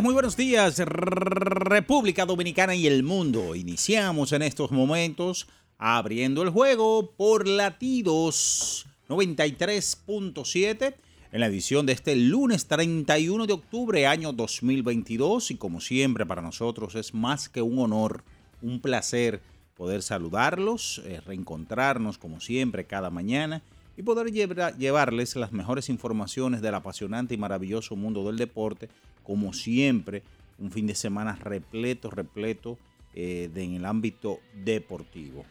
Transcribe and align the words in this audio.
Días, 0.00 0.04
muy 0.04 0.14
buenos 0.14 0.36
días, 0.36 0.78
República 0.78 2.24
Dominicana 2.24 2.74
y 2.74 2.86
el 2.86 3.02
mundo. 3.02 3.54
Iniciamos 3.54 4.32
en 4.32 4.40
estos 4.40 4.70
momentos 4.70 5.46
abriendo 5.76 6.42
el 6.42 6.48
juego 6.48 7.10
por 7.16 7.46
latidos 7.46 8.86
93.7 9.08 10.94
en 11.32 11.40
la 11.40 11.46
edición 11.46 11.84
de 11.84 11.92
este 11.92 12.16
lunes 12.16 12.66
31 12.66 13.46
de 13.46 13.52
octubre 13.52 14.06
año 14.06 14.32
2022 14.32 15.50
y 15.50 15.56
como 15.56 15.80
siempre 15.80 16.24
para 16.24 16.40
nosotros 16.40 16.94
es 16.94 17.12
más 17.12 17.50
que 17.50 17.60
un 17.60 17.78
honor, 17.78 18.24
un 18.62 18.80
placer 18.80 19.42
poder 19.76 20.02
saludarlos, 20.02 21.02
eh, 21.04 21.20
reencontrarnos 21.26 22.16
como 22.16 22.40
siempre 22.40 22.86
cada 22.86 23.10
mañana 23.10 23.62
y 23.98 24.02
poder 24.02 24.32
llevarles 24.32 25.36
las 25.36 25.52
mejores 25.52 25.90
informaciones 25.90 26.62
del 26.62 26.74
apasionante 26.74 27.34
y 27.34 27.38
maravilloso 27.38 27.96
mundo 27.96 28.24
del 28.24 28.38
deporte 28.38 28.88
como 29.22 29.52
siempre, 29.52 30.22
un 30.58 30.70
fin 30.70 30.86
de 30.86 30.94
semana 30.94 31.34
repleto, 31.34 32.10
repleto 32.10 32.78
eh, 33.14 33.50
en 33.54 33.74
el 33.74 33.84
ámbito 33.84 34.40
deportivo. 34.64 35.44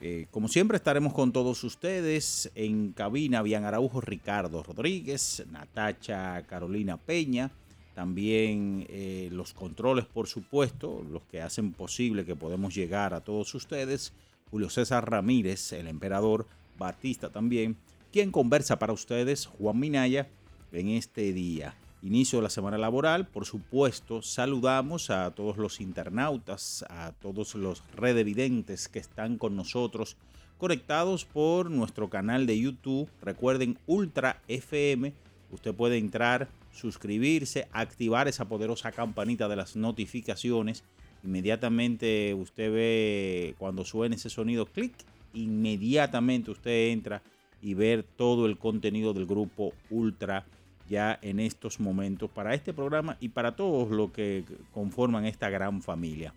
Eh, 0.00 0.26
como 0.30 0.48
siempre 0.48 0.76
estaremos 0.76 1.12
con 1.12 1.30
todos 1.32 1.62
ustedes. 1.62 2.50
En 2.54 2.92
cabina, 2.92 3.42
Bian 3.42 3.64
Araujo, 3.64 4.00
Ricardo 4.00 4.62
Rodríguez, 4.62 5.44
Natacha 5.50 6.42
Carolina 6.42 6.96
Peña, 6.96 7.52
también 7.94 8.86
eh, 8.88 9.28
los 9.30 9.52
controles 9.52 10.06
por 10.06 10.26
supuesto, 10.26 11.04
los 11.08 11.22
que 11.24 11.40
hacen 11.42 11.72
posible 11.72 12.24
que 12.24 12.34
podamos 12.34 12.74
llegar 12.74 13.14
a 13.14 13.20
todos 13.20 13.54
ustedes, 13.54 14.12
Julio 14.50 14.70
César 14.70 15.08
Ramírez, 15.08 15.72
el 15.72 15.86
emperador, 15.86 16.46
Batista 16.78 17.30
también, 17.30 17.76
quien 18.10 18.32
conversa 18.32 18.78
para 18.78 18.92
ustedes, 18.92 19.46
Juan 19.46 19.78
Minaya, 19.78 20.28
en 20.72 20.88
este 20.88 21.32
día 21.32 21.76
inicio 22.02 22.38
de 22.38 22.42
la 22.42 22.50
semana 22.50 22.78
laboral. 22.78 23.26
Por 23.26 23.46
supuesto, 23.46 24.22
saludamos 24.22 25.10
a 25.10 25.30
todos 25.30 25.56
los 25.56 25.80
internautas, 25.80 26.84
a 26.88 27.12
todos 27.12 27.54
los 27.54 27.82
redevidentes 27.94 28.88
que 28.88 28.98
están 28.98 29.38
con 29.38 29.56
nosotros 29.56 30.16
conectados 30.58 31.24
por 31.24 31.70
nuestro 31.70 32.10
canal 32.10 32.46
de 32.46 32.58
YouTube. 32.58 33.08
Recuerden 33.22 33.78
Ultra 33.86 34.42
FM. 34.48 35.12
Usted 35.50 35.74
puede 35.74 35.98
entrar, 35.98 36.48
suscribirse, 36.72 37.68
activar 37.72 38.28
esa 38.28 38.46
poderosa 38.46 38.92
campanita 38.92 39.48
de 39.48 39.56
las 39.56 39.76
notificaciones. 39.76 40.84
Inmediatamente 41.24 42.34
usted 42.34 42.72
ve 42.72 43.54
cuando 43.58 43.84
suene 43.84 44.16
ese 44.16 44.30
sonido, 44.30 44.66
clic, 44.66 44.94
inmediatamente 45.34 46.50
usted 46.50 46.90
entra 46.90 47.22
y 47.60 47.74
ver 47.74 48.02
todo 48.02 48.46
el 48.46 48.58
contenido 48.58 49.12
del 49.12 49.26
grupo 49.26 49.72
Ultra 49.90 50.44
FM 50.44 50.61
ya 50.92 51.18
en 51.22 51.40
estos 51.40 51.80
momentos 51.80 52.30
para 52.30 52.54
este 52.54 52.72
programa 52.74 53.16
y 53.18 53.30
para 53.30 53.56
todos 53.56 53.90
los 53.90 54.12
que 54.12 54.44
conforman 54.72 55.24
esta 55.24 55.48
gran 55.48 55.80
familia. 55.80 56.34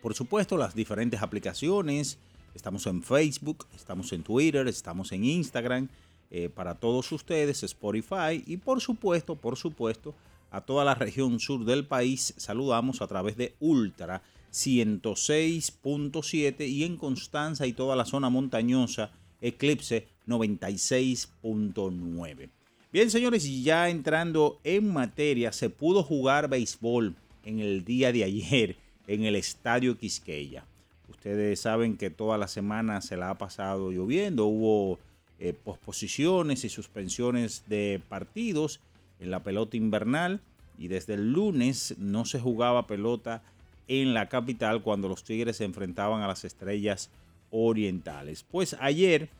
Por 0.00 0.14
supuesto, 0.14 0.56
las 0.56 0.76
diferentes 0.76 1.20
aplicaciones, 1.20 2.20
estamos 2.54 2.86
en 2.86 3.02
Facebook, 3.02 3.66
estamos 3.74 4.12
en 4.12 4.22
Twitter, 4.22 4.68
estamos 4.68 5.10
en 5.10 5.24
Instagram, 5.24 5.88
eh, 6.30 6.48
para 6.48 6.76
todos 6.76 7.10
ustedes, 7.10 7.64
Spotify 7.64 8.44
y 8.46 8.58
por 8.58 8.80
supuesto, 8.80 9.34
por 9.34 9.56
supuesto, 9.56 10.14
a 10.52 10.60
toda 10.60 10.84
la 10.84 10.94
región 10.94 11.40
sur 11.40 11.64
del 11.64 11.84
país 11.84 12.32
saludamos 12.36 13.02
a 13.02 13.08
través 13.08 13.36
de 13.36 13.56
Ultra 13.58 14.22
106.7 14.52 16.68
y 16.68 16.84
en 16.84 16.96
Constanza 16.96 17.66
y 17.66 17.72
toda 17.72 17.96
la 17.96 18.04
zona 18.04 18.30
montañosa 18.30 19.10
Eclipse 19.40 20.06
96.9. 20.28 22.50
Bien, 22.94 23.10
señores, 23.10 23.44
y 23.44 23.64
ya 23.64 23.90
entrando 23.90 24.60
en 24.62 24.92
materia, 24.92 25.50
se 25.50 25.68
pudo 25.68 26.04
jugar 26.04 26.48
béisbol 26.48 27.16
en 27.44 27.58
el 27.58 27.84
día 27.84 28.12
de 28.12 28.22
ayer 28.22 28.76
en 29.08 29.24
el 29.24 29.34
Estadio 29.34 29.98
Quisqueya. 29.98 30.64
Ustedes 31.08 31.58
saben 31.58 31.96
que 31.96 32.10
toda 32.10 32.38
la 32.38 32.46
semana 32.46 33.00
se 33.00 33.16
la 33.16 33.30
ha 33.30 33.34
pasado 33.36 33.90
lloviendo, 33.90 34.46
hubo 34.46 35.00
eh, 35.40 35.54
posposiciones 35.54 36.64
y 36.64 36.68
suspensiones 36.68 37.64
de 37.66 38.00
partidos 38.08 38.78
en 39.18 39.32
la 39.32 39.42
pelota 39.42 39.76
invernal 39.76 40.40
y 40.78 40.86
desde 40.86 41.14
el 41.14 41.32
lunes 41.32 41.96
no 41.98 42.24
se 42.24 42.38
jugaba 42.38 42.86
pelota 42.86 43.42
en 43.88 44.14
la 44.14 44.28
capital 44.28 44.82
cuando 44.82 45.08
los 45.08 45.24
Tigres 45.24 45.56
se 45.56 45.64
enfrentaban 45.64 46.22
a 46.22 46.28
las 46.28 46.44
estrellas 46.44 47.10
orientales. 47.50 48.44
Pues 48.48 48.76
ayer 48.78 49.30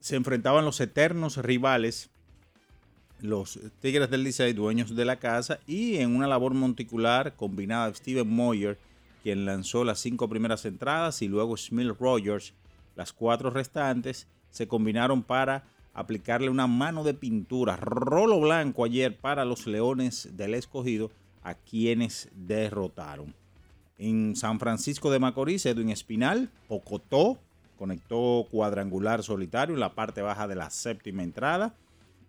se 0.00 0.16
enfrentaban 0.16 0.66
los 0.66 0.78
eternos 0.82 1.38
rivales 1.38 2.10
los 3.20 3.58
Tigres 3.80 4.10
del 4.10 4.24
Licey, 4.24 4.52
dueños 4.52 4.94
de 4.94 5.04
la 5.04 5.16
casa, 5.16 5.60
y 5.66 5.96
en 5.96 6.14
una 6.14 6.26
labor 6.26 6.54
monticular 6.54 7.34
combinada 7.36 7.94
Steven 7.94 8.28
Moyer, 8.28 8.78
quien 9.22 9.44
lanzó 9.44 9.84
las 9.84 10.00
cinco 10.00 10.28
primeras 10.28 10.64
entradas, 10.64 11.22
y 11.22 11.28
luego 11.28 11.56
Smith 11.56 11.92
Rogers, 11.98 12.52
las 12.94 13.12
cuatro 13.12 13.50
restantes, 13.50 14.26
se 14.50 14.68
combinaron 14.68 15.22
para 15.22 15.64
aplicarle 15.94 16.50
una 16.50 16.66
mano 16.66 17.04
de 17.04 17.14
pintura, 17.14 17.76
rolo 17.76 18.40
blanco 18.40 18.84
ayer 18.84 19.16
para 19.16 19.44
los 19.44 19.66
Leones 19.66 20.30
del 20.36 20.54
Escogido, 20.54 21.10
a 21.42 21.54
quienes 21.54 22.28
derrotaron. 22.34 23.34
En 23.98 24.36
San 24.36 24.58
Francisco 24.58 25.10
de 25.10 25.20
Macorís, 25.20 25.64
Edwin 25.64 25.90
Espinal, 25.90 26.50
Pocotó, 26.68 27.38
conectó 27.78 28.46
cuadrangular 28.50 29.22
solitario 29.22 29.74
en 29.74 29.80
la 29.80 29.94
parte 29.94 30.22
baja 30.22 30.48
de 30.48 30.56
la 30.56 30.70
séptima 30.70 31.22
entrada 31.22 31.74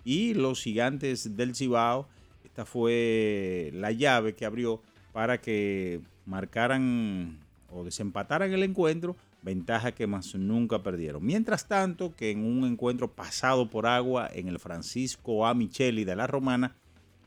y 0.07 0.33
los 0.33 0.63
gigantes 0.63 1.35
del 1.35 1.53
Cibao. 1.53 2.07
Esta 2.45 2.65
fue 2.65 3.71
la 3.73 3.91
llave 3.91 4.35
que 4.35 4.45
abrió 4.45 4.81
para 5.11 5.41
que 5.41 5.99
marcaran 6.25 7.37
o 7.69 7.83
desempataran 7.83 8.53
el 8.53 8.63
encuentro, 8.63 9.17
ventaja 9.41 9.91
que 9.91 10.07
más 10.07 10.33
nunca 10.35 10.81
perdieron. 10.81 11.25
Mientras 11.25 11.67
tanto, 11.67 12.15
que 12.15 12.31
en 12.31 12.45
un 12.45 12.65
encuentro 12.65 13.11
pasado 13.11 13.69
por 13.69 13.85
agua 13.85 14.29
en 14.33 14.47
el 14.47 14.59
Francisco 14.59 15.45
A. 15.45 15.53
Micheli 15.53 16.05
de 16.05 16.15
la 16.15 16.25
Romana, 16.25 16.77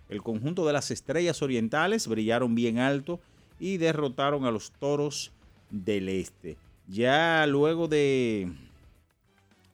el 0.09 0.23
conjunto 0.23 0.67
de 0.67 0.73
las 0.73 0.91
estrellas 0.91 1.43
orientales 1.43 2.09
brillaron 2.09 2.55
bien 2.55 2.79
alto 2.79 3.21
y 3.59 3.77
derrotaron 3.77 4.47
a 4.47 4.51
los 4.51 4.73
toros 4.73 5.33
del 5.69 6.09
este. 6.09 6.57
Ya 6.89 7.47
luego 7.47 7.89
de 7.89 8.51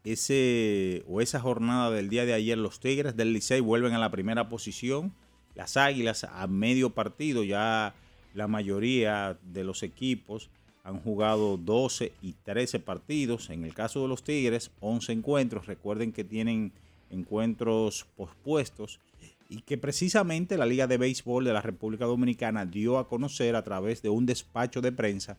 ese 0.06 1.02
o 1.08 1.20
esa 1.20 1.40
jornada 1.40 1.90
del 1.90 2.08
día 2.08 2.24
de 2.24 2.32
ayer, 2.32 2.56
los 2.56 2.78
Tigres 2.78 3.16
del 3.16 3.32
Licey 3.32 3.60
vuelven 3.60 3.92
a 3.92 3.98
la 3.98 4.10
primera 4.10 4.48
posición. 4.48 5.12
Las 5.56 5.76
Águilas 5.76 6.24
a 6.24 6.46
medio 6.46 6.90
partido, 6.90 7.42
ya 7.42 7.94
la 8.32 8.46
mayoría 8.46 9.36
de 9.42 9.64
los 9.64 9.82
equipos 9.82 10.48
han 10.84 11.00
jugado 11.00 11.56
12 11.56 12.12
y 12.22 12.34
13 12.44 12.78
partidos. 12.78 13.50
En 13.50 13.64
el 13.64 13.74
caso 13.74 14.02
de 14.02 14.08
los 14.08 14.22
Tigres, 14.22 14.70
11 14.80 15.12
encuentros. 15.12 15.66
Recuerden 15.66 16.12
que 16.12 16.22
tienen 16.22 16.72
encuentros 17.10 18.06
pospuestos 18.16 19.00
y 19.48 19.62
que 19.62 19.76
precisamente 19.76 20.56
la 20.56 20.66
Liga 20.66 20.86
de 20.86 20.98
Béisbol 20.98 21.44
de 21.44 21.52
la 21.52 21.62
República 21.62 22.04
Dominicana 22.04 22.64
dio 22.64 22.98
a 22.98 23.08
conocer 23.08 23.56
a 23.56 23.64
través 23.64 24.02
de 24.02 24.08
un 24.10 24.24
despacho 24.24 24.80
de 24.80 24.92
prensa 24.92 25.36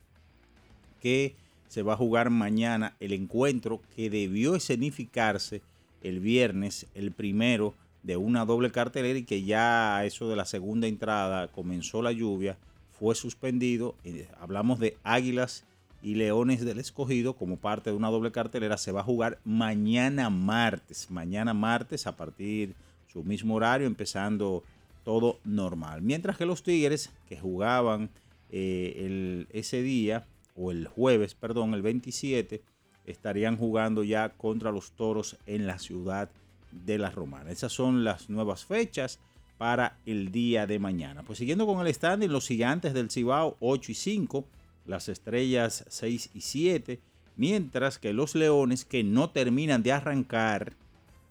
que 1.02 1.36
se 1.68 1.81
va 1.81 1.94
a 1.94 1.98
jugar 1.98 2.30
mañana 2.30 2.96
el 3.00 3.14
encuentro 3.14 3.81
que 3.96 4.10
debió 4.10 4.56
escenificarse 4.56 5.62
el 6.02 6.19
viernes, 6.19 6.88
el 6.96 7.12
primero 7.12 7.74
de 8.04 8.18
una 8.18 8.46
doble 8.46 8.72
cartelera 8.72 9.19
y 9.19 9.24
que 9.24 9.44
ya 9.44 10.06
eso 10.06 10.30
de 10.30 10.36
la 10.36 10.46
segunda 10.46 10.88
entrada 10.88 11.50
comenzó 11.50 12.02
la 12.02 12.12
lluvia, 12.12 12.58
fue 12.98 13.16
suspendido. 13.16 13.96
Eh, 14.04 14.28
hablamos 14.40 14.80
de 14.80 14.98
Águilas 15.04 15.66
y 16.02 16.16
Leones 16.16 16.64
del 16.64 16.80
Escogido 16.80 17.34
como 17.34 17.58
parte 17.58 17.90
de 17.90 17.96
una 17.96 18.10
doble 18.10 18.31
cartelera. 18.31 18.78
Se 18.78 18.92
va 18.92 19.02
a 19.02 19.06
jugar 19.06 19.40
mañana 19.44 20.30
martes, 20.30 21.12
mañana 21.12 21.54
martes 21.54 22.08
a 22.08 22.16
partir 22.16 22.74
su 23.12 23.24
mismo 23.24 23.56
horario, 23.56 23.88
empezando 23.88 24.64
todo 25.04 25.40
normal. 25.44 26.02
Mientras 26.02 26.38
que 26.38 26.46
los 26.46 26.64
Tigres, 26.64 27.12
que 27.28 27.38
jugaban 27.38 28.10
eh, 28.52 29.46
ese 29.52 29.81
día, 29.81 30.25
o 30.57 30.71
el 30.71 30.88
jueves, 30.88 31.36
perdón, 31.36 31.74
el 31.74 31.81
27, 31.81 32.62
estarían 33.06 33.57
jugando 33.57 34.04
ya 34.04 34.30
contra 34.30 34.71
los 34.71 34.92
Toros 34.92 35.38
en 35.45 35.68
la 35.68 35.80
ciudad 35.80 36.30
de 36.71 36.98
La 36.98 37.12
Romana. 37.12 37.51
Esas 37.51 37.71
son 37.71 38.04
las 38.04 38.30
nuevas 38.30 38.65
fechas 38.65 39.19
para 39.57 39.98
el 40.06 40.31
día 40.31 40.68
de 40.68 40.80
mañana. 40.80 41.24
Pues 41.24 41.39
siguiendo 41.39 41.65
con 41.65 41.86
el 41.86 41.94
standing, 41.94 42.30
los 42.30 42.48
gigantes 42.48 42.94
del 42.94 43.09
Cibao 43.09 43.56
8 43.62 43.92
y 43.92 43.95
5, 43.95 44.45
las 44.86 45.07
estrellas 45.07 45.86
6 45.88 46.31
y 46.33 46.42
7, 46.42 47.00
mientras 47.38 48.00
que 48.00 48.12
los 48.12 48.36
leones 48.36 48.83
que 48.83 49.04
no 49.04 49.30
terminan 49.30 49.83
de 49.83 49.94
arrancar 49.94 50.75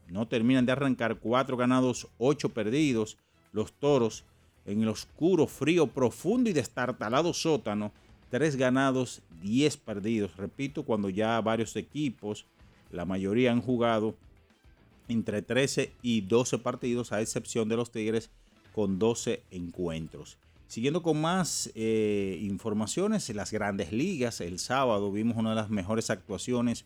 no 0.09 0.29
terminan 0.29 0.67
de 0.67 0.73
arrancar, 0.73 1.19
cuatro 1.19 1.57
ganados, 1.57 2.09
ocho 2.19 2.51
perdidos. 2.51 3.19
Los 3.53 3.73
toros 3.73 4.25
en 4.65 4.83
el 4.83 4.89
oscuro, 4.89 5.47
frío, 5.47 5.87
profundo 5.87 6.51
y 6.51 6.53
destartalado 6.53 7.33
sótano, 7.33 7.93
tres 8.37 8.57
ganados, 8.57 9.23
diez 9.43 9.79
perdidos. 9.79 10.37
Repito, 10.37 10.83
cuando 10.83 11.09
ya 11.09 11.41
varios 11.41 11.75
equipos, 11.75 12.45
la 12.93 13.07
mayoría 13.07 13.51
han 13.51 13.63
jugado 13.63 14.15
entre 15.09 15.41
13 15.41 15.91
y 16.03 16.21
12 16.21 16.59
partidos, 16.59 17.13
a 17.13 17.23
excepción 17.23 17.67
de 17.71 17.77
los 17.77 17.91
Tigres 17.91 18.29
con 18.75 18.99
12 18.99 19.43
encuentros. 19.51 20.37
Siguiendo 20.69 21.03
con 21.03 21.19
más 21.19 21.73
eh, 21.75 22.39
informaciones, 22.43 23.27
las 23.31 23.53
grandes 23.53 23.91
ligas, 23.91 24.43
el 24.43 24.59
sábado 24.59 25.11
vimos 25.11 25.39
una 25.39 25.51
de 25.51 25.57
las 25.57 25.71
mejores 25.71 26.11
actuaciones 26.11 26.85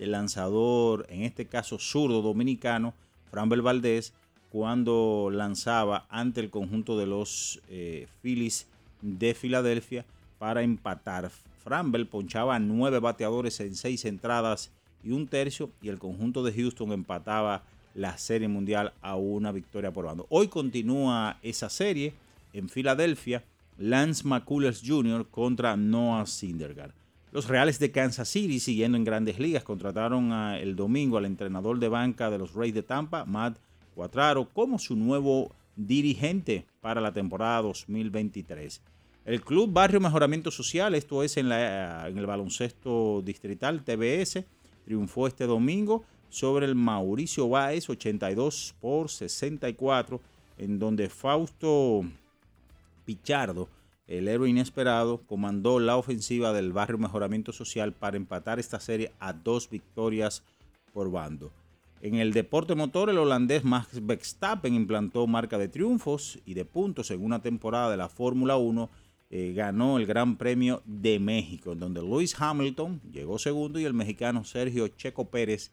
el 0.00 0.10
lanzador, 0.10 1.06
en 1.10 1.22
este 1.22 1.46
caso 1.46 1.78
zurdo 1.78 2.22
dominicano, 2.22 2.92
Framber 3.30 3.62
Valdés, 3.62 4.14
cuando 4.50 5.30
lanzaba 5.32 6.06
ante 6.10 6.40
el 6.40 6.50
conjunto 6.50 6.98
de 6.98 7.06
los 7.06 7.60
eh, 7.68 8.08
Phillies 8.20 8.66
de 9.00 9.34
Filadelfia 9.34 10.04
para 10.38 10.62
empatar. 10.62 11.30
Framber 11.64 12.08
ponchaba 12.08 12.56
a 12.56 12.58
nueve 12.60 12.98
bateadores 12.98 13.60
en 13.60 13.74
seis 13.74 14.04
entradas 14.04 14.70
y 15.02 15.10
un 15.10 15.26
tercio 15.26 15.70
y 15.82 15.88
el 15.88 15.98
conjunto 15.98 16.42
de 16.42 16.52
Houston 16.52 16.92
empataba 16.92 17.62
la 17.94 18.16
serie 18.16 18.48
mundial 18.48 18.92
a 19.02 19.16
una 19.16 19.52
victoria 19.52 19.92
por 19.92 20.06
bando. 20.06 20.26
Hoy 20.30 20.48
continúa 20.48 21.38
esa 21.42 21.68
serie 21.68 22.14
en 22.52 22.68
Filadelfia, 22.68 23.44
Lance 23.76 24.26
McCullers 24.26 24.82
Jr. 24.86 25.26
contra 25.28 25.76
Noah 25.76 26.26
Syndergaard. 26.26 26.92
Los 27.30 27.48
Reales 27.48 27.78
de 27.78 27.90
Kansas 27.90 28.28
City, 28.28 28.58
siguiendo 28.58 28.96
en 28.96 29.04
grandes 29.04 29.38
ligas, 29.38 29.62
contrataron 29.62 30.32
el 30.32 30.76
domingo 30.76 31.18
al 31.18 31.26
entrenador 31.26 31.78
de 31.78 31.88
banca 31.88 32.30
de 32.30 32.38
los 32.38 32.54
Reyes 32.54 32.74
de 32.74 32.82
Tampa, 32.82 33.26
Matt 33.26 33.58
Cuatraro, 33.94 34.48
como 34.48 34.78
su 34.78 34.96
nuevo 34.96 35.52
dirigente 35.76 36.64
para 36.80 37.00
la 37.00 37.12
temporada 37.12 37.62
2023. 37.62 38.80
El 39.28 39.42
Club 39.42 39.70
Barrio 39.70 40.00
Mejoramiento 40.00 40.50
Social, 40.50 40.94
esto 40.94 41.22
es 41.22 41.36
en, 41.36 41.52
el 41.52 42.26
baloncesto 42.26 43.20
distrital 43.22 43.84
TBS, 43.84 44.42
triunfó 44.86 45.26
este 45.26 45.44
domingo 45.44 46.02
sobre 46.30 46.64
el 46.64 46.74
Mauricio 46.74 47.46
Báez 47.46 47.90
82 47.90 48.74
por 48.80 49.10
64, 49.10 50.18
en 50.56 50.78
donde 50.78 51.10
Fausto 51.10 52.06
Pichardo 53.04 53.68
el 54.06 54.28
héroe 54.28 54.48
inesperado 54.48 55.20
comandó 55.26 55.78
la 55.78 55.98
ofensiva 55.98 56.54
del 56.54 56.72
barrio 56.72 56.96
Mejoramiento 56.96 57.52
Social 57.52 57.92
para 57.92 58.16
empatar 58.16 58.58
esta 58.58 58.80
serie 58.80 59.12
a 59.20 59.34
dos 59.34 59.68
victorias 59.68 60.42
por 60.94 61.10
bando. 61.10 61.52
En 62.00 62.14
el 62.14 62.32
deporte 62.32 62.74
motor, 62.74 63.10
el 63.10 63.18
holandés 63.18 63.64
Max 63.64 63.88
Verstappen 64.00 64.72
implantó 64.72 65.26
marca 65.26 65.58
de 65.58 65.68
triunfos 65.68 66.38
y 66.46 66.54
de 66.54 66.64
puntos 66.64 67.10
en 67.10 67.22
una 67.22 67.42
temporada 67.42 67.90
de 67.90 67.96
la 67.96 68.08
Fórmula 68.08 68.56
1. 68.56 68.88
Eh, 69.30 69.52
ganó 69.54 69.98
el 69.98 70.06
Gran 70.06 70.36
Premio 70.36 70.82
de 70.86 71.18
México, 71.18 71.72
en 71.72 71.80
donde 71.80 72.00
Lewis 72.00 72.34
Hamilton 72.38 73.00
llegó 73.12 73.38
segundo 73.38 73.78
y 73.78 73.84
el 73.84 73.92
mexicano 73.92 74.44
Sergio 74.44 74.88
Checo 74.88 75.26
Pérez 75.26 75.70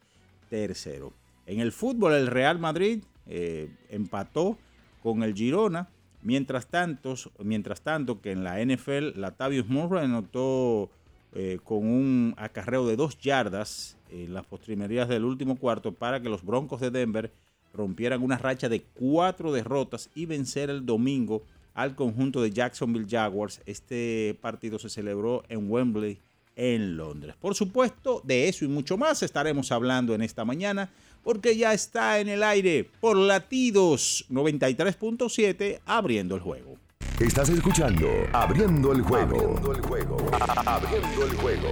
tercero. 0.50 1.14
En 1.46 1.60
el 1.60 1.72
fútbol, 1.72 2.14
el 2.14 2.28
Real 2.28 2.60
Madrid 2.60 3.04
eh, 3.28 3.70
empató 3.90 4.58
con 5.02 5.24
el 5.24 5.34
Girona 5.34 5.88
Mientras 6.26 6.66
tanto, 6.66 7.14
mientras 7.44 7.82
tanto 7.82 8.20
que 8.20 8.32
en 8.32 8.44
la 8.44 8.58
NFL, 8.60 9.12
Latavius 9.14 9.68
Murray 9.68 10.06
anotó 10.06 10.90
eh, 11.36 11.60
con 11.64 11.86
un 11.86 12.34
acarreo 12.36 12.88
de 12.88 12.96
dos 12.96 13.20
yardas 13.20 13.96
en 14.10 14.34
las 14.34 14.44
postrimerías 14.44 15.08
del 15.08 15.24
último 15.24 15.56
cuarto 15.56 15.92
para 15.92 16.20
que 16.24 16.30
los 16.30 16.44
Broncos 16.44 16.82
de 16.82 16.90
Denver 16.90 17.32
rompieran 17.76 18.24
una 18.24 18.40
racha 18.40 18.70
de 18.70 18.82
cuatro 18.82 19.54
derrotas 19.54 20.10
y 20.16 20.26
vencer 20.26 20.72
el 20.72 20.84
domingo 20.84 21.44
al 21.76 21.94
conjunto 21.94 22.42
de 22.42 22.50
Jacksonville 22.50 23.06
Jaguars. 23.08 23.62
Este 23.68 24.36
partido 24.42 24.80
se 24.80 24.90
celebró 24.90 25.44
en 25.50 25.70
Wembley, 25.70 26.18
en 26.56 26.98
Londres. 26.98 27.36
Por 27.40 27.54
supuesto, 27.54 28.22
de 28.24 28.48
eso 28.48 28.66
y 28.66 28.68
mucho 28.68 28.98
más 28.98 29.22
estaremos 29.22 29.72
hablando 29.72 30.16
en 30.16 30.24
esta 30.24 30.44
mañana 30.44 30.90
porque 31.22 31.56
ya 31.58 31.74
está 31.74 32.20
en 32.20 32.30
el 32.30 32.42
aire 32.44 32.90
por 33.00 33.18
latidos 33.18 34.26
93.7 34.30 35.82
abriendo 35.86 36.36
el 36.36 36.42
juego. 36.42 36.78
Estás 37.20 37.50
escuchando 37.50 38.10
Abriendo 38.34 38.92
el 38.92 39.02
juego. 39.02 39.38
Abriendo 39.38 39.72
el 39.72 39.82
juego. 39.82 40.18
Abriendo 40.66 41.26
el 41.26 41.36
juego. 41.36 41.70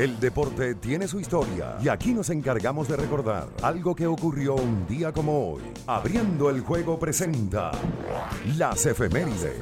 El 0.00 0.18
deporte 0.18 0.76
tiene 0.76 1.06
su 1.06 1.20
historia 1.20 1.76
y 1.84 1.88
aquí 1.88 2.14
nos 2.14 2.30
encargamos 2.30 2.88
de 2.88 2.96
recordar 2.96 3.50
algo 3.60 3.94
que 3.94 4.06
ocurrió 4.06 4.54
un 4.54 4.86
día 4.88 5.12
como 5.12 5.52
hoy. 5.52 5.62
Abriendo 5.86 6.48
el 6.48 6.62
juego 6.62 6.98
presenta 6.98 7.70
las 8.56 8.86
efemérides. 8.86 9.60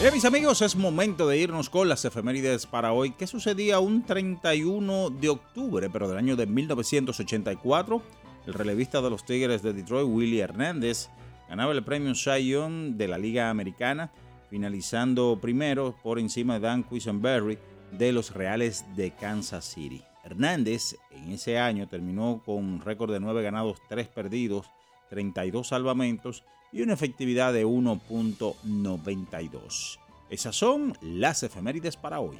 Bien, 0.00 0.14
mis 0.14 0.24
amigos, 0.24 0.62
es 0.62 0.76
momento 0.76 1.28
de 1.28 1.36
irnos 1.36 1.68
con 1.68 1.90
las 1.90 2.06
efemérides 2.06 2.64
para 2.64 2.94
hoy. 2.94 3.10
¿Qué 3.10 3.26
sucedía 3.26 3.80
un 3.80 4.06
31 4.06 5.10
de 5.10 5.28
octubre, 5.28 5.90
pero 5.90 6.08
del 6.08 6.16
año 6.16 6.36
de 6.36 6.46
1984? 6.46 8.23
El 8.46 8.54
relevista 8.54 9.00
de 9.00 9.10
los 9.10 9.24
Tigres 9.24 9.62
de 9.62 9.72
Detroit, 9.72 10.08
Willie 10.08 10.40
Hernández, 10.40 11.08
ganaba 11.48 11.72
el 11.72 11.82
premio 11.82 12.12
Young 12.12 12.96
de 12.96 13.08
la 13.08 13.18
Liga 13.18 13.50
Americana, 13.50 14.12
finalizando 14.50 15.38
primero 15.40 15.94
por 16.02 16.18
encima 16.18 16.54
de 16.54 16.60
Dan 16.60 16.84
Quisenberry 16.84 17.58
de 17.92 18.12
los 18.12 18.34
Reales 18.34 18.84
de 18.96 19.12
Kansas 19.12 19.64
City. 19.64 20.02
Hernández 20.24 20.96
en 21.10 21.32
ese 21.32 21.58
año 21.58 21.88
terminó 21.88 22.42
con 22.44 22.56
un 22.56 22.80
récord 22.80 23.12
de 23.12 23.20
9 23.20 23.42
ganados, 23.42 23.78
3 23.88 24.08
perdidos, 24.08 24.66
32 25.10 25.68
salvamentos 25.68 26.44
y 26.72 26.80
una 26.82 26.94
efectividad 26.94 27.52
de 27.52 27.66
1.92. 27.66 29.98
Esas 30.30 30.56
son 30.56 30.96
las 31.00 31.42
efemérides 31.42 31.96
para 31.96 32.20
hoy. 32.20 32.38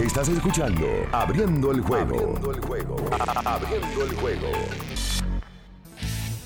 Estás 0.00 0.28
escuchando 0.28 0.86
Abriendo 1.10 1.72
el 1.72 1.80
juego. 1.80 2.14
Abriendo 2.14 2.52
el 2.52 2.60
juego. 2.60 2.96
Abriendo 3.44 4.04
el 4.04 4.14
juego. 4.14 4.46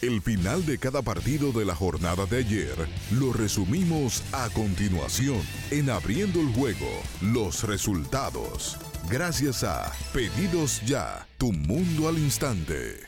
El 0.01 0.23
final 0.23 0.65
de 0.65 0.79
cada 0.79 1.03
partido 1.03 1.53
de 1.53 1.67
la 1.67 1.75
jornada 1.75 2.25
de 2.25 2.39
ayer 2.39 2.75
lo 3.11 3.35
resumimos 3.35 4.25
a 4.33 4.49
continuación 4.55 5.43
en 5.71 5.91
Abriendo 5.91 6.41
el 6.41 6.49
juego, 6.55 6.89
los 7.21 7.65
resultados. 7.65 8.79
Gracias 9.11 9.65
a 9.65 9.93
Pedidos 10.15 10.81
Ya, 10.87 11.29
tu 11.37 11.53
mundo 11.53 12.09
al 12.09 12.17
instante. 12.17 13.01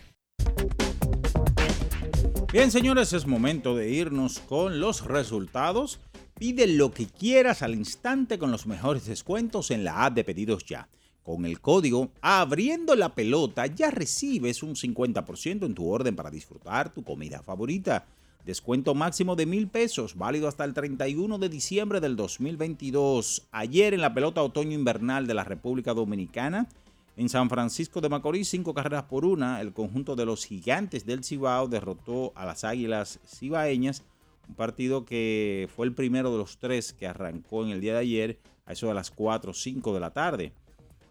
Bien, 2.53 2.71
señores, 2.71 3.15
es 3.15 3.27
momento 3.27 3.75
de 3.75 3.89
irnos 3.89 4.41
con 4.41 4.79
los 4.79 5.07
resultados. 5.07 6.01
Pide 6.37 6.67
lo 6.67 6.91
que 6.91 7.07
quieras 7.07 7.63
al 7.63 7.77
instante 7.77 8.41
con 8.41 8.51
los 8.51 8.67
mejores 8.67 9.07
descuentos 9.07 9.71
en 9.71 9.85
la 9.85 10.05
app 10.05 10.15
de 10.15 10.25
pedidos 10.25 10.65
ya. 10.65 10.89
Con 11.23 11.47
el 11.47 11.61
código 11.61 12.11
Abriendo 12.21 12.97
la 12.97 13.15
Pelota 13.15 13.67
ya 13.67 13.93
recibes 13.93 14.65
un 14.65 14.75
50% 14.75 15.65
en 15.65 15.75
tu 15.75 15.89
orden 15.89 16.17
para 16.17 16.31
disfrutar 16.31 16.93
tu 16.93 17.05
comida 17.05 17.41
favorita. 17.41 18.05
Descuento 18.45 18.95
máximo 18.95 19.37
de 19.37 19.47
mil 19.47 19.69
pesos, 19.69 20.17
válido 20.17 20.49
hasta 20.49 20.65
el 20.65 20.75
31 20.75 21.39
de 21.39 21.49
diciembre 21.49 22.01
del 22.01 22.17
2022. 22.17 23.47
Ayer 23.53 23.95
en 23.95 24.01
la 24.01 24.13
pelota 24.13 24.43
otoño-invernal 24.43 25.29
de 25.29 25.35
la 25.35 25.45
República 25.45 25.95
Dominicana, 25.95 26.69
en 27.17 27.29
San 27.29 27.49
Francisco 27.49 28.01
de 28.01 28.09
Macorís, 28.09 28.49
cinco 28.49 28.75
carreras 28.75 29.05
por 29.05 29.25
una, 29.25 29.61
el 29.61 29.73
conjunto 29.73 30.17
de 30.17 30.27
los 30.27 30.45
gigantes 30.45 31.07
del 31.07 31.23
Cibao 31.23 31.69
derrotó 31.69 32.33
a 32.35 32.45
las 32.45 32.65
Águilas 32.65 33.21
Cibaeñas, 33.25 34.03
un 34.49 34.55
partido 34.55 35.05
que 35.05 35.69
fue 35.75 35.87
el 35.87 35.95
primero 35.95 36.31
de 36.33 36.39
los 36.39 36.59
tres 36.59 36.93
que 36.93 37.07
arrancó 37.07 37.65
en 37.65 37.71
el 37.71 37.81
día 37.81 37.95
de 37.95 38.01
ayer, 38.01 38.39
a 38.67 38.73
eso 38.73 38.89
de 38.89 38.95
las 38.95 39.11
4 39.11 39.51
o 39.51 39.55
5 39.55 39.95
de 39.95 40.01
la 40.01 40.11
tarde. 40.13 40.53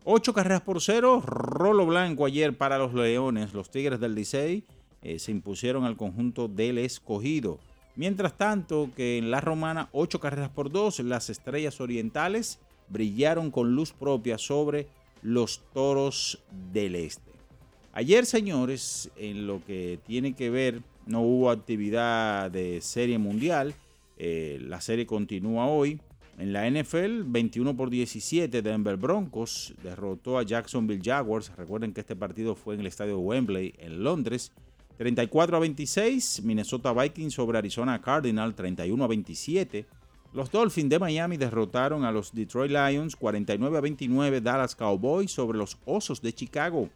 Ocho 0.05 0.33
carreras 0.33 0.61
por 0.61 0.81
cero, 0.81 1.21
rolo 1.25 1.85
blanco 1.85 2.25
ayer 2.25 2.57
para 2.57 2.77
los 2.77 2.93
Leones, 2.93 3.53
los 3.53 3.71
Tigres 3.71 4.01
del 4.01 4.15
Licey 4.15 4.65
eh, 5.01 5.17
se 5.17 5.31
impusieron 5.31 5.85
al 5.85 5.95
conjunto 5.95 6.49
del 6.49 6.77
escogido. 6.77 7.59
Mientras 7.95 8.37
tanto 8.37 8.89
que 8.95 9.17
en 9.17 9.31
la 9.31 9.39
romana, 9.39 9.87
ocho 9.93 10.19
carreras 10.19 10.49
por 10.49 10.71
dos, 10.71 10.99
las 10.99 11.29
estrellas 11.29 11.79
orientales 11.79 12.59
brillaron 12.89 13.49
con 13.49 13.75
luz 13.75 13.93
propia 13.93 14.37
sobre 14.37 14.87
los 15.21 15.61
toros 15.73 16.43
del 16.73 16.95
este. 16.95 17.31
Ayer, 17.93 18.25
señores, 18.25 19.09
en 19.15 19.47
lo 19.47 19.63
que 19.63 19.99
tiene 20.05 20.33
que 20.33 20.49
ver, 20.49 20.81
no 21.05 21.21
hubo 21.21 21.49
actividad 21.49 22.51
de 22.51 22.81
serie 22.81 23.17
mundial. 23.17 23.73
Eh, 24.17 24.59
la 24.61 24.81
serie 24.81 25.05
continúa 25.05 25.67
hoy. 25.67 25.99
En 26.37 26.51
la 26.51 26.67
NFL, 26.67 27.23
21 27.25 27.75
por 27.75 27.89
17, 27.91 28.61
Denver 28.61 28.97
Broncos 28.97 29.73
derrotó 29.83 30.39
a 30.39 30.43
Jacksonville 30.43 31.01
Jaguars. 31.03 31.51
Recuerden 31.55 31.93
que 31.93 32.01
este 32.01 32.15
partido 32.15 32.55
fue 32.55 32.73
en 32.73 32.81
el 32.81 32.87
estadio 32.87 33.19
Wembley, 33.19 33.75
en 33.77 34.03
Londres. 34.03 34.51
34 34.97 35.57
a 35.57 35.59
26, 35.59 36.41
Minnesota 36.43 36.93
Vikings 36.93 37.33
sobre 37.33 37.57
Arizona 37.57 38.01
Cardinal, 38.01 38.55
31 38.55 39.03
a 39.03 39.07
27. 39.07 39.85
Los 40.33 40.49
Dolphins 40.49 40.89
de 40.89 40.97
Miami 40.97 41.37
derrotaron 41.37 42.03
a 42.03 42.11
los 42.11 42.33
Detroit 42.33 42.71
Lions 42.71 43.15
49 43.15 43.77
a 43.77 43.81
29, 43.81 44.41
Dallas 44.41 44.75
Cowboys 44.75 45.31
sobre 45.31 45.59
los 45.59 45.77
Osos 45.85 46.21
de 46.21 46.33
Chicago. 46.33 46.89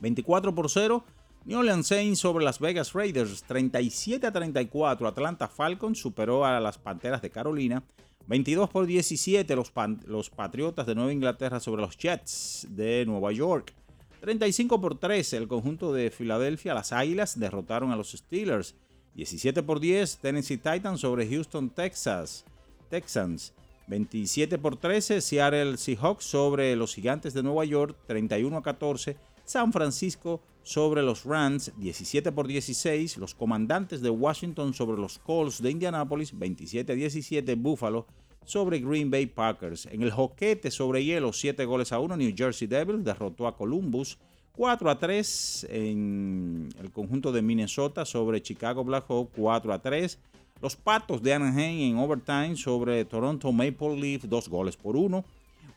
24 0.00 0.54
por 0.54 0.68
0, 0.68 1.04
New 1.44 1.58
Orleans 1.58 1.86
Saints 1.86 2.18
sobre 2.20 2.44
Las 2.44 2.58
Vegas 2.58 2.92
Raiders. 2.92 3.42
37 3.44 4.26
a 4.26 4.32
34, 4.32 5.08
Atlanta 5.08 5.48
Falcons 5.48 5.98
superó 5.98 6.44
a 6.44 6.60
las 6.60 6.78
Panteras 6.78 7.22
de 7.22 7.30
Carolina. 7.30 7.82
22 8.26 8.68
por 8.68 8.86
17, 8.86 9.56
los, 9.56 9.72
los 10.06 10.28
Patriotas 10.28 10.86
de 10.86 10.94
Nueva 10.94 11.12
Inglaterra 11.12 11.60
sobre 11.60 11.82
los 11.82 11.96
Jets 11.96 12.66
de 12.70 13.04
Nueva 13.06 13.32
York. 13.32 13.72
35 14.20 14.80
por 14.80 14.98
13, 14.98 15.36
el 15.36 15.48
conjunto 15.48 15.92
de 15.92 16.10
Filadelfia, 16.10 16.74
las 16.74 16.92
Águilas 16.92 17.38
derrotaron 17.38 17.92
a 17.92 17.96
los 17.96 18.12
Steelers. 18.12 18.74
17 19.14 19.62
por 19.62 19.80
10, 19.80 20.18
Tennessee 20.18 20.58
Titans 20.58 21.00
sobre 21.00 21.26
Houston, 21.28 21.70
Texas. 21.70 22.44
Texans. 22.90 23.54
27 23.86 24.58
por 24.58 24.76
13, 24.76 25.20
Seattle 25.20 25.78
Seahawks 25.78 26.24
sobre 26.24 26.76
los 26.76 26.94
Gigantes 26.94 27.32
de 27.32 27.42
Nueva 27.42 27.64
York. 27.64 27.96
31 28.06 28.56
a 28.56 28.62
14, 28.62 29.16
San 29.44 29.72
Francisco 29.72 30.40
sobre 30.68 31.02
los 31.02 31.24
Rams. 31.24 31.72
17 31.78 32.30
por 32.30 32.46
16, 32.46 33.16
los 33.16 33.34
Comandantes 33.34 34.02
de 34.02 34.10
Washington 34.10 34.74
sobre 34.74 35.00
los 35.00 35.18
Colts 35.18 35.62
de 35.62 35.70
Indianapolis. 35.70 36.38
27 36.38 36.92
a 36.92 36.94
17, 36.94 37.54
Buffalo 37.54 38.06
sobre 38.44 38.78
Green 38.78 39.10
Bay 39.10 39.24
Packers. 39.24 39.86
En 39.86 40.02
el 40.02 40.10
joquete 40.10 40.70
sobre 40.70 41.02
hielo, 41.02 41.32
7 41.32 41.64
goles 41.64 41.90
a 41.90 41.98
1, 41.98 42.18
New 42.18 42.34
Jersey 42.36 42.68
Devils 42.68 43.02
derrotó 43.02 43.46
a 43.46 43.56
Columbus. 43.56 44.18
4 44.52 44.90
a 44.90 44.98
3 44.98 45.66
en 45.70 46.68
el 46.78 46.90
conjunto 46.90 47.32
de 47.32 47.40
Minnesota 47.40 48.04
sobre 48.04 48.42
Chicago 48.42 48.84
Blackhawks, 48.84 49.32
4 49.36 49.72
a 49.72 49.80
3. 49.80 50.18
Los 50.60 50.76
Patos 50.76 51.22
de 51.22 51.32
Anaheim 51.32 51.92
en 51.92 51.98
overtime 51.98 52.56
sobre 52.56 53.06
Toronto 53.06 53.52
Maple 53.52 53.96
Leaf, 53.96 54.24
2 54.24 54.48
goles 54.50 54.76
por 54.76 54.96
1. 54.96 55.24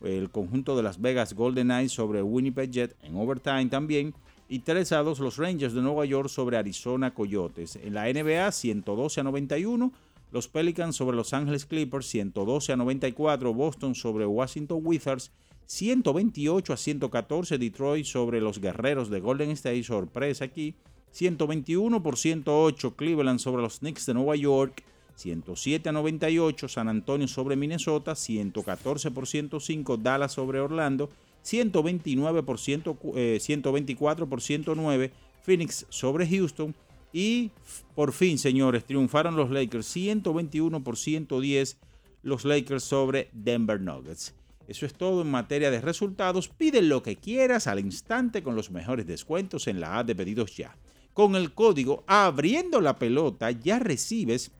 El 0.02 0.30
conjunto 0.32 0.76
de 0.76 0.84
Las 0.84 1.00
Vegas 1.00 1.34
Golden 1.34 1.68
Knights 1.68 1.94
sobre 1.94 2.22
Winnipeg 2.22 2.72
Jet 2.72 2.96
en 3.04 3.16
overtime 3.16 3.68
también. 3.68 4.14
Y 4.52 4.60
3 4.60 4.92
a 4.92 4.98
2 4.98 5.22
los 5.22 5.38
Rangers 5.38 5.74
de 5.74 5.82
Nueva 5.82 6.04
York 6.04 6.28
sobre 6.28 6.58
Arizona 6.58 7.14
Coyotes. 7.14 7.78
En 7.78 7.94
la 7.94 8.12
NBA, 8.12 8.52
112 8.52 9.22
a 9.22 9.24
91. 9.24 9.94
Los 10.34 10.50
Pelicans 10.50 10.98
sobre 10.98 11.16
Los 11.16 11.32
Angeles 11.32 11.66
Clippers, 11.66 12.08
112 12.08 12.74
a 12.74 12.76
94. 12.76 13.54
Boston 13.54 13.96
sobre 13.96 14.26
Washington 14.26 14.82
Wizards, 14.84 15.32
128 15.68 16.74
a 16.74 16.76
114. 16.76 17.58
Detroit 17.58 18.06
sobre 18.06 18.42
los 18.42 18.60
Guerreros 18.60 19.10
de 19.10 19.22
Golden 19.22 19.52
State, 19.52 19.84
sorpresa 19.84 20.44
aquí. 20.44 20.76
121 21.12 22.04
por 22.04 22.18
108. 22.18 22.98
Cleveland 22.98 23.40
sobre 23.40 23.62
los 23.62 23.80
Knicks 23.80 24.06
de 24.06 24.16
Nueva 24.16 24.36
York. 24.36 24.84
107 25.16 25.88
a 25.88 25.92
98. 25.94 26.68
San 26.68 26.90
Antonio 26.90 27.30
sobre 27.30 27.56
Minnesota. 27.56 28.16
114 28.16 29.12
por 29.12 29.28
105. 29.28 29.96
Dallas 29.96 30.34
sobre 30.34 30.60
Orlando. 30.60 31.10
129 31.42 32.44
por 32.44 32.60
124 32.60 34.30
por 34.30 34.42
109. 34.42 35.12
Phoenix 35.42 35.86
sobre 35.90 36.28
Houston. 36.28 36.76
Y 37.14 37.52
por 37.96 38.14
fin, 38.14 38.38
señores, 38.38 38.86
triunfaron 38.86 39.36
los 39.36 39.50
Lakers 39.50 39.86
121 39.88 40.84
por 40.84 40.98
110 40.98 41.78
los 42.24 42.46
Lakers 42.46 42.84
sobre 42.84 43.30
Denver 43.34 43.82
Nuggets. 43.82 44.34
Eso 44.68 44.86
es 44.86 44.94
todo 44.94 45.22
en 45.22 45.32
materia 45.32 45.72
de 45.72 45.82
resultados. 45.82 46.48
Pide 46.48 46.82
lo 46.82 47.04
que 47.04 47.18
quieras 47.18 47.68
al 47.68 47.80
instante 47.80 48.44
con 48.44 48.56
los 48.56 48.72
mejores 48.72 49.08
descuentos 49.08 49.68
en 49.68 49.82
la 49.82 50.00
app 50.00 50.08
de 50.08 50.16
pedidos 50.16 50.56
ya. 50.56 50.78
Con 51.14 51.36
el 51.36 51.54
código 51.54 52.04
abriendo 52.08 52.80
la 52.80 52.98
pelota 52.98 53.52
ya 53.52 53.80
recibes 53.80 54.52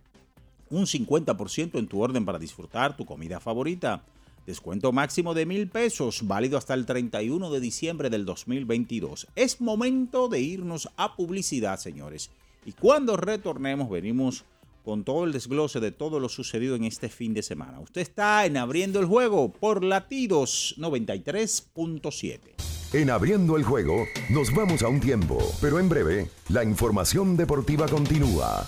un 0.70 0.86
50% 0.86 1.78
en 1.80 1.88
tu 1.88 2.02
orden 2.02 2.26
para 2.26 2.40
disfrutar 2.40 2.98
tu 2.98 3.06
comida 3.06 3.40
favorita. 3.40 4.04
Descuento 4.46 4.92
máximo 4.92 5.34
de 5.34 5.46
mil 5.46 5.68
pesos, 5.68 6.28
válido 6.28 6.58
hasta 6.58 6.74
el 6.74 6.86
31 6.86 7.52
de 7.52 7.60
diciembre 7.60 8.10
del 8.10 8.26
2022. 8.26 9.28
Es 9.36 9.62
momento 9.62 10.28
de 10.30 10.40
irnos 10.40 10.90
a 10.98 11.16
publicidad, 11.16 11.80
señores. 11.80 12.32
Y 12.66 12.72
cuando 12.74 13.18
retornemos, 13.18 13.90
venimos 13.90 14.46
con 14.84 15.04
todo 15.04 15.26
el 15.26 15.32
desglose 15.32 15.80
de 15.80 15.92
todo 15.92 16.20
lo 16.20 16.28
sucedido 16.28 16.76
en 16.76 16.86
este 16.86 17.10
fin 17.10 17.34
de 17.34 17.44
semana. 17.44 17.80
Usted 17.80 18.02
está 18.02 18.46
en 18.46 18.58
Abriendo 18.58 19.00
el 19.00 19.06
Juego 19.06 19.52
por 19.52 19.84
Latidos 19.84 20.76
93.7. 20.80 22.40
En 22.94 23.10
Abriendo 23.10 23.58
el 23.58 23.64
Juego 23.64 24.06
nos 24.30 24.54
vamos 24.54 24.82
a 24.82 24.88
un 24.88 25.00
tiempo, 25.00 25.38
pero 25.62 25.80
en 25.80 25.88
breve 25.88 26.30
la 26.50 26.64
información 26.64 27.38
deportiva 27.38 27.88
continúa. 27.88 28.68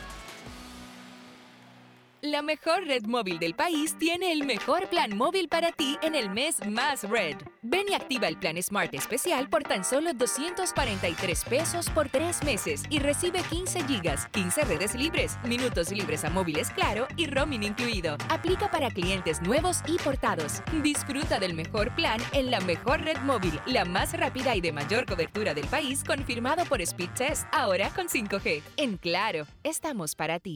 La 2.23 2.43
mejor 2.43 2.85
red 2.85 3.05
móvil 3.07 3.39
del 3.39 3.55
país 3.55 3.97
tiene 3.97 4.31
el 4.31 4.45
mejor 4.45 4.87
plan 4.89 5.17
móvil 5.17 5.47
para 5.47 5.71
ti 5.71 5.97
en 6.03 6.13
el 6.13 6.29
mes 6.29 6.63
más 6.67 7.09
red. 7.09 7.35
Ven 7.63 7.87
y 7.89 7.95
activa 7.95 8.27
el 8.27 8.37
plan 8.37 8.61
Smart 8.61 8.93
especial 8.93 9.49
por 9.49 9.63
tan 9.63 9.83
solo 9.83 10.13
243 10.13 11.45
pesos 11.45 11.89
por 11.89 12.09
tres 12.09 12.43
meses 12.43 12.83
y 12.91 12.99
recibe 12.99 13.41
15 13.49 13.87
gigas, 13.87 14.27
15 14.27 14.65
redes 14.65 14.93
libres, 14.93 15.39
minutos 15.45 15.89
libres 15.89 16.23
a 16.23 16.29
móviles 16.29 16.69
claro 16.69 17.07
y 17.17 17.25
roaming 17.25 17.63
incluido. 17.63 18.17
Aplica 18.29 18.69
para 18.69 18.91
clientes 18.91 19.41
nuevos 19.41 19.79
y 19.87 19.97
portados. 19.97 20.61
Disfruta 20.83 21.39
del 21.39 21.55
mejor 21.55 21.95
plan 21.95 22.21
en 22.33 22.51
la 22.51 22.59
mejor 22.59 23.01
red 23.01 23.17
móvil, 23.21 23.59
la 23.65 23.83
más 23.83 24.13
rápida 24.13 24.55
y 24.55 24.61
de 24.61 24.71
mayor 24.71 25.07
cobertura 25.07 25.55
del 25.55 25.65
país, 25.65 26.03
confirmado 26.03 26.65
por 26.65 26.81
Speed 26.81 27.09
Test, 27.17 27.47
ahora 27.51 27.89
con 27.89 28.09
5G. 28.09 28.61
En 28.77 28.97
claro, 28.97 29.47
estamos 29.63 30.13
para 30.13 30.39
ti. 30.39 30.55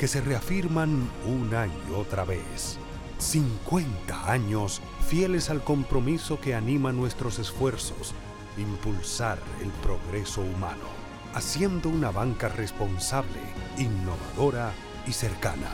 que 0.00 0.08
se 0.08 0.22
reafirman 0.22 1.10
una 1.26 1.66
y 1.66 1.92
otra 1.94 2.24
vez 2.24 2.78
50 3.18 4.32
años 4.32 4.80
fieles 5.06 5.50
al 5.50 5.62
compromiso 5.62 6.40
que 6.40 6.54
anima 6.54 6.90
nuestros 6.90 7.38
esfuerzos, 7.38 8.14
impulsar 8.56 9.36
el 9.60 9.68
progreso 9.82 10.40
humano, 10.40 10.86
haciendo 11.34 11.90
una 11.90 12.10
banca 12.10 12.48
responsable, 12.48 13.40
innovadora 13.76 14.72
y 15.06 15.12
cercana. 15.12 15.68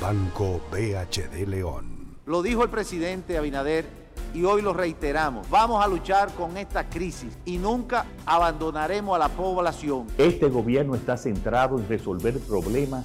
Banco 0.00 0.62
BHD 0.72 1.46
León. 1.46 2.16
Lo 2.24 2.40
dijo 2.40 2.62
el 2.62 2.70
presidente 2.70 3.36
Abinader 3.36 3.84
y 4.32 4.44
hoy 4.44 4.62
lo 4.62 4.72
reiteramos. 4.72 5.50
Vamos 5.50 5.84
a 5.84 5.86
luchar 5.86 6.32
con 6.32 6.56
esta 6.56 6.88
crisis 6.88 7.36
y 7.44 7.58
nunca 7.58 8.06
abandonaremos 8.24 9.14
a 9.16 9.18
la 9.18 9.28
población. 9.28 10.06
Este 10.16 10.48
gobierno 10.48 10.94
está 10.94 11.18
centrado 11.18 11.78
en 11.78 11.86
resolver 11.86 12.38
problemas 12.40 13.04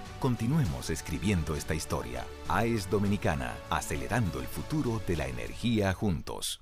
Continuemos 0.21 0.91
escribiendo 0.91 1.55
esta 1.55 1.73
historia. 1.73 2.23
AES 2.47 2.91
Dominicana, 2.91 3.55
acelerando 3.71 4.39
el 4.39 4.45
futuro 4.45 5.01
de 5.07 5.17
la 5.17 5.25
energía 5.25 5.93
juntos. 5.93 6.61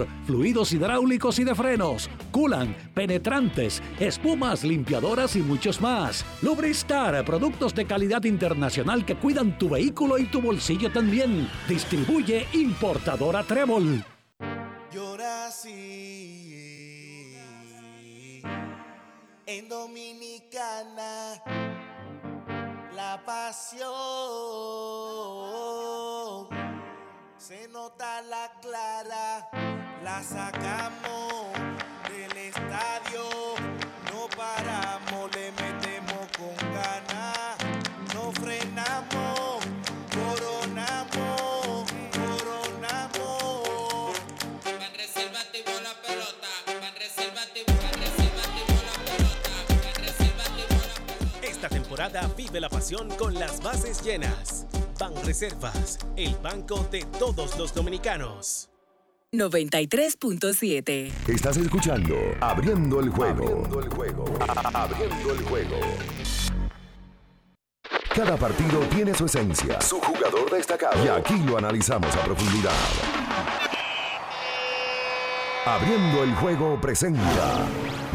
fluidos 0.25 0.71
hidráulicos 0.73 1.39
y 1.39 1.43
de 1.43 1.55
frenos, 1.55 2.09
culan, 2.31 2.75
penetrantes, 2.93 3.81
espumas, 3.99 4.63
limpiadoras 4.63 5.35
y 5.35 5.39
muchos 5.39 5.81
más. 5.81 6.25
Lubristar, 6.41 7.23
productos 7.25 7.73
de 7.75 7.85
calidad 7.85 8.23
internacional 8.23 9.05
que 9.05 9.15
cuidan 9.15 9.57
tu 9.57 9.69
vehículo 9.69 10.17
y 10.17 10.25
tu 10.25 10.41
bolsillo 10.41 10.91
también. 10.91 11.49
Distribuye 11.67 12.47
importadora 12.53 13.43
Trébol. 13.43 14.03
Yo 14.91 15.17
en 19.45 19.67
Dominicana. 19.67 21.41
La 22.95 23.21
pasión 23.25 23.87
se 27.51 27.67
nota 27.67 28.21
la 28.21 28.49
clara, 28.61 29.49
la 30.01 30.23
sacamos 30.23 31.51
del 32.07 32.37
estadio, 32.37 33.25
no 34.09 34.29
paramos, 34.37 35.29
le 35.35 35.51
metemos 35.51 36.27
con 36.37 36.55
ganas, 36.71 37.57
no 38.13 38.31
frenamos, 38.31 39.65
coronamos, 40.15 41.91
coronamos. 42.15 44.13
Van 44.63 44.93
reservativo 44.95 45.71
la 45.83 45.93
pelota, 46.07 46.47
van 46.67 46.95
reservativo, 46.95 47.65
van 47.67 47.99
reservativo 47.99 48.75
la 48.87 48.95
pelota, 49.11 49.51
van 49.67 49.95
reservativo 50.05 50.73
la 50.87 50.95
pelota. 51.05 51.47
Esta 51.47 51.67
temporada 51.67 52.29
vive 52.37 52.61
la 52.61 52.69
pasión 52.69 53.09
con 53.17 53.33
las 53.33 53.61
bases 53.61 54.01
llenas. 54.01 54.67
Ban 55.01 55.15
Reservas, 55.25 55.97
el 56.15 56.35
banco 56.43 56.87
de 56.91 57.03
todos 57.17 57.57
los 57.57 57.73
dominicanos. 57.73 58.69
93.7 59.33 61.11
Estás 61.27 61.57
escuchando 61.57 62.15
Abriendo 62.39 62.99
el 62.99 63.09
juego. 63.09 63.43
Abriendo 63.45 63.79
el 63.79 63.89
juego. 63.89 64.25
Abriendo 64.75 65.33
el 65.33 65.43
juego. 65.45 65.75
Cada 68.13 68.37
partido 68.37 68.79
tiene 68.91 69.15
su 69.15 69.25
esencia, 69.25 69.81
su 69.81 69.99
jugador 69.99 70.51
destacado. 70.51 71.03
Y 71.03 71.07
aquí 71.07 71.35
lo 71.47 71.57
analizamos 71.57 72.15
a 72.15 72.23
profundidad. 72.23 72.71
Abriendo 75.65 76.23
el 76.23 76.35
juego 76.35 76.79
presenta 76.79 77.67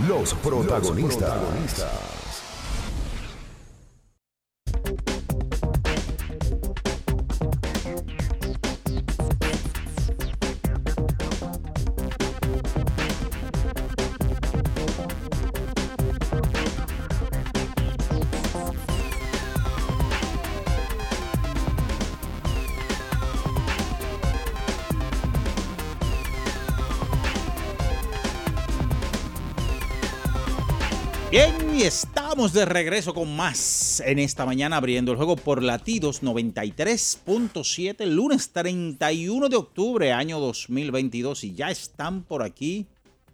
los 0.07 0.35
protagonistas. 0.35 1.21
Los 1.21 1.41
protagonistas. 1.41 2.16
De 32.53 32.65
regreso 32.65 33.15
con 33.15 33.35
más 33.35 34.01
en 34.01 34.19
esta 34.19 34.45
mañana 34.45 34.77
abriendo 34.77 35.11
el 35.11 35.17
juego 35.17 35.37
por 35.37 35.63
latidos 35.63 36.23
93.7, 36.23 38.07
lunes 38.07 38.51
31 38.51 39.49
de 39.49 39.57
octubre, 39.57 40.13
año 40.13 40.39
2022. 40.41 41.45
Y 41.45 41.55
ya 41.55 41.71
están 41.71 42.23
por 42.23 42.43
aquí. 42.43 42.87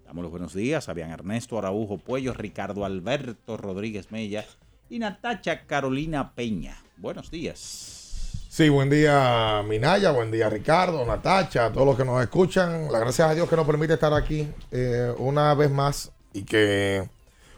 Damos 0.07 0.23
los 0.23 0.31
buenos 0.31 0.55
días. 0.55 0.89
Habían 0.89 1.11
Ernesto 1.11 1.59
Araujo 1.59 1.99
Puello, 1.99 2.33
Ricardo 2.33 2.85
Alberto 2.85 3.57
Rodríguez 3.57 4.13
Mella 4.13 4.45
y 4.89 4.99
Natacha 4.99 5.67
Carolina 5.67 6.35
Peña. 6.35 6.77
Buenos 6.97 7.31
días. 7.31 8.47
Sí, 8.49 8.69
buen 8.69 8.89
día 8.91 9.63
Minaya, 9.67 10.13
buen 10.13 10.31
día 10.31 10.49
Ricardo, 10.49 11.05
Natacha, 11.07 11.67
a 11.67 11.73
todos 11.73 11.87
los 11.87 11.97
que 11.97 12.05
nos 12.05 12.23
escuchan. 12.23 12.93
La 12.93 12.99
gracias 12.99 13.31
a 13.31 13.35
Dios 13.35 13.49
que 13.49 13.57
nos 13.57 13.67
permite 13.67 13.95
estar 13.95 14.13
aquí 14.15 14.49
eh, 14.71 15.13
una 15.19 15.55
vez 15.55 15.71
más 15.71 16.13
y 16.33 16.43
que 16.43 17.09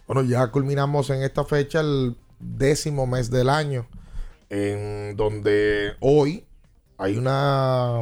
bueno, 0.07 0.23
ya 0.23 0.47
culminamos 0.49 1.11
en 1.11 1.23
esta 1.23 1.45
fecha 1.45 1.81
el 1.81 2.17
décimo 2.39 3.07
mes 3.07 3.31
del 3.31 3.49
año, 3.49 3.87
en 4.51 5.17
donde 5.17 5.95
hoy 6.01 6.45
hay 6.99 7.17
una, 7.17 8.01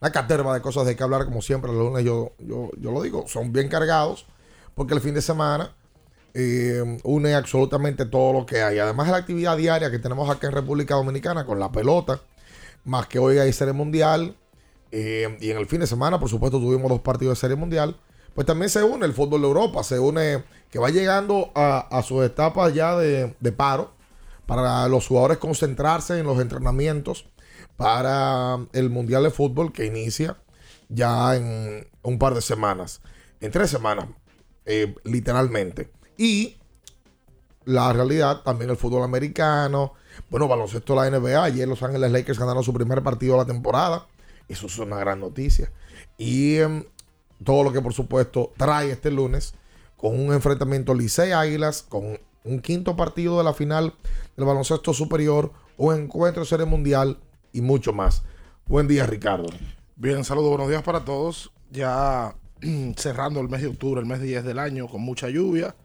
una 0.00 0.12
caterva 0.12 0.54
de 0.54 0.60
cosas 0.60 0.86
de 0.86 0.96
que 0.96 1.02
hablar, 1.02 1.24
como 1.24 1.42
siempre, 1.42 1.72
los 1.72 1.80
lunes 1.80 2.04
yo, 2.04 2.32
yo, 2.38 2.70
lo 2.76 3.02
digo, 3.02 3.24
son 3.28 3.52
bien 3.52 3.68
cargados, 3.68 4.26
porque 4.74 4.94
el 4.94 5.00
fin 5.00 5.14
de 5.14 5.22
semana 5.22 5.74
eh, 6.34 6.98
une 7.04 7.34
absolutamente 7.34 8.04
todo 8.06 8.32
lo 8.32 8.46
que 8.46 8.62
hay. 8.62 8.78
Además 8.78 9.06
de 9.06 9.12
la 9.12 9.18
actividad 9.18 9.56
diaria 9.56 9.90
que 9.90 9.98
tenemos 9.98 10.28
acá 10.28 10.48
en 10.48 10.54
República 10.54 10.94
Dominicana 10.94 11.46
con 11.46 11.60
la 11.60 11.70
pelota, 11.70 12.20
más 12.84 13.06
que 13.06 13.20
hoy 13.20 13.38
hay 13.38 13.52
Serie 13.52 13.74
Mundial, 13.74 14.36
eh, 14.90 15.38
y 15.40 15.50
en 15.50 15.56
el 15.56 15.66
fin 15.66 15.80
de 15.80 15.86
semana, 15.86 16.18
por 16.18 16.28
supuesto, 16.28 16.58
tuvimos 16.58 16.90
dos 16.90 17.00
partidos 17.00 17.38
de 17.38 17.40
Serie 17.40 17.56
Mundial 17.56 17.96
pues 18.34 18.46
también 18.46 18.70
se 18.70 18.82
une 18.82 19.04
el 19.04 19.12
fútbol 19.12 19.42
de 19.42 19.46
Europa, 19.46 19.82
se 19.82 19.98
une 19.98 20.42
que 20.72 20.78
va 20.78 20.88
llegando 20.88 21.52
a, 21.54 22.02
sus 22.02 22.24
etapas 22.24 22.72
ya 22.72 22.96
de, 22.96 23.52
paro 23.54 23.92
para 24.46 24.88
los 24.88 25.06
jugadores 25.06 25.36
concentrarse 25.36 26.18
en 26.18 26.24
los 26.24 26.40
entrenamientos 26.40 27.26
para 27.76 28.58
el 28.72 28.88
Mundial 28.88 29.22
de 29.22 29.30
Fútbol 29.30 29.70
que 29.70 29.84
inicia 29.84 30.38
ya 30.88 31.36
en 31.36 31.86
un 32.02 32.18
par 32.18 32.34
de 32.34 32.40
semanas, 32.40 33.02
en 33.42 33.52
tres 33.52 33.68
semanas, 33.68 34.06
eh, 34.64 34.94
literalmente. 35.04 35.90
Y 36.16 36.56
la 37.66 37.92
realidad, 37.92 38.40
también 38.42 38.70
el 38.70 38.78
fútbol 38.78 39.02
americano, 39.02 39.92
bueno, 40.30 40.48
baloncesto 40.48 40.94
de 40.94 41.10
la 41.10 41.18
NBA, 41.18 41.44
ayer 41.44 41.68
Los 41.68 41.82
Ángeles 41.82 42.10
Lakers 42.10 42.38
ganaron 42.38 42.64
su 42.64 42.72
primer 42.72 43.02
partido 43.02 43.34
de 43.34 43.40
la 43.40 43.46
temporada 43.46 44.06
Eso 44.48 44.66
es 44.68 44.78
una 44.78 44.96
gran 44.96 45.20
noticia. 45.20 45.70
Y 46.16 46.56
em, 46.56 46.84
todo 47.44 47.62
lo 47.62 47.72
que 47.72 47.82
por 47.82 47.92
supuesto 47.92 48.52
trae 48.56 48.90
este 48.90 49.10
lunes 49.10 49.54
con 50.02 50.18
un 50.18 50.32
enfrentamiento 50.32 50.94
Licey 50.94 51.30
Águilas, 51.30 51.86
con 51.88 52.18
un 52.42 52.60
quinto 52.60 52.96
partido 52.96 53.38
de 53.38 53.44
la 53.44 53.54
final 53.54 53.94
del 54.36 54.46
baloncesto 54.46 54.92
superior, 54.92 55.52
un 55.76 55.94
encuentro 55.94 56.44
serie 56.44 56.66
mundial 56.66 57.20
y 57.52 57.60
mucho 57.60 57.92
más. 57.92 58.24
Buen 58.66 58.88
día, 58.88 59.06
Ricardo. 59.06 59.46
Bien, 59.94 60.24
saludos, 60.24 60.48
buenos 60.48 60.68
días 60.68 60.82
para 60.82 61.04
todos. 61.04 61.52
Ya 61.70 62.34
cerrando 62.96 63.38
el 63.38 63.48
mes 63.48 63.62
de 63.62 63.68
octubre, 63.68 64.00
el 64.00 64.06
mes 64.08 64.20
10 64.20 64.42
del 64.42 64.58
año, 64.58 64.88
con 64.88 65.02
mucha 65.02 65.28
lluvia. 65.28 65.76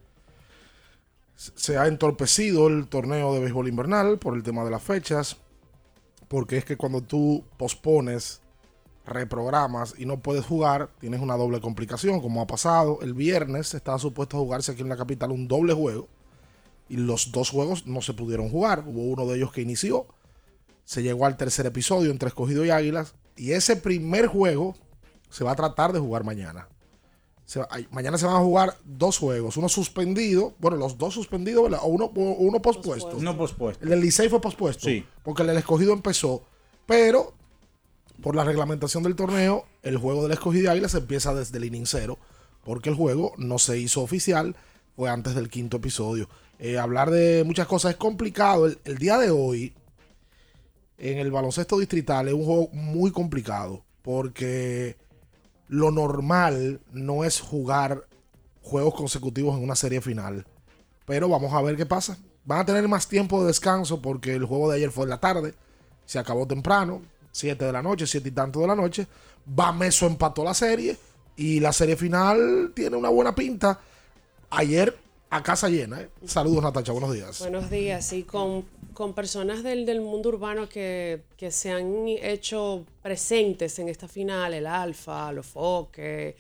Se 1.36 1.78
ha 1.78 1.86
entorpecido 1.86 2.70
el 2.70 2.88
torneo 2.88 3.36
de 3.36 3.42
béisbol 3.42 3.68
invernal 3.68 4.18
por 4.18 4.36
el 4.36 4.42
tema 4.42 4.64
de 4.66 4.72
las 4.72 4.82
fechas, 4.82 5.38
porque 6.28 6.58
es 6.58 6.66
que 6.66 6.76
cuando 6.76 7.02
tú 7.02 7.44
pospones, 7.58 8.42
reprogramas 9.08 9.96
y 9.98 10.06
no 10.06 10.20
puedes 10.20 10.46
jugar, 10.46 10.90
tienes 11.00 11.22
una 11.22 11.36
doble 11.38 11.60
complicación, 11.62 12.22
como 12.22 12.42
ha 12.42 12.48
pasado. 12.48 13.00
El 13.02 13.14
viernes 13.14 13.74
estaba 13.74 13.98
supuesto 14.00 14.38
a 14.38 14.40
jugarse 14.42 14.72
aquí 14.74 14.82
en 14.82 14.90
la 14.90 14.98
capital 14.98 15.32
un 15.32 15.48
doble 15.48 15.74
juego 15.74 16.08
y 16.90 16.98
los 16.98 17.32
dos 17.32 17.50
juegos 17.50 17.88
no 17.88 18.02
se 18.02 18.14
pudieron 18.14 18.50
jugar. 18.50 18.84
Hubo 18.86 19.02
uno 19.02 19.26
de 19.26 19.38
ellos 19.38 19.52
que 19.52 19.62
inició, 19.62 20.06
se 20.86 21.04
llegó 21.04 21.26
al 21.26 21.38
tercer 21.38 21.66
episodio 21.66 22.12
entre 22.12 22.28
Escogido 22.30 22.64
y 22.66 22.70
Águilas 22.70 23.16
y 23.36 23.52
ese 23.52 23.76
primer 23.76 24.28
juego 24.28 24.76
se 25.30 25.44
va 25.44 25.52
a 25.52 25.56
tratar 25.56 25.92
de 25.94 26.00
jugar 26.00 26.24
mañana. 26.24 26.68
Se 27.46 27.60
va- 27.60 27.68
ay, 27.72 27.88
mañana 27.92 28.18
se 28.18 28.26
van 28.26 28.36
a 28.36 28.40
jugar 28.40 28.76
dos 28.84 29.18
juegos, 29.18 29.56
uno 29.56 29.70
suspendido, 29.70 30.54
bueno, 30.60 30.76
los 30.76 30.98
dos 30.98 31.14
suspendidos, 31.14 31.64
¿verdad? 31.64 31.80
O 31.84 31.88
uno, 31.88 32.12
uno 32.14 32.62
pospuesto. 32.62 33.18
No 33.22 33.38
pospuesto. 33.38 33.84
El 33.84 33.90
del 33.92 34.02
Licey 34.02 34.28
fue 34.28 34.42
pospuesto. 34.42 34.86
Sí. 34.88 35.06
Porque 35.24 35.44
el 35.44 35.48
del 35.50 35.58
escogido 35.58 35.94
empezó. 35.94 36.44
Pero, 36.86 37.34
por 38.22 38.36
la 38.36 38.44
reglamentación 38.44 39.04
del 39.04 39.16
torneo, 39.16 39.66
el 39.84 39.98
juego 39.98 40.24
del 40.24 40.34
escogido 40.34 40.66
y 40.66 40.68
Águilas 40.68 40.96
empieza 40.96 41.34
desde 41.34 41.58
el 41.58 41.66
inning 41.66 41.86
cero. 41.86 42.18
Porque 42.64 42.90
el 42.90 42.96
juego 42.96 43.34
no 43.38 43.60
se 43.60 43.80
hizo 43.80 44.02
oficial, 44.02 44.56
fue 44.96 45.10
antes 45.10 45.36
del 45.36 45.50
quinto 45.50 45.78
episodio. 45.78 46.28
Eh, 46.60 46.78
hablar 46.78 47.12
de 47.12 47.44
muchas 47.46 47.68
cosas 47.68 47.92
es 47.92 47.98
complicado. 47.98 48.66
El, 48.66 48.80
el 48.84 48.98
día 48.98 49.18
de 49.18 49.30
hoy, 49.30 49.74
en 50.98 51.20
el 51.20 51.32
baloncesto 51.32 51.78
distrital, 51.80 52.28
es 52.28 52.34
un 52.34 52.46
juego 52.46 52.70
muy 52.74 53.12
complicado. 53.12 53.84
Porque 54.02 54.98
lo 55.68 55.92
normal 55.92 56.82
no 56.92 57.24
es 57.24 57.40
jugar 57.40 58.08
juegos 58.62 58.96
consecutivos 58.96 59.58
en 59.58 59.64
una 59.64 59.76
serie 59.76 60.02
final. 60.02 60.46
Pero 61.06 61.30
vamos 61.30 61.54
a 61.54 61.62
ver 61.62 61.78
qué 61.78 61.86
pasa. 61.86 62.18
Van 62.44 62.60
a 62.60 62.66
tener 62.66 62.88
más 62.88 63.08
tiempo 63.08 63.42
de 63.42 63.48
descanso 63.48 64.02
porque 64.02 64.34
el 64.36 64.46
juego 64.46 64.70
de 64.70 64.78
ayer 64.78 64.92
fue 64.92 65.04
en 65.04 65.10
la 65.10 65.20
tarde. 65.20 65.54
Se 66.06 66.20
acabó 66.20 66.48
temprano, 66.48 67.02
7 67.38 67.66
de 67.66 67.72
la 67.72 67.82
noche, 67.82 68.08
7 68.08 68.30
y 68.30 68.32
tanto 68.32 68.62
de 68.62 68.68
la 68.68 68.76
noche. 68.76 69.08
Bameso 69.46 70.08
empató 70.08 70.44
la 70.44 70.54
serie 70.54 70.98
y 71.36 71.60
la 71.60 71.72
serie 71.72 71.96
final 71.96 72.72
tiene 72.76 72.98
una 72.98 73.10
buena 73.10 73.34
pinta. 73.36 73.80
Ayer 74.50 74.98
a 75.30 75.44
casa 75.44 75.70
llena. 75.70 76.02
¿eh? 76.02 76.10
Saludos 76.26 76.64
Natacha, 76.64 76.92
buenos 76.92 77.14
días. 77.14 77.40
Buenos 77.40 77.70
días, 77.70 78.06
sí, 78.06 78.24
con, 78.24 78.66
con 78.94 79.14
personas 79.14 79.62
del, 79.64 79.86
del 79.86 80.02
mundo 80.02 80.30
urbano 80.30 80.68
que, 80.68 81.22
que 81.38 81.52
se 81.52 81.72
han 81.72 82.08
hecho 82.08 82.86
presentes 83.02 83.78
en 83.80 83.90
esta 83.90 84.08
final, 84.08 84.54
el 84.54 84.66
Alfa, 84.66 85.32
los 85.32 85.46
Foques, 85.46 86.36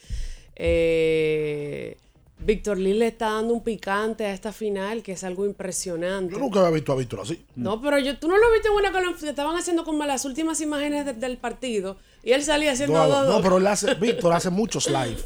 eh, 0.55 1.97
Víctor 2.39 2.77
Lee 2.77 2.93
le 2.93 3.07
está 3.07 3.31
dando 3.31 3.53
un 3.53 3.63
picante 3.63 4.25
a 4.25 4.33
esta 4.33 4.51
final 4.53 5.01
que 5.01 5.13
es 5.13 5.23
algo 5.23 5.45
impresionante. 5.45 6.33
Yo 6.33 6.39
nunca 6.39 6.59
había 6.59 6.71
visto 6.71 6.91
a 6.93 6.95
Víctor 6.95 7.21
así. 7.21 7.43
No, 7.55 7.81
pero 7.81 7.97
yo, 7.99 8.17
tú 8.19 8.27
no 8.27 8.37
lo 8.37 8.51
viste 8.53 8.67
en 8.67 8.75
una 8.75 8.91
que 8.91 9.01
lo- 9.01 9.15
que 9.17 9.29
estaban 9.29 9.55
haciendo 9.57 9.83
como 9.83 10.05
las 10.05 10.23
últimas 10.25 10.61
imágenes 10.61 11.05
de- 11.05 11.13
del 11.13 11.37
partido 11.37 11.97
y 12.23 12.31
él 12.33 12.43
salía 12.43 12.71
haciendo 12.73 12.97
No, 12.99 13.07
dos, 13.09 13.25
no, 13.25 13.33
dos. 13.33 13.41
pero 13.41 13.57
él 13.57 13.67
hace, 13.67 13.93
Víctor 13.99 14.33
hace 14.33 14.49
muchos 14.51 14.87
live. 14.87 15.17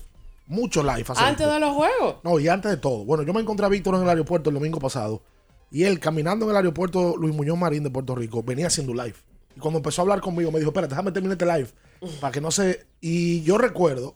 Muchos 0.47 0.84
live. 0.84 1.06
hace 1.08 1.24
antes 1.24 1.47
de 1.47 1.60
los 1.60 1.74
juegos. 1.74 2.15
No, 2.24 2.39
y 2.39 2.47
antes 2.47 2.71
de 2.71 2.78
todo. 2.78 3.04
Bueno, 3.06 3.24
yo 3.24 3.34
me 3.34 3.41
encontré 3.41 3.65
a 3.65 3.69
Víctor 3.69 3.95
en 3.95 4.04
el 4.04 4.10
aeropuerto 4.10 4.50
el 4.50 4.54
domingo 4.56 4.80
pasado. 4.80 5.21
Y 5.69 5.84
él, 5.84 6.00
caminando 6.00 6.45
en 6.45 6.52
el 6.52 6.58
aeropuerto 6.58 7.15
Luis 7.17 7.34
Muñoz 7.36 7.58
Marín 7.58 7.84
de 7.84 7.89
Puerto 7.89 8.15
Rico, 8.15 8.43
venía 8.43 8.67
haciendo 8.67 8.93
live. 8.93 9.15
Y 9.56 9.60
cuando 9.60 9.78
empezó 9.80 10.02
a 10.02 10.04
hablar 10.04 10.19
conmigo, 10.21 10.52
me 10.52 10.60
dijo, 10.60 10.71
espérate, 10.71 10.91
déjame 10.93 11.12
terminar 11.12 11.34
este 11.41 11.45
live. 11.45 11.69
Para 12.19 12.32
que 12.32 12.41
no 12.41 12.52
se... 12.52 12.86
Y 13.00 13.41
yo 13.43 13.58
recuerdo 13.58 14.15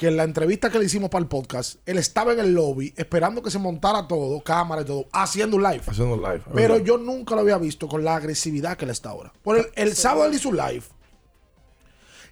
que 0.00 0.08
en 0.08 0.16
la 0.16 0.24
entrevista 0.24 0.70
que 0.70 0.78
le 0.78 0.86
hicimos 0.86 1.10
para 1.10 1.20
el 1.22 1.28
podcast, 1.28 1.76
él 1.84 1.98
estaba 1.98 2.32
en 2.32 2.40
el 2.40 2.54
lobby 2.54 2.94
esperando 2.96 3.42
que 3.42 3.50
se 3.50 3.58
montara 3.58 4.08
todo, 4.08 4.40
cámara 4.40 4.80
y 4.80 4.86
todo, 4.86 5.06
haciendo 5.12 5.58
un 5.58 5.62
live. 5.62 5.82
Haciendo 5.86 6.14
un 6.14 6.22
live. 6.22 6.40
Pero 6.54 6.78
yo 6.78 6.96
nunca 6.96 7.34
lo 7.34 7.42
había 7.42 7.58
visto 7.58 7.86
con 7.86 8.02
la 8.02 8.16
agresividad 8.16 8.78
que 8.78 8.86
él 8.86 8.92
está 8.92 9.10
ahora. 9.10 9.30
Por 9.42 9.58
el, 9.58 9.66
el 9.74 9.94
sábado 9.94 10.24
él 10.24 10.32
hizo 10.32 10.48
un 10.48 10.56
live. 10.56 10.84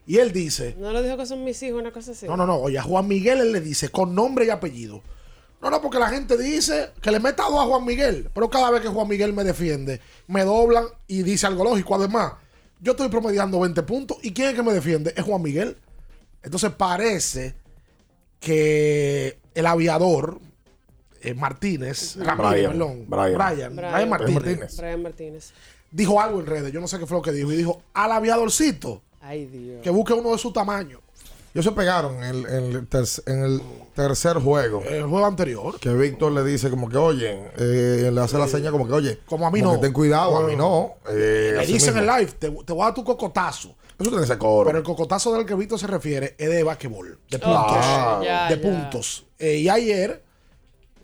Y 0.06 0.16
él 0.16 0.32
dice, 0.32 0.76
No 0.78 0.92
lo 0.92 1.02
dijo 1.02 1.18
que 1.18 1.26
son 1.26 1.44
mis 1.44 1.62
hijos, 1.62 1.78
una 1.78 1.92
cosa 1.92 2.12
así. 2.12 2.24
no, 2.26 2.38
no, 2.38 2.46
no. 2.46 2.56
Oye, 2.56 2.78
a 2.78 2.82
Juan 2.82 3.06
Miguel 3.06 3.40
él 3.42 3.52
le 3.52 3.60
dice 3.60 3.90
con 3.90 4.14
nombre 4.14 4.46
y 4.46 4.48
apellido. 4.48 5.02
No, 5.60 5.68
no, 5.68 5.82
porque 5.82 5.98
la 5.98 6.08
gente 6.08 6.38
dice 6.38 6.92
que 7.02 7.10
le 7.10 7.20
meta 7.20 7.42
dos 7.50 7.60
a 7.60 7.66
Juan 7.66 7.84
Miguel. 7.84 8.30
Pero 8.32 8.48
cada 8.48 8.70
vez 8.70 8.80
que 8.80 8.88
Juan 8.88 9.08
Miguel 9.08 9.34
me 9.34 9.44
defiende, 9.44 10.00
me 10.26 10.42
doblan 10.42 10.86
y 11.06 11.22
dice 11.22 11.46
algo 11.46 11.64
lógico. 11.64 11.96
Además, 11.96 12.32
yo 12.80 12.92
estoy 12.92 13.10
promediando 13.10 13.60
20 13.60 13.82
puntos. 13.82 14.16
¿Y 14.22 14.32
quién 14.32 14.48
es 14.48 14.54
que 14.54 14.62
me 14.62 14.72
defiende? 14.72 15.12
Es 15.14 15.22
Juan 15.22 15.42
Miguel. 15.42 15.76
Entonces 16.48 16.70
parece 16.70 17.54
que 18.40 19.38
el 19.54 19.66
aviador 19.66 20.38
eh, 21.20 21.34
Martínez, 21.34 22.16
Ramírez, 22.16 22.50
Brian, 22.50 22.70
perdón, 22.72 23.04
Brian. 23.06 23.34
Brian, 23.36 23.76
Brian 23.76 24.08
Martínez, 24.08 24.76
Brian 24.78 25.02
Martínez. 25.02 25.52
dijo 25.90 26.20
algo 26.20 26.40
en 26.40 26.46
redes. 26.46 26.72
Yo 26.72 26.80
no 26.80 26.88
sé 26.88 26.98
qué 26.98 27.06
fue 27.06 27.18
lo 27.18 27.22
que 27.22 27.32
dijo. 27.32 27.52
Y 27.52 27.56
dijo 27.56 27.82
al 27.92 28.12
aviadorcito 28.12 29.02
Ay, 29.20 29.46
Dios. 29.46 29.82
que 29.82 29.90
busque 29.90 30.14
uno 30.14 30.32
de 30.32 30.38
su 30.38 30.52
tamaño. 30.52 31.00
Ellos 31.54 31.64
se 31.64 31.72
pegaron 31.72 32.16
en 32.22 32.24
el, 32.24 32.46
en 32.46 32.64
el 32.76 32.86
ter- 32.88 33.22
en 33.26 33.42
el 33.42 33.60
tercer 33.94 34.36
juego. 34.36 34.82
El 34.84 35.02
juego 35.04 35.26
anterior. 35.26 35.78
Que 35.80 35.92
Víctor 35.92 36.30
le 36.32 36.44
dice 36.44 36.70
como 36.70 36.88
que, 36.88 36.96
oye, 36.98 37.50
eh, 37.58 38.10
le 38.12 38.20
hace 38.20 38.38
la 38.38 38.46
seña 38.46 38.70
como 38.70 38.86
que, 38.86 38.92
oye, 38.92 39.18
Como 39.26 39.46
a 39.46 39.50
mí 39.50 39.58
que 39.58 39.64
no. 39.64 39.80
ten 39.80 39.92
cuidado, 39.92 40.36
a 40.36 40.46
mí 40.46 40.54
no. 40.56 40.94
Eh, 41.10 41.54
Le 41.58 41.66
dicen 41.66 41.96
en 41.96 42.00
el 42.00 42.06
live, 42.06 42.32
te, 42.38 42.50
te 42.50 42.72
voy 42.72 42.82
a 42.82 42.84
dar 42.86 42.94
tu 42.94 43.02
cocotazo. 43.04 43.74
Eso 43.98 44.10
tiene 44.10 44.24
ese 44.24 44.38
coro. 44.38 44.66
Pero 44.66 44.78
el 44.78 44.84
cocotazo 44.84 45.32
del 45.34 45.44
que 45.44 45.54
Víctor 45.54 45.78
se 45.78 45.86
refiere 45.88 46.34
es 46.38 46.48
de 46.48 46.62
basquetbol, 46.62 47.18
de 47.30 47.38
puntos. 47.38 47.84
ya, 48.24 48.48
de 48.48 48.56
ya. 48.56 48.60
puntos. 48.62 49.26
Eh, 49.38 49.56
y 49.56 49.68
ayer. 49.68 50.22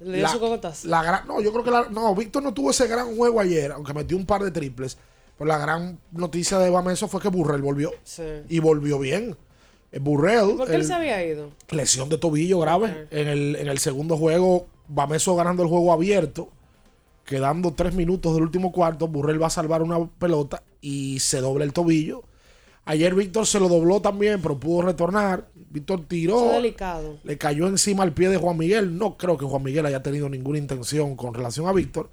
Le 0.01 0.19
dio 0.19 0.29
su 0.29 0.39
cocotazo. 0.39 0.87
la 0.89 1.03
gran- 1.03 1.27
no, 1.27 1.41
yo 1.41 1.51
creo 1.53 1.65
que 1.65 1.71
la- 1.71 1.89
no, 1.91 2.15
Víctor 2.15 2.43
no 2.43 2.53
tuvo 2.53 2.71
ese 2.71 2.87
gran 2.87 3.17
juego 3.17 3.41
ayer, 3.41 3.73
aunque 3.73 3.95
metió 3.95 4.17
un 4.17 4.27
par 4.27 4.43
de 4.43 4.51
triples. 4.51 4.99
Pero 5.39 5.49
la 5.49 5.59
gran 5.59 5.99
noticia 6.13 6.59
de 6.59 6.71
Bameso 6.71 7.09
fue 7.09 7.21
que 7.21 7.29
Burrell 7.29 7.63
volvió. 7.63 7.91
Sí. 8.05 8.23
Y 8.49 8.61
volvió 8.61 8.99
bien. 9.01 9.37
Eh, 9.91 9.99
Burrell. 9.99 10.57
¿Por 10.57 10.69
qué 10.69 10.77
él 10.77 10.85
se 10.85 10.93
había 10.95 11.25
ido? 11.25 11.51
lesión 11.71 12.09
de 12.09 12.19
tobillo 12.19 12.61
grave. 12.61 13.09
En, 13.11 13.27
el, 13.29 13.57
en 13.57 13.67
el 13.69 13.79
segundo 13.79 14.17
juego, 14.17 14.67
Bameso 14.87 15.35
ganando 15.35 15.63
el 15.65 15.69
juego 15.69 15.93
abierto. 15.93 16.49
Quedando 17.25 17.73
tres 17.73 17.95
minutos 17.95 18.35
del 18.35 18.43
último 18.43 18.71
cuarto, 18.71 19.09
Burrell 19.09 19.43
va 19.43 19.47
a 19.47 19.51
salvar 19.51 19.83
una 19.83 20.05
pelota 20.07 20.63
y 20.83 21.19
se 21.21 21.41
dobla 21.41 21.65
el 21.65 21.73
tobillo. 21.73 22.23
Ayer 22.87 23.15
Víctor 23.15 23.47
se 23.47 23.59
lo 23.59 23.69
dobló 23.69 24.01
también, 24.01 24.43
pero 24.43 24.59
pudo 24.59 24.83
retornar. 24.83 25.49
Víctor 25.71 26.05
tiró, 26.07 26.53
delicado. 26.53 27.19
le 27.25 27.39
cayó 27.39 27.67
encima 27.67 28.03
al 28.03 28.13
pie 28.13 28.29
de 28.29 28.37
Juan 28.37 28.57
Miguel. 28.57 28.97
No 28.97 29.17
creo 29.17 29.37
que 29.37 29.45
Juan 29.45 29.63
Miguel 29.63 29.87
haya 29.87 30.03
tenido 30.03 30.29
ninguna 30.29 30.59
intención 30.59 31.17
con 31.17 31.35
relación 31.35 31.67
a 31.67 31.73
Víctor. 31.73 32.11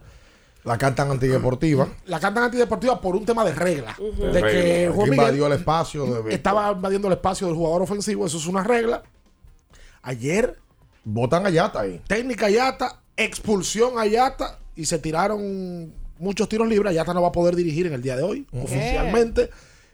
La 0.64 0.78
cantan 0.78 1.12
antideportiva. 1.12 1.88
La 2.06 2.20
cantan 2.20 2.46
antideportiva 2.46 3.02
por 3.02 3.16
un 3.16 3.26
tema 3.26 3.44
de 3.44 3.54
regla. 3.54 3.96
De 4.00 4.32
De 4.32 4.42
que. 4.42 4.92
Juan 4.94 5.10
Miguel 5.10 5.26
invadió 5.26 5.48
el 5.48 5.54
espacio 5.54 6.06
de 6.06 6.14
Víctor. 6.14 6.34
estaba 6.34 6.72
invadiendo 6.72 7.08
el 7.08 7.14
espacio 7.14 7.48
del 7.48 7.56
jugador 7.56 7.82
ofensivo. 7.82 8.26
Eso 8.26 8.38
es 8.38 8.48
una 8.48 8.64
regla. 8.64 9.04
Ayer 10.04 10.58
Botan 11.04 11.46
a 11.46 11.50
Yata 11.50 11.82
ahí. 11.82 12.00
técnica 12.08 12.50
Yata, 12.50 13.02
expulsión 13.18 13.98
a 13.98 14.06
Yata 14.06 14.60
y 14.76 14.86
se 14.86 15.00
tiraron 15.00 15.94
muchos 16.20 16.48
tiros 16.48 16.68
libres. 16.68 16.94
Yata 16.94 17.14
no 17.14 17.22
va 17.22 17.30
a 17.30 17.32
poder 17.32 17.56
dirigir 17.56 17.88
en 17.88 17.94
el 17.94 18.02
día 18.02 18.16
de 18.16 18.24
hoy, 18.24 18.48
oficialmente. 18.54 19.50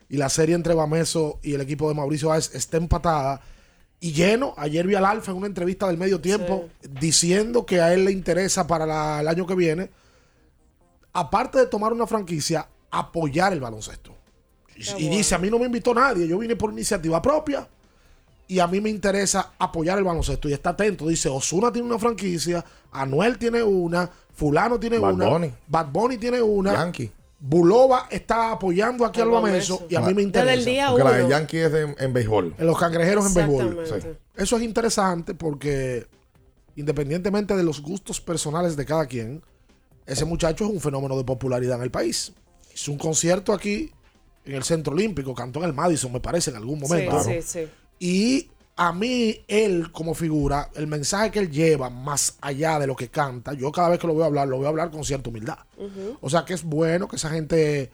Y 0.10 0.18
la 0.18 0.30
serie 0.30 0.56
entre 0.56 0.74
Bameso 0.74 1.40
y 1.44 1.54
el 1.54 1.62
equipo 1.62 1.90
de 1.90 1.96
Mauricio 1.96 2.30
Báez 2.30 2.54
está 2.56 2.78
empatada. 2.78 3.42
Y 4.00 4.14
lleno, 4.14 4.54
ayer 4.58 4.86
vi 4.88 4.96
al 4.96 5.06
Alfa 5.06 5.32
en 5.32 5.38
una 5.38 5.48
entrevista 5.48 5.88
del 5.88 5.98
medio 5.98 6.22
tiempo 6.22 6.70
diciendo 7.00 7.66
que 7.66 7.82
a 7.82 7.94
él 7.94 8.06
le 8.06 8.12
interesa 8.12 8.68
para 8.68 8.86
la- 8.86 9.20
el 9.22 9.28
año 9.28 9.46
que 9.48 9.56
viene, 9.56 9.90
aparte 11.14 11.60
de 11.60 11.66
tomar 11.68 11.94
una 11.94 12.08
franquicia, 12.08 12.68
apoyar 12.92 13.54
el 13.54 13.60
baloncesto. 13.60 14.16
Y, 14.76 15.06
y 15.06 15.10
dice, 15.10 15.34
a 15.36 15.40
mí 15.40 15.50
no 15.50 15.58
me 15.60 15.66
invitó 15.66 15.94
nadie, 15.94 16.28
yo 16.28 16.38
vine 16.38 16.56
por 16.56 16.72
iniciativa 16.72 17.20
propia 17.22 17.68
y 18.48 18.60
a 18.60 18.68
mí 18.68 18.80
me 18.80 18.90
interesa 18.92 19.54
apoyar 19.58 19.98
el 19.98 20.04
baloncesto. 20.04 20.48
Y 20.48 20.54
está 20.54 20.70
atento, 20.72 21.08
dice, 21.08 21.28
Osuna 21.30 21.72
tiene 21.72 21.88
una 21.88 21.98
franquicia, 22.00 22.64
Anuel 22.92 23.38
tiene 23.40 23.64
una, 23.64 24.10
Fulano 24.36 24.80
tiene 24.80 25.00
Bad 25.00 25.14
una, 25.16 25.28
Bunny. 25.28 25.54
Bad 25.68 25.88
Bunny 25.92 26.18
tiene 26.18 26.42
una, 26.42 26.74
Yankee. 26.74 27.12
Bulova 27.40 28.08
está 28.10 28.52
apoyando 28.52 29.06
aquí 29.06 29.22
al 29.22 29.28
Al 29.28 29.34
Bameso 29.36 29.76
Bameso. 29.80 29.88
y 29.90 29.96
a 29.96 30.00
mí 30.02 30.08
me 30.08 30.14
Desde 30.14 30.24
interesa. 30.24 30.54
el 30.54 30.66
día 30.66 30.90
Porque 30.90 31.04
la 31.04 31.12
de 31.12 31.20
uno. 31.22 31.30
Yankee 31.30 31.58
es 31.58 31.72
de- 31.72 31.96
en 32.00 32.14
béisbol. 32.14 32.56
En 32.58 32.66
los 32.66 32.78
cangrejeros 32.80 33.28
en 33.28 33.34
béisbol. 33.34 33.86
Sí. 33.86 34.08
Eso 34.36 34.58
es 34.58 34.64
interesante 34.64 35.34
porque 35.36 36.08
independientemente 36.76 37.56
de 37.56 37.64
los 37.64 37.82
gustos 37.82 38.22
personales 38.22 38.76
de 38.76 38.86
cada 38.86 39.06
quien, 39.06 39.44
ese 40.06 40.26
muchacho 40.26 40.66
es 40.66 40.72
un 40.72 40.80
fenómeno 40.80 41.16
de 41.18 41.24
popularidad 41.24 41.78
en 41.78 41.84
el 41.84 41.92
país. 41.92 42.34
Hizo 42.74 42.92
un 42.92 42.98
concierto 42.98 43.54
aquí 43.54 43.92
en 44.46 44.56
el 44.56 44.64
Centro 44.64 44.94
Olímpico, 44.94 45.34
cantó 45.36 45.60
en 45.60 45.66
el 45.66 45.74
Madison, 45.74 46.12
me 46.12 46.20
parece, 46.20 46.52
en 46.52 46.58
algún 46.58 46.80
momento. 46.80 47.22
Sí, 47.24 47.42
sí, 47.42 47.60
sí. 47.66 47.68
Y 48.00 48.50
a 48.78 48.94
mí, 48.94 49.44
él 49.48 49.92
como 49.92 50.14
figura, 50.14 50.70
el 50.76 50.86
mensaje 50.86 51.32
que 51.32 51.40
él 51.40 51.52
lleva 51.52 51.90
más 51.90 52.38
allá 52.42 52.78
de 52.78 52.86
lo 52.86 52.96
que 52.96 53.10
canta, 53.10 53.54
yo 53.54 53.72
cada 53.72 53.90
vez 53.90 54.00
que 54.00 54.06
lo 54.06 54.14
voy 54.14 54.22
a 54.22 54.28
hablar, 54.28 54.48
lo 54.48 54.58
voy 54.58 54.68
a 54.68 54.70
hablar 54.70 54.92
con 54.92 55.04
cierta 55.04 55.30
humildad. 55.30 55.58
O 56.22 56.30
sea 56.30 56.46
que 56.46 56.54
es 56.54 56.64
bueno 56.64 57.08
que 57.08 57.16
esa 57.16 57.32
gente 57.32 57.92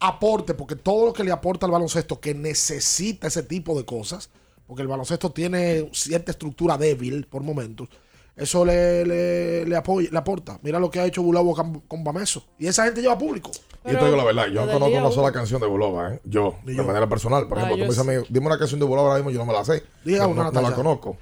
aporte, 0.00 0.54
porque 0.54 0.74
todo 0.74 1.06
lo 1.06 1.12
que 1.12 1.22
le 1.22 1.30
aporta 1.30 1.66
al 1.66 1.72
baloncesto 1.72 2.20
que 2.20 2.34
necesita 2.34 3.28
ese 3.28 3.44
tipo 3.44 3.78
de 3.78 3.84
cosas, 3.84 4.28
porque 4.66 4.82
el 4.82 4.88
baloncesto 4.88 5.30
tiene 5.30 5.88
cierta 5.92 6.32
estructura 6.32 6.76
débil 6.76 7.26
por 7.26 7.42
momentos, 7.42 7.88
eso 8.36 8.64
le, 8.64 9.04
le, 9.06 9.64
le 9.66 9.76
apoya- 9.76 10.10
le 10.10 10.18
aporta. 10.18 10.58
Mira 10.62 10.78
lo 10.78 10.90
que 10.90 11.00
ha 11.00 11.06
hecho 11.06 11.22
Bulabo 11.22 11.54
con, 11.54 11.80
con 11.80 12.04
Bameso. 12.04 12.44
Y 12.58 12.66
esa 12.66 12.84
gente 12.84 13.00
lleva 13.00 13.16
público. 13.18 13.50
Yo 13.84 13.98
te 13.98 14.04
digo 14.04 14.16
la 14.16 14.24
verdad, 14.24 14.46
yo 14.48 14.66
no 14.66 14.72
conozco 14.72 14.96
una 14.98 15.10
sola 15.12 15.32
canción 15.32 15.60
de 15.60 15.66
Bulova, 15.68 16.14
¿eh? 16.14 16.20
Yo, 16.24 16.56
de 16.64 16.74
manera 16.82 17.08
personal. 17.08 17.46
Por 17.48 17.56
Ah, 17.58 17.62
ejemplo, 17.62 17.76
yo 17.76 17.84
tú 17.84 17.88
me 17.88 17.94
dices 18.04 18.18
a 18.18 18.20
mí, 18.22 18.26
dime 18.30 18.46
una 18.46 18.58
canción 18.58 18.80
de 18.80 18.86
Bulova 18.86 19.08
ahora 19.10 19.18
mismo, 19.22 19.30
yo 19.30 19.38
no 19.38 19.46
me 19.46 19.52
la 19.52 19.64
sé. 19.64 19.84
Diga 20.04 20.24
no, 20.24 20.30
una, 20.30 20.44
no- 20.44 20.52
no 20.52 20.60
la 20.60 20.72
conozco. 20.74 21.16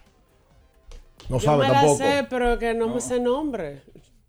No 1.29 1.39
Yo 1.39 1.45
sabe 1.45 1.67
me 1.69 1.73
tampoco. 1.73 1.99
la 2.03 2.11
sé, 2.21 2.27
pero 2.29 2.59
que 2.59 2.75
no, 2.75 2.89
me 2.89 3.01
sé 3.01 3.21
nombre. 3.21 3.83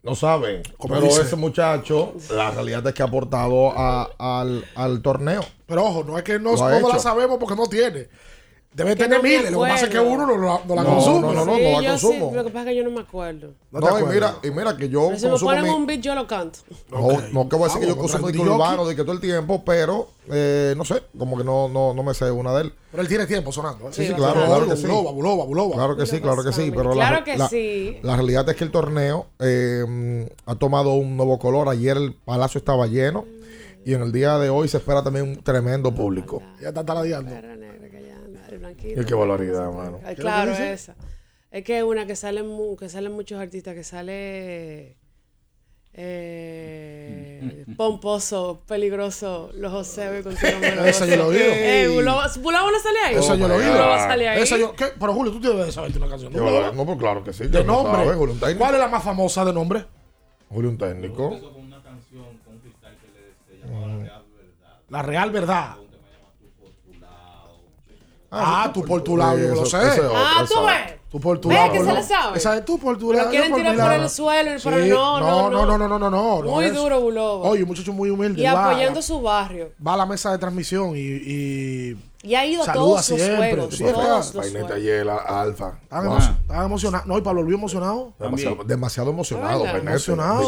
No 0.04 0.14
sabe. 0.16 0.62
Como 0.78 0.94
Pero 0.96 1.08
dice. 1.08 1.22
ese 1.24 1.36
muchacho, 1.36 2.14
la 2.32 2.52
realidad 2.52 2.86
es 2.88 2.94
que 2.94 3.02
ha 3.02 3.06
aportado 3.06 3.72
a- 3.72 4.10
al, 4.20 4.64
al 4.76 5.02
torneo. 5.02 5.44
Pero 5.66 5.84
ojo, 5.84 6.04
no 6.04 6.18
es 6.18 6.24
que 6.24 6.38
no 6.38 6.56
todos 6.56 6.94
la 6.94 7.00
sabemos 7.00 7.38
porque 7.40 7.56
no 7.56 7.68
tiene. 7.68 8.08
Debe 8.76 8.94
tener 8.98 9.18
no 9.20 9.24
miles. 9.24 9.52
Lo 9.52 9.64
que 9.64 9.70
pasa 9.70 9.86
es 9.86 9.90
que 9.92 10.00
uno 10.00 10.28
no, 10.28 10.38
la- 10.38 10.60
no 10.68 10.76
la 10.76 10.84
No, 10.84 10.90
consume. 10.96 11.22
no, 11.22 11.34
no, 11.34 11.46
no, 11.46 11.56
Sí, 11.56 11.64
no 11.64 11.72
la 11.72 11.80
sí, 11.98 12.06
consumo. 12.08 12.32
lo 12.36 12.44
que 12.44 12.50
pasa 12.50 12.64
es 12.64 12.68
que 12.68 12.76
yo 12.76 12.84
no 12.84 12.92
me 12.92 13.00
acuerdo. 13.02 13.54
No 13.72 13.80
No, 13.80 13.96
te 13.96 14.04
y 14.04 14.06
mira, 14.08 14.36
y 14.44 14.52
mira 14.52 14.76
que 14.76 14.90
yo 14.90 15.08
Pero 15.08 15.18
si 15.20 15.24
me 15.26 15.30
consumo 15.32 15.52
ponen 15.52 15.64
mi- 15.64 15.70
un 15.70 15.86
beat, 15.86 16.02
yo 16.02 16.14
lo 16.14 16.28
canto. 16.28 16.60
No, 16.92 17.08
no 17.32 17.48
que 17.50 17.56
voy 17.56 17.64
a 17.64 17.68
decir 17.68 17.82
que 17.82 17.88
yo 17.88 17.98
consumo 17.98 18.28
disco 18.28 18.44
urbano 18.44 18.86
de 18.86 18.94
que 18.96 19.04
todo 19.04 19.14
el 19.14 19.22
tiempo, 19.22 19.64
pero 19.66 20.10
eh, 20.30 20.74
no 20.76 20.84
sé, 20.84 21.04
como 21.18 21.38
que 21.38 21.46
no, 21.46 21.70
no, 21.70 21.94
no 21.94 22.04
me 22.04 22.14
sé 22.14 22.30
una 22.32 22.54
de 22.54 22.64
él. 22.64 22.74
Pero 22.92 23.02
él 23.02 23.08
tiene 23.08 23.26
tiempo 23.28 23.54
sonando. 23.54 23.86
¿eh? 23.88 23.92
Sí, 23.94 24.08
sí, 24.08 24.14
claro, 24.14 24.46
claro 24.46 24.68
que 24.68 24.76
sí. 24.76 24.82
Buloba, 24.88 25.12
Buloba, 25.12 25.46
Buloba. 25.46 25.76
Claro 25.76 25.96
que 25.96 26.06
sí, 26.06 26.20
claro 26.20 26.44
que 26.44 26.52
sí. 26.52 26.70
Pero 26.76 26.92
Claro 26.92 27.16
la, 27.18 27.24
que 27.24 27.38
la- 27.38 27.48
sí. 27.48 27.98
la 28.02 28.16
realidad 28.18 28.50
es 28.50 28.56
que 28.58 28.64
el 28.66 28.72
torneo 28.72 29.28
eh, 29.40 30.30
ha 30.46 30.56
tomado 30.56 30.96
un 30.96 31.16
nuevo 31.16 31.40
color. 31.40 31.70
Ayer 31.70 31.96
el 31.96 32.14
palacio 32.14 32.58
estaba 32.58 32.88
lleno 32.88 33.24
y 33.86 33.94
en 33.94 34.02
el 34.02 34.12
día 34.12 34.38
de 34.38 34.50
hoy 34.50 34.68
se 34.68 34.78
espera 34.78 35.02
también 35.02 35.30
un 35.30 35.42
tremendo 35.44 35.94
público. 35.96 36.42
Ya 36.62 36.70
está 36.70 36.84
taladeando 36.84 37.32
tranquilo. 38.76 39.02
Y 39.02 39.06
qué 39.06 39.14
valoridad, 39.14 39.72
mano. 39.72 40.00
Claro, 40.16 40.52
esa. 40.52 40.96
Es 41.52 41.64
que 41.64 41.78
es 41.78 41.84
una 41.84 42.06
que 42.06 42.16
salen, 42.16 42.48
que 42.78 42.90
salen 42.90 43.14
muchos 43.14 43.40
artistas, 43.40 43.76
que 43.76 43.84
sale 43.84 44.98
eh, 45.94 47.66
pomposo, 47.78 48.62
peligroso, 48.68 49.52
los 49.54 49.72
José 49.72 50.22
con 50.22 50.36
su 50.36 50.46
nombre. 50.52 50.90
Esa 50.90 51.06
yo 51.06 51.16
lo 51.16 51.28
oí. 51.28 51.38
Eh, 51.40 52.02
no 52.04 52.30
sale 52.30 53.00
ahí? 53.06 53.16
Esa 53.16 53.36
yo 53.36 53.48
lo 53.48 53.56
oí. 53.56 53.64
Esa 54.42 54.58
yo, 54.58 54.76
¿qué? 54.76 54.88
Pero 55.00 55.14
Julio, 55.14 55.32
tú 55.32 55.40
tienes 55.40 55.58
debes 55.60 55.76
saberte 55.76 55.98
una 55.98 56.10
canción. 56.10 56.34
Yo, 56.34 56.74
no, 56.74 56.86
pues 56.86 56.98
claro 56.98 57.24
que 57.24 57.32
sí. 57.32 57.48
De 57.48 57.64
nombre. 57.64 58.04
¿Cuál 58.58 58.74
es 58.74 58.80
la 58.80 58.90
más 58.90 59.04
famosa 59.04 59.46
de 59.46 59.54
nombre? 59.54 59.86
Julio 60.50 60.70
un 60.70 60.78
técnico. 60.78 61.32
Mm. 63.64 64.06
La 64.90 65.02
Real 65.02 65.32
Verdad. 65.32 65.78
Ah, 68.38 68.64
ah 68.66 68.74
tú 68.74 68.84
por 68.84 69.02
tu 69.02 69.16
lado, 69.16 69.38
yo 69.38 69.56
lo 69.56 69.66
sé. 69.66 69.78
Ah, 70.14 70.44
tú 70.48 70.66
ves. 70.66 71.00
Tú 71.10 71.20
por 71.20 71.40
tu 71.40 71.50
lado. 71.50 71.72
que 71.72 71.84
se 71.84 71.94
le 71.94 72.04
sabe? 72.04 72.38
Esa 72.38 72.58
es 72.58 72.66
tú 72.66 72.78
por 72.78 72.98
tu 72.98 73.14
lado. 73.14 73.30
quieren 73.30 73.54
tirar 73.54 73.76
por 73.76 73.92
el 73.94 74.10
suelo, 74.10 74.52
pero 74.64 74.78
no, 74.78 75.50
no, 75.50 75.66
no, 75.66 75.78
no, 75.78 76.00
no, 76.00 76.10
no, 76.10 76.42
Muy 76.42 76.70
duro, 76.70 77.00
Bulobo. 77.02 77.50
Oye, 77.50 77.64
un 77.64 77.70
muchacho 77.70 77.94
muy 77.94 78.10
humilde. 78.10 78.42
Y 78.42 78.46
apoyando 78.46 79.02
su 79.02 79.22
barrio. 79.22 79.72
Va 79.86 79.94
a 79.94 79.98
la 79.98 80.06
mesa 80.06 80.32
de 80.32 80.38
transmisión 80.38 80.94
y 80.96 81.96
y 82.26 82.34
ha 82.34 82.46
ido 82.46 82.64
a 82.64 82.74
todos 82.74 83.06
sus 83.06 83.22
juegos. 83.22 83.78
Todos 83.78 84.32
Paineta 84.32 84.80
y 84.80 84.90
el 84.90 85.10
Alfa. 85.10 85.78
Están 85.84 86.66
emocionados. 86.66 87.06
No, 87.06 87.18
y 87.20 87.22
Pablo 87.22 87.44
Luis 87.44 87.56
emocionado. 87.56 88.14
Demasiado, 88.20 88.64
demasiado 88.64 89.10
emocionado, 89.12 89.66
Emocionado. 89.66 90.42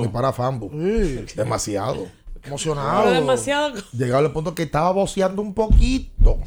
Mi, 0.00 0.08
pana, 0.08 0.50
mi. 0.72 1.24
Demasiado 1.36 2.06
emocionado. 2.44 3.04
Pero 3.04 3.14
demasiado. 3.14 3.82
Llegaba 3.92 4.20
al 4.20 4.32
punto 4.32 4.54
que 4.54 4.64
estaba 4.64 4.90
boceando 4.92 5.42
un 5.42 5.54
poquito. 5.54 6.38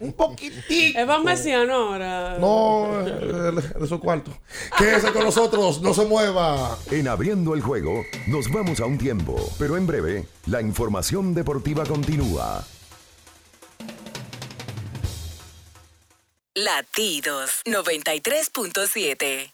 un 0.00 0.12
poquitito. 0.12 0.98
Es 0.98 1.06
más 1.06 1.22
mesiano 1.22 1.74
ahora. 1.74 2.38
No, 2.38 3.02
de 3.04 3.86
su 3.86 4.00
cuarto. 4.00 4.30
Quédese 4.76 5.12
con 5.12 5.24
nosotros, 5.24 5.80
no 5.80 5.94
se 5.94 6.04
mueva. 6.04 6.78
En 6.90 7.08
abriendo 7.08 7.54
el 7.54 7.62
juego, 7.62 8.02
nos 8.28 8.50
vamos 8.52 8.80
a 8.80 8.86
un 8.86 8.98
tiempo, 8.98 9.36
pero 9.58 9.76
en 9.76 9.86
breve, 9.86 10.26
la 10.46 10.60
información 10.60 11.34
deportiva 11.34 11.84
continúa. 11.84 12.64
Latidos 16.54 17.62
93.7. 17.64 19.53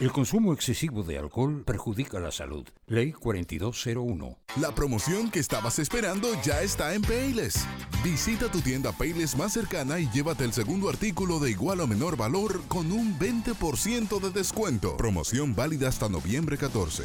El 0.00 0.10
consumo 0.10 0.52
excesivo 0.52 1.04
de 1.04 1.18
alcohol 1.18 1.62
perjudica 1.64 2.18
la 2.18 2.32
salud. 2.32 2.66
Ley 2.88 3.12
4201. 3.12 4.38
La 4.60 4.74
promoción 4.74 5.30
que 5.30 5.38
estabas 5.38 5.78
esperando 5.78 6.28
ya 6.42 6.62
está 6.62 6.94
en 6.94 7.02
Payless. 7.02 7.64
Visita 8.02 8.50
tu 8.50 8.60
tienda 8.60 8.90
Payless 8.90 9.36
más 9.36 9.52
cercana 9.52 10.00
y 10.00 10.10
llévate 10.10 10.44
el 10.44 10.52
segundo 10.52 10.88
artículo 10.88 11.38
de 11.38 11.52
igual 11.52 11.80
o 11.80 11.86
menor 11.86 12.16
valor 12.16 12.62
con 12.66 12.90
un 12.90 13.16
20% 13.20 14.20
de 14.20 14.30
descuento. 14.30 14.96
Promoción 14.96 15.54
válida 15.54 15.88
hasta 15.88 16.08
noviembre 16.08 16.58
14. 16.58 17.04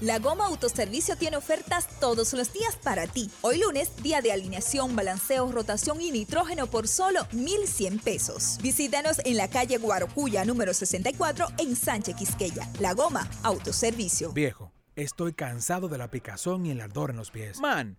La 0.00 0.18
Goma 0.18 0.46
Autoservicio 0.46 1.16
tiene 1.16 1.36
ofertas 1.36 1.88
todos 2.00 2.32
los 2.32 2.52
días 2.52 2.76
para 2.82 3.06
ti. 3.06 3.30
Hoy 3.42 3.60
lunes, 3.60 3.90
día 4.02 4.20
de 4.20 4.32
alineación, 4.32 4.96
balanceo, 4.96 5.50
rotación 5.52 6.00
y 6.00 6.10
nitrógeno 6.10 6.66
por 6.66 6.88
solo 6.88 7.26
1,100 7.32 7.98
pesos. 8.00 8.58
Visítanos 8.62 9.20
en 9.24 9.36
la 9.36 9.48
calle 9.48 9.78
Guarocuya, 9.78 10.44
número 10.44 10.74
64, 10.74 11.46
en 11.58 11.76
Sánchez 11.76 12.16
Quisqueya. 12.16 12.68
La 12.80 12.92
Goma 12.92 13.28
Autoservicio. 13.42 14.32
Viejo, 14.32 14.72
estoy 14.96 15.32
cansado 15.32 15.88
de 15.88 15.98
la 15.98 16.10
picazón 16.10 16.66
y 16.66 16.70
el 16.72 16.80
ardor 16.80 17.10
en 17.10 17.16
los 17.16 17.30
pies. 17.30 17.60
Man, 17.60 17.98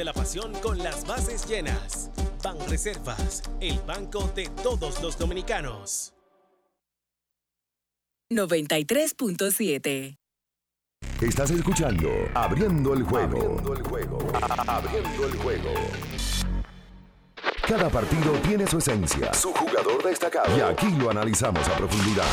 Vive 0.00 0.04
la 0.04 0.12
pasión 0.12 0.52
con 0.62 0.78
las 0.78 1.06
bases 1.06 1.46
llenas. 1.46 2.10
Ban 2.42 2.58
Reservas, 2.68 3.42
el 3.60 3.78
banco 3.80 4.30
de 4.34 4.48
todos 4.62 5.02
los 5.02 5.18
dominicanos. 5.18 6.14
93.7. 8.32 10.16
Estás 11.20 11.50
escuchando 11.50 12.08
Abriendo 12.34 12.94
el 12.94 13.02
juego. 13.02 13.36
Abriendo 13.36 13.74
el 13.74 13.82
juego. 13.82 14.18
Abriendo 14.66 15.26
el 15.26 15.36
juego. 15.36 15.74
Cada 17.66 17.90
partido 17.90 18.32
tiene 18.46 18.66
su 18.66 18.78
esencia, 18.78 19.34
su 19.34 19.52
jugador 19.52 20.02
destacado. 20.02 20.56
Y 20.56 20.60
aquí 20.60 20.90
lo 20.92 21.10
analizamos 21.10 21.68
a 21.68 21.76
profundidad. 21.76 22.24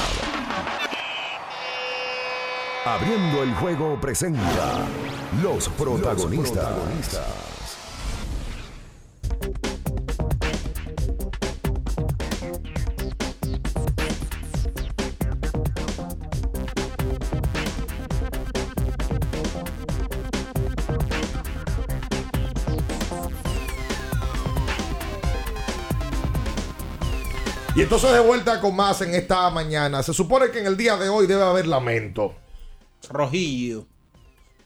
Abriendo 2.85 3.43
el 3.43 3.53
juego 3.55 3.99
presenta 3.99 4.87
los 5.43 5.67
protagonistas. 5.69 7.46
Entonces 27.87 28.11
de 28.11 28.19
vuelta 28.19 28.59
con 28.59 28.75
más 28.75 28.99
en 28.99 29.15
esta 29.15 29.49
mañana. 29.49 30.03
Se 30.03 30.13
supone 30.13 30.51
que 30.51 30.59
en 30.59 30.65
el 30.65 30.75
día 30.75 30.97
de 30.97 31.07
hoy 31.07 31.25
debe 31.25 31.43
haber 31.43 31.67
lamento. 31.67 32.35
Rojillo. 33.09 33.85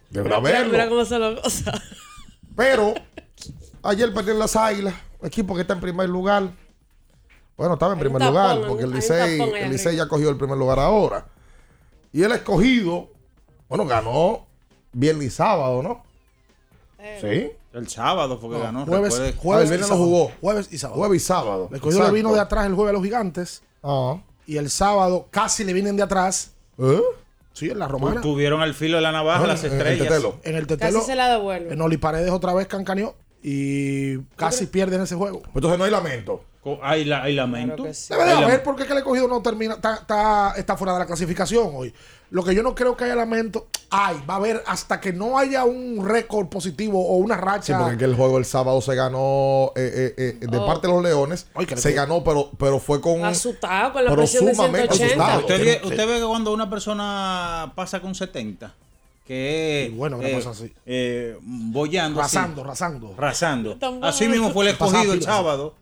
Deberá 0.10 0.40
Mira, 0.40 0.50
haberlo. 0.58 0.72
mira 0.72 0.90
cómo 0.90 1.06
se 1.06 1.20
lo 1.20 1.36
goza. 1.36 1.72
Pero 2.56 2.96
ayer 3.84 4.12
perdieron 4.12 4.40
las 4.40 4.56
águilas, 4.56 4.96
equipo 5.22 5.54
que 5.54 5.62
está 5.62 5.76
en 5.76 5.82
primer 5.82 6.10
lugar. 6.10 6.50
Bueno, 7.56 7.76
estaba 7.76 7.94
en 7.94 8.00
Hay 8.00 8.06
primer 8.06 8.28
lugar, 8.28 8.62
porque 8.68 8.86
el 8.86 8.92
Licey, 8.92 9.40
el 9.40 9.70
Licey 9.70 9.96
ya 9.98 10.08
cogió 10.08 10.28
el 10.30 10.38
primer 10.38 10.58
lugar 10.58 10.80
ahora. 10.80 11.28
Y 12.12 12.24
el 12.24 12.32
escogido, 12.32 13.12
bueno, 13.70 13.86
ganó 13.86 14.48
viernes 14.94 15.28
y 15.28 15.30
sábado, 15.30 15.84
¿no? 15.84 16.04
Sí. 17.22 17.52
El 17.74 17.88
sábado 17.88 18.38
fue 18.38 18.50
que 18.50 18.58
No, 18.58 18.64
ganó. 18.64 18.86
jueves, 18.86 19.18
recuerde. 19.18 19.38
jueves 19.38 19.72
Ah, 19.72 19.74
el 19.76 19.80
y 19.80 19.84
sábado. 19.84 20.04
jugó. 20.06 20.32
Jueves 20.42 20.68
y 20.72 20.78
sábado. 20.78 20.98
Jueves 21.00 21.22
y 21.22 21.26
sábado. 21.26 21.70
El 21.72 21.82
le 21.82 21.88
Exacto. 21.90 22.12
vino 22.14 22.34
de 22.34 22.40
atrás 22.40 22.66
el 22.66 22.74
jueves 22.76 22.90
a 22.90 22.94
los 22.94 23.04
gigantes. 23.04 23.64
Ah. 23.84 24.18
Y 24.46 24.58
el 24.58 24.70
sábado 24.70 25.28
casi 25.32 25.64
le 25.64 25.72
vienen 25.74 25.96
de 25.96 26.04
atrás. 26.04 26.52
¿Eh? 26.78 27.00
Sí, 27.54 27.70
en 27.70 27.80
la 27.80 27.88
romana. 27.88 28.22
Tuvieron 28.22 28.62
al 28.62 28.74
filo 28.74 28.98
de 28.98 29.02
la 29.04 29.12
navaja 29.12 29.46
las 29.48 29.64
en 29.64 29.72
el 29.74 29.78
estrellas. 29.78 30.08
tetelo. 30.08 30.36
En 30.44 30.56
el 30.56 30.68
tetelo. 30.68 31.00
Casi 31.00 31.06
se 31.12 31.16
la 31.16 31.30
devuelve. 31.30 31.74
En 31.74 31.82
Oli 31.82 31.98
Paredes 31.98 32.32
otra 32.32 32.54
vez 32.54 32.68
cancaneó. 32.68 33.16
Y 33.44 34.18
casi 34.36 34.68
pierden 34.68 35.02
ese 35.02 35.16
juego. 35.16 35.42
Entonces 35.56 35.78
no 35.80 35.86
hay 35.86 35.92
lamento. 35.92 36.44
Hay, 36.84 37.06
la, 37.06 37.24
hay 37.24 37.34
lamento. 37.34 37.84
Debe 37.84 38.26
de 38.26 38.32
haber 38.34 38.62
porque 38.64 38.84
es 38.84 38.88
que 38.88 38.94
el 38.94 39.00
escogido 39.00 39.28
no 39.28 39.42
termina, 39.42 39.74
está, 39.76 39.96
está, 39.96 40.54
está 40.58 40.78
fuera 40.78 40.94
de 40.94 41.00
la 41.00 41.06
clasificación 41.08 41.72
hoy. 41.74 41.92
Lo 42.32 42.44
que 42.46 42.56
yo 42.56 42.63
no 42.63 42.74
creo 42.74 42.96
que 42.96 43.04
haya 43.04 43.15
lamento, 43.15 43.67
hay, 43.89 44.15
va 44.28 44.36
a 44.36 44.38
haber 44.38 44.63
hasta 44.65 45.02
que 45.02 45.12
no 45.12 45.38
haya 45.38 45.65
un 45.65 46.08
récord 46.08 46.48
positivo 46.48 47.06
o 47.06 47.17
una 47.17 47.36
Sí, 47.36 47.41
racha. 47.41 47.78
porque 47.80 47.98
que 47.98 48.06
el 48.06 48.15
juego 48.15 48.38
el 48.38 48.46
sábado 48.46 48.80
se 48.82 48.96
ganó 48.96 49.74
eh, 49.76 50.13
eh, 50.17 50.38
eh, 50.41 50.48
de 50.48 50.58
Oh. 50.58 50.65
parte 50.65 50.88
de 50.88 50.94
los 50.94 51.04
Leones. 51.04 51.48
se 51.76 51.91
ganó, 51.91 52.24
pero, 52.24 52.50
pero 52.58 52.80
fue 52.80 53.02
con. 53.02 53.26
Asustado 53.26 53.91
con 53.91 54.06
la 54.06 54.12
Pero 54.12 54.22
presión 54.22 54.46
de 54.46 54.56
sumamente 54.56 54.96
180. 54.96 55.24
asustado. 55.26 55.39
Usted, 55.41 55.65
ve- 55.65 55.80
Sí. 55.84 55.88
usted 55.89 56.08
ve 56.08 56.20
que 56.22 56.26
cuando 56.26 56.54
una 56.54 56.70
persona 56.70 57.74
pasa 57.76 58.00
con 58.02 58.15
70, 58.15 58.74
que 59.28 59.88
es. 59.88 59.96
bueno 59.98 60.22
eh, 60.22 60.41
así. 60.50 60.74
eh, 60.86 61.38
boyando. 61.41 62.22
así. 62.22 62.38
Rasando, 62.38 62.63
rasando. 62.63 63.13
Rasando. 63.17 63.76
Tampoco- 63.78 64.06
Así 64.06 64.28
mismo 64.30 64.52
fue 64.52 64.63
el 64.65 64.72
escogido 64.72 65.12
el 65.12 65.22
sábado. 65.22 65.76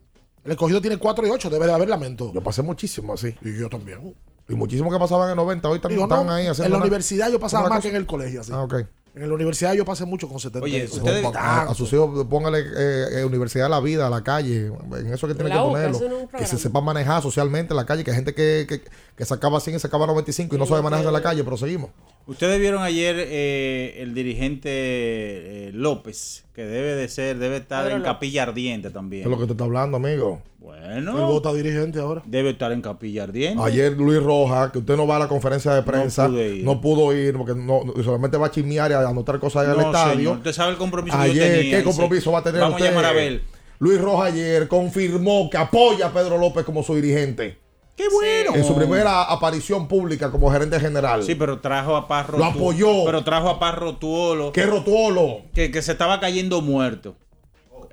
El 0.44 0.54
escogido 0.54 0.82
tiene 0.82 0.98
4 0.98 1.28
y 1.28 1.30
8, 1.30 1.48
debe 1.52 1.68
de 1.68 1.74
haber 1.74 1.90
lamento. 1.90 2.32
Yo 2.34 2.42
pasé 2.42 2.64
muchísimo 2.64 3.14
así. 3.14 3.36
Y 3.44 3.60
yo 3.60 3.70
también. 3.70 4.16
Y 4.50 4.56
muchísimo 4.56 4.92
que 4.92 4.98
pasaban 5.00 5.26
en 5.28 5.32
el 5.32 5.36
90, 5.38 5.70
hoy 5.70 5.80
también 5.80 6.00
Digo, 6.00 6.08
no, 6.08 6.16
están 6.22 6.36
ahí 6.36 6.48
haciendo. 6.48 6.66
en 6.66 6.72
la 6.72 6.78
una- 6.78 6.86
universidad 6.86 7.32
yo 7.32 7.40
pasaba 7.40 7.70
más 7.70 7.78
cosa. 7.78 7.82
que 7.84 7.90
en 7.90 7.96
el 7.96 8.06
colegio. 8.08 8.42
Así. 8.42 8.52
Ah, 8.54 8.64
ok. 8.64 8.76
En 9.16 9.28
la 9.28 9.34
universidad 9.36 9.74
yo 9.74 9.84
pasé 9.86 10.06
mucho 10.06 10.30
con 10.30 10.40
70. 10.40 10.64
Oye, 10.64 10.80
y- 10.80 10.86
ustedes- 10.86 11.26
A, 11.36 11.64
a 11.64 11.74
sus 11.74 11.92
hijos 11.94 12.26
póngale 12.30 12.60
eh, 12.60 13.20
eh, 13.20 13.26
universidad 13.26 13.66
a 13.66 13.70
la 13.70 13.80
vida, 13.80 14.08
a 14.08 14.10
la 14.10 14.24
calle, 14.24 14.68
en 14.68 15.14
eso 15.14 15.28
que 15.28 15.34
tiene 15.36 15.50
que 15.52 15.58
ponerlo. 15.58 16.00
que 16.38 16.46
se 16.46 16.58
sepa 16.58 16.80
manejar 16.80 17.22
socialmente 17.22 17.74
en 17.74 17.78
la 17.78 17.86
calle, 17.86 18.04
que 18.04 18.12
hay 18.12 18.16
gente 18.16 18.34
que, 18.34 18.66
que, 18.70 18.82
que 19.20 19.26
sacaba 19.26 19.60
100 19.60 19.76
y 19.76 19.80
sacaba 19.80 20.08
95 20.08 20.56
y 20.56 20.58
no 20.58 20.66
sabe 20.66 20.82
manejarse 20.82 21.10
en 21.10 21.14
la 21.14 21.22
calle, 21.22 21.44
pero 21.44 21.58
seguimos. 21.58 21.90
Ustedes 22.26 22.58
vieron 22.58 22.82
ayer 22.84 23.18
eh, 23.20 23.96
el 24.02 24.14
dirigente 24.14 24.70
eh, 24.72 25.72
López, 25.74 26.46
que 26.56 26.64
debe 26.64 26.96
de 26.96 27.10
ser, 27.10 27.38
debe 27.38 27.58
estar 27.58 27.84
Pedro 27.84 27.98
en 27.98 28.04
capilla 28.04 28.44
ardiente 28.44 28.88
¿Qué 28.88 28.94
también. 28.94 29.24
es 29.24 29.30
lo 29.30 29.38
que 29.38 29.46
te 29.46 29.52
está 29.52 29.66
hablando, 29.66 29.98
amigo? 29.98 30.42
Bueno. 30.60 31.18
El 31.20 31.26
vota 31.26 31.52
dirigente 31.52 32.00
ahora. 32.00 32.22
Debe 32.26 32.52
estar 32.52 32.72
en 32.72 32.82
capilla 32.82 33.24
ardiente. 33.24 33.62
Ayer 33.62 33.92
Luis 33.98 34.24
Rojas, 34.24 34.72
que 34.72 34.78
usted 34.78 34.96
no 34.96 35.06
va 35.06 35.18
a 35.18 35.20
la 35.20 35.28
conferencia 35.28 35.74
de 35.74 35.84
prensa, 35.84 36.30
no, 36.30 36.80
pudo 36.80 37.14
ir 37.14 37.36
porque 37.36 37.56
no, 37.56 37.82
solamente 38.02 38.38
va 38.38 38.48
a 38.48 38.52
chismear 38.52 38.90
y 38.92 38.94
a 38.94 39.00
anotar 39.06 39.38
cosas 39.40 39.66
ahí 39.66 39.72
al 39.72 39.80
No, 39.80 39.88
estadio. 39.88 40.16
señor, 40.16 40.38
usted 40.38 40.54
sabe 40.54 40.72
el 40.72 40.78
compromiso 40.78 41.18
que 41.18 41.26
yo 41.26 41.32
Ayer, 41.34 41.44
tenía, 41.44 41.62
¿qué 41.72 41.78
dice, 41.78 41.84
compromiso 41.84 42.32
va 42.32 42.40
a 42.40 42.44
tener 42.44 42.62
vamos 42.62 42.76
a 42.76 42.78
usted? 42.78 42.90
llamar 42.90 43.04
a 43.06 43.10
Abel. 43.10 43.42
Luis 43.80 44.00
Rojas 44.00 44.32
ayer 44.32 44.70
confirmó 44.70 45.50
que 45.50 45.58
apoya 45.58 46.08
a 46.08 46.14
Pedro 46.14 46.38
López 46.38 46.64
como 46.64 46.84
su 46.84 46.96
dirigente. 46.96 47.58
¡Qué 48.00 48.08
bueno! 48.14 48.56
En 48.56 48.64
su 48.64 48.74
primera 48.76 49.24
aparición 49.24 49.90
pública 49.90 50.32
como 50.32 50.50
gerente 50.50 50.80
general. 50.80 51.22
Sí, 51.22 51.36
pero 51.36 51.60
trajo 51.60 51.98
a 51.98 52.08
Parro. 52.08 52.38
Lo 52.38 52.46
apoyó. 52.46 53.04
Pero 53.04 53.26
trajo 53.26 53.50
a 53.50 53.60
Parro 53.60 53.98
Tuolo. 53.98 54.54
¿Qué 54.54 54.66
Rotuolo? 54.66 55.42
Que, 55.54 55.70
que 55.70 55.82
se 55.82 55.92
estaba 55.92 56.22
cayendo 56.22 56.62
muerto. 56.62 57.18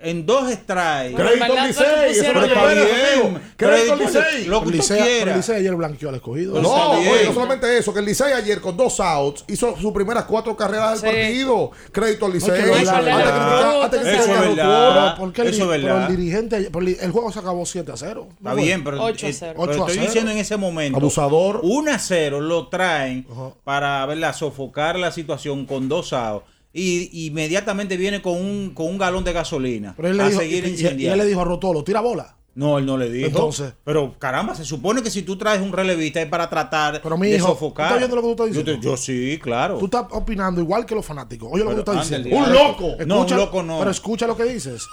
En 0.03 0.27
dos 0.27 0.51
strikes. 0.53 1.15
Crédito 1.15 1.45
al 1.45 1.69
Licey, 1.69 2.11
eso 2.11 2.33
que 2.33 2.47
Está 2.47 2.67
bien. 2.75 3.43
Crédito 3.57 3.93
al 3.95 3.99
Licey. 3.99 4.45
Lo 4.47 4.63
que 4.65 4.73
tú 4.73 4.85
pero 4.89 5.05
quieras. 5.05 5.37
Licey 5.37 5.57
ayer 5.57 5.75
blanqueó 5.75 6.09
al 6.11 6.15
escogido. 6.17 6.61
No, 6.61 6.91
oye, 6.91 7.25
no 7.25 7.33
solamente 7.35 7.79
eso, 7.79 7.93
que 7.93 8.01
el 8.01 8.05
Licey 8.07 8.33
ayer 8.33 8.61
con 8.61 8.77
dos 8.77 9.01
outs 9.01 9.45
hizo 9.49 9.77
sus 9.79 9.93
primeras 9.93 10.25
cuatro 10.25 10.57
carreras 10.57 11.01
del 11.03 11.11
Sí. 11.11 11.17
partido. 11.17 11.71
Crédito 11.93 12.27
al 12.27 12.33
Licey. 12.33 12.61
No, 12.61 12.67
no, 12.67 13.03
no, 13.03 13.03
no, 13.03 13.89
no, 13.89 13.97
eso 13.97 14.07
es 14.07 14.29
a 14.29 14.41
verdad. 14.41 15.17
El, 15.37 15.47
Eso 15.49 15.63
es 15.63 15.83
verdad. 15.83 16.11
el 16.11 16.17
dirigente, 16.17 16.57
el, 16.57 16.99
el 17.01 17.11
juego 17.13 17.33
se 17.33 17.39
acabó 17.39 17.65
7 17.67 17.93
a 17.93 17.97
0. 17.97 18.29
Está 18.37 18.55
bien, 18.55 18.85
pero, 18.85 19.09
eh, 19.09 19.15
pero 19.57 19.73
estoy 19.73 19.99
diciendo 19.99 20.31
en 20.31 20.39
ese 20.39 20.57
momento. 20.57 20.99
Abusador. 20.99 21.61
1 21.63 21.91
a 21.93 21.99
0 21.99 22.41
lo 22.41 22.69
traen 22.69 23.27
para 23.65 24.05
verla, 24.07 24.33
sofocar 24.33 24.99
la 24.99 25.11
situación 25.13 25.67
con 25.67 25.89
dos 25.89 26.13
outs. 26.13 26.45
Y 26.79 27.27
inmediatamente 27.29 27.97
viene 27.97 28.21
con 28.21 28.35
un, 28.35 28.71
con 28.75 28.87
un 28.87 28.99
galón 28.99 29.25
de 29.25 29.33
gasolina 29.33 29.95
Pero 29.97 30.09
él 30.09 30.17
le 30.19 30.23
a 30.25 30.29
dijo, 30.29 30.41
seguir 30.41 30.65
y- 30.65 30.69
y- 30.69 30.71
incendiando. 30.73 31.15
él 31.15 31.19
le 31.21 31.27
dijo 31.27 31.41
a 31.41 31.45
Rotolo, 31.45 31.83
tira 31.83 32.01
bola. 32.01 32.37
No, 32.55 32.79
él 32.79 32.85
no 32.87 32.97
le 32.99 33.11
dijo. 33.11 33.27
Entonces. 33.29 33.73
Pero 33.85 34.19
caramba, 34.19 34.55
se 34.55 34.65
supone 34.65 35.03
que 35.03 35.11
si 35.11 35.23
tú 35.23 35.37
traes 35.39 35.61
un 35.61 35.73
relevista 35.73 36.21
es 36.23 36.29
para 36.29 36.49
tratar 36.51 37.01
Pero 37.03 37.17
mi 37.19 37.29
de 37.29 37.37
hijo, 37.37 37.49
sofocar. 37.49 37.89
¿tú 37.89 37.95
estás 37.97 38.11
lo 38.11 38.17
que 38.17 38.23
tú 38.23 38.31
estás 38.33 38.47
Yo 38.49 38.53
te- 38.65 38.71
diciendo? 38.73 38.89
Yo, 38.91 38.97
sí, 38.97 39.39
claro. 39.43 39.79
Tú 39.79 39.85
estás 39.87 40.05
opinando 40.11 40.61
igual 40.61 40.85
que 40.87 40.95
los 40.95 41.05
fanáticos. 41.05 41.49
Oye 41.53 41.65
lo 41.65 41.71
que 41.71 41.77
tú 41.83 41.91
estás 41.93 42.09
diciendo. 42.09 42.35
Un 42.37 42.53
loco. 42.53 42.97
No, 43.07 43.23
un 43.23 43.31
loco 43.37 43.63
no. 43.63 43.79
Pero 43.79 43.91
escucha 43.91 44.27
lo 44.27 44.37
que 44.37 44.45
dices. 44.45 44.87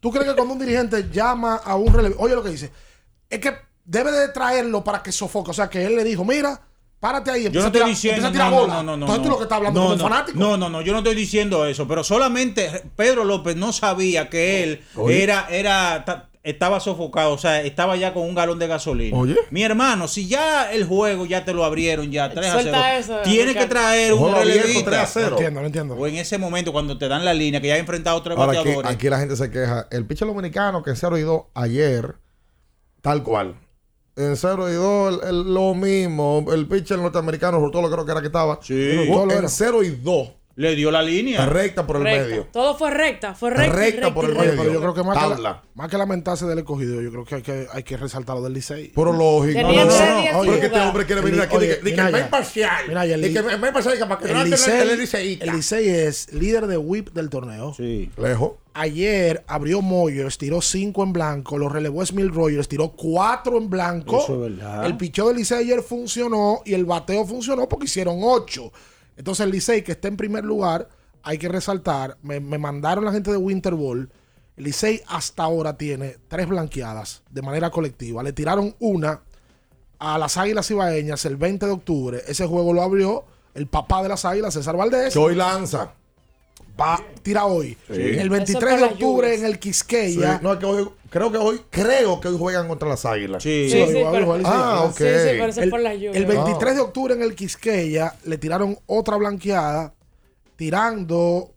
¿Tú 0.00 0.10
crees 0.10 0.28
que 0.28 0.34
cuando 0.34 0.54
un 0.54 0.60
dirigente 0.60 1.08
llama 1.12 1.56
a 1.56 1.76
un 1.76 1.92
relevista, 1.92 2.22
oye 2.22 2.34
lo 2.34 2.42
que 2.42 2.50
dice, 2.50 2.70
es 3.30 3.38
que 3.40 3.52
debe 3.84 4.12
de 4.12 4.28
traerlo 4.28 4.84
para 4.84 5.02
que 5.02 5.10
sofoque? 5.12 5.50
O 5.50 5.54
sea, 5.54 5.68
que 5.70 5.84
él 5.84 5.96
le 5.96 6.04
dijo, 6.04 6.24
mira, 6.26 6.60
párate 7.00 7.30
ahí, 7.30 7.42
Yo 7.42 7.46
empieza 7.46 7.66
no 7.66 7.68
a 7.68 7.72
tirar, 7.72 7.88
estoy 7.90 8.10
diciendo. 8.10 8.28
a 8.28 8.32
tirar 8.32 8.50
No, 8.50 8.56
bola. 8.60 8.74
no, 8.74 8.82
no, 8.82 8.96
no, 8.96 9.06
Entonces 9.06 9.22
tú 9.22 9.28
no. 9.28 9.30
lo 9.30 9.36
que 9.38 9.42
estás 9.44 9.56
hablando 9.56 9.80
no, 9.80 9.88
como 9.90 10.02
fanático. 10.08 10.38
No, 10.38 10.56
no, 10.56 10.68
no, 10.68 10.80
yo 10.82 10.92
no 10.92 10.98
estoy 10.98 11.14
diciendo 11.14 11.66
eso, 11.66 11.86
pero 11.88 12.02
solamente 12.04 12.82
Pedro 12.96 13.24
López 13.24 13.56
no 13.56 13.72
sabía 13.72 14.28
que 14.28 14.62
él 14.64 14.80
Oye. 14.96 15.22
era, 15.22 15.46
era, 15.50 16.04
ta- 16.04 16.24
estaba 16.44 16.80
sofocado, 16.80 17.32
o 17.34 17.38
sea, 17.38 17.60
estaba 17.62 17.96
ya 17.96 18.14
con 18.14 18.22
un 18.22 18.34
galón 18.34 18.58
de 18.58 18.66
gasolina. 18.68 19.14
Oye. 19.16 19.36
Mi 19.50 19.64
hermano, 19.64 20.08
si 20.08 20.28
ya 20.28 20.72
el 20.72 20.84
juego 20.86 21.26
ya 21.26 21.44
te 21.44 21.52
lo 21.52 21.62
abrieron 21.64 22.10
ya 22.10 22.30
3 22.30 22.38
a 22.46 22.50
0, 22.50 22.62
Suelta 22.62 22.96
eso, 22.98 23.16
tiene 23.22 23.54
que 23.54 23.66
traer 23.66 24.14
un 24.14 24.32
relevista. 24.34 24.84
3 24.90 25.00
a 25.00 25.06
0. 25.06 25.26
No 25.30 25.36
entiendo, 25.36 25.60
no 25.60 25.66
entiendo. 25.66 25.94
O 25.96 26.06
en 26.06 26.16
ese 26.16 26.38
momento 26.38 26.72
cuando 26.72 26.96
te 26.96 27.06
dan 27.06 27.24
la 27.24 27.34
línea, 27.34 27.60
que 27.60 27.66
ya 27.68 27.74
ha 27.74 27.78
enfrentado 27.78 28.22
tres 28.22 28.38
Ahora 28.38 28.52
aquí, 28.52 28.58
bateadores. 28.60 28.90
aquí 28.90 29.08
la 29.10 29.18
gente 29.18 29.36
se 29.36 29.50
queja. 29.50 29.88
El 29.90 30.06
pitcher 30.06 30.26
dominicano 30.26 30.82
que 30.82 30.96
0 30.96 31.18
y 31.18 31.22
2 31.22 31.42
ayer, 31.54 32.14
tal 33.02 33.22
cual. 33.22 33.56
En 34.18 34.36
0 34.36 34.68
y 34.70 34.74
2 34.74 35.20
el- 35.22 35.28
el- 35.28 35.54
lo 35.54 35.74
mismo. 35.74 36.44
El 36.52 36.66
pitcher 36.66 36.98
norteamericano, 36.98 37.60
Rotolo 37.60 37.88
creo 37.90 38.04
que 38.04 38.10
era 38.12 38.20
que 38.20 38.26
estaba. 38.26 38.58
Sí. 38.62 38.74
En 39.38 39.48
0 39.48 39.82
y 39.84 39.90
2. 39.90 40.28
Le 40.58 40.74
dio 40.74 40.90
la 40.90 41.02
línea. 41.02 41.46
Recta 41.46 41.86
por 41.86 41.98
el 41.98 42.02
Recta. 42.02 42.26
medio. 42.26 42.46
Todo 42.52 42.76
fue 42.76 42.90
recta, 42.90 43.32
fue 43.32 43.50
recta. 43.50 44.12
por 44.12 44.24
el 44.24 44.34
medio. 44.34 44.54
pero 44.56 44.72
yo 44.72 44.80
creo 44.80 44.92
que 44.92 45.04
más 45.04 45.16
que, 45.16 45.22
Tabla. 45.22 45.38
la- 45.38 45.62
más 45.74 45.88
que 45.88 45.96
lamentarse 45.96 46.46
del 46.46 46.58
escogido, 46.58 47.00
yo 47.00 47.12
creo 47.12 47.24
que 47.24 47.34
hay 47.36 47.42
que, 47.42 47.66
hay 47.72 47.82
que 47.84 47.96
resaltar 47.96 48.34
lo 48.34 48.42
del 48.42 48.54
Licey. 48.54 48.90
Pero 48.92 49.12
lógico. 49.12 49.60
No, 49.62 49.72
no, 49.72 49.84
no, 49.84 50.38
Porque 50.44 50.66
este 50.66 50.80
hombre 50.80 51.06
quiere 51.06 51.20
venir 51.20 51.40
aquí. 51.42 51.56
oye, 51.56 51.68
que- 51.68 51.74
de 51.76 51.94
que 51.94 52.02
mira 52.02 52.18
es 52.18 52.24
imparcial. 52.24 52.84
Mira 52.88 53.04
el 53.04 53.20
que 53.20 53.38
es 53.38 53.44
más 53.44 53.68
imparcial. 53.68 53.98
Para 54.08 54.18
que 54.18 54.24
no 54.24 54.30
El 54.32 54.36
ande 54.38 54.50
Licey, 54.50 54.80
el 54.90 54.98
liceísta. 54.98 55.44
el 55.44 55.52
Licey 55.52 55.88
es 55.90 56.32
líder 56.32 56.66
de 56.66 56.76
whip 56.76 57.10
del 57.12 57.30
torneo. 57.30 57.72
Sí. 57.74 58.10
Lejos. 58.16 58.52
Ayer 58.74 59.44
abrió 59.46 59.80
Moyers, 59.80 60.38
tiró 60.38 60.60
5 60.60 61.04
en 61.04 61.12
blanco, 61.12 61.56
lo 61.56 61.68
relevó 61.68 62.04
Smil 62.04 62.30
Rogers, 62.34 62.66
tiró 62.66 62.88
4 62.90 63.58
en 63.58 63.70
blanco. 63.70 64.22
Eso 64.24 64.34
es 64.44 64.56
verdad. 64.56 64.86
El 64.86 64.96
picheo 64.96 65.28
del 65.28 65.36
Licey 65.36 65.58
ayer 65.58 65.82
funcionó 65.82 66.62
y 66.64 66.74
el 66.74 66.84
bateo 66.84 67.24
funcionó 67.24 67.68
porque 67.68 67.84
hicieron 67.86 68.18
8. 68.22 68.72
Entonces 69.18 69.44
el 69.44 69.52
Licey, 69.52 69.82
que 69.82 69.92
está 69.92 70.08
en 70.08 70.16
primer 70.16 70.44
lugar, 70.44 70.88
hay 71.22 71.36
que 71.36 71.48
resaltar, 71.48 72.16
me, 72.22 72.40
me 72.40 72.56
mandaron 72.56 73.04
la 73.04 73.12
gente 73.12 73.30
de 73.30 73.36
Winter 73.36 73.74
Ball, 73.74 74.08
el 74.56 74.64
Licey 74.64 75.02
hasta 75.08 75.42
ahora 75.42 75.76
tiene 75.76 76.16
tres 76.28 76.48
blanqueadas 76.48 77.22
de 77.30 77.42
manera 77.42 77.70
colectiva. 77.70 78.22
Le 78.22 78.32
tiraron 78.32 78.74
una 78.78 79.22
a 79.98 80.18
las 80.18 80.36
Águilas 80.36 80.70
Ibaeñas 80.70 81.24
el 81.26 81.36
20 81.36 81.66
de 81.66 81.72
octubre. 81.72 82.22
Ese 82.26 82.46
juego 82.46 82.72
lo 82.72 82.82
abrió 82.82 83.24
el 83.54 83.66
papá 83.66 84.02
de 84.02 84.08
las 84.08 84.24
Águilas, 84.24 84.54
César 84.54 84.76
Valdés. 84.76 85.12
Que 85.12 85.18
hoy 85.18 85.34
lanza. 85.34 85.92
Va, 86.80 87.02
tira 87.22 87.44
hoy. 87.46 87.76
Sí. 87.88 87.94
El 88.00 88.18
Eso 88.20 88.30
23 88.30 88.70
por 88.70 88.78
de 88.78 88.84
octubre 88.84 89.34
en 89.34 89.44
el 89.44 89.52
Sí. 89.54 89.58
Quisqueya. 89.58 90.38
No, 90.42 90.52
es 90.52 90.58
que 90.60 90.66
hoy, 90.66 90.88
creo 91.10 91.32
que 91.32 91.38
hoy, 91.38 91.60
creo 91.70 92.20
que 92.20 92.28
hoy 92.28 92.36
juegan 92.38 92.68
contra 92.68 92.88
las 92.88 93.04
águilas. 93.04 93.42
Sí. 93.42 93.68
Sí, 93.70 93.84
Sí, 93.88 93.98
pero- 94.12 94.38
Ah, 94.44 94.84
ok. 94.84 95.00
El, 95.00 95.70
por 95.70 95.80
el 95.80 96.26
23 96.26 96.74
de 96.76 96.80
octubre 96.80 97.14
en 97.14 97.22
el 97.22 97.34
Quisqueya 97.34 98.14
le 98.24 98.38
tiraron 98.38 98.78
otra 98.86 99.16
blanqueada, 99.16 99.92
tirando 100.56 101.52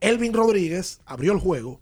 Elvin 0.00 0.32
Rodríguez, 0.34 1.00
abrió 1.06 1.32
el 1.32 1.38
juego. 1.38 1.80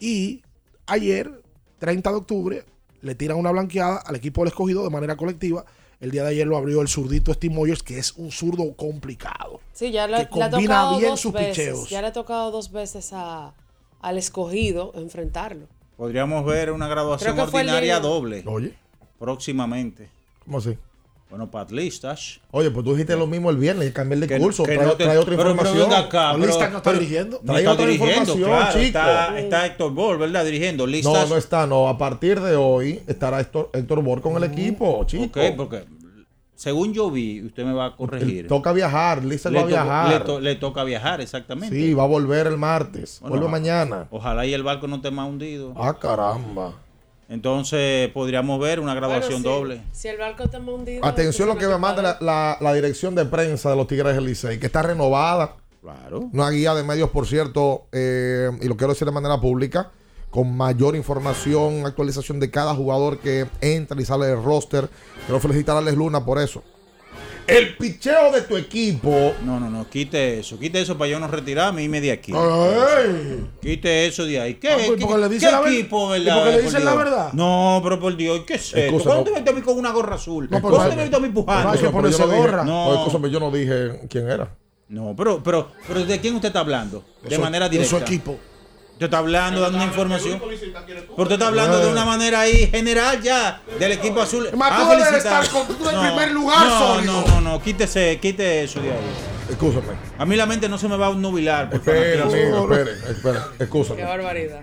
Y 0.00 0.42
ayer, 0.86 1.30
30 1.78 2.10
de 2.10 2.16
octubre, 2.16 2.64
le 3.02 3.14
tiran 3.14 3.36
una 3.38 3.50
blanqueada 3.52 3.98
al 3.98 4.16
equipo 4.16 4.40
del 4.42 4.48
escogido 4.48 4.82
de 4.84 4.90
manera 4.90 5.16
colectiva. 5.16 5.64
El 6.06 6.12
día 6.12 6.22
de 6.22 6.30
ayer 6.30 6.46
lo 6.46 6.56
abrió 6.56 6.82
el 6.82 6.86
zurdito 6.86 7.34
Steve 7.34 7.52
Moyers, 7.52 7.82
que 7.82 7.98
es 7.98 8.12
un 8.12 8.30
zurdo 8.30 8.76
complicado. 8.76 9.58
Sí, 9.72 9.90
ya 9.90 10.06
le, 10.06 10.28
que 10.28 10.38
le 10.38 10.44
ha 10.44 10.50
tocado 10.50 10.98
bien 10.98 11.10
dos 11.10 11.20
sus 11.20 11.32
veces. 11.32 11.48
picheos. 11.50 11.90
Ya 11.90 12.00
le 12.00 12.06
ha 12.06 12.12
tocado 12.12 12.52
dos 12.52 12.70
veces 12.70 13.10
a, 13.12 13.52
al 14.02 14.16
escogido 14.16 14.92
enfrentarlo. 14.94 15.66
Podríamos 15.96 16.44
ver 16.46 16.70
una 16.70 16.86
graduación 16.86 17.36
ordinaria 17.40 17.98
doble 17.98 18.44
Oye, 18.46 18.74
próximamente. 19.18 20.08
¿cómo 20.44 20.58
así? 20.58 20.78
Bueno, 21.28 21.50
para 21.50 21.64
atlistas. 21.64 22.38
Oye, 22.52 22.70
pues 22.70 22.84
tú 22.84 22.92
dijiste 22.92 23.16
lo 23.16 23.26
mismo 23.26 23.50
el 23.50 23.56
viernes 23.56 23.92
cambié 23.92 24.16
el 24.16 24.28
Que- 24.28 24.34
discurso. 24.36 24.62
que 24.62 24.76
trae, 24.76 24.86
no 24.86 24.92
te- 24.94 25.02
trae 25.02 25.18
otra 25.18 25.30
pero- 25.36 25.38
pero 25.38 25.50
información. 25.50 25.88
venga 25.90 25.98
acá, 25.98 26.26
¿No 26.34 26.38
pero- 26.38 26.46
lista 26.46 26.70
no 26.70 26.76
está 26.76 26.90
pero- 26.90 26.98
dirigiendo? 27.00 27.40
No 27.42 27.46
Trae 27.52 27.58
está 27.58 27.72
otra 27.72 27.86
dirigiendo, 27.86 28.32
información, 28.32 28.48
claro. 28.48 28.72
chico. 28.72 28.86
Está, 28.86 29.38
está 29.40 29.66
Héctor 29.66 29.92
Ball, 29.92 30.18
¿verdad? 30.18 30.44
Dirigiendo. 30.44 30.84
No, 30.86 30.92
Listas. 30.92 31.28
no 31.28 31.36
está, 31.36 31.66
no. 31.66 31.88
A 31.88 31.98
partir 31.98 32.40
de 32.40 32.54
hoy 32.54 33.02
estará 33.08 33.40
Héctor, 33.40 33.70
Héctor 33.72 34.02
Bor 34.04 34.20
con 34.20 34.36
el 34.36 34.44
equipo, 34.44 35.02
chico. 35.04 35.24
Ok, 35.24 35.56
porque 35.56 35.84
según 36.56 36.92
yo 36.92 37.10
vi, 37.10 37.42
usted 37.44 37.64
me 37.64 37.72
va 37.72 37.86
a 37.86 37.96
corregir. 37.96 38.48
Toca 38.48 38.72
viajar, 38.72 39.24
Lisa 39.24 39.48
le, 39.50 39.58
va 39.58 39.64
a 39.64 39.66
viajar. 39.68 40.08
le 40.12 40.20
to- 40.20 40.40
le 40.40 40.54
toca 40.56 40.82
viajar, 40.82 41.20
exactamente. 41.20 41.76
Sí, 41.76 41.94
va 41.94 42.02
a 42.02 42.06
volver 42.06 42.48
el 42.48 42.56
martes. 42.58 43.18
Bueno, 43.20 43.36
Vuelve 43.36 43.48
mañana. 43.50 44.08
Ojalá 44.10 44.44
y 44.46 44.52
el 44.54 44.62
barco 44.64 44.88
no 44.88 44.96
esté 44.96 45.10
más 45.12 45.28
hundido. 45.28 45.72
Ah, 45.76 45.94
caramba. 46.00 46.72
Entonces 47.28 48.08
podríamos 48.10 48.60
ver 48.60 48.78
una 48.80 48.94
graduación 48.94 49.42
Bueno, 49.42 49.56
sí. 49.56 49.60
doble. 49.62 49.82
Si 49.92 50.08
el 50.08 50.16
barco 50.16 50.44
está 50.44 50.58
hundido. 50.58 51.04
Atención 51.04 51.48
lo 51.48 51.56
que 51.58 51.66
me 51.66 51.76
manda 51.78 52.00
la, 52.02 52.16
la- 52.20 52.56
la 52.60 52.72
dirección 52.74 53.14
de 53.14 53.24
prensa 53.26 53.70
de 53.70 53.76
los 53.76 53.86
Tigres 53.86 54.14
del 54.14 54.24
Licey, 54.26 54.58
que 54.60 54.66
está 54.66 54.82
renovada. 54.82 55.56
Claro. 55.82 56.30
Una 56.32 56.50
guía 56.50 56.74
de 56.74 56.82
medios, 56.82 57.10
por 57.10 57.26
cierto, 57.26 57.86
eh, 57.92 58.50
y 58.60 58.66
lo 58.68 58.76
quiero 58.76 58.92
decir 58.92 59.06
de 59.06 59.12
manera 59.12 59.40
pública, 59.40 59.90
con 60.36 60.54
mayor 60.54 60.94
información, 60.96 61.86
actualización 61.86 62.38
de 62.38 62.50
cada 62.50 62.74
jugador 62.74 63.18
que 63.20 63.46
entra 63.62 63.98
y 63.98 64.04
sale 64.04 64.26
del 64.26 64.42
roster. 64.42 64.86
Quiero 65.24 65.40
felicitar 65.40 65.74
a 65.76 65.78
Alex 65.78 65.96
Luna 65.96 66.22
por 66.26 66.38
eso. 66.38 66.62
El 67.46 67.74
picheo 67.78 68.30
de 68.32 68.42
tu 68.42 68.54
equipo. 68.58 69.32
No, 69.46 69.58
no, 69.58 69.70
no, 69.70 69.88
quite 69.88 70.40
eso. 70.40 70.58
Quite 70.58 70.82
eso 70.82 70.98
para 70.98 71.08
yo 71.12 71.18
no 71.18 71.26
retirarme 71.26 71.80
y 71.80 71.84
irme 71.86 72.02
de 72.02 72.12
aquí. 72.12 72.32
Ay. 72.36 73.48
Quite 73.62 74.06
eso 74.06 74.26
de 74.26 74.38
ahí. 74.38 74.54
¿Qué, 74.56 74.68
Ah, 74.68 74.74
pues, 74.76 74.90
qué- 74.98 75.06
porque 75.06 75.18
le 75.22 75.28
qué 75.28 75.34
dicen 75.36 75.52
la 75.52 75.60
equipo, 75.70 76.14
¿Y 76.14 76.18
verdad? 76.18 76.34
porque 76.36 76.50
le 76.50 76.56
por 76.58 76.64
dicen 76.64 76.84
la 76.84 76.94
verdad? 76.94 77.32
No, 77.32 77.80
pero 77.82 77.98
por 77.98 78.14
Dios, 78.14 78.40
¿qué 78.46 78.54
es 78.56 78.74
esto? 78.74 78.98
¿Cuándo 79.04 79.14
no. 79.14 79.24
te 79.24 79.30
metes 79.30 79.52
a 79.54 79.56
mí 79.56 79.62
con 79.62 79.78
una 79.78 79.90
gorra 79.92 80.16
azul? 80.16 80.48
No, 80.50 80.60
¿Cuándo 80.60 80.82
no- 80.82 80.90
te 80.90 80.96
metes 80.96 81.14
a 81.14 81.18
mí 81.20 81.28
no 81.28 81.38
hay 81.38 81.44
pujando? 81.44 81.72
que 81.72 81.78
Pero 81.78 81.88
yo 81.88 81.92
ponerse 81.96 82.20
no 82.20 82.26
dije- 82.28 82.38
gorra. 82.40 82.64
No. 82.64 83.28
Yo 83.28 83.40
no 83.40 83.50
dije 83.50 84.00
quién 84.10 84.28
era. 84.28 84.54
No, 84.90 85.14
pero, 85.16 85.42
pero, 85.42 85.68
pero 85.88 86.04
¿de 86.04 86.20
quién 86.20 86.34
usted 86.34 86.48
está 86.48 86.60
hablando? 86.60 87.02
De 87.22 87.34
Eso- 87.34 87.40
manera 87.40 87.66
de 87.70 87.78
directa. 87.78 87.96
su 87.96 88.02
equipo. 88.04 88.36
Usted 88.96 89.04
está 89.08 89.18
hablando, 89.18 89.60
dando 89.60 89.76
una 89.76 89.86
información. 89.86 90.40
Pero 90.40 91.04
usted 91.18 91.32
está 91.34 91.48
hablando 91.48 91.78
de 91.80 91.92
una 91.92 92.06
manera 92.06 92.40
ahí 92.40 92.66
general 92.68 93.20
ya, 93.20 93.60
del 93.78 93.92
equipo 93.92 94.22
azul. 94.22 94.48
Más 94.56 94.72
Ah, 94.72 94.78
tú 94.84 94.88
debes 94.90 95.08
felicitar. 95.08 95.44
estar 95.44 95.66
con- 95.66 95.76
tú 95.76 95.86
en 95.90 96.00
primer 96.00 96.30
lugar, 96.32 96.66
no, 96.66 97.00
no, 97.02 97.26
no, 97.26 97.40
no, 97.42 97.62
quítese, 97.62 98.18
quite 98.20 98.64
eso 98.64 98.80
de 98.80 98.92
ahí. 98.92 98.98
Escúchame. 99.50 99.88
A 100.16 100.24
mí 100.24 100.34
la 100.34 100.46
mente 100.46 100.66
no 100.66 100.78
se 100.78 100.88
me 100.88 100.96
va 100.96 101.08
a 101.08 101.12
nubilar. 101.14 101.68
por 101.68 101.78
Espere, 101.78 102.18
fanatismo. 102.20 102.56
amigo, 102.56 102.74
espere, 102.74 103.10
espere. 103.12 103.38
Qué 103.58 103.64
Escúchame. 103.64 104.02
barbaridad. 104.04 104.62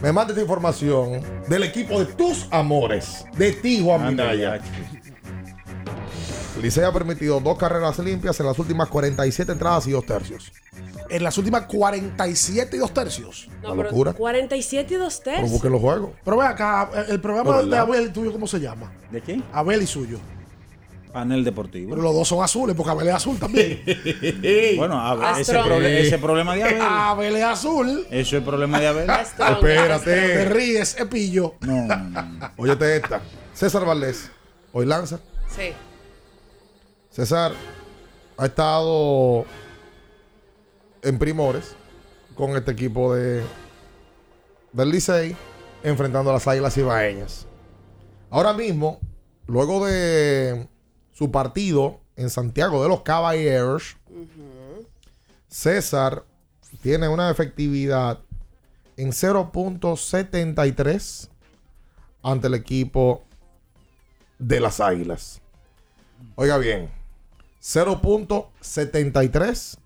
Me 0.00 0.12
manda 0.12 0.32
esta 0.32 0.42
información 0.42 1.22
del 1.48 1.62
equipo 1.64 1.98
de 1.98 2.06
tus 2.06 2.46
amores, 2.52 3.24
de 3.36 3.52
ti, 3.52 3.80
Juan 3.82 4.06
Minaya. 4.10 4.58
ya, 4.58 4.62
Licey 6.62 6.84
ha 6.84 6.92
permitido 6.92 7.40
dos 7.40 7.58
carreras 7.58 7.98
limpias 7.98 8.38
en 8.38 8.46
las 8.46 8.56
últimas 8.60 8.88
47 8.88 9.50
entradas 9.52 9.86
y 9.88 9.90
dos 9.90 10.06
tercios. 10.06 10.52
En 11.10 11.22
las 11.22 11.36
últimas 11.38 11.66
47 11.66 12.76
y 12.76 12.78
dos 12.80 12.92
tercios. 12.94 13.48
No, 13.62 13.70
pero 13.76 13.90
locura. 13.90 14.12
47 14.14 14.94
y 14.94 14.96
dos 14.96 15.22
tercios. 15.22 15.50
busquen 15.50 15.72
los 15.72 15.80
juegos. 15.80 16.10
Pero 16.24 16.36
ve 16.38 16.46
acá, 16.46 16.90
el 17.08 17.20
programa 17.20 17.50
No, 17.62 17.66
de. 17.66 17.76
Abel 17.78 18.06
y 18.06 18.08
tuyo, 18.10 18.32
¿cómo 18.32 18.46
se 18.46 18.58
llama? 18.60 18.92
¿De 19.10 19.20
quién? 19.20 19.44
Abel 19.52 19.82
y 19.82 19.86
suyo. 19.86 20.18
Panel 21.12 21.44
deportivo. 21.44 21.90
Pero 21.90 22.02
los 22.02 22.12
dos 22.14 22.26
son 22.26 22.42
azules, 22.42 22.74
porque 22.74 22.90
Abel 22.90 23.06
es 23.08 23.14
azul 23.14 23.38
también. 23.38 23.82
Bueno, 24.76 24.98
a- 25.00 25.38
ese, 25.38 25.54
proble- 25.60 25.86
ese 26.00 26.18
problema 26.18 26.56
de 26.56 26.64
Abel. 26.64 26.80
Abel 26.82 27.36
es 27.36 27.44
azul. 27.44 28.06
Eso 28.10 28.36
es 28.38 28.42
problema 28.42 28.80
de 28.80 28.86
Abel. 28.88 29.06
Te 29.36 29.52
Espérate. 29.52 30.44
ríes, 30.46 30.96
es 30.98 31.06
pillo. 31.06 31.54
No, 31.60 31.86
no, 31.86 31.96
no, 31.96 32.22
no. 32.22 32.50
Óyete 32.56 32.96
esta. 32.96 33.20
César 33.52 33.84
Valdés, 33.84 34.28
hoy 34.72 34.86
lanza. 34.86 35.20
Sí. 35.54 35.70
César 37.10 37.52
ha 38.36 38.46
estado 38.46 39.44
en 41.04 41.18
primores 41.18 41.76
con 42.34 42.56
este 42.56 42.72
equipo 42.72 43.14
de 43.14 43.44
del 44.72 44.90
Licey 44.90 45.36
enfrentando 45.84 46.30
a 46.30 46.32
las 46.34 46.48
Águilas 46.48 46.76
Ibaeñas. 46.76 47.46
Ahora 48.30 48.52
mismo, 48.54 48.98
luego 49.46 49.86
de 49.86 50.66
su 51.12 51.30
partido 51.30 52.00
en 52.16 52.30
Santiago 52.30 52.82
de 52.82 52.88
los 52.88 53.02
Caballeros, 53.02 53.96
César 55.46 56.24
tiene 56.82 57.06
una 57.06 57.30
efectividad 57.30 58.18
en 58.96 59.12
0.73 59.12 61.28
ante 62.22 62.46
el 62.48 62.54
equipo 62.54 63.22
de 64.38 64.58
las 64.58 64.80
Águilas. 64.80 65.40
Oiga 66.34 66.58
bien, 66.58 66.90
0.73 67.62 69.78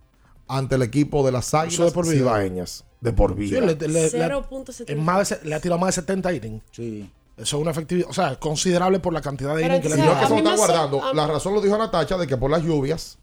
ante 0.49 0.75
el 0.77 0.83
equipo 0.83 1.25
de 1.25 1.33
las 1.33 1.53
Águilas 1.55 1.87
de 1.87 1.93
por 1.93 2.05
vida. 2.07 2.17
Cibaeñas. 2.19 2.85
De 3.01 3.13
por 3.13 3.35
Sí, 3.35 3.39
vida. 3.41 3.61
le, 3.61 3.77
le- 3.77 3.89
le- 3.89 4.11
$0.70. 4.11 4.91
en 4.93 5.05
más 5.05 5.19
de 5.29 5.37
se- 5.37 5.45
le 5.47 5.55
ha 5.55 5.61
tirado 5.61 5.79
más 5.79 5.95
de 5.95 6.01
70 6.03 6.33
innings. 6.33 6.63
Sí. 6.73 7.09
Eso 7.37 7.57
es 7.57 7.63
una 7.63 7.71
efectividad, 7.71 8.11
o 8.11 8.13
sea, 8.13 8.35
considerable 8.41 8.99
por 8.99 9.13
la 9.13 9.21
cantidad 9.21 9.55
de 9.55 9.63
innings 9.65 9.83
que 9.83 9.89
le 9.91 9.95
sí, 9.95 10.01
ha 10.01 10.05
Y 10.05 10.09
no 10.09 10.13
es 10.15 10.19
que 10.19 10.27
tirado. 10.27 10.45
se 10.45 10.51
está 10.51 10.57
guardando. 10.57 11.15
La 11.15 11.27
razón 11.29 11.55
lo 11.55 11.61
dijo 11.61 11.79
Natacha 11.79 12.17
de 12.19 12.27
que 12.27 12.37
por 12.37 12.51
las 12.51 12.63
lluvias 12.63 13.19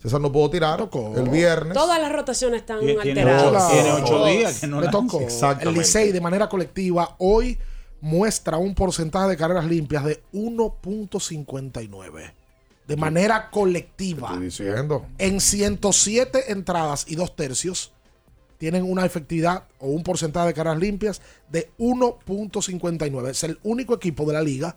César 0.00 0.20
no 0.20 0.30
pudo 0.30 0.50
tirar 0.50 0.88
el 1.16 1.28
viernes. 1.30 1.72
Todas 1.74 2.00
las 2.00 2.12
rotaciones 2.12 2.60
están 2.60 2.78
Tiene- 2.80 3.00
alteradas. 3.00 3.64
ocho- 3.64 3.72
tiene 3.72 3.92
ocho 3.92 4.24
días 4.26 4.60
que 4.60 4.66
no 4.68 4.80
le 4.80 4.88
tocó. 4.88 5.20
El 5.60 5.74
Licey 5.74 6.12
de 6.12 6.20
manera 6.20 6.48
colectiva 6.48 7.16
hoy 7.18 7.58
muestra 8.02 8.58
un 8.58 8.74
porcentaje 8.74 9.30
de 9.30 9.36
carreras 9.36 9.64
limpias 9.64 10.04
de 10.04 10.22
1.59. 10.32 12.34
De 12.86 12.96
manera 12.96 13.50
colectiva. 13.50 14.28
Estoy 14.28 14.44
diciendo. 14.44 15.06
En 15.18 15.40
107 15.40 16.52
entradas 16.52 17.04
y 17.08 17.16
dos 17.16 17.34
tercios 17.34 17.92
tienen 18.58 18.90
una 18.90 19.04
efectividad 19.04 19.64
o 19.78 19.88
un 19.88 20.02
porcentaje 20.02 20.48
de 20.48 20.54
carreras 20.54 20.78
limpias 20.78 21.20
de 21.50 21.70
1.59. 21.78 23.28
Es 23.28 23.44
el 23.44 23.58
único 23.62 23.94
equipo 23.94 24.24
de 24.26 24.32
la 24.32 24.42
liga 24.42 24.76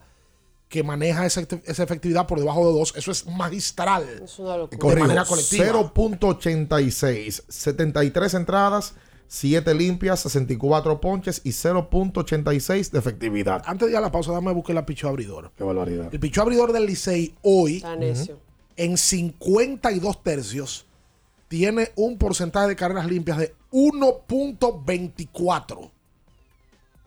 que 0.70 0.84
maneja 0.84 1.26
esa, 1.26 1.41
esa 1.66 1.84
efectividad 1.84 2.28
por 2.28 2.39
debajo 2.39 2.68
de 2.68 2.80
2. 2.80 2.93
Eso 2.97 3.12
es 3.12 3.26
magistral. 3.26 4.07
Es 4.24 4.38
una 4.38 4.57
locura. 4.57 4.70
de 4.70 4.78
Corrijo, 4.78 5.07
manera 5.07 5.26
colectiva. 5.26 5.66
0.86, 5.66 7.43
73 7.47 8.34
entradas, 8.36 8.93
7 9.30 9.73
limpias, 9.75 10.19
64 10.21 10.99
ponches 10.99 11.41
y 11.43 11.51
0.86 11.51 12.89
de 12.89 12.97
efectividad. 12.97 13.61
Antes 13.65 13.88
de 13.88 13.91
ir 13.93 13.97
a 13.97 14.01
la 14.01 14.11
pausa, 14.11 14.32
dame 14.32 14.51
buscar 14.51 14.73
la 14.75 14.88
picho 14.88 15.07
abridor. 15.07 15.51
Qué 15.55 15.63
barbaridad. 15.63 16.09
El 16.11 16.19
picho 16.19 16.41
abridor 16.41 16.73
del 16.73 16.88
Licey 16.88 17.36
hoy, 17.43 17.86
en 18.75 18.97
52 18.97 20.23
tercios, 20.23 20.88
tiene 21.47 21.91
un 21.95 22.17
porcentaje 22.17 22.69
de 22.69 22.75
carreras 22.75 23.05
limpias 23.05 23.38
de 23.38 23.53
1.24. 23.71 25.91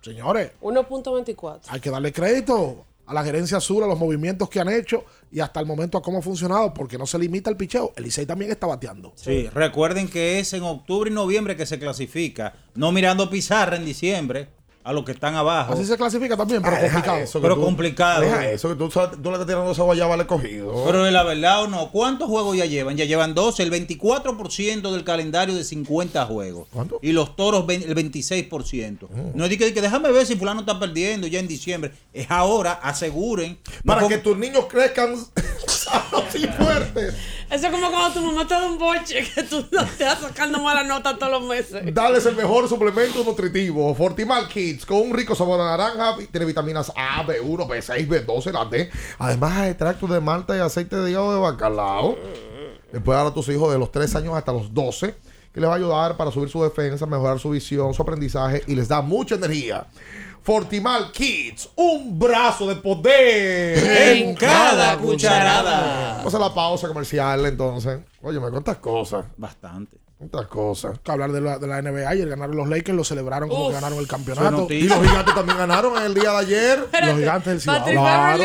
Señores, 0.00 0.52
1.24. 0.60 1.62
hay 1.68 1.80
que 1.80 1.90
darle 1.90 2.12
crédito 2.12 2.86
a 3.12 3.14
la 3.14 3.24
gerencia 3.24 3.58
azul, 3.58 3.86
los 3.86 3.98
movimientos 3.98 4.48
que 4.48 4.58
han 4.58 4.68
hecho 4.68 5.04
y 5.30 5.40
hasta 5.40 5.60
el 5.60 5.66
momento 5.66 5.98
a 5.98 6.02
cómo 6.02 6.18
ha 6.18 6.22
funcionado, 6.22 6.72
porque 6.72 6.98
no 6.98 7.06
se 7.06 7.18
limita 7.18 7.50
el 7.50 7.56
picheo. 7.56 7.92
El 7.96 8.04
Licey 8.04 8.26
también 8.26 8.50
está 8.50 8.66
bateando. 8.66 9.12
Sí, 9.16 9.48
recuerden 9.54 10.08
que 10.08 10.38
es 10.38 10.52
en 10.54 10.62
octubre 10.62 11.10
y 11.10 11.14
noviembre 11.14 11.56
que 11.56 11.66
se 11.66 11.78
clasifica, 11.78 12.54
no 12.74 12.90
mirando 12.90 13.30
pizarra 13.30 13.76
en 13.76 13.84
diciembre 13.84 14.48
a 14.84 14.92
los 14.92 15.04
que 15.04 15.12
están 15.12 15.34
abajo. 15.36 15.74
Así 15.74 15.84
se 15.84 15.96
clasifica 15.96 16.36
también, 16.36 16.60
pero 16.62 16.76
Ah, 16.76 16.80
complicado. 16.80 17.18
eso, 17.18 17.40
Pero 17.40 17.54
tú- 17.54 17.60
complicado. 17.62 18.20
Deja 18.22 18.50
eso, 18.50 18.68
que 18.68 18.74
tú, 18.74 18.88
tú 18.88 18.98
le 19.30 19.32
estás 19.32 19.46
tirando 19.46 19.70
esa 19.70 19.82
guayaba 19.82 20.14
al 20.14 20.20
escogido. 20.22 20.84
Pero 20.86 21.04
de 21.04 21.10
la 21.12 21.22
verdad 21.22 21.62
o 21.64 21.68
no, 21.68 21.90
¿cuántos 21.90 22.28
juegos 22.28 22.56
ya 22.56 22.66
llevan? 22.66 22.96
Ya 22.96 23.04
llevan 23.04 23.34
12, 23.34 23.62
el 23.62 23.70
24% 23.70 24.92
del 24.92 25.04
calendario 25.04 25.54
de 25.54 25.64
50 25.64 26.24
juegos. 26.26 26.66
¿Cuánto? 26.72 26.98
Y 27.02 27.12
los 27.12 27.36
toros 27.36 27.64
el 27.68 27.94
26%. 27.94 29.08
Mm. 29.10 29.30
No 29.36 29.44
es 29.44 29.50
de 29.50 29.58
que, 29.58 29.64
de 29.66 29.74
que 29.74 29.80
déjame 29.80 30.10
ver 30.12 30.26
si 30.26 30.36
fulano 30.36 30.60
está 30.60 30.78
perdiendo 30.78 31.26
ya 31.26 31.38
en 31.38 31.48
diciembre. 31.48 31.92
Es 32.12 32.30
ahora, 32.30 32.72
aseguren. 32.72 33.58
Para 33.84 34.02
No 34.02 34.08
que 34.08 34.18
tus 34.18 34.36
niños 34.36 34.66
crezcan 34.68 35.14
sanos 36.12 36.34
y 36.34 36.46
fuertes. 36.46 37.14
Eso 37.50 37.66
es 37.66 37.72
como 37.72 37.90
cuando 37.90 38.20
tu 38.20 38.26
mamá 38.26 38.46
te 38.46 38.54
da 38.54 38.66
un 38.66 38.78
boche 38.78 39.24
que 39.34 39.42
tú 39.42 39.64
no 39.72 39.84
te 39.84 40.04
vas 40.04 40.20
sacando 40.20 40.60
mala 40.60 40.84
nota 40.84 41.18
todos 41.18 41.32
los 41.32 41.42
meses. 41.48 41.82
Dales 41.94 42.24
el 42.26 42.36
mejor 42.36 42.68
suplemento 42.68 43.22
nutritivo. 43.24 43.94
Fortimal 43.94 44.48
Kids 44.48 44.86
con 44.86 44.98
un 44.98 45.14
rico 45.14 45.34
sabor 45.34 45.60
a 45.60 45.76
naranja. 45.76 46.16
Tiene 46.30 46.46
vitaminas 46.46 46.90
A, 46.96 47.24
B1, 47.26 47.66
B6, 47.66 48.08
B12, 48.08 48.52
la 48.52 48.64
D. 48.64 48.90
Además, 49.18 49.68
extracto 49.68 50.06
de 50.06 50.20
malta 50.20 50.56
y 50.56 50.60
aceite 50.60 50.96
de 50.96 51.10
hígado 51.10 51.34
de 51.34 51.40
bacalao. 51.40 52.16
Puede 53.04 53.18
dar 53.18 53.26
a 53.26 53.34
tus 53.34 53.48
hijos 53.48 53.72
de 53.72 53.78
los 53.78 53.90
3 53.90 54.16
años 54.16 54.34
hasta 54.34 54.52
los 54.52 54.72
12. 54.72 55.14
Que 55.52 55.60
les 55.60 55.68
va 55.68 55.74
a 55.74 55.76
ayudar 55.76 56.16
para 56.16 56.30
subir 56.30 56.48
su 56.48 56.62
defensa, 56.62 57.04
mejorar 57.04 57.38
su 57.38 57.50
visión, 57.50 57.92
su 57.92 58.00
aprendizaje 58.00 58.62
y 58.66 58.74
les 58.74 58.88
da 58.88 59.02
mucha 59.02 59.34
energía. 59.34 59.86
Fortimal 60.42 61.12
Kids, 61.12 61.70
un 61.76 62.18
brazo 62.18 62.66
de 62.66 62.74
poder 62.76 64.18
En 64.18 64.34
cada 64.34 64.98
cucharada. 64.98 66.16
Vamos 66.18 66.34
a 66.34 66.38
la 66.38 66.52
pausa 66.52 66.88
comercial 66.88 67.46
entonces. 67.46 68.00
Oye, 68.22 68.40
me 68.40 68.50
cuentas 68.50 68.78
cosas. 68.78 69.24
Bastante. 69.36 70.01
Cuántas 70.30 70.46
cosas. 70.46 70.98
Que 71.02 71.10
hablar 71.10 71.32
de 71.32 71.40
la, 71.40 71.58
de 71.58 71.66
la 71.66 71.82
NBA 71.82 72.08
ayer 72.08 72.28
ganaron 72.28 72.54
los 72.56 72.68
Lakers, 72.68 72.96
lo 72.96 73.02
celebraron 73.02 73.48
como 73.48 73.62
Uf. 73.64 73.68
que 73.70 73.74
ganaron 73.74 73.98
el 73.98 74.06
campeonato. 74.06 74.66
Y 74.70 74.82
los 74.82 75.00
gigantes 75.00 75.34
también 75.34 75.58
ganaron 75.58 75.96
en 75.96 76.04
el 76.04 76.14
día 76.14 76.30
de 76.30 76.36
ayer. 76.38 76.78
Los 77.02 77.16
gigantes 77.18 77.46
del 77.46 77.60
Cibao. 77.60 77.84
Claro. 77.84 78.44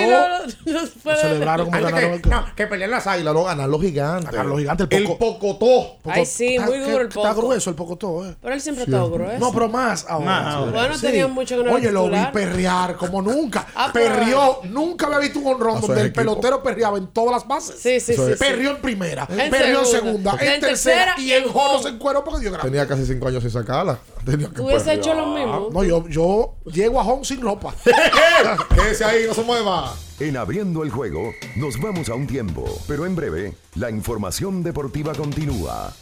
Lo 0.66 1.16
celebraron 1.16 1.66
como 1.68 1.78
Ay, 1.78 1.84
que 1.86 1.92
ganaron 1.92 2.14
el 2.24 2.30
no, 2.30 2.46
que 2.56 2.68
pelean 2.68 2.92
las 2.92 3.06
águilas, 3.08 3.34
no 3.34 3.44
ganan 3.44 3.70
los 3.70 3.82
gigantes. 3.82 4.26
Ganaron 4.32 4.50
los 4.50 4.60
gigantes, 4.60 4.88
el 4.90 4.98
El 4.98 5.04
poco- 5.08 5.40
pocotó. 5.40 5.98
Ay, 6.12 6.26
sí, 6.26 6.56
Está- 6.56 6.66
muy 6.68 6.80
duro 6.80 7.02
el 7.02 7.08
Está 7.08 7.22
poco. 7.34 7.42
grueso 7.48 7.70
el 7.70 7.76
pocotó, 7.76 8.26
eh. 8.26 8.36
Pero 8.42 8.54
él 8.56 8.62
siempre 8.62 8.84
está 8.86 8.98
grueso. 9.04 9.40
No, 9.40 9.54
pero 9.54 9.70
más 9.70 10.06
ahora. 10.10 10.26
Más 10.26 10.56
ahora. 10.56 10.72
Bueno, 10.72 11.00
tenía 11.00 11.28
mucho 11.28 11.58
que 11.58 11.64
no 11.64 11.74
Oye, 11.74 11.92
lo 11.92 12.10
vi 12.10 12.18
perrear 12.34 12.96
como 12.96 13.22
nunca. 13.22 13.68
Ah, 13.76 13.90
pero- 13.94 14.16
Perrió. 14.16 14.60
Nunca 14.64 15.06
había 15.08 15.20
visto 15.20 15.40
un 15.40 15.48
honrón 15.48 15.76
Pasó 15.76 15.88
donde 15.88 16.02
el 16.02 16.14
pelotero 16.14 16.64
perreaba 16.64 16.98
en 16.98 17.08
todas 17.08 17.32
las 17.34 17.48
bases. 17.48 17.76
Sí, 17.80 18.00
sí, 18.00 18.14
sí. 18.16 18.22
sí. 18.22 18.34
Perrió 18.40 18.72
en 18.72 18.78
primera, 18.82 19.28
perrió 19.28 19.82
en 19.82 19.86
segunda. 19.86 20.38
en, 20.40 20.60
tercera, 20.62 21.14
y 21.18 21.32
en 21.34 21.44
y 21.46 21.48
jono 21.68 21.78
en 21.78 21.84
se 21.84 21.90
encueró 21.90 22.24
porque 22.24 22.42
dio 22.42 22.52
grande. 22.52 22.70
Tenía 22.70 22.88
casi 22.88 23.06
cinco 23.06 23.28
años 23.28 23.44
sin 23.44 23.52
sacarla. 23.52 24.00
Tenía 24.26 24.48
que 24.50 24.56
Tú 24.56 24.66
hubiese 24.66 24.94
hecho 24.94 25.14
lo 25.14 25.28
mismo. 25.28 25.70
No, 25.72 25.84
yo, 25.84 26.08
yo 26.08 26.56
llego 26.66 27.00
a 27.00 27.04
home 27.04 27.26
sin 27.26 27.42
ropa. 27.42 27.74
Quédese 28.76 29.06
ahí, 29.06 29.26
no 29.28 29.34
se 29.34 29.44
mueva. 29.44 29.96
En 30.20 30.36
abriendo 30.36 30.84
el 30.84 30.90
juego, 30.90 31.32
nos 31.58 31.80
vamos 31.80 32.10
a 32.10 32.16
un 32.16 32.26
tiempo, 32.26 32.66
pero 32.88 33.06
en 33.06 33.16
breve, 33.16 33.54
la 33.76 33.92
información 33.92 34.64
deportiva 34.64 35.14
continúa. 35.14 35.94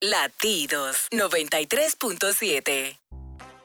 Latidos 0.00 1.08
93.7. 1.12 2.98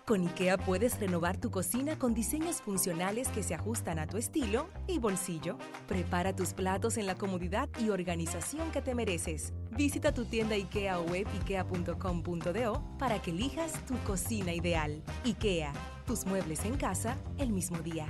Con 0.09 0.27
IKEA 0.27 0.57
puedes 0.57 0.99
renovar 0.99 1.37
tu 1.37 1.51
cocina 1.51 1.99
con 1.99 2.15
diseños 2.15 2.63
funcionales 2.63 3.27
que 3.27 3.43
se 3.43 3.53
ajustan 3.53 3.99
a 3.99 4.07
tu 4.07 4.17
estilo 4.17 4.67
y 4.87 4.97
bolsillo. 4.97 5.59
Prepara 5.87 6.35
tus 6.35 6.55
platos 6.55 6.97
en 6.97 7.05
la 7.05 7.13
comodidad 7.13 7.69
y 7.79 7.89
organización 7.89 8.71
que 8.71 8.81
te 8.81 8.95
mereces. 8.95 9.53
Visita 9.69 10.11
tu 10.11 10.25
tienda 10.25 10.55
IKEA 10.55 10.99
o 10.99 11.03
web 11.03 11.27
ikea.com.do 11.41 12.97
para 12.97 13.21
que 13.21 13.29
elijas 13.29 13.85
tu 13.85 13.99
cocina 13.99 14.51
ideal. 14.51 15.03
IKEA, 15.25 15.73
tus 16.07 16.25
muebles 16.25 16.65
en 16.65 16.75
casa 16.75 17.15
el 17.37 17.51
mismo 17.51 17.77
día. 17.77 18.07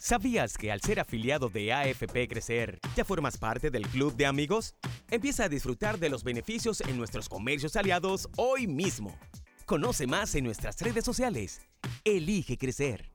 ¿Sabías 0.00 0.58
que 0.58 0.72
al 0.72 0.80
ser 0.80 0.98
afiliado 0.98 1.50
de 1.50 1.72
AFP 1.72 2.26
Crecer, 2.26 2.80
ya 2.96 3.04
formas 3.04 3.38
parte 3.38 3.70
del 3.70 3.86
club 3.86 4.16
de 4.16 4.26
amigos? 4.26 4.74
Empieza 5.08 5.44
a 5.44 5.48
disfrutar 5.48 6.00
de 6.00 6.08
los 6.08 6.24
beneficios 6.24 6.80
en 6.80 6.98
nuestros 6.98 7.28
comercios 7.28 7.76
aliados 7.76 8.28
hoy 8.36 8.66
mismo. 8.66 9.16
Conoce 9.66 10.06
más 10.06 10.34
en 10.34 10.44
nuestras 10.44 10.78
redes 10.80 11.04
sociales. 11.04 11.62
Elige 12.04 12.58
crecer. 12.58 13.10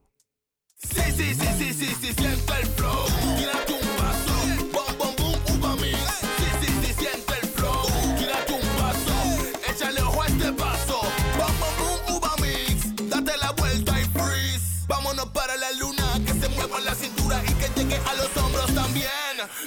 Sí, 0.76 1.00
sí, 1.16 1.34
sí, 1.34 1.46
sí, 1.58 1.74
sí, 1.74 1.94
sí, 2.00 2.12
siento 2.12 2.54
el 2.54 2.66
flow. 2.66 3.06
Tírate 3.36 3.72
un 3.72 3.96
paso. 3.96 4.34
Bom, 4.72 4.98
bom, 4.98 5.14
boom, 5.16 5.58
uva 5.58 5.76
mix. 5.76 5.98
Sí, 6.38 6.66
sí, 6.66 6.72
sí, 6.86 6.94
siento 6.98 7.34
el 7.34 7.48
flow. 7.50 7.86
Tírate 8.18 8.52
un 8.52 8.68
paso. 8.78 9.70
Échale 9.70 10.02
ojo 10.02 10.22
a 10.22 10.26
este 10.26 10.52
paso. 10.54 11.00
Bom, 11.38 11.52
bom, 11.60 11.74
boom, 11.78 12.16
uva 12.16 12.34
mix. 12.38 13.08
Date 13.08 13.36
la 13.36 13.52
vuelta 13.52 14.00
y 14.00 14.04
freeze. 14.06 14.86
Vámonos 14.88 15.26
para 15.30 15.56
la 15.56 15.70
luna. 15.72 16.20
Que 16.26 16.32
se 16.32 16.48
mueva 16.48 16.80
la 16.80 16.94
cintura 16.96 17.42
y 17.44 17.54
que 17.54 17.68
llegue 17.80 17.96
a 17.96 18.14
los 18.14 18.36
hombros 18.36 18.74
también. 18.74 19.10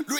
Lo 0.07 0.19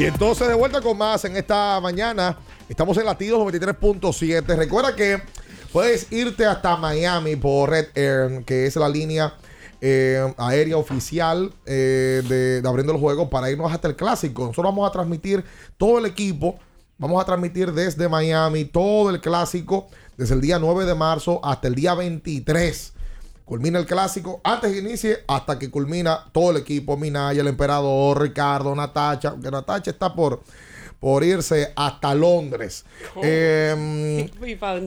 Y 0.00 0.06
entonces 0.06 0.48
de 0.48 0.54
vuelta 0.54 0.80
con 0.80 0.96
más 0.96 1.26
en 1.26 1.36
esta 1.36 1.78
mañana. 1.78 2.38
Estamos 2.70 2.96
en 2.96 3.04
Latidos 3.04 3.38
93.7. 3.40 4.56
Recuerda 4.56 4.96
que 4.96 5.20
puedes 5.74 6.10
irte 6.10 6.46
hasta 6.46 6.74
Miami 6.78 7.36
por 7.36 7.68
Red 7.68 7.88
Air, 7.94 8.42
que 8.46 8.64
es 8.64 8.76
la 8.76 8.88
línea 8.88 9.34
eh, 9.82 10.32
aérea 10.38 10.78
oficial 10.78 11.52
eh, 11.66 12.22
de, 12.26 12.62
de 12.62 12.66
Abriendo 12.66 12.94
el 12.94 12.98
Juego, 12.98 13.28
para 13.28 13.50
irnos 13.50 13.70
hasta 13.70 13.88
el 13.88 13.96
clásico. 13.96 14.46
Nosotros 14.46 14.72
vamos 14.72 14.88
a 14.88 14.90
transmitir 14.90 15.44
todo 15.76 15.98
el 15.98 16.06
equipo. 16.06 16.58
Vamos 16.96 17.20
a 17.20 17.26
transmitir 17.26 17.70
desde 17.70 18.08
Miami 18.08 18.64
todo 18.64 19.10
el 19.10 19.20
clásico, 19.20 19.88
desde 20.16 20.32
el 20.32 20.40
día 20.40 20.58
9 20.58 20.86
de 20.86 20.94
marzo 20.94 21.44
hasta 21.44 21.68
el 21.68 21.74
día 21.74 21.92
23. 21.94 22.94
Culmina 23.50 23.80
el 23.80 23.84
clásico 23.84 24.40
antes 24.44 24.70
que 24.70 24.78
inicie 24.78 25.24
hasta 25.26 25.58
que 25.58 25.72
culmina 25.72 26.24
todo 26.30 26.52
el 26.52 26.58
equipo. 26.58 26.96
Minaya, 26.96 27.40
el 27.40 27.48
emperador, 27.48 28.22
Ricardo, 28.22 28.72
Natacha. 28.76 29.34
Que 29.42 29.50
Natacha 29.50 29.90
está 29.90 30.14
por, 30.14 30.40
por 31.00 31.24
irse 31.24 31.72
hasta 31.74 32.14
Londres. 32.14 32.84
Eh, 33.22 34.28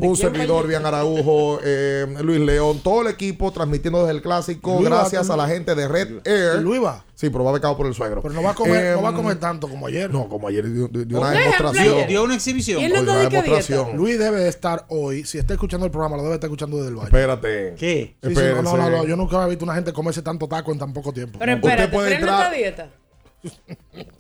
un 0.02 0.16
servidor, 0.18 0.68
Bian 0.68 0.86
Araujo, 0.86 1.60
eh, 1.64 2.06
Luis 2.22 2.40
León, 2.40 2.80
todo 2.84 3.02
el 3.02 3.08
equipo 3.08 3.52
transmitiendo 3.52 4.00
desde 4.00 4.12
el 4.16 4.22
clásico. 4.22 4.76
Luis 4.80 4.92
va 4.92 4.98
gracias 5.00 5.30
a 5.30 5.36
la 5.38 5.48
gente 5.48 5.76
de 5.76 5.88
Red 5.88 6.26
Air. 6.26 6.62
Luis 6.62 6.82
va. 6.84 7.04
Sí, 7.16 7.30
pero 7.30 7.44
va 7.44 7.52
becado 7.52 7.78
por 7.78 7.86
el 7.88 7.94
suegro. 7.94 8.22
Pero 8.22 8.34
no 8.34 8.42
va 8.44 8.52
a 8.52 8.56
comer, 8.56 8.96
no 8.96 9.02
va 9.02 9.10
a 9.10 9.12
Em, 9.12 9.18
comer 9.18 9.40
tanto 9.40 9.68
como 9.70 9.88
ayer. 9.88 10.10
No, 10.12 10.28
como 10.28 10.48
ayer 10.48 10.72
dio, 10.72 10.88
dio- 10.88 11.06
dio 11.06 11.20
una 11.20 11.32
demostración. 11.32 12.08
Dio 12.08 12.24
una 12.24 12.36
exhibición. 12.36 12.82
Y 12.82 12.86
él 12.86 12.94
no 12.94 13.00
está 13.00 13.18
de 13.18 13.30
qué 13.30 13.42
dieta. 13.44 13.90
Luis 13.94 14.20
debe 14.20 14.40
de 14.42 14.50
estar 14.50 14.86
hoy, 14.90 15.24
si 15.26 15.38
está 15.38 15.54
escuchando 15.54 15.86
el 15.86 15.92
programa, 15.92 16.18
lo 16.18 16.24
debe 16.24 16.36
estar 16.36 16.48
escuchando 16.48 16.78
desde 16.78 16.90
el 16.90 16.96
baño. 16.96 17.08
Espérate. 17.08 17.76
¿Qué? 17.78 18.16
Sí, 18.24 18.36
sí, 18.36 18.42
no, 18.56 18.62
no, 18.64 18.78
no, 18.78 18.90
no, 18.90 19.06
yo 19.06 19.16
nunca 19.16 19.38
había 19.38 19.48
visto 19.50 19.64
una 19.66 19.76
gente 19.76 19.94
comerse 19.94 20.22
tanto 20.22 20.48
taco 20.48 20.72
en 20.72 20.80
tan 20.80 20.92
poco 20.94 21.14
tiempo. 21.14 21.40
Pero 21.40 21.56
Usted 21.56 21.70
espérate, 21.70 21.94
puede 21.96 22.08
¿pero 22.10 22.20
él 22.20 22.26
no 22.26 22.32
está 22.32 22.44
entrar- 22.46 22.54
a 22.54 22.58
dieta? 22.58 22.90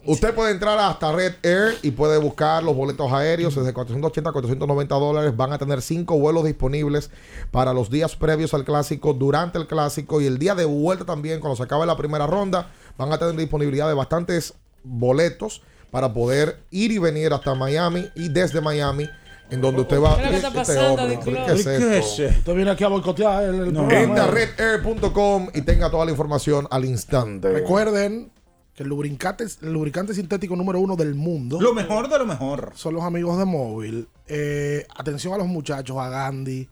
Usted 0.05 0.35
puede 0.35 0.51
entrar 0.51 0.77
hasta 0.79 1.11
Red 1.13 1.35
Air 1.43 1.77
y 1.81 1.91
puede 1.91 2.17
buscar 2.17 2.61
los 2.63 2.75
boletos 2.75 3.11
aéreos 3.11 3.55
desde 3.55 3.73
480 3.73 4.29
a 4.29 4.33
490 4.33 4.95
dólares. 4.95 5.35
Van 5.35 5.53
a 5.53 5.57
tener 5.57 5.81
cinco 5.81 6.19
vuelos 6.19 6.43
disponibles 6.43 7.09
para 7.51 7.73
los 7.73 7.89
días 7.89 8.15
previos 8.15 8.53
al 8.53 8.65
clásico, 8.65 9.13
durante 9.13 9.57
el 9.57 9.67
clásico 9.67 10.19
y 10.19 10.25
el 10.25 10.39
día 10.39 10.55
de 10.55 10.65
vuelta 10.65 11.05
también, 11.05 11.39
cuando 11.39 11.55
se 11.55 11.63
acabe 11.63 11.85
la 11.85 11.95
primera 11.95 12.27
ronda. 12.27 12.69
Van 12.97 13.11
a 13.13 13.17
tener 13.17 13.35
disponibilidad 13.35 13.87
de 13.87 13.93
bastantes 13.93 14.53
boletos 14.83 15.61
para 15.89 16.13
poder 16.13 16.59
ir 16.69 16.91
y 16.91 16.97
venir 16.97 17.31
hasta 17.33 17.55
Miami 17.55 18.09
y 18.15 18.27
desde 18.27 18.59
Miami, 18.59 19.09
en 19.49 19.61
donde 19.61 19.81
usted 19.81 20.01
va. 20.01 20.17
¿Qué 20.17 20.35
está 20.35 20.61
Este 20.61 20.79
hombre? 20.79 21.19
¿qué 21.23 21.53
es 21.53 21.63
¿Qué 21.63 21.97
esto? 21.99 22.39
Usted 22.39 22.55
viene 22.55 22.71
aquí 22.71 22.83
a 22.83 22.89
boicotear 22.89 23.43
el, 23.43 23.55
el 23.55 23.73
programa. 23.73 23.99
Entra 23.99 24.23
a 24.25 24.27
redair.com 24.27 25.49
y 25.53 25.61
tenga 25.61 25.89
toda 25.89 26.03
la 26.03 26.11
información 26.11 26.67
al 26.69 26.83
instante. 26.83 27.53
Recuerden 27.53 28.31
que 28.75 28.83
el 28.83 28.89
lubricante, 28.89 29.45
el 29.61 29.71
lubricante 29.73 30.13
sintético 30.13 30.55
número 30.55 30.79
uno 30.79 30.95
del 30.95 31.13
mundo. 31.15 31.61
Lo 31.61 31.73
mejor 31.73 32.09
de 32.09 32.17
lo 32.19 32.25
mejor. 32.25 32.71
Son 32.75 32.93
los 32.93 33.03
amigos 33.03 33.37
de 33.37 33.45
móvil. 33.45 34.07
Eh, 34.27 34.85
atención 34.95 35.33
a 35.33 35.37
los 35.37 35.47
muchachos, 35.47 35.95
a 35.97 36.09
Gandhi 36.09 36.67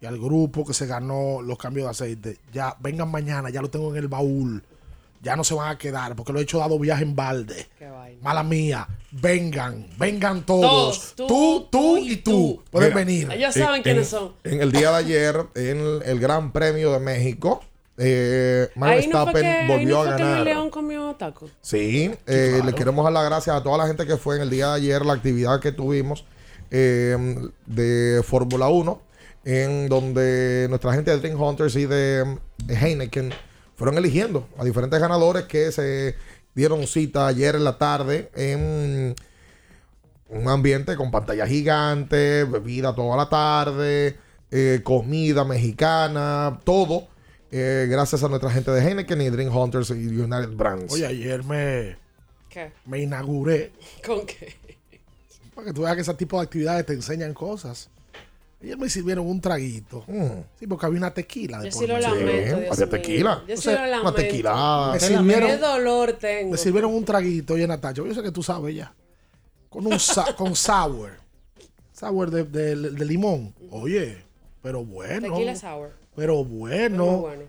y 0.00 0.06
al 0.06 0.18
grupo 0.18 0.64
que 0.64 0.74
se 0.74 0.86
ganó 0.86 1.42
los 1.42 1.58
cambios 1.58 1.86
de 1.86 1.90
aceite. 1.90 2.38
Ya 2.52 2.76
vengan 2.80 3.10
mañana, 3.10 3.50
ya 3.50 3.60
lo 3.62 3.70
tengo 3.70 3.90
en 3.90 3.96
el 3.96 4.08
baúl. 4.08 4.62
Ya 5.22 5.34
no 5.34 5.42
se 5.42 5.54
van 5.54 5.70
a 5.70 5.78
quedar 5.78 6.14
porque 6.14 6.32
lo 6.32 6.38
he 6.38 6.42
hecho 6.42 6.58
dado 6.58 6.78
viaje 6.78 7.02
en 7.02 7.16
balde. 7.16 7.66
Mala 8.22 8.44
mía. 8.44 8.86
Vengan, 9.10 9.86
vengan 9.98 10.44
todos. 10.46 11.14
Todos, 11.14 11.14
tú, 11.16 11.26
tú, 11.26 11.68
tú 11.70 11.96
y 11.98 12.16
tú. 12.16 12.62
Pueden 12.70 12.90
Mira, 12.90 13.04
venir. 13.04 13.32
Ellos 13.32 13.54
saben 13.54 13.76
en- 13.78 13.82
quiénes 13.82 14.08
son. 14.08 14.34
En 14.44 14.60
el 14.60 14.70
día 14.70 14.90
de 14.90 14.96
ayer, 14.98 15.46
en 15.56 15.78
el, 15.78 16.02
el 16.04 16.20
Gran 16.20 16.52
Premio 16.52 16.92
de 16.92 17.00
México, 17.00 17.62
eh, 17.98 18.68
Max 18.74 19.04
Ahí 19.04 19.06
no 19.08 19.26
que, 19.32 19.38
ahí 19.38 19.68
volvió 19.68 19.96
no 19.96 20.00
a 20.02 20.04
que 20.16 20.22
ganar. 20.22 20.38
el 20.38 20.44
león 20.44 20.70
comió 20.70 21.14
taco. 21.14 21.48
Sí, 21.60 22.10
eh, 22.26 22.60
le 22.64 22.72
queremos 22.74 23.04
dar 23.04 23.12
las 23.12 23.24
gracias 23.24 23.56
a 23.56 23.62
toda 23.62 23.78
la 23.78 23.86
gente 23.86 24.06
que 24.06 24.16
fue 24.16 24.36
en 24.36 24.42
el 24.42 24.50
día 24.50 24.68
de 24.68 24.74
ayer, 24.74 25.06
la 25.06 25.14
actividad 25.14 25.60
que 25.60 25.72
tuvimos 25.72 26.24
eh, 26.70 27.16
de 27.66 28.22
Fórmula 28.24 28.68
1, 28.68 29.00
en 29.44 29.88
donde 29.88 30.66
nuestra 30.68 30.92
gente 30.92 31.10
de 31.10 31.18
Dream 31.18 31.40
Hunters 31.40 31.76
y 31.76 31.86
de 31.86 32.38
Heineken 32.68 33.32
fueron 33.76 33.96
eligiendo 33.98 34.48
a 34.58 34.64
diferentes 34.64 34.98
ganadores 35.00 35.44
que 35.44 35.70
se 35.72 36.16
dieron 36.54 36.86
cita 36.86 37.26
ayer 37.26 37.54
en 37.54 37.64
la 37.64 37.78
tarde 37.78 38.30
en 38.34 39.14
un 40.28 40.48
ambiente 40.48 40.96
con 40.96 41.10
pantalla 41.10 41.46
gigante, 41.46 42.44
bebida 42.44 42.94
toda 42.94 43.16
la 43.16 43.28
tarde, 43.28 44.16
eh, 44.50 44.80
comida 44.82 45.44
mexicana, 45.44 46.60
todo. 46.64 47.08
Eh, 47.50 47.86
gracias 47.88 48.22
a 48.22 48.28
nuestra 48.28 48.50
gente 48.50 48.70
de 48.70 48.80
Heineken 48.80 49.20
y 49.20 49.30
Dream 49.30 49.54
Hunters 49.56 49.90
y 49.90 49.94
United 50.08 50.50
Brands. 50.56 50.92
Oye, 50.92 51.06
ayer 51.06 51.44
me, 51.44 51.96
¿Qué? 52.48 52.72
me 52.84 53.00
inauguré. 53.00 53.72
¿Con 54.06 54.26
qué? 54.26 54.54
Para 55.54 55.68
que 55.68 55.72
tú 55.72 55.82
veas 55.82 55.94
que 55.94 56.02
ese 56.02 56.14
tipo 56.14 56.38
de 56.38 56.44
actividades 56.44 56.84
te 56.86 56.92
enseñan 56.92 57.32
cosas. 57.34 57.88
Ayer 58.62 58.76
me 58.78 58.88
sirvieron 58.88 59.26
un 59.26 59.40
traguito. 59.40 60.04
Sí, 60.58 60.66
porque 60.66 60.86
había 60.86 60.98
una 60.98 61.12
tequila. 61.14 61.60
De 61.60 61.70
Yo 61.70 61.78
sí 61.78 61.86
lo 61.86 61.98
lamento, 61.98 62.58
Dios 62.60 62.72
había 62.72 62.88
tequila. 62.90 63.44
Yo 63.46 63.54
O 63.54 63.56
sí 63.56 63.62
sea, 63.62 63.72
lo 63.74 63.78
una 63.80 63.90
lamento. 63.90 64.12
tequilada. 64.14 64.92
Me 64.92 64.98
Qué 64.98 65.06
sirvieron, 65.06 65.60
dolor 65.60 66.12
tengo. 66.14 66.52
me 66.52 66.58
sirvieron 66.58 66.94
un 66.94 67.04
traguito, 67.04 67.54
oye, 67.54 67.66
Natacha. 67.66 68.02
Yo 68.02 68.14
sé 68.14 68.22
que 68.22 68.32
tú 68.32 68.42
sabes 68.42 68.74
ya. 68.74 68.92
Con 69.68 69.86
un 69.86 69.98
sa- 70.00 70.34
con 70.36 70.56
sour. 70.56 71.12
Sour 71.92 72.30
de, 72.30 72.44
de- 72.44 72.90
de 72.92 73.04
limón. 73.04 73.54
Oye, 73.70 74.22
pero 74.62 74.84
bueno. 74.84 75.28
Tequila 75.34 75.54
sour. 75.54 75.92
Pero 76.16 76.42
bueno. 76.44 77.04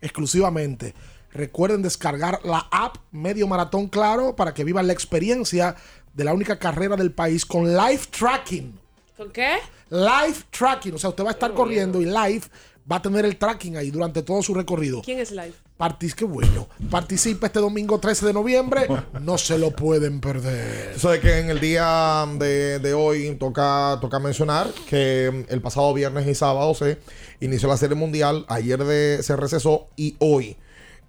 Exclusivamente. 0.00 0.94
Recuerden 1.32 1.82
descargar 1.82 2.40
la 2.44 2.68
app 2.70 2.96
Medio 3.10 3.46
Maratón 3.46 3.88
Claro 3.88 4.36
para 4.36 4.52
que 4.52 4.64
vivan 4.64 4.86
la 4.86 4.92
experiencia 4.92 5.76
de 6.12 6.24
la 6.24 6.34
única 6.34 6.58
carrera 6.58 6.96
del 6.96 7.12
país 7.12 7.46
con 7.46 7.74
live 7.74 8.02
tracking. 8.10 8.78
¿Con 9.16 9.30
qué? 9.30 9.56
Live 9.88 10.36
tracking, 10.50 10.94
o 10.94 10.98
sea, 10.98 11.10
usted 11.10 11.24
va 11.24 11.30
a 11.30 11.32
estar 11.32 11.54
corriendo 11.54 12.00
y 12.00 12.06
live 12.06 12.42
va 12.90 12.96
a 12.96 13.02
tener 13.02 13.24
el 13.24 13.36
tracking 13.36 13.76
ahí 13.76 13.90
durante 13.90 14.22
todo 14.22 14.42
su 14.42 14.54
recorrido. 14.54 15.02
¿Quién 15.02 15.20
es 15.20 15.30
live? 15.30 15.54
Partis, 15.76 16.14
qué 16.14 16.24
bueno. 16.24 16.68
Participa 16.90 17.46
este 17.46 17.60
domingo 17.60 17.98
13 17.98 18.26
de 18.26 18.32
noviembre. 18.32 18.86
No 19.20 19.38
se 19.38 19.58
lo 19.58 19.70
pueden 19.70 20.20
perder. 20.20 20.92
Eso 20.94 21.10
de 21.10 21.20
que 21.20 21.38
en 21.38 21.50
el 21.50 21.60
día 21.60 22.26
de, 22.38 22.78
de 22.78 22.94
hoy 22.94 23.36
toca, 23.36 23.98
toca 24.00 24.18
mencionar 24.18 24.70
que 24.88 25.46
el 25.48 25.60
pasado 25.60 25.92
viernes 25.92 26.26
y 26.26 26.34
sábado 26.34 26.74
se 26.74 26.98
inició 27.40 27.68
la 27.68 27.76
Serie 27.76 27.96
Mundial, 27.96 28.44
ayer 28.48 28.82
de, 28.84 29.22
se 29.22 29.36
recesó 29.36 29.88
y 29.96 30.16
hoy 30.20 30.56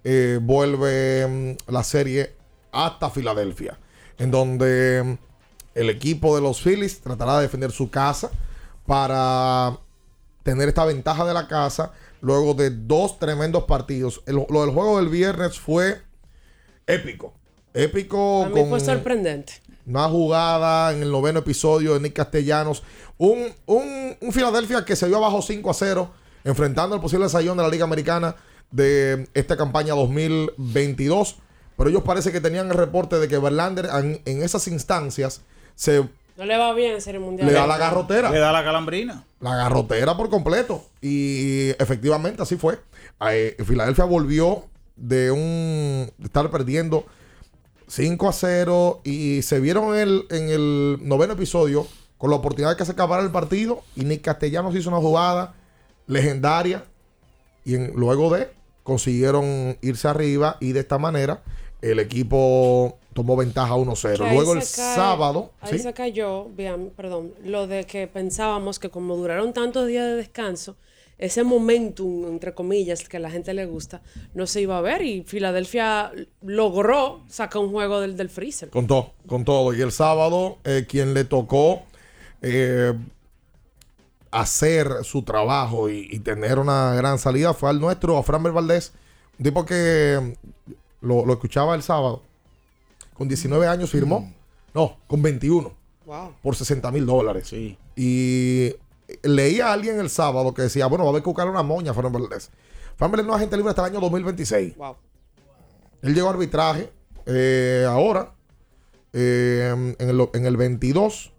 eh, 0.02 0.38
vuelve 0.42 1.26
mm, 1.26 1.72
la 1.72 1.82
serie 1.82 2.34
hasta 2.72 3.10
Filadelfia, 3.10 3.78
en 4.18 4.30
donde 4.30 5.02
mm, 5.02 5.18
el 5.76 5.90
equipo 5.90 6.34
de 6.34 6.42
los 6.42 6.60
Phillies 6.60 7.00
tratará 7.00 7.36
de 7.36 7.42
defender 7.42 7.72
su 7.72 7.90
casa 7.90 8.30
para 8.86 9.78
tener 10.44 10.68
esta 10.68 10.84
ventaja 10.84 11.24
de 11.24 11.34
la 11.34 11.48
casa 11.48 11.90
luego 12.20 12.54
de 12.54 12.70
dos 12.70 13.18
tremendos 13.18 13.64
partidos. 13.64 14.22
El- 14.26 14.46
lo 14.48 14.60
del 14.64 14.70
juego 14.70 14.98
del 14.98 15.08
viernes 15.08 15.58
fue 15.58 16.00
épico. 16.86 17.34
Épico 17.72 18.44
A 18.44 18.48
mí 18.48 18.54
con 18.54 18.68
fue 18.68 18.78
sorprendente. 18.80 19.54
una 19.86 20.08
jugada 20.08 20.92
en 20.92 21.02
el 21.02 21.10
noveno 21.10 21.40
episodio 21.40 21.94
de 21.94 22.00
Nick 22.00 22.12
Castellanos. 22.14 22.82
Un, 23.18 23.52
un, 23.66 24.16
un 24.20 24.32
Filadelfia 24.32 24.84
que 24.84 24.94
se 24.96 25.06
vio 25.08 25.16
abajo 25.16 25.42
5 25.42 25.68
a 25.70 25.74
0, 25.74 26.10
enfrentando 26.44 26.94
el 26.94 27.02
posible 27.02 27.28
sayón 27.28 27.56
de 27.56 27.62
la 27.64 27.68
Liga 27.68 27.84
Americana 27.84 28.36
de 28.70 29.28
esta 29.34 29.56
campaña 29.56 29.94
2022. 29.94 31.36
Pero 31.76 31.90
ellos 31.90 32.02
parece 32.04 32.30
que 32.30 32.40
tenían 32.40 32.68
el 32.70 32.76
reporte 32.76 33.18
de 33.18 33.26
que 33.26 33.38
Verlander 33.38 33.86
en, 33.86 34.20
en 34.24 34.42
esas 34.42 34.68
instancias 34.68 35.40
se 35.74 36.08
No 36.36 36.44
le 36.44 36.56
va 36.56 36.72
bien 36.74 36.94
en 36.94 37.00
Serie 37.00 37.20
Mundial. 37.20 37.46
le 37.48 37.52
da 37.54 37.66
la 37.66 37.78
garrotera. 37.78 38.30
Le 38.30 38.38
da 38.38 38.50
la 38.52 38.64
calambrina. 38.64 39.24
La 39.40 39.54
garrotera 39.56 40.16
por 40.16 40.30
completo. 40.30 40.84
Y 41.00 41.70
efectivamente 41.78 42.42
así 42.42 42.56
fue. 42.56 42.78
Eh, 43.30 43.56
Filadelfia 43.64 44.04
volvió 44.04 44.64
de 44.96 45.30
un 45.30 46.10
de 46.18 46.24
estar 46.24 46.50
perdiendo 46.50 47.04
5 47.86 48.28
a 48.28 48.32
0 48.32 49.00
y 49.04 49.42
se 49.42 49.60
vieron 49.60 49.94
en 49.94 50.00
el, 50.00 50.26
en 50.30 50.48
el 50.48 50.98
noveno 51.02 51.34
episodio 51.34 51.86
con 52.18 52.30
la 52.30 52.36
oportunidad 52.36 52.70
de 52.70 52.76
que 52.76 52.84
se 52.84 52.92
acabara 52.92 53.22
el 53.22 53.30
partido 53.30 53.82
y 53.94 54.04
Nick 54.04 54.22
Castellanos 54.22 54.74
hizo 54.74 54.88
una 54.88 54.98
jugada 54.98 55.54
legendaria 56.06 56.84
y 57.64 57.74
en- 57.74 57.92
luego 57.94 58.32
de 58.34 58.50
consiguieron 58.82 59.76
irse 59.82 60.08
arriba 60.08 60.56
y 60.60 60.72
de 60.72 60.80
esta 60.80 60.98
manera 60.98 61.42
el 61.82 61.98
equipo 61.98 62.98
tomó 63.14 63.36
ventaja 63.36 63.74
1-0. 63.74 64.16
Que 64.18 64.24
ahí 64.24 64.34
Luego 64.36 64.52
el 64.52 64.58
cae- 64.58 64.66
sábado, 64.66 65.52
Ahí 65.60 65.72
¿sí? 65.72 65.78
se 65.78 65.92
cayó, 65.94 66.48
vean, 66.54 66.90
perdón, 66.94 67.32
lo 67.44 67.66
de 67.66 67.84
que 67.84 68.06
pensábamos 68.06 68.78
que 68.78 68.90
como 68.90 69.16
duraron 69.16 69.52
tantos 69.54 69.86
días 69.86 70.04
de 70.06 70.16
descanso, 70.16 70.76
ese 71.16 71.44
momentum, 71.44 72.26
entre 72.26 72.54
comillas, 72.54 73.08
que 73.08 73.16
a 73.18 73.20
la 73.20 73.30
gente 73.30 73.54
le 73.54 73.66
gusta, 73.66 74.02
no 74.34 74.46
se 74.48 74.60
iba 74.60 74.76
a 74.76 74.80
ver 74.80 75.00
y 75.02 75.22
Filadelfia 75.22 76.10
logró 76.42 77.22
sacar 77.28 77.62
un 77.62 77.70
juego 77.70 78.00
del, 78.00 78.16
del 78.16 78.28
freezer. 78.28 78.68
Con 78.70 78.88
todo, 78.88 79.12
con 79.28 79.44
todo. 79.44 79.72
Y 79.72 79.80
el 79.80 79.92
sábado, 79.92 80.58
eh, 80.64 80.86
quien 80.88 81.14
le 81.14 81.24
tocó 81.24 81.84
eh, 82.42 82.92
hacer 84.32 84.88
su 85.04 85.22
trabajo 85.22 85.88
y, 85.88 86.08
y 86.10 86.18
tener 86.18 86.58
una 86.58 86.94
gran 86.94 87.18
salida 87.18 87.54
fue 87.54 87.70
al 87.70 87.80
nuestro, 87.80 88.18
a 88.18 88.22
Framber 88.24 88.52
Valdés, 88.52 88.92
un 89.38 89.44
tipo 89.44 89.64
que 89.64 90.36
lo, 91.00 91.24
lo 91.24 91.32
escuchaba 91.34 91.74
el 91.76 91.82
sábado. 91.82 92.22
Con 93.14 93.28
19 93.28 93.66
años 93.66 93.90
firmó. 93.90 94.32
No, 94.74 94.98
con 95.06 95.22
21. 95.22 95.72
Wow. 96.04 96.34
Por 96.42 96.56
60 96.56 96.90
mil 96.90 97.06
dólares. 97.06 97.52
Y 97.96 98.74
leía 99.22 99.68
a 99.68 99.72
alguien 99.72 99.98
el 100.00 100.10
sábado 100.10 100.52
que 100.52 100.62
decía, 100.62 100.86
bueno, 100.86 101.04
va 101.04 101.10
a 101.10 101.12
haber 101.12 101.22
que 101.22 101.28
buscar 101.28 101.48
una 101.48 101.62
moña 101.62 101.92
a 101.92 101.94
Framber 101.94 102.20
Valdés. 102.20 102.50
Framber 102.96 103.18
Valdés 103.20 103.26
no 103.26 103.32
es 103.32 103.36
agente 103.36 103.56
libre 103.56 103.70
hasta 103.70 103.82
el 103.86 103.92
año 103.92 104.00
2026. 104.00 104.76
Wow. 104.76 104.96
Él 106.02 106.14
llegó 106.14 106.28
a 106.28 106.32
arbitraje 106.32 106.90
eh, 107.26 107.86
ahora, 107.88 108.34
eh, 109.12 109.94
en, 109.98 110.08
el, 110.08 110.28
en 110.34 110.46
el 110.46 110.56
22. 110.56 111.32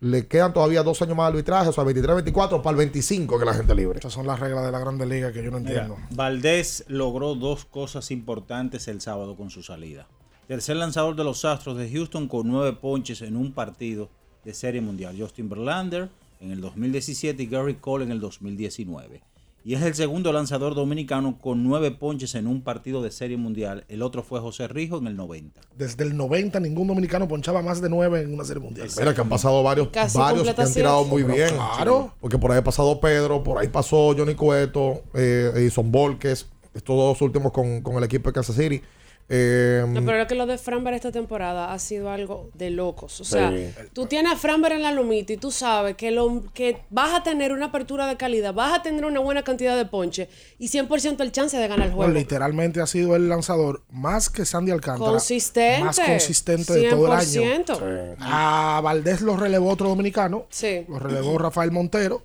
Le 0.00 0.26
quedan 0.26 0.52
todavía 0.52 0.82
dos 0.82 1.00
años 1.02 1.16
más 1.16 1.26
de 1.26 1.38
arbitraje, 1.38 1.68
o 1.68 1.72
sea, 1.72 1.82
23, 1.82 2.16
24, 2.16 2.62
para 2.62 2.72
el 2.72 2.76
25 2.76 3.38
que 3.38 3.44
la 3.44 3.54
gente 3.54 3.74
libre. 3.74 3.98
Esas 3.98 4.12
son 4.12 4.26
las 4.26 4.38
reglas 4.38 4.64
de 4.64 4.70
la 4.70 4.78
Grande 4.78 5.06
Liga 5.06 5.32
que 5.32 5.42
yo 5.42 5.50
no 5.50 5.58
Mira, 5.58 5.82
entiendo. 5.82 5.96
Valdés 6.10 6.84
logró 6.88 7.34
dos 7.34 7.64
cosas 7.64 8.10
importantes 8.10 8.88
el 8.88 9.00
sábado 9.00 9.36
con 9.36 9.50
su 9.50 9.62
salida. 9.62 10.06
Tercer 10.48 10.76
lanzador 10.76 11.16
de 11.16 11.24
los 11.24 11.44
Astros 11.44 11.76
de 11.76 11.90
Houston 11.90 12.28
con 12.28 12.46
nueve 12.46 12.72
ponches 12.80 13.20
en 13.22 13.36
un 13.36 13.52
partido 13.52 14.08
de 14.44 14.54
Serie 14.54 14.80
Mundial. 14.80 15.16
Justin 15.18 15.48
Verlander 15.48 16.08
en 16.40 16.52
el 16.52 16.60
2017 16.60 17.42
y 17.42 17.46
Gary 17.46 17.74
Cole 17.74 18.04
en 18.04 18.12
el 18.12 18.20
2019. 18.20 19.22
Y 19.64 19.74
es 19.74 19.82
el 19.82 19.96
segundo 19.96 20.32
lanzador 20.32 20.76
dominicano 20.76 21.36
con 21.40 21.64
nueve 21.64 21.90
ponches 21.90 22.36
en 22.36 22.46
un 22.46 22.62
partido 22.62 23.02
de 23.02 23.10
Serie 23.10 23.36
Mundial. 23.36 23.84
El 23.88 24.02
otro 24.02 24.22
fue 24.22 24.38
José 24.38 24.68
Rijo 24.68 24.98
en 24.98 25.08
el 25.08 25.16
90. 25.16 25.60
Desde 25.76 26.04
el 26.04 26.16
90 26.16 26.60
ningún 26.60 26.86
dominicano 26.86 27.26
ponchaba 27.26 27.60
más 27.62 27.80
de 27.80 27.88
9 27.88 28.20
en 28.20 28.32
una 28.32 28.44
serie 28.44 28.62
mundial. 28.62 28.88
Mira 28.96 29.12
que 29.12 29.20
han 29.20 29.28
pasado 29.28 29.64
varios, 29.64 29.88
Casi 29.88 30.16
varios 30.16 30.54
que 30.54 30.62
han 30.62 30.72
tirado 30.72 31.04
muy 31.06 31.24
Pero 31.24 31.34
bien. 31.34 31.48
claro. 31.48 32.14
Porque 32.20 32.38
por 32.38 32.52
ahí 32.52 32.58
ha 32.58 32.64
pasado 32.64 33.00
Pedro, 33.00 33.42
por 33.42 33.58
ahí 33.58 33.66
pasó 33.66 34.14
Johnny 34.16 34.36
Cueto, 34.36 35.02
eh, 35.14 35.50
Edison 35.56 35.90
Volques, 35.90 36.46
estos 36.72 36.96
dos 36.96 37.20
últimos 37.20 37.50
con, 37.50 37.80
con 37.82 37.96
el 37.96 38.04
equipo 38.04 38.28
de 38.28 38.34
Kansas 38.34 38.54
City. 38.54 38.80
Eh, 39.28 39.84
No, 39.88 40.04
pero 40.04 40.22
es 40.22 40.28
que 40.28 40.36
lo 40.36 40.46
de 40.46 40.56
Framber 40.56 40.94
esta 40.94 41.10
temporada 41.10 41.72
ha 41.72 41.78
sido 41.80 42.10
algo 42.10 42.48
de 42.54 42.70
locos. 42.70 43.20
O 43.20 43.24
sea, 43.24 43.50
Sí. 43.50 43.70
tú 43.92 44.06
tienes 44.06 44.32
a 44.32 44.36
Framber 44.36 44.70
en 44.72 44.82
la 44.82 44.92
lomita 44.92 45.32
y 45.32 45.36
tú 45.36 45.50
sabes 45.50 45.96
que, 45.96 46.12
lo, 46.12 46.44
que 46.54 46.78
vas 46.90 47.12
a 47.12 47.24
tener 47.24 47.50
una 47.52 47.66
apertura 47.66 48.06
de 48.06 48.16
calidad, 48.16 48.54
vas 48.54 48.78
a 48.78 48.82
tener 48.82 49.04
una 49.04 49.18
buena 49.18 49.42
cantidad 49.42 49.76
de 49.76 49.84
ponche 49.84 50.28
y 50.60 50.68
100% 50.68 51.24
el 51.24 51.32
chance 51.32 51.56
de 51.56 51.66
ganar 51.66 51.86
el 51.88 51.92
juego. 51.92 52.04
Bueno, 52.04 52.18
literalmente 52.20 52.80
ha 52.80 52.86
sido 52.86 53.16
el 53.16 53.28
lanzador 53.28 53.82
más 53.90 54.30
que 54.30 54.44
Sandy 54.44 54.70
Alcántara. 54.70 55.10
Consistente. 55.10 55.82
Más 55.82 55.98
consistente 55.98 56.74
de 56.74 56.90
todo 56.90 57.06
el 57.06 57.12
año. 57.12 57.24
100%. 57.64 58.16
A 58.20 58.80
Valdés 58.82 59.22
lo 59.22 59.36
relevó 59.36 59.70
otro 59.70 59.88
dominicano. 59.88 60.46
Lo 60.88 60.98
relevó 61.00 61.36
Rafael 61.38 61.72
Montero. 61.72 62.22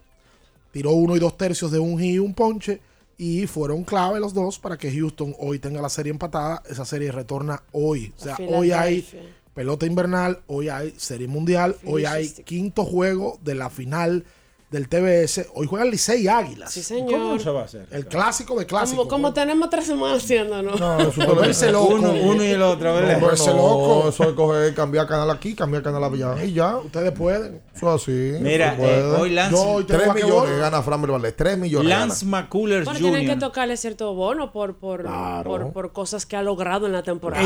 Tiró 0.71 0.91
uno 0.91 1.15
y 1.15 1.19
dos 1.19 1.35
tercios 1.35 1.71
de 1.71 1.79
un 1.79 2.01
y 2.01 2.19
un 2.19 2.33
ponche. 2.35 2.79
Y 3.21 3.45
fueron 3.45 3.83
clave 3.83 4.19
los 4.19 4.33
dos 4.33 4.57
para 4.57 4.79
que 4.79 4.91
Houston 4.91 5.35
hoy 5.37 5.59
tenga 5.59 5.79
la 5.79 5.89
serie 5.89 6.09
empatada. 6.09 6.63
Esa 6.67 6.85
serie 6.85 7.11
retorna 7.11 7.61
hoy. 7.71 8.11
O 8.17 8.19
sea, 8.19 8.35
hoy 8.49 8.71
hay 8.71 9.07
pelota 9.53 9.85
invernal, 9.85 10.39
hoy 10.47 10.69
hay 10.69 10.95
serie 10.97 11.27
mundial, 11.27 11.75
hoy 11.85 12.05
hay 12.05 12.29
quinto 12.29 12.83
juego 12.83 13.37
de 13.43 13.53
la 13.53 13.69
final 13.69 14.25
del 14.71 14.87
TBS. 14.87 15.47
Hoy 15.53 15.67
juegan 15.67 15.91
Licey 15.91 16.23
y 16.23 16.27
Águilas. 16.29 16.71
Sí, 16.71 16.81
señor. 16.81 17.11
¿Cómo 17.11 17.37
se 17.39 17.49
va 17.49 17.61
a 17.61 17.65
hacer? 17.65 17.85
El 17.91 18.07
clásico 18.07 18.57
de 18.57 18.65
clásicos. 18.65 19.05
Como, 19.07 19.23
como 19.25 19.33
tenemos 19.33 19.69
tres 19.69 19.85
semanas 19.85 20.23
haciéndolo. 20.23 20.75
No, 20.77 20.99
eso 21.01 21.25
Volverse 21.27 21.71
loco. 21.73 21.95
Uno, 21.95 22.13
uno 22.13 22.43
y 22.43 22.47
el 22.51 22.61
otro, 22.61 22.93
¿verdad? 22.95 23.15
No, 23.15 23.19
Volverse 23.19 23.49
no, 23.51 23.57
loco. 23.57 24.09
Eso 24.09 24.23
es 24.23 24.33
coger, 24.33 24.73
cambiar 24.73 25.07
canal 25.07 25.29
aquí, 25.29 25.53
cambiar 25.55 25.83
canal 25.83 26.01
allá. 26.03 26.41
Y 26.43 26.53
ya. 26.53 26.77
Ustedes 26.77 27.11
pueden. 27.11 27.61
Eso 27.75 27.93
es 27.95 28.01
así. 28.01 28.33
Mira, 28.41 28.75
eh, 28.79 29.03
hoy 29.19 29.31
Lance- 29.31 29.51
Yo 29.51 29.61
hoy 29.61 29.83
tengo 29.83 29.99
Tres 29.99 30.09
a 30.09 30.13
que 30.15 30.23
millones 30.23 30.51
voy. 30.51 30.59
gana. 30.59 31.33
3 31.35 31.57
millones. 31.57 31.89
Lance. 31.89 32.25
McCullers 32.25 32.85
Bueno, 32.85 32.99
tienen 32.99 33.21
que 33.25 33.33
Jr. 33.33 33.39
tocarle 33.39 33.75
cierto 33.75 34.13
bono 34.13 34.53
por, 34.53 34.77
por, 34.77 35.03
por, 35.43 35.73
por 35.73 35.91
cosas 35.91 36.25
que 36.25 36.37
ha 36.37 36.43
logrado 36.43 36.85
en 36.87 36.93
la 36.93 37.03
temporada. 37.03 37.43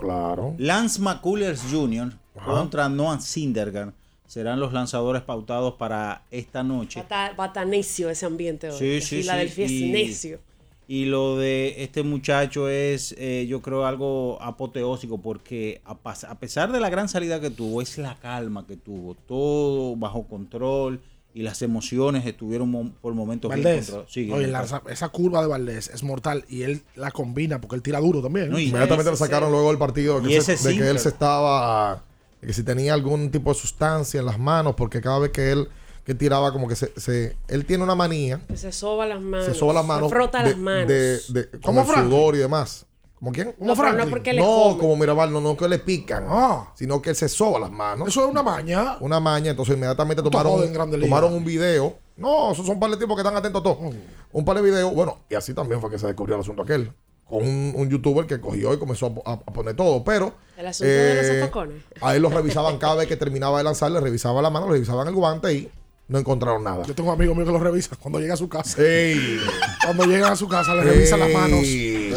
Claro. 0.00 0.54
Lance 0.56 1.00
McCullers 1.02 1.60
Jr. 1.70 2.12
contra 2.46 2.88
Noah 2.88 3.20
Syndergaard 3.20 3.92
serán 4.32 4.58
los 4.60 4.72
lanzadores 4.72 5.20
pautados 5.20 5.74
para 5.74 6.22
esta 6.30 6.62
noche. 6.62 7.04
Bata 7.36 7.66
necio 7.66 8.08
ese 8.08 8.24
ambiente 8.24 8.70
hoy. 8.70 8.78
Sí, 8.78 9.00
sí, 9.02 9.16
Filadelfia 9.20 9.68
sí. 9.68 9.74
es 9.76 9.80
Y- 9.82 9.92
necio. 9.92 10.40
Y 10.88 11.04
lo 11.04 11.36
de 11.36 11.82
este 11.84 12.02
muchacho 12.02 12.66
es, 12.68 13.14
eh, 13.18 13.46
yo 13.46 13.60
creo, 13.60 13.84
algo 13.84 14.40
apoteósico 14.40 15.18
porque 15.18 15.82
a, 15.84 15.98
pesar 16.38 16.72
de 16.72 16.80
la 16.80 16.88
gran 16.88 17.10
salida 17.10 17.40
que 17.42 17.50
tuvo, 17.50 17.82
es 17.82 17.98
la 17.98 18.14
calma 18.20 18.66
que 18.66 18.76
tuvo, 18.76 19.14
todo 19.14 19.96
bajo 19.96 20.26
control 20.26 21.00
y 21.34 21.42
las 21.42 21.60
emociones 21.60 22.24
estuvieron 22.26 22.70
mo- 22.70 22.90
por 23.02 23.12
momentos 23.14 23.50
Valdés. 23.50 23.92
Sí, 24.08 24.30
Oye, 24.32 24.46
la- 24.46 24.82
esa 24.88 25.08
curva 25.10 25.42
de 25.42 25.48
Valdés 25.48 25.88
es 25.92 26.02
mortal 26.02 26.44
y 26.48 26.62
él 26.62 26.80
la 26.96 27.10
combina 27.10 27.60
porque 27.60 27.76
él 27.76 27.82
tira 27.82 28.00
duro 28.00 28.22
también. 28.22 28.48
No, 28.48 28.58
Inmediatamente 28.58 29.10
le 29.10 29.16
sacaron 29.18 29.52
luego 29.52 29.70
el 29.70 29.78
partido 29.78 30.20
de 30.22 30.26
Y 30.28 30.32
que, 30.32 30.36
ese 30.38 30.56
se- 30.56 30.70
de 30.70 30.78
que 30.78 30.88
él 30.88 30.98
se 30.98 31.10
estaba. 31.10 32.02
Que 32.46 32.52
si 32.52 32.62
tenía 32.62 32.94
algún 32.94 33.30
tipo 33.30 33.52
de 33.52 33.58
sustancia 33.58 34.20
en 34.20 34.26
las 34.26 34.38
manos, 34.38 34.74
porque 34.76 35.00
cada 35.00 35.18
vez 35.18 35.30
que 35.30 35.52
él 35.52 35.68
que 36.04 36.14
tiraba, 36.16 36.52
como 36.52 36.66
que 36.66 36.74
se. 36.74 36.92
se- 37.00 37.36
él 37.46 37.64
tiene 37.64 37.84
una 37.84 37.94
manía. 37.94 38.40
Que 38.48 38.56
se 38.56 38.72
soba 38.72 39.06
las 39.06 39.20
manos. 39.20 39.46
Se 39.46 39.54
soba 39.54 39.72
las 39.72 39.86
manos. 39.86 40.08
Se 40.10 40.14
frota 40.16 40.42
de, 40.42 40.50
las 40.50 40.58
manos. 40.58 40.88
De, 40.88 41.18
de- 41.28 41.50
con 41.50 41.60
¿Cómo 41.60 41.80
el 41.82 41.86
Franklin? 41.86 42.10
sudor 42.10 42.34
y 42.34 42.38
demás. 42.38 42.86
¿Como 43.20 43.30
quién? 43.30 43.54
No, 43.60 43.76
pero 43.76 43.92
no 43.92 44.06
porque 44.08 44.32
No, 44.32 44.44
come. 44.70 44.78
como 44.80 44.96
Mirabal, 44.96 45.32
no, 45.32 45.40
no 45.40 45.56
que 45.56 45.68
le 45.68 45.78
pican, 45.78 46.24
Ah. 46.28 46.72
sino 46.74 47.00
que 47.00 47.10
él 47.10 47.14
se 47.16 47.28
soba 47.28 47.60
las 47.60 47.70
manos. 47.70 48.08
Eso 48.08 48.24
es 48.24 48.28
una 48.28 48.42
maña. 48.42 48.96
Una 48.98 49.20
maña, 49.20 49.52
entonces 49.52 49.76
inmediatamente 49.76 50.24
tomaron, 50.24 50.72
tomaron 50.72 51.32
un 51.32 51.44
video. 51.44 51.96
No, 52.16 52.50
esos 52.50 52.66
son 52.66 52.74
un 52.74 52.80
par 52.80 52.90
de 52.90 52.96
tipos 52.96 53.14
que 53.14 53.20
están 53.22 53.36
atentos 53.36 53.60
a 53.60 53.62
todo. 53.62 53.76
Mm. 53.80 53.92
Un 54.32 54.44
par 54.44 54.56
de 54.56 54.62
videos. 54.62 54.92
Bueno, 54.92 55.18
y 55.30 55.36
así 55.36 55.54
también 55.54 55.80
fue 55.80 55.88
que 55.88 56.00
se 56.00 56.06
descubrió 56.08 56.34
el 56.34 56.40
asunto 56.40 56.62
aquel. 56.62 56.92
Con 57.28 57.42
un, 57.46 57.72
un 57.76 57.88
youtuber 57.88 58.26
que 58.26 58.40
cogió 58.40 58.74
y 58.74 58.78
comenzó 58.78 59.06
a, 59.24 59.30
a- 59.30 59.34
a 59.34 59.52
poner 59.52 59.74
todo. 59.74 60.04
Pero 60.04 60.34
El 60.56 60.66
asunto 60.66 60.92
de 60.92 61.14
los 61.14 61.26
eh, 61.26 61.82
a 62.02 62.14
él 62.16 62.22
lo 62.22 62.28
revisaban 62.28 62.78
cada 62.78 62.96
vez 62.96 63.06
que 63.08 63.16
terminaba 63.16 63.58
de 63.58 63.64
lanzar, 63.64 63.90
le 63.90 64.00
revisaban 64.00 64.42
la 64.42 64.50
mano, 64.50 64.66
le 64.66 64.72
revisaban 64.74 65.08
el 65.08 65.14
guante 65.14 65.52
y 65.54 65.70
no 66.08 66.18
encontraron 66.18 66.62
nada. 66.62 66.84
Yo 66.86 66.94
tengo 66.94 67.10
amigos 67.10 67.34
míos 67.34 67.46
que 67.48 67.52
lo 67.54 67.58
revisan 67.58 67.96
cuando 68.02 68.18
llega 68.20 68.34
a 68.34 68.36
su 68.36 68.48
casa. 68.50 68.82
Ey. 68.82 69.38
Cuando 69.84 70.04
llegan 70.04 70.32
a 70.32 70.36
su 70.36 70.46
casa, 70.46 70.74
le 70.74 70.82
revisan 70.82 71.20
las 71.20 71.30
manos. 71.32 71.60
Ey. 71.60 72.14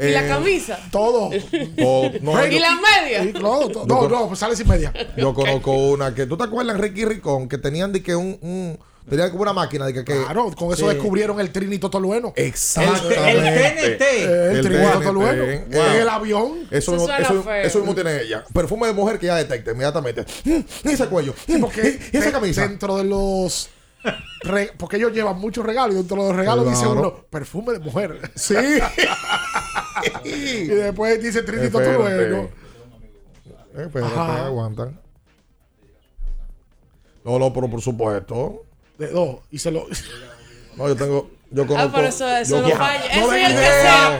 ¿Y 0.00 0.10
la 0.12 0.24
Eh, 0.24 0.28
camisa? 0.28 0.78
Todo. 0.92 1.26
o- 1.28 2.10
no, 2.22 2.46
¿Y 2.46 2.54
yo- 2.54 2.60
la 2.60 2.78
media? 3.00 3.22
Sí, 3.24 3.32
no, 3.40 3.68
to- 3.68 3.84
no, 3.86 4.08
no, 4.08 4.28
pues 4.28 4.38
sale 4.40 4.54
sin 4.56 4.66
media. 4.68 4.92
Yo 5.16 5.34
conozco 5.34 5.72
una 5.72 6.14
que. 6.14 6.26
¿Tú 6.26 6.36
te 6.36 6.44
acuerdas, 6.44 6.78
Ricky 6.78 7.04
Ricón? 7.04 7.48
Que 7.48 7.58
tenían 7.58 7.92
de 7.92 8.02
que 8.02 8.14
un. 8.16 8.38
un 8.40 8.78
tenían 9.08 9.30
como 9.30 9.42
una 9.42 9.52
máquina 9.52 9.86
de 9.86 9.92
que. 9.94 10.04
que 10.04 10.22
Claro, 10.24 10.50
con 10.56 10.72
eso 10.72 10.88
Sí. 10.88 10.94
descubrieron 10.94 11.40
el 11.40 11.50
Trinito 11.50 11.88
Tolueno. 11.90 12.32
Exactamente. 12.36 13.30
El 13.30 13.98
TNT. 13.98 14.02
El, 14.24 14.56
El 14.56 14.62
Trinito. 14.64 15.00
Tolueno. 15.00 15.44
Wow. 15.44 15.52
En 15.86 15.92
el 16.00 16.08
avión. 16.08 16.58
Eso, 16.70 16.94
Eso 16.96 17.52
eso, 17.52 17.78
mismo 17.78 17.94
tiene 17.94 18.20
ella. 18.22 18.44
Perfume 18.52 18.86
de 18.88 18.92
mujer 18.92 19.18
que 19.18 19.26
ya 19.26 19.36
detecta 19.36 19.70
inmediatamente. 19.72 20.24
Mm, 20.44 20.60
Ese 20.88 21.06
cuello. 21.08 21.34
Sí, 21.46 21.58
porque 21.58 21.98
y 22.12 22.16
esa 22.16 22.32
camisa. 22.32 22.62
dentro 22.62 22.96
de 22.96 23.04
los. 23.04 23.70
re- 24.42 24.72
porque 24.78 24.96
ellos 24.96 25.12
llevan 25.12 25.38
muchos 25.38 25.64
regalos 25.66 25.94
y 25.94 25.98
dentro 25.98 26.22
de 26.22 26.28
los 26.28 26.36
regalos 26.36 26.64
Claro. 26.64 26.78
dice 26.78 26.86
uno 26.90 27.14
perfume 27.30 27.72
de 27.72 27.78
mujer. 27.80 28.20
Sí. 28.36 28.54
y 30.24 30.66
después 30.66 31.20
dice 31.22 31.42
Trinito. 31.42 31.80
Tolueno. 31.80 32.48
Eh, 33.76 33.88
Ajá. 34.02 34.46
aguantan. 34.46 35.00
No, 37.24 37.38
no, 37.38 37.52
pero 37.52 37.68
por 37.68 37.80
supuesto. 37.82 38.62
De 38.98 39.08
dos. 39.08 39.36
Y 39.50 39.58
se 39.58 39.70
lo. 39.70 39.86
No, 40.76 40.88
yo 40.88 40.96
tengo. 40.96 41.30
Yo 41.50 41.66
conozco. 41.66 41.88
Ah, 41.88 41.92
pero 41.94 42.08
eso, 42.08 42.28
eso 42.28 42.56
yo 42.56 42.62
no 42.62 42.68
con- 42.68 42.78
falla. 42.78 43.04
no 43.16 43.32
Eso 43.32 43.36
y 43.38 43.40
el 43.42 43.54
casero. 43.54 44.14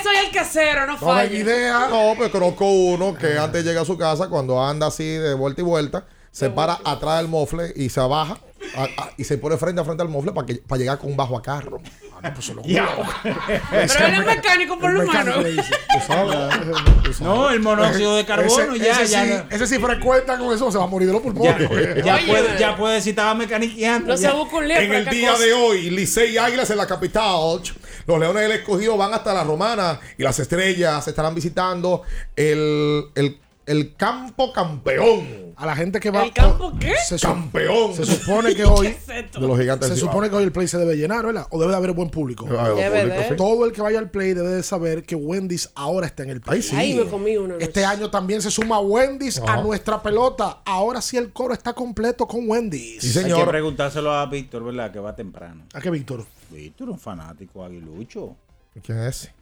Eso 0.00 0.08
y 0.12 0.26
el 0.26 0.30
casero, 0.32 0.86
no 0.86 0.92
No 0.92 0.98
falla. 0.98 1.32
idea. 1.32 1.88
No, 1.88 2.12
pues 2.16 2.30
conozco 2.30 2.66
uno 2.66 3.14
que 3.16 3.38
antes 3.38 3.64
llega 3.64 3.80
a 3.80 3.84
su 3.86 3.96
casa, 3.96 4.28
cuando 4.28 4.62
anda 4.62 4.88
así 4.88 5.04
de 5.04 5.32
vuelta 5.34 5.62
y 5.62 5.64
vuelta, 5.64 6.04
se 6.30 6.50
para 6.50 6.78
atrás 6.84 7.18
del 7.18 7.28
mofle 7.28 7.72
y 7.74 7.88
se 7.88 8.00
abaja 8.00 8.38
a- 8.76 8.84
a- 9.02 9.10
y 9.16 9.24
se 9.24 9.38
pone 9.38 9.56
frente 9.56 9.80
a 9.80 9.84
frente 9.84 10.02
al 10.02 10.08
mofle 10.08 10.32
para 10.32 10.46
que 10.46 10.54
para 10.56 10.78
llegar 10.78 10.98
con 10.98 11.10
un 11.10 11.16
bajo 11.16 11.36
a 11.36 11.42
carro. 11.42 11.80
Ah, 12.16 12.28
no, 12.28 12.34
pues 12.34 12.46
se 12.46 12.54
lo 12.54 12.62
Pero 12.62 14.06
él 14.06 14.14
es 14.14 14.26
mecánico 14.26 14.78
por 14.78 14.92
lo 14.92 15.04
sabes. 15.12 15.56
Tú 15.56 16.00
sabes. 16.06 17.20
No, 17.20 17.50
el 17.50 17.60
monóxido 17.60 18.16
de 18.16 18.24
carbono 18.24 18.74
Ese- 18.74 18.84
ya, 18.84 19.02
ese, 19.02 19.12
ya, 19.12 19.24
sí, 19.24 19.46
ese 19.50 19.66
sí 19.66 19.78
frecuenta 19.78 20.38
con 20.38 20.54
eso, 20.54 20.70
se 20.72 20.78
va 20.78 20.84
a 20.84 20.86
morir 20.86 21.08
de 21.08 21.12
los 21.14 21.22
pulmones. 21.22 21.56
ya, 21.58 22.02
ya 22.04 22.14
Oye, 22.16 22.26
puede, 22.26 22.48
eh. 22.54 22.56
ya 22.58 22.76
puede 22.76 22.94
decir 22.94 23.10
estaba 23.10 23.34
mecaniqueando. 23.34 24.08
No 24.08 24.16
se 24.16 24.22
ya. 24.24 24.32
busca 24.32 24.56
un 24.56 24.68
lío 24.68 24.76
En 24.76 24.92
el 24.94 25.04
día 25.06 25.30
cosa. 25.32 25.44
de 25.44 25.52
hoy, 25.52 25.90
Licey 25.90 26.36
Águilas 26.38 26.70
en 26.70 26.76
la 26.78 26.86
capital. 26.86 27.60
Los 28.06 28.18
Leones 28.18 28.42
del 28.42 28.52
Escogido 28.52 28.96
van 28.96 29.14
hasta 29.14 29.32
la 29.32 29.44
Romana 29.44 29.98
y 30.18 30.22
las 30.22 30.38
Estrellas 30.38 31.06
estarán 31.08 31.34
visitando 31.34 32.02
el, 32.36 33.04
el, 33.14 33.38
el 33.66 33.94
campo 33.96 34.52
campeón. 34.52 35.43
A 35.64 35.66
la 35.68 35.76
gente 35.76 35.98
que 35.98 36.10
va. 36.10 36.24
¿El 36.24 36.32
campo 36.34 36.74
qué? 36.78 36.92
Se, 37.08 37.18
Campeón. 37.18 37.94
se 37.94 38.04
supone 38.04 38.54
que 38.54 38.66
hoy. 38.66 38.94
De 39.32 39.40
los 39.40 39.58
gigantes. 39.58 39.88
Se 39.88 39.96
supone 39.96 40.28
que 40.28 40.36
hoy 40.36 40.44
el 40.44 40.52
play 40.52 40.68
se 40.68 40.76
debe 40.76 40.94
llenar, 40.94 41.24
¿verdad? 41.24 41.46
O 41.48 41.58
debe 41.58 41.70
de 41.72 41.78
haber 41.78 41.92
buen 41.92 42.10
público. 42.10 42.46
Cibao. 42.46 42.76
Debe 42.76 43.00
Público, 43.00 43.20
de. 43.22 43.28
sí. 43.30 43.36
Todo 43.36 43.64
el 43.64 43.72
que 43.72 43.80
vaya 43.80 43.98
al 43.98 44.10
play 44.10 44.34
debe 44.34 44.50
de 44.50 44.62
saber 44.62 45.04
que 45.04 45.14
Wendy's 45.14 45.70
ahora 45.74 46.06
está 46.06 46.22
en 46.22 46.28
el 46.28 46.42
play. 46.42 46.56
Ay, 46.58 46.62
sí. 46.62 46.76
Ahí 46.76 46.94
me 46.94 47.06
comí 47.06 47.38
uno. 47.38 47.54
Este 47.58 47.82
año 47.82 48.10
también 48.10 48.42
se 48.42 48.50
suma 48.50 48.78
Wendy's 48.78 49.38
a 49.38 49.62
nuestra 49.62 50.02
pelota. 50.02 50.60
Ahora 50.66 51.00
sí 51.00 51.16
el 51.16 51.32
coro 51.32 51.54
está 51.54 51.72
completo 51.72 52.26
con 52.26 52.46
Wendy's. 52.46 53.00
Sí, 53.00 53.18
Hay 53.18 53.24
que 53.24 53.30
señor. 53.30 53.48
preguntárselo 53.48 54.12
a 54.12 54.26
Víctor, 54.26 54.64
¿verdad? 54.64 54.92
Que 54.92 54.98
va 54.98 55.16
temprano. 55.16 55.64
¿A 55.72 55.80
qué, 55.80 55.88
Víctor? 55.88 56.26
Víctor, 56.50 56.90
un 56.90 56.98
fanático 56.98 57.64
aguilucho. 57.64 58.36
¿Quién 58.84 58.98
es 58.98 59.16
ese? 59.22 59.32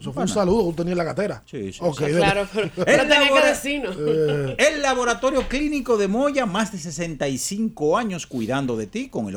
Eso 0.00 0.12
fue 0.12 0.22
un 0.22 0.28
saludo, 0.28 0.64
tú 0.66 0.74
tenías 0.74 0.96
la 0.96 1.02
gatera. 1.04 1.42
Sí, 1.44 1.72
sí, 1.72 1.78
Ok, 1.82 1.98
sí. 2.06 2.12
Claro, 2.12 2.46
pero, 2.54 2.70
pero 2.76 3.02
tenía 3.02 3.18
que 3.20 3.24
labora- 3.26 3.46
decirnos. 3.48 3.96
Eh, 3.98 4.54
El 4.58 4.80
Laboratorio 4.82 5.48
Clínico 5.48 5.96
de 5.96 6.06
Moya, 6.06 6.46
más 6.46 6.70
de 6.72 6.78
65 6.78 7.98
años 7.98 8.26
cuidando 8.28 8.76
de 8.76 8.86
ti, 8.86 9.08
con 9.08 9.28
el 9.28 9.34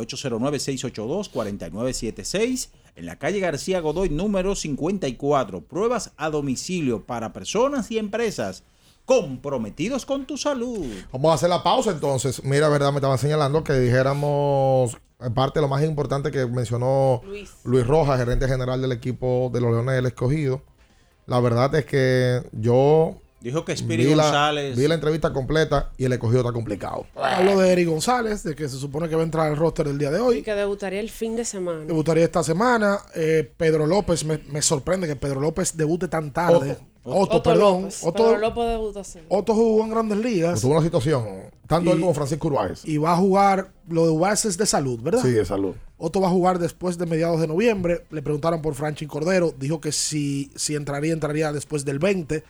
809-682-4976, 1.32 2.70
en 2.96 3.06
la 3.06 3.18
calle 3.18 3.40
García 3.40 3.80
Godoy, 3.80 4.10
número 4.10 4.56
54. 4.56 5.62
Pruebas 5.62 6.12
a 6.18 6.30
domicilio 6.30 7.06
para 7.06 7.32
personas 7.34 7.90
y 7.92 7.98
empresas 7.98 8.64
comprometidos 9.06 10.06
con 10.06 10.26
tu 10.26 10.38
salud. 10.38 10.86
Vamos 11.12 11.32
a 11.32 11.36
hacer 11.36 11.50
la 11.50 11.64
pausa 11.64 11.92
entonces. 11.92 12.44
Mira, 12.44 12.70
verdad, 12.70 12.92
me 12.92 12.98
estaban 12.98 13.18
señalando 13.18 13.64
que 13.64 13.74
dijéramos 13.74 14.96
parte 15.30 15.60
de 15.60 15.62
lo 15.62 15.68
más 15.68 15.84
importante 15.84 16.32
que 16.32 16.46
mencionó 16.46 17.22
Luis. 17.26 17.52
Luis 17.64 17.86
Rojas, 17.86 18.20
gerente 18.20 18.48
general 18.48 18.82
del 18.82 18.92
equipo 18.92 19.50
de 19.54 19.62
los 19.62 19.72
Leones 19.72 19.96
del 19.96 20.08
Escogido. 20.08 20.64
La 21.28 21.40
verdad 21.40 21.74
es 21.76 21.86
que 21.86 22.44
yo 22.52 23.21
Dijo 23.42 23.66
que 23.66 23.72
Spirit 23.74 24.08
vi 24.08 24.16
la, 24.16 24.24
González. 24.24 24.78
vi 24.78 24.88
la 24.88 24.94
entrevista 24.96 25.34
completa 25.34 25.90
y 25.98 26.06
el 26.06 26.14
escogido 26.14 26.42
está 26.42 26.54
complicado. 26.54 27.08
Hablo 27.16 27.60
de 27.60 27.72
Eric 27.72 27.88
González, 27.90 28.44
de 28.44 28.56
que 28.56 28.70
se 28.70 28.78
supone 28.78 29.10
que 29.10 29.16
va 29.16 29.22
a 29.22 29.26
entrar 29.26 29.48
al 29.48 29.58
roster 29.58 29.88
el 29.88 29.98
día 29.98 30.12
de 30.12 30.20
Y 30.20 30.22
hoy. 30.22 30.42
que 30.44 30.54
debutaría 30.54 31.00
el 31.00 31.10
fin 31.10 31.36
de 31.36 31.44
semana. 31.44 31.86
Debutaría 31.86 32.24
esta 32.24 32.44
semana. 32.44 33.00
Eh, 33.16 33.52
Pedro 33.58 33.88
López, 33.88 34.24
me, 34.26 34.38
me 34.50 34.62
sorprende 34.62 35.08
que 35.08 35.16
Pedro 35.16 35.40
López 35.42 35.76
debute 35.76 36.08
tan 36.08 36.32
tarde. 36.32 36.78
Otto, 37.04 37.42
perdón. 37.42 37.82
López. 37.82 38.04
Otto, 38.04 38.24
Pedro 38.26 38.38
López 38.38 38.64
debuta 38.70 39.00
así. 39.00 39.20
Otto 39.28 39.56
jugó 39.56 39.84
en 39.86 39.90
grandes 39.90 40.18
ligas. 40.20 40.62
Tuvo 40.62 40.74
una 40.74 40.84
situación, 40.84 41.26
tanto 41.66 41.90
Y- 41.90 41.94
él 41.94 42.00
como 42.00 42.14
Francisco 42.14 42.48
Urbáez. 42.48 42.86
Y 42.86 42.98
va 43.00 43.14
a 43.14 43.18
jugar, 43.18 43.72
lo 43.90 44.06
de 44.06 44.12
Urbáez 44.12 44.46
es 44.46 44.56
de 44.56 44.68
salud, 44.68 45.02
¿verdad? 45.02 45.24
Sí, 45.24 45.32
de 45.32 45.44
salud. 45.46 45.74
Otto 45.98 46.22
va 46.22 46.28
a 46.28 46.32
jugar 46.32 46.60
después 46.60 47.00
de 47.00 47.08
mediados 47.08 47.42
de 47.42 47.48
noviembre. 47.48 48.06
Le 48.12 48.22
preguntaron 48.22 48.62
por 48.62 48.76
Franchi 48.76 49.08
Cordero. 49.08 49.52
Dijo 49.58 49.82
que 49.82 49.92
si, 49.92 50.52
si 50.56 50.76
entraría, 50.76 51.14
entraría 51.14 51.52
después 51.52 51.86
del 51.86 51.98
20. 51.98 52.44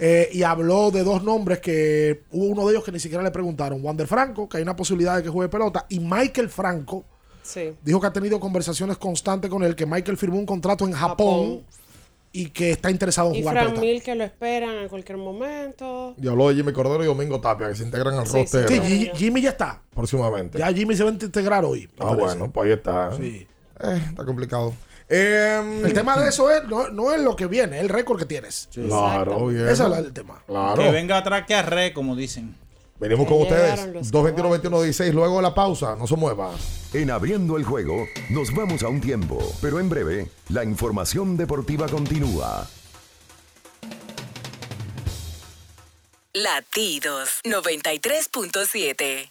Eh, 0.00 0.28
y 0.32 0.44
habló 0.44 0.90
de 0.92 1.02
dos 1.02 1.24
nombres 1.24 1.58
que 1.58 2.22
hubo 2.30 2.44
uno 2.46 2.64
de 2.66 2.72
ellos 2.74 2.84
que 2.84 2.92
ni 2.92 3.00
siquiera 3.00 3.22
le 3.24 3.32
preguntaron. 3.32 3.84
Wander 3.84 4.06
Franco, 4.06 4.48
que 4.48 4.58
hay 4.58 4.62
una 4.62 4.76
posibilidad 4.76 5.16
de 5.16 5.24
que 5.24 5.28
juegue 5.28 5.48
pelota. 5.48 5.86
Y 5.88 5.98
Michael 5.98 6.48
Franco 6.48 7.04
Sí. 7.42 7.72
dijo 7.82 8.00
que 8.00 8.06
ha 8.06 8.12
tenido 8.12 8.38
conversaciones 8.38 8.96
constantes 8.98 9.50
con 9.50 9.62
él, 9.64 9.74
que 9.74 9.86
Michael 9.86 10.16
firmó 10.16 10.38
un 10.38 10.46
contrato 10.46 10.84
en 10.86 10.92
Japón, 10.92 11.40
Japón. 11.48 11.64
y 12.30 12.50
que 12.50 12.70
está 12.72 12.90
interesado 12.90 13.30
en 13.30 13.36
Y 13.36 13.40
jugar 13.40 13.54
Fran 13.54 13.66
pelota. 13.68 13.80
Mil 13.80 14.02
que 14.02 14.14
lo 14.14 14.22
esperan 14.24 14.74
en 14.76 14.88
cualquier 14.88 15.18
momento. 15.18 16.14
Y 16.22 16.28
habló 16.28 16.48
de 16.50 16.54
Jimmy 16.56 16.72
Cordero 16.72 17.02
y 17.02 17.06
Domingo 17.06 17.40
Tapia, 17.40 17.68
que 17.68 17.74
se 17.74 17.82
integran 17.84 18.14
al 18.18 18.26
Sí, 18.26 18.36
roster 18.38 18.68
Sí, 18.68 18.80
Gi- 18.80 19.10
Jimmy 19.14 19.40
ya 19.40 19.50
está. 19.50 19.82
próximamente. 19.94 20.58
Ya 20.58 20.72
Jimmy 20.72 20.94
se 20.94 21.02
va 21.04 21.10
a 21.10 21.12
integrar 21.14 21.64
hoy. 21.64 21.88
ah, 21.94 22.10
parece. 22.10 22.20
bueno, 22.20 22.52
pues 22.52 22.66
ahí 22.66 22.72
está. 22.74 23.16
Sí. 23.16 23.46
Eh, 23.80 24.02
está 24.10 24.24
complicado. 24.24 24.74
Em, 25.08 25.86
El 25.86 25.92
tema 25.94 26.18
de 26.18 26.28
eso 26.28 26.50
es, 26.50 26.64
no, 26.64 26.88
no 26.88 27.12
es 27.12 27.20
lo 27.20 27.34
que 27.34 27.46
viene, 27.46 27.78
es 27.78 27.82
el 27.82 27.88
récord 27.88 28.18
que 28.18 28.26
tienes. 28.26 28.68
Claro, 28.72 29.46
bien. 29.46 29.68
Ese 29.68 29.84
es 29.84 29.98
el 29.98 30.12
tema. 30.12 30.42
Claro. 30.46 30.82
Que 30.82 30.90
venga 30.90 31.16
atrás 31.16 31.44
que 31.46 31.54
arre, 31.54 31.92
como 31.94 32.14
dicen. 32.14 32.54
Venimos 33.00 33.26
con 33.28 33.42
ustedes. 33.42 33.70
llegaron 33.70 33.94
los 33.94 34.12
221-21-16. 34.12 35.12
Luego 35.12 35.36
de 35.36 35.42
la 35.42 35.54
pausa. 35.54 35.96
No 35.96 36.06
se 36.06 36.16
mueva. 36.16 36.50
En 36.92 37.10
abriendo 37.10 37.56
el 37.56 37.64
juego, 37.64 38.06
nos 38.30 38.52
vamos 38.54 38.82
a 38.82 38.88
un 38.88 39.00
tiempo, 39.00 39.38
pero 39.60 39.78
en 39.78 39.88
breve, 39.88 40.28
la 40.48 40.64
información 40.64 41.36
deportiva 41.36 41.86
continúa. 41.86 42.68
Latidos 46.32 47.40
93.7. 47.44 49.30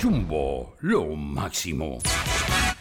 Jumbo, 0.00 0.76
lo 0.80 1.14
máximo. 1.14 1.98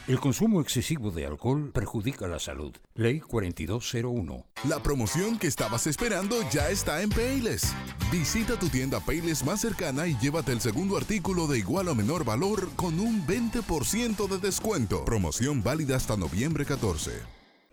El 0.07 0.21
consumo 0.21 0.61
excesivo 0.61 1.11
de 1.11 1.25
alcohol 1.25 1.69
perjudica 1.73 2.27
la 2.29 2.39
salud. 2.39 2.73
Ley 2.95 3.19
4201. 3.19 4.45
La 4.69 4.81
promoción 4.81 5.37
que 5.37 5.47
estabas 5.47 5.85
esperando 5.85 6.37
ya 6.49 6.69
está 6.69 7.01
en 7.01 7.09
Payless. 7.09 7.75
Visita 8.09 8.57
tu 8.57 8.69
tienda 8.69 9.01
Payless 9.01 9.43
más 9.43 9.59
cercana 9.59 10.07
y 10.07 10.17
llévate 10.19 10.53
el 10.53 10.61
segundo 10.61 10.95
artículo 10.95 11.45
de 11.47 11.59
igual 11.59 11.89
o 11.89 11.95
menor 11.95 12.23
valor 12.23 12.69
con 12.77 12.97
un 13.01 13.27
20% 13.27 14.27
de 14.29 14.37
descuento. 14.37 15.03
Promoción 15.03 15.61
válida 15.61 15.97
hasta 15.97 16.15
noviembre 16.15 16.65
14. 16.65 17.11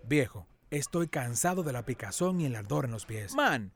Viejo, 0.03 0.49
estoy 0.71 1.07
cansado 1.07 1.63
de 1.63 1.73
la 1.73 1.85
picazón 1.85 2.41
y 2.41 2.47
el 2.47 2.57
ardor 2.57 2.87
en 2.87 2.91
los 2.91 3.07
pies. 3.07 3.33
Man, 3.37 3.76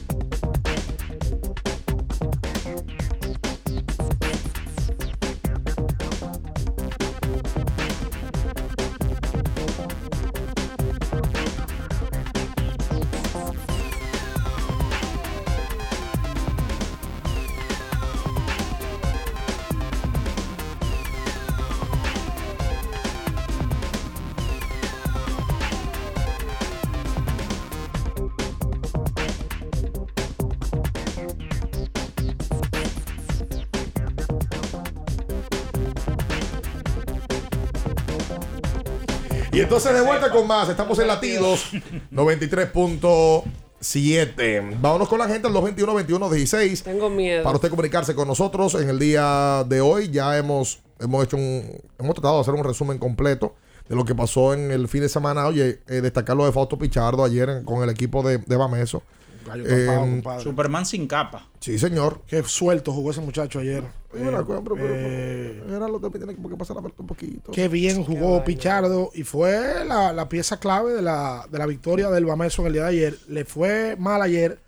Entonces 39.71 39.93
de 39.93 40.01
vuelta 40.01 40.29
con 40.29 40.45
más. 40.47 40.67
Estamos 40.67 40.99
en 40.99 41.07
latidos 41.07 41.71
93.7. 42.11 44.77
Vámonos 44.81 45.07
con 45.07 45.17
la 45.19 45.27
gente 45.29 45.47
al 45.47 45.53
221-2116. 45.53 46.83
Tengo 46.83 47.09
miedo. 47.09 47.43
Para 47.43 47.55
usted 47.55 47.69
comunicarse 47.69 48.13
con 48.13 48.27
nosotros 48.27 48.75
en 48.75 48.89
el 48.89 48.99
día 48.99 49.63
de 49.67 49.79
hoy. 49.79 50.09
Ya 50.09 50.37
hemos, 50.37 50.79
hemos 50.99 51.23
hecho 51.23 51.37
un. 51.37 51.81
Hemos 51.97 52.13
tratado 52.15 52.35
de 52.35 52.41
hacer 52.41 52.53
un 52.53 52.65
resumen 52.65 52.97
completo 52.97 53.55
de 53.87 53.95
lo 53.95 54.03
que 54.03 54.13
pasó 54.13 54.53
en 54.53 54.71
el 54.71 54.89
fin 54.89 54.99
de 55.01 55.09
semana. 55.09 55.47
Oye, 55.47 55.79
eh, 55.87 56.01
destacar 56.01 56.35
lo 56.35 56.45
de 56.45 56.51
Fausto 56.51 56.77
Pichardo 56.77 57.23
ayer 57.23 57.47
en- 57.49 57.63
con 57.63 57.81
el 57.81 57.89
equipo 57.89 58.23
de, 58.23 58.39
de 58.39 58.55
Bameso. 58.57 59.03
Gallo 59.45 59.63
Eh, 59.67 59.85
tapado, 59.85 60.01
compadre. 60.01 60.43
Superman 60.43 60.85
sin 60.85 61.07
capa. 61.07 61.47
Sí, 61.59 61.77
señor. 61.79 62.21
Qué 62.27 62.43
suelto 62.43 62.91
jugó 62.93 63.11
ese 63.11 63.21
muchacho 63.21 63.59
ayer. 63.59 63.83
La 64.13 64.19
Eh, 64.19 64.43
cosa, 64.43 64.61
pero- 64.63 64.75
pero- 64.75 64.93
eh, 64.93 65.63
Era 65.69 65.87
lo 65.87 65.99
que 66.01 66.09
tiene 66.09 66.35
que 66.35 66.57
pasar 66.57 66.77
a 66.77 66.81
ver 66.81 66.91
un 66.97 67.07
poquito. 67.07 67.51
Qué 67.51 67.67
bien 67.67 68.03
jugó 68.03 68.43
Pichardo 68.43 69.09
y 69.13 69.23
fue 69.23 69.85
la, 69.85 70.11
la 70.13 70.27
pieza 70.29 70.59
clave 70.59 70.93
de 70.93 71.01
la, 71.01 71.45
de 71.49 71.57
la 71.57 71.65
victoria 71.65 72.09
del 72.09 72.25
Bameso 72.25 72.61
en 72.61 72.67
el 72.67 72.73
día 72.73 72.83
de 72.83 72.89
ayer. 72.89 73.17
Le 73.29 73.45
fue 73.45 73.95
mal 73.97 74.21
ayer 74.21 74.59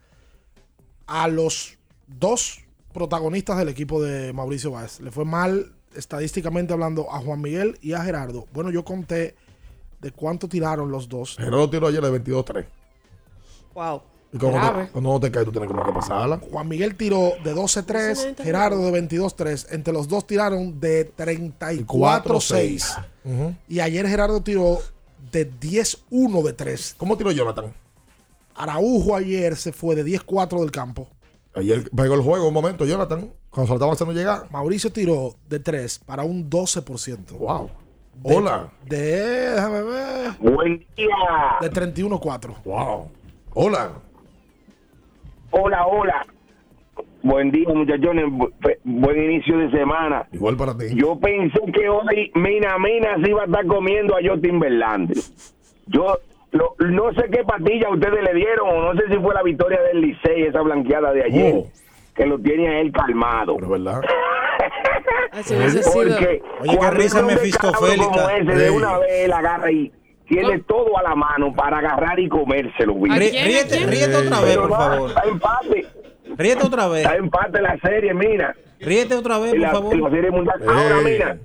a 1.08 1.28
los 1.28 1.78
dos 2.08 2.62
protagonistas 2.94 3.58
del 3.58 3.70
equipo 3.70 4.02
de 4.02 4.32
Mauricio 4.34 4.72
Báez. 4.72 5.00
Le 5.02 5.12
fue 5.12 5.26
mal 5.26 5.74
estadísticamente 5.96 6.74
hablando 6.74 7.12
a 7.12 7.20
Juan 7.20 7.42
Miguel 7.42 7.78
y 7.82 7.94
a 7.94 8.02
Gerardo. 8.04 8.48
Bueno, 8.54 8.72
yo 8.72 8.86
conté 8.86 9.36
de 10.00 10.12
cuánto 10.12 10.48
tiraron 10.48 10.90
los 10.92 11.10
dos. 11.10 11.36
Gerardo 11.38 11.70
tiró 11.70 11.88
ayer 11.88 12.02
de 12.02 12.10
22-3. 12.12 12.66
Wow. 13.74 14.02
Y 14.34 14.38
cuando 14.40 14.60
te, 14.60 14.88
cuando 14.92 15.14
no 15.14 15.20
te 15.20 15.30
cae, 15.32 15.46
tú 15.46 15.52
tienes 15.52 15.70
como 15.70 15.86
que 15.86 15.92
pasarla. 15.94 16.40
Juan 16.52 16.68
Miguel 16.68 16.96
tiró 16.96 17.34
de 17.44 17.54
12-3, 17.56 18.36
Gerardo 18.44 18.92
de 18.92 19.08
22-3. 19.08 19.68
Entre 19.72 19.94
los 19.94 20.08
dos 20.08 20.26
tiraron 20.26 20.80
de 20.80 21.14
34-6. 21.16 23.06
Ujú. 23.26 23.56
Y 23.68 23.80
ayer 23.80 24.08
Gerardo 24.08 24.42
tiró 24.42 24.80
de 25.32 25.50
10-1 25.52 26.44
de 26.44 26.54
3. 26.54 26.96
¿Cómo 26.98 27.18
tiró 27.18 27.32
Jonathan? 27.32 27.74
Araujo 28.56 29.16
ayer 29.16 29.56
se 29.56 29.72
fue 29.72 29.96
de 29.96 30.06
10-4 30.06 30.60
del 30.62 30.72
campo. 30.72 31.08
Ayer 31.56 31.90
pegó 31.96 32.16
el 32.16 32.22
juego 32.22 32.48
un 32.48 32.54
momento, 32.54 32.86
Jonathan. 32.86 33.32
Cuando 33.50 33.68
se 33.68 33.70
lo 33.70 33.76
estaba 33.76 33.94
haciendo 33.94 34.14
llegar. 34.14 34.48
Mauricio 34.52 34.92
tiró 34.92 35.36
de 35.48 35.60
3 35.60 36.00
para 36.00 36.24
un 36.24 36.50
12%. 36.50 37.38
Wow. 37.38 37.70
De- 38.16 38.36
Hola. 38.36 38.72
De, 38.86 39.52
déjame 39.52 39.82
ver. 39.84 40.32
Buen 40.40 40.86
día. 40.96 41.58
De 41.62 41.72
31-4. 41.72 42.64
Wow. 42.64 43.10
Hola. 43.54 43.92
Hola, 45.56 45.86
hola. 45.86 46.26
Buen 47.22 47.52
día, 47.52 47.68
muchachones. 47.70 48.26
Buen 48.84 49.24
inicio 49.24 49.58
de 49.60 49.70
semana. 49.72 50.28
Igual 50.32 50.58
para 50.58 50.76
ti. 50.78 50.86
Yo 50.96 51.18
pensé 51.20 51.60
que 51.72 51.88
hoy 51.88 52.32
Mina 52.36 52.78
Mina 52.80 53.16
se 53.24 53.30
iba 53.30 53.44
a 53.44 53.46
estar 53.46 53.66
comiendo 53.68 54.16
a 54.16 54.20
Justin 54.28 54.60
Verlander. 54.60 55.16
Yo 55.88 56.18
lo- 56.52 56.76
no 56.80 57.14
sé 57.14 57.30
qué 57.32 57.44
patilla 57.44 57.90
ustedes 57.90 58.24
le 58.24 58.34
dieron, 58.34 58.68
o 58.68 58.94
no 58.94 59.00
sé 59.00 59.08
si 59.10 59.18
fue 59.20 59.34
la 59.34 59.44
victoria 59.44 59.80
del 59.84 60.02
Licey, 60.02 60.44
esa 60.44 60.62
blanqueada 60.62 61.14
de 61.14 61.24
ayer, 61.24 61.54
Oh. 61.56 61.68
que 62.16 62.26
lo 62.26 62.40
tiene 62.40 62.68
a 62.68 62.80
él 62.82 62.92
calmado. 62.92 63.58
¿verdad? 63.58 64.02
Porque 65.94 66.42
Oye, 66.62 66.78
qué 66.80 66.90
risa 66.92 67.22
descaro 67.24 67.74
como 67.74 67.88
ese, 68.30 68.44
de 68.52 68.68
Sí. 68.70 68.76
una 68.76 68.98
vez 69.00 69.10
él 69.26 69.34
agarra 69.34 69.72
y 69.72 69.92
tiene 70.28 70.60
todo 70.60 70.98
a 70.98 71.04
la 71.04 71.16
mano 71.16 71.54
para 71.54 71.78
agarrar 71.80 72.20
y 72.20 72.28
comérselo. 72.30 72.96
Ríete, 73.04 73.86
ríete 73.86 74.16
otra 74.16 74.42
vez, 74.42 74.50
Pero 74.56 74.68
por 74.68 74.78
favor. 74.78 75.10
Está 75.10 75.24
empate. 75.24 75.86
Ríete 76.38 76.66
otra 76.66 76.88
vez. 76.88 77.04
Está 77.04 77.16
empate 77.18 77.62
la 77.62 77.78
serie, 77.80 78.14
mira. 78.14 78.56
Ríete 78.80 79.16
otra 79.16 79.38
vez, 79.40 79.54
En 79.54 79.60
por 79.60 79.68
la, 79.68 79.72
favor. 79.72 79.96
la 79.98 80.10
serie 80.10 80.32
mundial. 80.32 80.62
Ahora, 80.68 80.96
mira. 81.04 81.38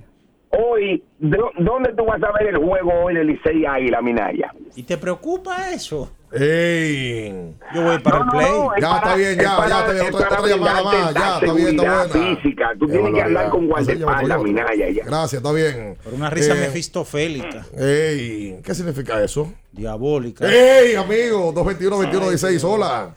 Hoy, 0.51 1.03
¿dó- 1.19 1.51
¿dónde 1.59 1.93
tú 1.93 2.05
vas 2.07 2.23
a 2.23 2.33
ver 2.39 2.49
el 2.49 2.57
juego 2.57 2.91
hoy 3.05 3.15
de 3.15 3.25
Licey 3.25 3.67
Águila, 3.67 4.01
Minaya? 4.01 4.53
¿Y 4.75 4.83
te 4.83 4.97
preocupa 4.97 5.71
eso? 5.73 6.11
¡Ey! 6.33 7.55
Yo 7.75 7.83
voy 7.83 7.99
para 7.99 8.19
No, 8.19 8.23
el 8.25 8.27
no, 8.27 8.33
play. 8.33 8.51
no, 8.53 8.75
es 8.75 8.81
Ya, 8.83 8.89
para- 8.89 8.97
está 8.99 9.15
bien, 9.17 9.31
es 9.31 9.37
ya, 9.45 9.57
para- 9.57 9.69
ya, 9.69 9.81
está 9.81 9.93
bien. 9.93 10.15
Otra, 10.15 10.27
otra 10.39 10.47
llamada 10.49 10.83
más, 10.83 11.15
ya, 11.15 11.35
está 11.39 11.53
bien, 11.53 11.69
está 11.69 12.07
buena. 12.07 12.37
física. 12.37 12.73
Tú 12.79 12.87
Qué 12.87 12.93
tienes 12.93 13.15
que 13.15 13.21
andar 13.23 13.35
barbaridad. 13.45 13.51
con 13.51 13.67
guardaespaldas. 13.69 14.43
Minaya, 14.43 14.91
ya. 14.91 15.05
Gracias, 15.05 15.33
está 15.43 15.53
bien. 15.53 15.97
Por 16.03 16.15
una 16.15 16.31
risa 16.31 16.55
Eh, 16.57 16.61
mefistofélica. 16.61 17.67
Ey, 17.77 18.61
¿qué 18.65 18.75
significa 18.75 19.23
eso? 19.23 19.53
Diabólica. 19.73 20.47
¡Ey, 20.51 20.95
amigo! 20.95 21.53
221-2116, 21.53 22.65
hola. 22.65 23.15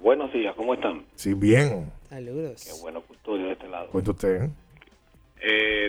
Buenos 0.00 0.32
días, 0.32 0.54
¿cómo 0.56 0.74
están? 0.74 1.04
Sí, 1.16 1.34
bien. 1.34 1.90
Saludos. 2.08 2.62
Qué 2.64 2.72
bueno 2.82 3.02
custodio 3.02 3.46
de 3.46 3.52
este 3.52 3.68
lado. 3.68 3.86
Cuenta 3.88 4.10
usted. 4.10 4.42
Eh, 4.44 4.50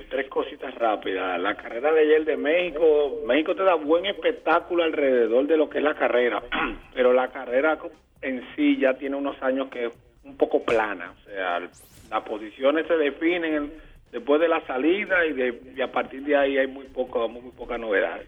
tres 0.10 0.28
cositas 0.30 0.74
rápidas. 0.76 1.40
La 1.40 1.56
carrera 1.56 1.92
de 1.92 2.02
ayer 2.02 2.26
de 2.26 2.38
México, 2.38 3.22
México 3.26 3.56
te 3.56 3.64
da 3.64 3.76
buen 3.76 4.06
espectáculo 4.06 4.84
alrededor 4.84 5.46
de 5.46 5.58
lo 5.58 5.70
que 5.70 5.78
es 5.78 5.84
la 5.84 5.94
carrera, 5.94 6.42
pero 6.94 7.14
la 7.14 7.28
carrera 7.30 7.78
en 8.22 8.44
sí 8.56 8.78
ya 8.78 8.96
tiene 8.96 9.16
unos 9.16 9.42
años 9.44 9.70
que 9.70 9.86
es 9.86 9.94
un 10.24 10.38
poco 10.38 10.64
plana. 10.64 11.14
O 11.20 11.30
sea, 11.30 11.60
las 11.60 12.24
posiciones 12.24 12.88
se 12.88 12.98
definen 12.98 13.72
después 14.12 14.42
de 14.42 14.48
la 14.48 14.66
salida 14.66 15.26
y, 15.26 15.34
de, 15.34 15.84
a 15.84 15.92
partir 15.92 16.24
de 16.24 16.36
ahí 16.36 16.58
hay 16.58 16.68
muy 16.68 16.86
poco, 16.86 17.28
muy, 17.30 17.42
muy 17.42 17.52
poca 17.52 17.78
novedad. 17.78 18.22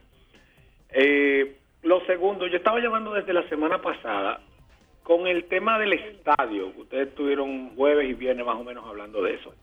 Eh, 0.91 1.55
lo 1.83 2.05
segundo, 2.05 2.47
yo 2.47 2.57
estaba 2.57 2.79
llamando 2.79 3.13
desde 3.13 3.33
la 3.33 3.47
semana 3.49 3.81
pasada 3.81 4.41
con 5.03 5.27
el 5.27 5.45
tema 5.45 5.77
del 5.77 5.93
estadio. 5.93 6.71
Ustedes 6.77 7.09
estuvieron 7.09 7.75
jueves 7.75 8.09
y 8.09 8.13
viernes 8.13 8.45
más 8.45 8.55
o 8.57 8.63
menos 8.63 8.85
hablando 8.85 9.21
de 9.21 9.35
eso. 9.35 9.53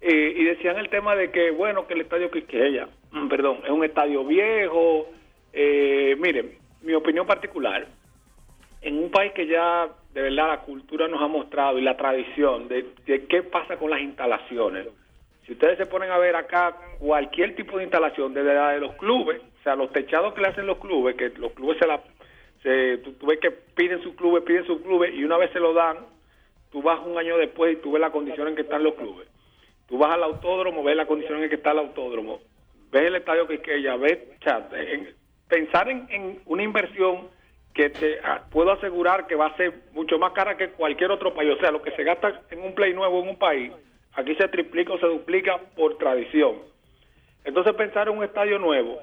Eh, 0.00 0.34
y 0.36 0.44
decían 0.44 0.78
el 0.78 0.88
tema 0.88 1.14
de 1.14 1.30
que, 1.30 1.50
bueno, 1.50 1.86
que 1.86 1.94
el 1.94 2.00
estadio 2.00 2.30
Quisqueya, 2.30 2.88
mm, 3.10 3.28
perdón, 3.28 3.58
es 3.64 3.70
un 3.70 3.84
estadio 3.84 4.24
viejo. 4.24 5.08
Eh, 5.52 6.16
miren, 6.18 6.52
mi 6.82 6.94
opinión 6.94 7.26
particular, 7.26 7.86
en 8.80 8.98
un 8.98 9.10
país 9.10 9.32
que 9.32 9.46
ya 9.46 9.88
de 10.14 10.22
verdad 10.22 10.48
la 10.48 10.60
cultura 10.60 11.06
nos 11.06 11.20
ha 11.20 11.28
mostrado 11.28 11.78
y 11.78 11.82
la 11.82 11.96
tradición 11.96 12.68
de, 12.68 12.86
qué 13.28 13.42
pasa 13.42 13.76
con 13.76 13.90
las 13.90 14.00
instalaciones. 14.00 14.88
Si 15.46 15.52
ustedes 15.52 15.78
se 15.78 15.86
ponen 15.86 16.10
a 16.10 16.18
ver 16.18 16.36
acá 16.36 16.76
cualquier 16.98 17.54
tipo 17.54 17.76
de 17.76 17.84
instalación, 17.84 18.32
desde 18.32 18.54
la 18.54 18.70
de 18.70 18.80
los 18.80 18.94
clubes, 18.94 19.40
o 19.60 19.62
sea, 19.62 19.76
los 19.76 19.92
techados 19.92 20.32
que 20.32 20.40
le 20.40 20.48
hacen 20.48 20.66
los 20.66 20.78
clubes, 20.78 21.16
que 21.16 21.30
los 21.30 21.52
clubes 21.52 21.78
se 21.78 21.86
la... 21.86 22.00
Se, 22.62 22.98
tú 22.98 23.26
ves 23.26 23.40
que 23.40 23.50
piden 23.50 24.02
sus 24.02 24.14
clubes, 24.14 24.44
piden 24.44 24.66
sus 24.66 24.82
clubes 24.82 25.14
y 25.14 25.24
una 25.24 25.38
vez 25.38 25.50
se 25.50 25.60
lo 25.60 25.72
dan, 25.72 25.96
tú 26.70 26.82
vas 26.82 27.00
un 27.04 27.16
año 27.16 27.38
después 27.38 27.72
y 27.72 27.76
tú 27.76 27.92
ves 27.92 28.00
la 28.00 28.10
condición 28.10 28.48
en 28.48 28.54
que 28.54 28.62
están 28.62 28.82
los 28.82 28.94
clubes. 28.94 29.29
Tú 29.90 29.98
vas 29.98 30.12
al 30.14 30.22
autódromo, 30.22 30.82
ves 30.82 30.96
la 30.96 31.04
condición 31.06 31.42
en 31.42 31.48
que 31.50 31.56
está 31.56 31.72
el 31.72 31.80
autódromo, 31.80 32.38
ves 32.90 33.02
el 33.02 33.16
estadio 33.16 33.46
que 33.46 33.82
ya 33.82 33.96
ves, 33.96 34.18
o 34.40 34.42
sea, 34.44 34.68
en- 34.72 35.14
pensar 35.48 35.88
en, 35.90 36.06
en 36.10 36.40
una 36.46 36.62
inversión 36.62 37.28
que 37.74 37.90
te 37.90 38.18
ah, 38.24 38.44
puedo 38.50 38.70
asegurar 38.72 39.26
que 39.26 39.34
va 39.34 39.46
a 39.46 39.56
ser 39.56 39.74
mucho 39.92 40.18
más 40.18 40.32
cara 40.32 40.56
que 40.56 40.70
cualquier 40.70 41.10
otro 41.10 41.34
país. 41.34 41.52
O 41.52 41.58
sea, 41.60 41.70
lo 41.72 41.82
que 41.82 41.90
se 41.92 42.04
gasta 42.04 42.40
en 42.50 42.62
un 42.62 42.74
play 42.74 42.94
nuevo 42.94 43.20
en 43.22 43.28
un 43.30 43.36
país, 43.36 43.72
aquí 44.14 44.34
se 44.36 44.48
triplica 44.48 44.92
o 44.92 44.98
se 44.98 45.06
duplica 45.06 45.58
por 45.76 45.98
tradición. 45.98 46.56
Entonces 47.44 47.72
pensar 47.74 48.08
en 48.08 48.16
un 48.18 48.24
estadio 48.24 48.58
nuevo, 48.58 49.00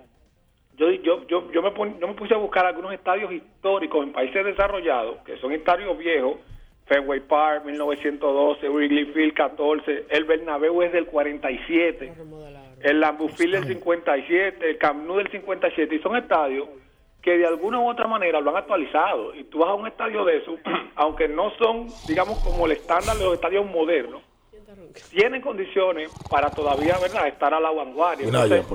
yo 0.77 0.89
yo 0.91 1.25
yo 1.27 1.51
yo 1.51 1.61
me, 1.61 1.71
pon- 1.71 1.99
yo 1.99 2.07
me 2.07 2.13
puse 2.13 2.33
a 2.33 2.37
buscar 2.37 2.65
algunos 2.65 2.93
estadios 2.93 3.31
históricos 3.31 4.03
en 4.05 4.13
países 4.13 4.45
desarrollados, 4.45 5.17
que 5.25 5.37
son 5.37 5.51
estadios 5.51 5.97
viejos, 5.97 6.37
Fenway 6.87 7.19
Park 7.19 7.65
1912, 7.65 8.69
Wrigley 8.69 9.05
Field 9.05 9.33
14, 9.33 10.05
el 10.09 10.23
Bernabéu 10.23 10.81
es 10.81 10.91
del 10.91 11.05
47, 11.05 12.13
el 12.81 12.99
Lambeau 12.99 13.29
Field 13.29 13.55
del 13.55 13.67
57, 13.67 14.69
el 14.69 14.77
Camp 14.77 15.05
Nou 15.05 15.17
del 15.17 15.29
57 15.29 15.95
y 15.95 15.99
son 15.99 16.15
estadios 16.15 16.67
que 17.21 17.37
de 17.37 17.45
alguna 17.45 17.79
u 17.79 17.89
otra 17.89 18.07
manera 18.07 18.39
lo 18.39 18.51
han 18.51 18.57
actualizado 18.57 19.35
y 19.35 19.43
tú 19.45 19.59
vas 19.59 19.69
a 19.69 19.73
un 19.73 19.87
estadio 19.87 20.23
de 20.23 20.37
eso, 20.37 20.57
aunque 20.95 21.27
no 21.27 21.51
son 21.57 21.87
digamos 22.07 22.39
como 22.39 22.65
el 22.65 22.71
estándar 22.73 23.17
de 23.17 23.25
los 23.25 23.33
estadios 23.33 23.65
modernos, 23.65 24.21
tienen 25.09 25.41
condiciones 25.41 26.09
para 26.29 26.49
todavía, 26.49 26.97
¿verdad?, 26.99 27.27
estar 27.27 27.53
a 27.53 27.59
la 27.59 27.71
vanguardia. 27.71 28.25
Entonces, 28.25 28.65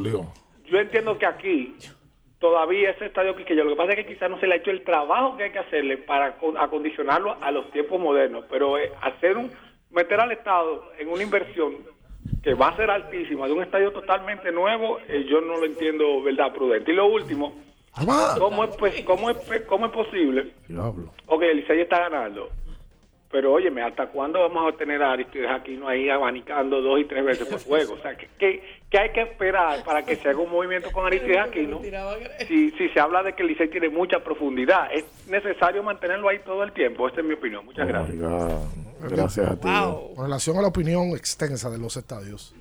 yo 0.66 0.78
entiendo 0.78 1.18
que 1.18 1.26
aquí 1.26 1.74
todavía 2.42 2.90
ese 2.90 3.06
estadio 3.06 3.34
Quiqueya, 3.36 3.64
lo 3.64 3.70
que 3.70 3.76
pasa 3.76 3.92
es 3.92 4.04
que 4.04 4.12
quizás 4.12 4.28
no 4.28 4.38
se 4.38 4.46
le 4.46 4.54
ha 4.54 4.56
hecho 4.58 4.70
el 4.72 4.82
trabajo 4.82 5.36
que 5.38 5.44
hay 5.44 5.52
que 5.52 5.60
hacerle 5.60 5.96
para 5.96 6.32
con- 6.36 6.58
acondicionarlo 6.58 7.36
a 7.40 7.50
los 7.52 7.70
tiempos 7.70 7.98
modernos, 7.98 8.44
pero 8.50 8.76
eh, 8.76 8.92
hacer 9.00 9.38
un 9.38 9.50
meter 9.90 10.20
al 10.20 10.32
Estado 10.32 10.90
en 10.98 11.08
una 11.08 11.22
inversión 11.22 11.76
que 12.42 12.54
va 12.54 12.68
a 12.68 12.76
ser 12.76 12.90
altísima 12.90 13.46
de 13.46 13.52
un 13.52 13.62
estadio 13.62 13.92
totalmente 13.92 14.50
nuevo, 14.52 14.98
eh, 15.08 15.24
yo 15.30 15.40
no 15.40 15.56
lo 15.56 15.64
entiendo, 15.64 16.20
verdad, 16.22 16.52
prudente. 16.52 16.90
Y 16.92 16.96
lo 16.96 17.06
último, 17.06 17.54
¿cómo 18.38 18.64
es, 18.64 18.76
pues, 18.76 19.00
cómo 19.04 19.30
es, 19.30 19.36
cómo 19.68 19.86
es 19.86 19.92
posible? 19.92 20.50
Ok, 21.26 21.42
el 21.42 21.58
Licey 21.58 21.80
está 21.80 22.00
ganando. 22.08 22.48
Pero 23.32 23.50
óyeme, 23.50 23.82
¿hasta 23.82 24.08
cuándo 24.08 24.40
vamos 24.40 24.72
a 24.72 24.76
tener 24.76 25.02
a 25.02 25.12
Aristides 25.12 25.50
Aquino 25.50 25.88
ahí 25.88 26.10
abanicando 26.10 26.82
dos 26.82 27.00
y 27.00 27.06
tres 27.06 27.24
veces 27.24 27.48
por 27.48 27.60
juego? 27.64 27.94
O 27.94 27.98
sea, 27.98 28.14
¿qué, 28.14 28.28
qué, 28.38 28.62
qué 28.90 28.98
hay 28.98 29.10
que 29.10 29.22
esperar 29.22 29.82
para 29.84 30.04
que 30.04 30.16
se 30.16 30.28
haga 30.28 30.38
un 30.38 30.50
movimiento 30.50 30.92
con 30.92 31.06
Aristides 31.06 31.38
Aquino? 31.38 31.80
Si, 32.46 32.70
si 32.72 32.88
se 32.90 33.00
habla 33.00 33.22
de 33.22 33.32
que 33.32 33.42
el 33.42 33.48
Licey 33.48 33.70
tiene 33.70 33.88
mucha 33.88 34.22
profundidad, 34.22 34.92
es 34.92 35.06
necesario 35.28 35.82
mantenerlo 35.82 36.28
ahí 36.28 36.40
todo 36.44 36.62
el 36.62 36.72
tiempo. 36.72 37.08
Esta 37.08 37.22
es 37.22 37.26
mi 37.26 37.32
opinión. 37.32 37.64
Muchas 37.64 37.88
gracias. 37.88 38.18
Gracias 39.00 39.50
a 39.50 39.56
ti. 39.56 39.68
Con 40.14 40.24
relación 40.26 40.58
a 40.58 40.62
la 40.62 40.68
opinión 40.68 41.08
extensa 41.16 41.70
de 41.70 41.78
los 41.78 41.96
estadios, 41.96 42.54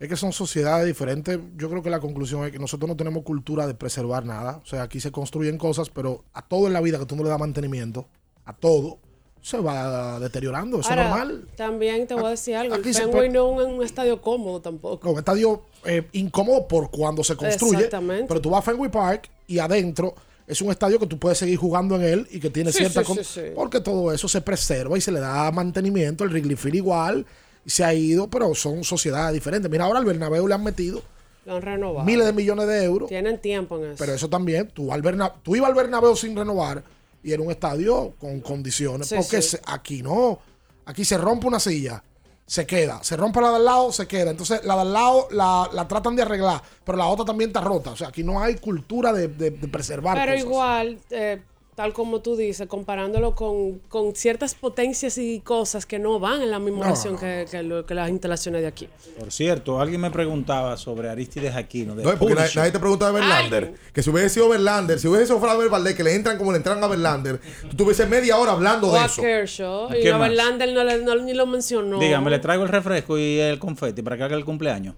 es 0.00 0.08
que 0.08 0.16
son 0.16 0.32
sociedades 0.32 0.86
diferentes. 0.86 1.38
Yo 1.56 1.70
creo 1.70 1.80
que 1.80 1.90
la 1.90 2.00
conclusión 2.00 2.44
es 2.44 2.50
que 2.50 2.58
nosotros 2.58 2.88
no 2.88 2.96
tenemos 2.96 3.22
cultura 3.22 3.68
de 3.68 3.74
preservar 3.74 4.24
nada. 4.24 4.60
O 4.64 4.66
sea, 4.66 4.82
aquí 4.82 4.98
se 4.98 5.12
construyen 5.12 5.58
cosas, 5.58 5.90
pero 5.90 6.24
a 6.32 6.42
todo 6.42 6.66
en 6.66 6.72
la 6.72 6.80
vida 6.80 6.98
que 6.98 7.06
tú 7.06 7.14
no 7.14 7.22
le 7.22 7.28
das 7.28 7.38
mantenimiento, 7.38 8.08
a 8.44 8.52
todo, 8.52 8.98
se 9.42 9.58
va 9.58 10.18
deteriorando. 10.20 10.80
Eso 10.80 10.90
es 10.90 10.96
normal. 10.96 11.48
También 11.56 12.06
te 12.06 12.14
voy 12.14 12.26
a 12.26 12.30
decir 12.30 12.56
algo. 12.56 12.74
Aquí 12.74 12.92
Fenway 12.92 13.28
no 13.30 13.60
es 13.60 13.66
un, 13.66 13.74
un 13.74 13.84
estadio 13.84 14.20
cómodo 14.20 14.60
tampoco. 14.60 15.10
Un 15.10 15.18
estadio 15.18 15.62
eh, 15.84 16.06
incómodo 16.12 16.68
por 16.68 16.90
cuando 16.90 17.24
se 17.24 17.36
construye. 17.36 17.76
Exactamente. 17.84 18.26
Pero 18.28 18.40
tú 18.40 18.50
vas 18.50 18.58
a 18.66 18.70
Fenway 18.70 18.90
Park 18.90 19.30
y 19.46 19.58
adentro 19.58 20.14
es 20.46 20.60
un 20.60 20.70
estadio 20.70 20.98
que 20.98 21.06
tú 21.06 21.18
puedes 21.18 21.38
seguir 21.38 21.56
jugando 21.56 21.94
en 21.96 22.02
él 22.02 22.28
y 22.30 22.40
que 22.40 22.50
tiene 22.50 22.72
Sí, 22.72 22.78
cierta... 22.78 23.04
sí, 23.04 23.14
sí, 23.18 23.24
sí. 23.24 23.40
Porque 23.54 23.80
todo 23.80 24.12
eso 24.12 24.28
se 24.28 24.40
preserva 24.40 24.98
y 24.98 25.00
se 25.00 25.12
le 25.12 25.20
da 25.20 25.50
mantenimiento. 25.52 26.24
El 26.24 26.30
Wrigley 26.30 26.56
Field 26.56 26.76
igual. 26.76 27.24
Y 27.64 27.70
se 27.70 27.84
ha 27.84 27.94
ido, 27.94 28.28
pero 28.28 28.54
son 28.54 28.84
sociedades 28.84 29.32
diferentes. 29.34 29.70
Mira, 29.70 29.84
ahora 29.84 29.98
al 30.00 30.04
Bernabéu 30.04 30.48
le 30.48 30.54
han 30.54 30.64
metido 30.64 31.02
Lo 31.44 31.56
han 31.56 31.62
renovado. 31.62 32.04
miles 32.06 32.26
de 32.26 32.32
millones 32.32 32.66
de 32.66 32.84
euros. 32.84 33.08
Tienen 33.08 33.38
tiempo 33.38 33.78
en 33.78 33.92
eso. 33.92 33.96
Pero 33.98 34.12
eso 34.14 34.28
también, 34.28 34.68
tú, 34.68 34.92
al 34.92 35.02
tú 35.42 35.56
ibas 35.56 35.68
al 35.68 35.74
Bernabéu 35.76 36.16
sin 36.16 36.34
renovar 36.36 36.82
y 37.22 37.32
era 37.32 37.42
un 37.42 37.50
estadio 37.50 38.14
con 38.18 38.40
condiciones. 38.40 39.08
Sí, 39.08 39.16
porque 39.16 39.42
sí. 39.42 39.56
aquí 39.66 40.02
no. 40.02 40.38
Aquí 40.86 41.04
se 41.04 41.18
rompe 41.18 41.46
una 41.46 41.60
silla, 41.60 42.02
se 42.46 42.66
queda. 42.66 43.02
Se 43.04 43.16
rompe 43.16 43.40
la 43.40 43.50
de 43.50 43.56
al 43.56 43.64
lado, 43.64 43.92
se 43.92 44.06
queda. 44.08 44.30
Entonces 44.30 44.64
la 44.64 44.74
de 44.76 44.80
al 44.82 44.92
lado 44.92 45.28
la, 45.30 45.68
la 45.72 45.86
tratan 45.86 46.16
de 46.16 46.22
arreglar, 46.22 46.62
pero 46.84 46.98
la 46.98 47.06
otra 47.06 47.24
también 47.24 47.50
está 47.50 47.60
rota. 47.60 47.90
O 47.90 47.96
sea, 47.96 48.08
aquí 48.08 48.24
no 48.24 48.40
hay 48.42 48.56
cultura 48.56 49.12
de, 49.12 49.28
de- 49.28 49.50
de 49.50 49.68
preservar 49.68 50.16
Pero 50.16 50.32
cosas. 50.32 50.44
igual, 50.46 50.98
eh, 51.10 51.42
tal 51.80 51.94
como 51.94 52.20
tú 52.20 52.36
dices, 52.36 52.68
comparándolo 52.68 53.34
con, 53.34 53.78
con 53.88 54.14
ciertas 54.14 54.54
potencias 54.54 55.16
y 55.16 55.40
cosas 55.40 55.86
que 55.86 55.98
no 55.98 56.20
van 56.20 56.42
en 56.42 56.50
la 56.50 56.58
misma 56.58 56.80
No, 56.80 56.84
oración 56.88 57.16
que, 57.16 57.46
que 57.50 57.62
lo- 57.62 57.86
que 57.86 57.94
las 57.94 58.10
instalaciones 58.10 58.60
de 58.60 58.66
aquí. 58.66 58.86
Por 59.18 59.32
cierto, 59.32 59.80
alguien 59.80 59.98
me 60.02 60.10
preguntaba 60.10 60.76
sobre 60.76 61.08
Aristides 61.08 61.56
Aquino. 61.56 61.94
de 61.94 62.02
No, 62.04 62.14
porque 62.18 62.34
nadie, 62.34 62.70
te 62.70 62.78
pregunta 62.78 63.06
de 63.06 63.12
Verlander. 63.12 63.72
Que 63.94 64.02
si 64.02 64.10
hubiese 64.10 64.28
sido 64.28 64.50
Verlander, 64.50 64.98
si 64.98 65.08
hubiese 65.08 65.28
sido 65.28 65.40
Fran 65.40 65.56
Valdez, 65.70 65.94
que 65.96 66.04
le 66.04 66.14
entran 66.14 66.36
como 66.36 66.50
le 66.52 66.58
entran 66.58 66.84
a 66.84 66.86
Verlander, 66.86 67.40
tú 67.70 67.76
tuviese 67.76 68.04
media 68.04 68.36
hora 68.36 68.52
hablando 68.52 68.88
O 68.88 68.92
de 68.92 68.98
a 68.98 69.06
eso. 69.06 69.22
Kershaw. 69.22 69.88
¿Qué 69.88 70.02
Y 70.04 70.08
a 70.08 70.18
más? 70.18 70.28
Verlander 70.28 70.74
no, 70.74 70.84
le- 70.84 70.98
no- 71.02 71.14
ni 71.14 71.32
lo 71.32 71.46
mencionó. 71.46 71.98
Dígame, 71.98 72.28
le 72.30 72.40
traigo 72.40 72.62
el 72.64 72.68
refresco 72.68 73.16
y 73.16 73.38
el 73.40 73.58
confeti 73.58 74.02
para 74.02 74.18
que 74.18 74.24
haga 74.24 74.36
el 74.36 74.44
cumpleaños. 74.44 74.96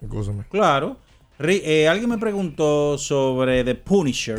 Escúchame. 0.00 0.44
Claro. 0.52 0.98
Eh, 1.40 1.88
alguien 1.88 2.08
me 2.08 2.18
preguntó 2.18 2.96
sobre 2.96 3.64
The 3.64 3.74
Punisher. 3.74 4.36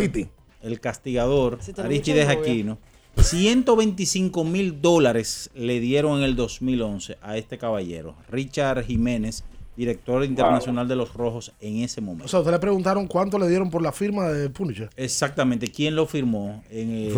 El 0.64 0.80
castigador. 0.80 1.60
Aristides. 1.78 2.28
Aquino. 2.28 2.80
125 3.16 4.44
mil 4.44 4.82
dólares 4.82 5.50
le 5.54 5.80
dieron 5.80 6.18
en 6.20 6.24
el 6.24 6.36
2011 6.36 7.18
a 7.22 7.38
este 7.38 7.58
caballero, 7.60 8.16
Richard 8.30 8.84
Jiménez, 8.84 9.44
director 9.78 10.24
internacional 10.24 10.88
de 10.88 10.96
los 10.96 11.14
Rojos 11.14 11.52
en 11.60 11.78
ese 11.84 12.02
momento. 12.02 12.26
O 12.26 12.28
sea, 12.28 12.40
ustedes 12.40 12.56
le 12.56 12.60
preguntaron 12.60 13.06
cuánto 13.08 13.38
le 13.38 13.48
dieron 13.48 13.70
por 13.70 13.82
la 13.84 13.92
firma 13.92 14.30
de 14.30 14.50
Punisher. 14.50 14.90
Exactamente, 14.96 15.68
¿quién 15.68 15.96
lo 15.96 16.08
firmó? 16.08 16.64
En, 16.72 16.90
eh, 16.92 17.10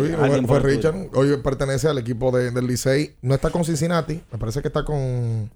Fue. 0.46 0.60
Richard. 0.60 1.08
Hoy 1.14 1.36
pertenece 1.42 1.88
al 1.88 1.98
equipo 1.98 2.30
de- 2.36 2.50
del 2.50 2.66
Licey. 2.66 3.14
No 3.22 3.34
está 3.34 3.50
con 3.50 3.64
Cincinnati. 3.64 4.20
Me 4.32 4.38
parece 4.38 4.60
que 4.60 4.68
está 4.68 4.84
con, 4.84 5.50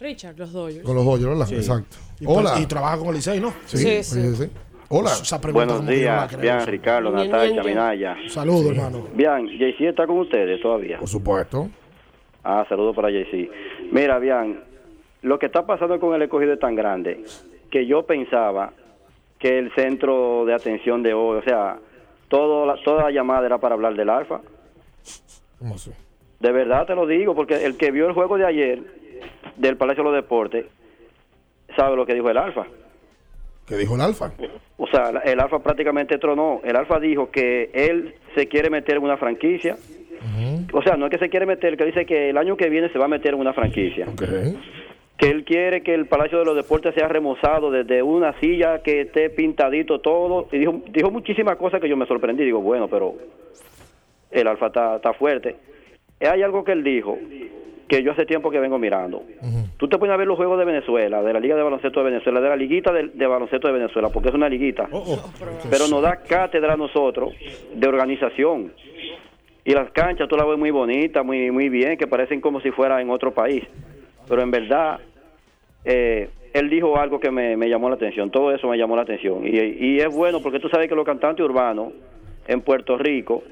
Richard, 0.00 0.38
los 0.38 0.52
Dodgers. 0.52 0.84
con 0.84 0.94
los 0.96 1.04
Dodgers, 1.04 1.28
¿verdad? 1.28 1.46
Sí. 1.48 1.54
Exacto. 1.56 1.96
Y, 2.20 2.24
Hola. 2.26 2.58
y 2.60 2.66
trabaja 2.66 2.98
con 2.98 3.08
el 3.08 3.14
Licey, 3.16 3.40
¿no? 3.40 3.52
Sí, 3.66 3.78
Sí, 3.78 3.84
sí. 4.02 4.20
sí, 4.20 4.36
sí. 4.44 4.50
Hola. 4.94 5.10
Esa 5.10 5.40
pregunta 5.40 5.66
Buenos 5.74 5.86
días, 5.88 6.38
bien, 6.38 6.66
Ricardo, 6.66 7.10
Natalia. 7.10 7.62
Minaya. 7.62 8.16
Saludos, 8.28 8.66
hermano. 8.76 9.08
Bien, 9.14 9.48
JC 9.48 9.80
está 9.88 10.06
con 10.06 10.18
ustedes 10.18 10.60
todavía. 10.60 10.98
Por 10.98 11.08
supuesto. 11.08 11.70
Ah, 12.44 12.66
saludos 12.68 12.94
para 12.94 13.08
JC. 13.10 13.50
Mira, 13.90 14.18
bien, 14.18 14.60
lo 15.22 15.38
que 15.38 15.46
está 15.46 15.64
pasando 15.64 15.98
con 15.98 16.14
el 16.14 16.20
escogido 16.20 16.52
es 16.52 16.60
tan 16.60 16.74
grande 16.74 17.24
que 17.70 17.86
yo 17.86 18.02
pensaba 18.04 18.72
que 19.38 19.58
el 19.58 19.72
centro 19.74 20.44
de 20.44 20.52
atención 20.52 21.02
de 21.02 21.14
hoy, 21.14 21.38
o 21.38 21.42
sea, 21.42 21.78
todo 22.28 22.66
la- 22.66 22.76
toda 22.84 23.04
la 23.04 23.10
llamada 23.10 23.46
era 23.46 23.56
para 23.58 23.74
hablar 23.74 23.94
del 23.94 24.10
Alfa. 24.10 24.40
¿Cómo 25.58 25.76
así? 25.76 25.90
De 26.38 26.52
verdad 26.52 26.86
te 26.86 26.94
lo 26.94 27.06
digo, 27.06 27.34
porque 27.34 27.64
el 27.64 27.78
que 27.78 27.90
vio 27.92 28.06
el 28.08 28.12
juego 28.12 28.36
de 28.36 28.44
ayer 28.44 28.82
del 29.56 29.76
Palacio 29.78 30.02
de 30.04 30.10
los 30.10 30.22
Deportes 30.22 30.66
sabe 31.76 31.96
lo 31.96 32.04
que 32.04 32.12
dijo 32.14 32.28
el 32.28 32.36
Alfa. 32.36 32.66
¿Qué 33.66 33.76
dijo 33.76 33.94
el 33.94 34.00
Alfa? 34.00 34.32
O 34.76 34.86
sea, 34.88 35.10
el 35.24 35.40
Alfa 35.40 35.60
prácticamente 35.60 36.18
tronó. 36.18 36.60
El 36.64 36.76
Alfa 36.76 36.98
dijo 36.98 37.30
que 37.30 37.70
él 37.72 38.14
se 38.34 38.48
quiere 38.48 38.70
meter 38.70 38.96
en 38.96 39.04
una 39.04 39.16
franquicia. 39.16 39.76
O 40.72 40.82
sea, 40.82 40.96
no 40.96 41.06
es 41.06 41.10
que 41.10 41.18
se 41.18 41.28
quiere 41.28 41.46
meter, 41.46 41.76
que 41.76 41.84
dice 41.84 42.06
que 42.06 42.30
el 42.30 42.38
año 42.38 42.56
que 42.56 42.68
viene 42.68 42.88
se 42.90 42.98
va 42.98 43.06
a 43.06 43.08
meter 43.08 43.34
en 43.34 43.40
una 43.40 43.52
franquicia. 43.52 44.06
Que 45.16 45.30
él 45.30 45.44
quiere 45.44 45.82
que 45.82 45.94
el 45.94 46.06
Palacio 46.06 46.38
de 46.38 46.44
los 46.44 46.56
Deportes 46.56 46.94
sea 46.94 47.08
remozado 47.08 47.70
desde 47.70 48.02
una 48.02 48.38
silla, 48.40 48.82
que 48.82 49.02
esté 49.02 49.30
pintadito 49.30 50.00
todo. 50.00 50.48
Y 50.50 50.58
dijo, 50.58 50.82
dijo 50.88 51.10
muchísimas 51.10 51.56
cosas 51.56 51.80
que 51.80 51.88
yo 51.88 51.96
me 51.96 52.06
sorprendí. 52.06 52.44
Digo, 52.44 52.60
bueno, 52.60 52.88
pero 52.88 53.14
el 54.30 54.48
Alfa 54.48 54.66
está, 54.66 54.96
está 54.96 55.12
fuerte. 55.12 55.56
Hay 56.20 56.42
algo 56.42 56.64
que 56.64 56.72
él 56.72 56.82
dijo 56.82 57.18
que 57.92 58.02
yo 58.02 58.12
hace 58.12 58.24
tiempo 58.24 58.50
que 58.50 58.58
vengo 58.58 58.78
mirando. 58.78 59.22
Tú 59.76 59.86
te 59.86 59.98
pones 59.98 60.14
a 60.14 60.16
ver 60.16 60.26
los 60.26 60.38
juegos 60.38 60.58
de 60.58 60.64
Venezuela, 60.64 61.22
de 61.22 61.30
la 61.30 61.38
Liga 61.38 61.56
de 61.56 61.62
Baloncesto 61.62 62.02
de 62.02 62.10
Venezuela, 62.10 62.40
de 62.40 62.48
la 62.48 62.56
Liguita 62.56 62.90
de, 62.90 63.08
de 63.08 63.26
Baloncesto 63.26 63.68
de 63.68 63.74
Venezuela, 63.74 64.08
porque 64.08 64.30
es 64.30 64.34
una 64.34 64.48
liguita. 64.48 64.88
Pero 65.68 65.88
nos 65.88 66.00
da 66.00 66.16
cátedra 66.22 66.72
a 66.72 66.76
nosotros 66.78 67.34
de 67.74 67.86
organización. 67.86 68.72
Y 69.62 69.74
las 69.74 69.90
canchas 69.90 70.26
tú 70.26 70.36
las 70.36 70.46
ves 70.46 70.56
muy 70.56 70.70
bonitas, 70.70 71.22
muy, 71.22 71.50
muy 71.50 71.68
bien, 71.68 71.98
que 71.98 72.06
parecen 72.06 72.40
como 72.40 72.62
si 72.62 72.70
fuera 72.70 72.98
en 73.02 73.10
otro 73.10 73.34
país. 73.34 73.62
Pero 74.26 74.40
en 74.40 74.50
verdad, 74.50 74.98
eh, 75.84 76.30
él 76.54 76.70
dijo 76.70 76.96
algo 76.96 77.20
que 77.20 77.30
me, 77.30 77.58
me 77.58 77.68
llamó 77.68 77.90
la 77.90 77.96
atención. 77.96 78.30
Todo 78.30 78.54
eso 78.54 78.68
me 78.68 78.78
llamó 78.78 78.96
la 78.96 79.02
atención. 79.02 79.46
Y, 79.46 79.58
y 79.58 79.98
es 79.98 80.08
bueno 80.08 80.40
porque 80.40 80.60
tú 80.60 80.70
sabes 80.70 80.88
que 80.88 80.94
los 80.94 81.04
cantantes 81.04 81.44
urbanos 81.44 81.92
en 82.46 82.62
Puerto 82.62 82.96
Rico, 82.96 83.42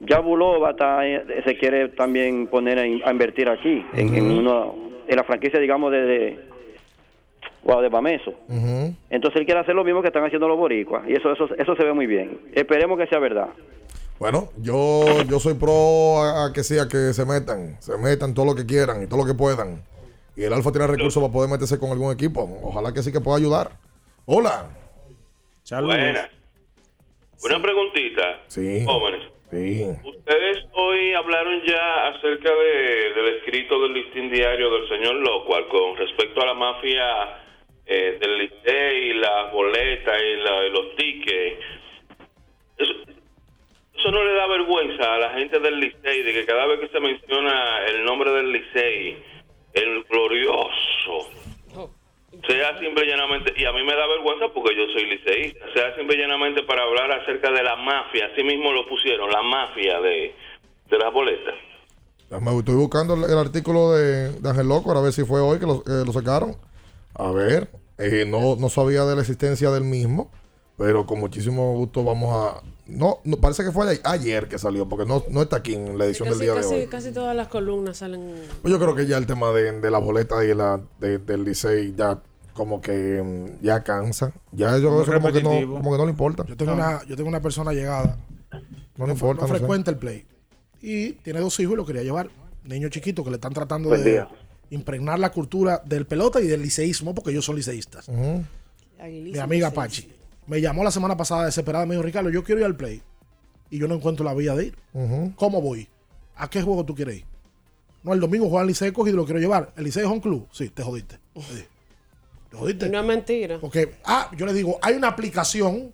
ya 0.00 0.18
Bulova 0.20 0.70
está, 0.70 1.06
eh, 1.06 1.42
se 1.44 1.56
quiere 1.58 1.88
también 1.90 2.46
poner 2.46 2.78
a, 2.78 2.86
in- 2.86 3.02
a 3.04 3.10
invertir 3.12 3.48
aquí, 3.48 3.84
en, 3.94 4.14
en, 4.14 4.30
uno, 4.30 4.74
en 5.06 5.16
la 5.16 5.24
franquicia, 5.24 5.58
digamos, 5.60 5.92
de, 5.92 6.02
de, 6.02 6.40
wow, 7.64 7.80
de 7.80 7.88
Bameso. 7.88 8.34
Entonces 9.10 9.40
él 9.40 9.46
quiere 9.46 9.60
hacer 9.60 9.74
lo 9.74 9.84
mismo 9.84 10.00
que 10.02 10.08
están 10.08 10.24
haciendo 10.24 10.48
los 10.48 10.56
boricuas. 10.58 11.08
Y 11.08 11.12
eso, 11.14 11.32
eso, 11.32 11.48
eso 11.56 11.76
se 11.76 11.84
ve 11.84 11.92
muy 11.92 12.06
bien. 12.06 12.40
Esperemos 12.54 12.98
que 12.98 13.06
sea 13.06 13.18
verdad. 13.18 13.48
Bueno, 14.18 14.48
yo, 14.58 15.22
yo 15.28 15.38
soy 15.40 15.54
pro 15.54 16.22
a, 16.22 16.46
a 16.46 16.52
que 16.52 16.62
sí, 16.62 16.78
a 16.78 16.86
que 16.88 17.12
se 17.14 17.24
metan, 17.24 17.76
se 17.80 17.96
metan 17.96 18.34
todo 18.34 18.44
lo 18.46 18.54
que 18.54 18.66
quieran 18.66 19.02
y 19.02 19.06
todo 19.06 19.20
lo 19.20 19.26
que 19.26 19.32
puedan. 19.34 19.82
Y 20.36 20.42
el 20.44 20.52
Alfa 20.52 20.70
tiene 20.72 20.86
recursos 20.86 21.22
para 21.22 21.32
poder 21.32 21.50
meterse 21.50 21.78
con 21.78 21.90
algún 21.90 22.12
equipo. 22.12 22.48
Ojalá 22.62 22.92
que 22.92 23.02
sí 23.02 23.12
que 23.12 23.20
pueda 23.20 23.38
ayudar. 23.38 23.70
Hola. 24.26 24.68
Buenas. 25.70 26.28
Una 27.44 27.62
preguntita, 27.62 28.22
Sí. 28.48 28.84
jóvenes. 28.84 29.22
Ustedes 30.04 30.58
hoy 30.72 31.12
hablaron 31.14 31.60
ya 31.62 32.08
acerca 32.08 32.54
de- 32.54 33.12
del 33.14 33.34
escrito 33.36 33.80
del 33.82 33.94
listín 33.94 34.30
diario 34.30 34.70
del 34.70 34.88
señor 34.88 35.14
Locual 35.16 35.66
con 35.68 35.96
respecto 35.96 36.40
a 36.42 36.46
la 36.46 36.54
mafia 36.54 37.36
eh, 37.86 38.18
del 38.20 38.38
Licey, 38.38 39.14
las 39.14 39.52
boletas 39.52 40.22
y, 40.22 40.36
la- 40.36 40.66
y 40.66 40.70
los 40.70 40.94
tickets. 40.94 41.64
Eso, 42.78 42.92
eso 43.96 44.10
no 44.12 44.22
le 44.24 44.32
da 44.34 44.46
vergüenza 44.46 45.14
a 45.14 45.18
la 45.18 45.30
gente 45.30 45.58
del 45.58 45.80
Licey 45.80 46.22
de 46.22 46.32
que 46.32 46.46
cada 46.46 46.66
vez 46.66 46.78
que 46.80 46.88
se 46.88 47.00
menciona 47.00 47.84
el 47.88 48.04
nombre 48.04 48.30
del 48.30 48.52
Licey, 48.52 49.16
el 49.74 50.04
glorioso, 50.04 51.28
sea 52.46 52.78
simple 52.78 53.04
y 53.04 53.08
llanamente, 53.08 53.52
y 53.56 53.64
a 53.64 53.72
mí 53.72 53.82
me 53.84 53.94
da 53.94 54.06
vergüenza 54.06 54.46
porque 54.54 54.76
yo 54.76 54.86
soy 54.92 55.06
liceísta, 55.06 55.64
sea 55.74 55.96
simple 55.96 56.16
y 56.16 56.20
llanamente 56.20 56.62
para 56.62 56.82
hablar 56.82 57.10
acerca 57.12 57.50
de 57.50 57.62
la 57.62 57.76
mafia, 57.76 58.30
así 58.32 58.44
mismo 58.44 58.72
lo 58.72 58.86
pusieron, 58.88 59.30
la 59.30 59.42
mafia 59.42 60.00
de, 60.00 60.34
de 60.88 60.98
las 60.98 61.12
boletas. 61.12 61.54
Me 62.40 62.56
estoy 62.56 62.76
buscando 62.76 63.14
el, 63.14 63.38
artículo 63.38 63.92
de, 63.92 64.30
Ángel 64.48 64.68
Loco, 64.68 64.92
a 64.92 65.02
ver 65.02 65.12
si 65.12 65.24
fue 65.24 65.40
hoy 65.40 65.58
que 65.58 65.66
lo, 65.66 65.82
que 65.82 65.90
lo 65.90 66.12
sacaron. 66.12 66.56
A 67.14 67.32
ver, 67.32 67.68
eh, 67.98 68.24
no, 68.24 68.54
no 68.54 68.68
sabía 68.68 69.04
de 69.04 69.16
la 69.16 69.22
existencia 69.22 69.70
del 69.70 69.82
mismo, 69.82 70.30
pero 70.78 71.06
con 71.06 71.18
muchísimo 71.18 71.74
gusto 71.74 72.04
vamos 72.04 72.32
a... 72.32 72.62
No, 72.90 73.20
no 73.24 73.36
parece 73.38 73.62
que 73.64 73.70
fue 73.72 74.00
ayer 74.04 74.48
que 74.48 74.58
salió, 74.58 74.88
porque 74.88 75.06
no, 75.06 75.24
no 75.30 75.42
está 75.42 75.56
aquí 75.56 75.74
en 75.74 75.96
la 75.96 76.04
edición 76.06 76.28
del 76.28 76.38
Casi, 76.38 76.44
día 76.44 76.54
de 76.54 76.66
hoy. 76.82 76.86
casi 76.88 77.12
todas 77.12 77.34
las 77.36 77.48
columnas 77.48 77.98
salen. 77.98 78.34
Pues 78.62 78.72
yo 78.72 78.78
creo 78.78 78.94
que 78.94 79.06
ya 79.06 79.16
el 79.16 79.26
tema 79.26 79.50
de, 79.52 79.80
de 79.80 79.90
la 79.90 79.98
boleta 79.98 80.44
y 80.44 80.54
la 80.54 80.80
de- 80.98 81.18
del 81.18 81.44
Licey 81.44 81.94
ya 81.96 82.20
como 82.52 82.80
que 82.80 83.22
mm, 83.22 83.62
ya 83.64 83.82
cansa. 83.84 84.32
Ya 84.52 84.76
yo 84.78 85.02
eso 85.02 85.12
como 85.12 85.32
que, 85.32 85.42
no, 85.42 85.50
como 85.50 85.92
que 85.92 85.98
no 85.98 86.04
le 86.04 86.10
importa. 86.10 86.44
Yo 86.46 86.56
tengo, 86.56 86.72
una, 86.74 87.02
yo 87.06 87.16
tengo 87.16 87.28
una 87.28 87.40
persona 87.40 87.72
llegada. 87.72 88.18
No 88.96 89.06
le 89.06 89.12
importa, 89.12 89.42
No 89.42 89.48
no 89.48 89.54
sé. 89.54 89.58
frecuenta 89.60 89.90
el 89.90 89.96
play. 89.96 90.26
Y 90.82 91.12
tiene 91.12 91.40
dos 91.40 91.58
hijos 91.60 91.74
y 91.74 91.76
lo 91.76 91.86
quería 91.86 92.02
llevar. 92.02 92.28
Niño 92.64 92.88
chiquito 92.88 93.22
que 93.24 93.30
le 93.30 93.36
están 93.36 93.52
tratando 93.54 93.88
Buen 93.88 94.02
de 94.04 94.10
día. 94.10 94.28
impregnar 94.70 95.18
la 95.18 95.30
cultura 95.32 95.80
del 95.86 96.06
pelota 96.06 96.40
y 96.40 96.46
del 96.48 96.60
liceísmo 96.62 97.14
porque 97.14 97.30
ellos 97.30 97.44
son 97.44 97.56
liceístas. 97.56 98.08
Mi 98.08 99.38
amiga 99.38 99.70
Pachi 99.70 100.12
me 100.50 100.60
llamó 100.60 100.82
la 100.84 100.90
semana 100.90 101.16
pasada 101.16 101.46
desesperada. 101.46 101.86
Me 101.86 101.94
dijo, 101.94 102.02
Ricardo, 102.02 102.28
yo 102.30 102.42
quiero 102.44 102.60
ir 102.60 102.66
al 102.66 102.76
play. 102.76 103.00
Y 103.70 103.78
yo 103.78 103.86
no 103.86 103.94
encuentro 103.94 104.24
la 104.24 104.34
vía 104.34 104.54
de 104.56 104.66
ir. 104.66 104.78
¿Cómo 105.36 105.60
voy? 105.62 105.88
¿A 106.36 106.50
qué 106.50 106.60
juego 106.60 106.84
tú 106.84 106.94
quieres 106.94 107.18
ir? 107.18 107.24
No, 108.02 108.12
el 108.14 108.20
domingo 108.20 108.48
juega 108.48 108.64
Licey 108.64 108.90
cogido 108.92 109.14
y 109.14 109.16
lo 109.18 109.24
quiero 109.24 109.38
llevar. 109.40 109.72
¿El 109.76 109.84
Licey 109.84 110.02
es 110.02 110.08
un 110.10 110.20
club? 110.20 110.48
Sí, 110.50 110.68
te 110.70 110.82
jodiste. 110.82 111.18
¿Te 112.50 112.56
jodiste? 112.56 112.88
No 112.88 112.98
es 113.00 113.06
mentira. 113.06 113.58
Porque, 113.60 113.94
ah, 114.04 114.28
yo 114.36 114.44
le 114.46 114.52
digo, 114.52 114.78
hay 114.82 114.94
una 114.94 115.08
aplicación, 115.08 115.92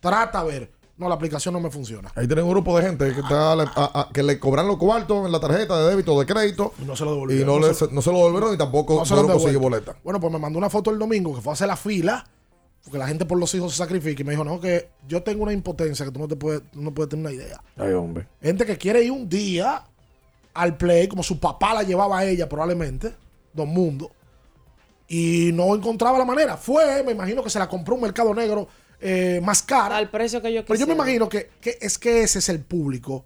trata 0.00 0.40
a 0.40 0.44
ver. 0.44 0.70
No, 0.96 1.08
la 1.08 1.14
aplicación 1.14 1.52
no 1.54 1.60
me 1.60 1.70
funciona. 1.70 2.10
Ahí 2.16 2.26
tienen 2.26 2.44
un 2.44 2.50
grupo 2.50 2.76
de 2.78 2.84
gente 2.86 3.12
que, 3.14 3.20
está, 3.20 3.52
a- 3.52 4.00
a- 4.00 4.08
que 4.12 4.22
le 4.22 4.40
cobran 4.40 4.66
los 4.66 4.78
cuartos 4.78 5.26
en 5.26 5.30
la 5.32 5.38
tarjeta 5.38 5.78
de 5.80 5.90
débito 5.90 6.14
o 6.14 6.18
de 6.20 6.26
crédito. 6.26 6.72
Y 6.82 6.84
no 6.86 6.96
se 6.96 7.04
lo 7.04 7.10
Y 7.10 7.14
devolvieron. 7.14 7.46
no, 7.46 7.60
No 7.60 7.68
le- 7.68 7.74
se- 7.74 7.88
no 7.92 8.02
se 8.02 8.10
lo 8.10 8.16
devolvieron 8.18 8.54
y 8.54 8.56
tampoco 8.58 8.96
No 8.96 9.04
se 9.04 9.14
lo 9.14 9.60
boleta. 9.60 9.96
Bueno, 10.02 10.18
pues 10.18 10.32
me 10.32 10.38
mandó 10.40 10.58
una 10.58 10.70
foto 10.70 10.90
el 10.90 10.98
domingo 10.98 11.34
que 11.34 11.40
fue 11.40 11.52
a 11.52 11.54
hacer 11.54 11.68
la 11.68 11.76
fila, 11.76 12.24
porque 12.88 12.98
la 12.98 13.06
gente 13.06 13.26
por 13.26 13.38
los 13.38 13.54
hijos 13.54 13.72
se 13.72 13.78
sacrifica. 13.78 14.22
Y 14.22 14.24
me 14.24 14.32
dijo, 14.32 14.44
no, 14.44 14.58
que 14.60 14.88
yo 15.06 15.22
tengo 15.22 15.42
una 15.42 15.52
impotencia 15.52 16.06
que 16.06 16.10
tú 16.12 16.18
no 16.20 16.26
te 16.28 16.36
puedes, 16.36 16.62
no 16.72 16.92
puedes 16.94 17.10
tener 17.10 17.26
una 17.26 17.34
idea. 17.34 17.62
Ay, 17.76 17.92
hombre. 17.92 18.26
Gente 18.42 18.64
que 18.64 18.78
quiere 18.78 19.02
ir 19.04 19.10
un 19.12 19.28
día 19.28 19.84
al 20.54 20.76
play, 20.76 21.06
como 21.06 21.22
su 21.22 21.38
papá 21.38 21.74
la 21.74 21.82
llevaba 21.82 22.18
a 22.20 22.24
ella 22.24 22.48
probablemente, 22.48 23.12
Don 23.52 23.68
Mundo, 23.68 24.10
y 25.06 25.50
no 25.52 25.74
encontraba 25.74 26.18
la 26.18 26.24
manera. 26.24 26.56
Fue, 26.56 27.02
me 27.02 27.12
imagino 27.12 27.42
que 27.42 27.50
se 27.50 27.58
la 27.58 27.68
compró 27.68 27.94
un 27.94 28.00
mercado 28.02 28.34
negro 28.34 28.68
eh, 29.00 29.40
más 29.44 29.62
cara. 29.62 29.96
Al 29.96 30.10
precio 30.10 30.40
que 30.42 30.52
yo 30.52 30.64
Pero 30.64 30.74
yo 30.80 30.86
me 30.86 30.94
quisiera. 30.94 30.94
imagino 30.94 31.28
que, 31.28 31.50
que 31.60 31.78
es 31.80 31.98
que 31.98 32.22
ese 32.22 32.38
es 32.40 32.48
el 32.48 32.60
público 32.60 33.24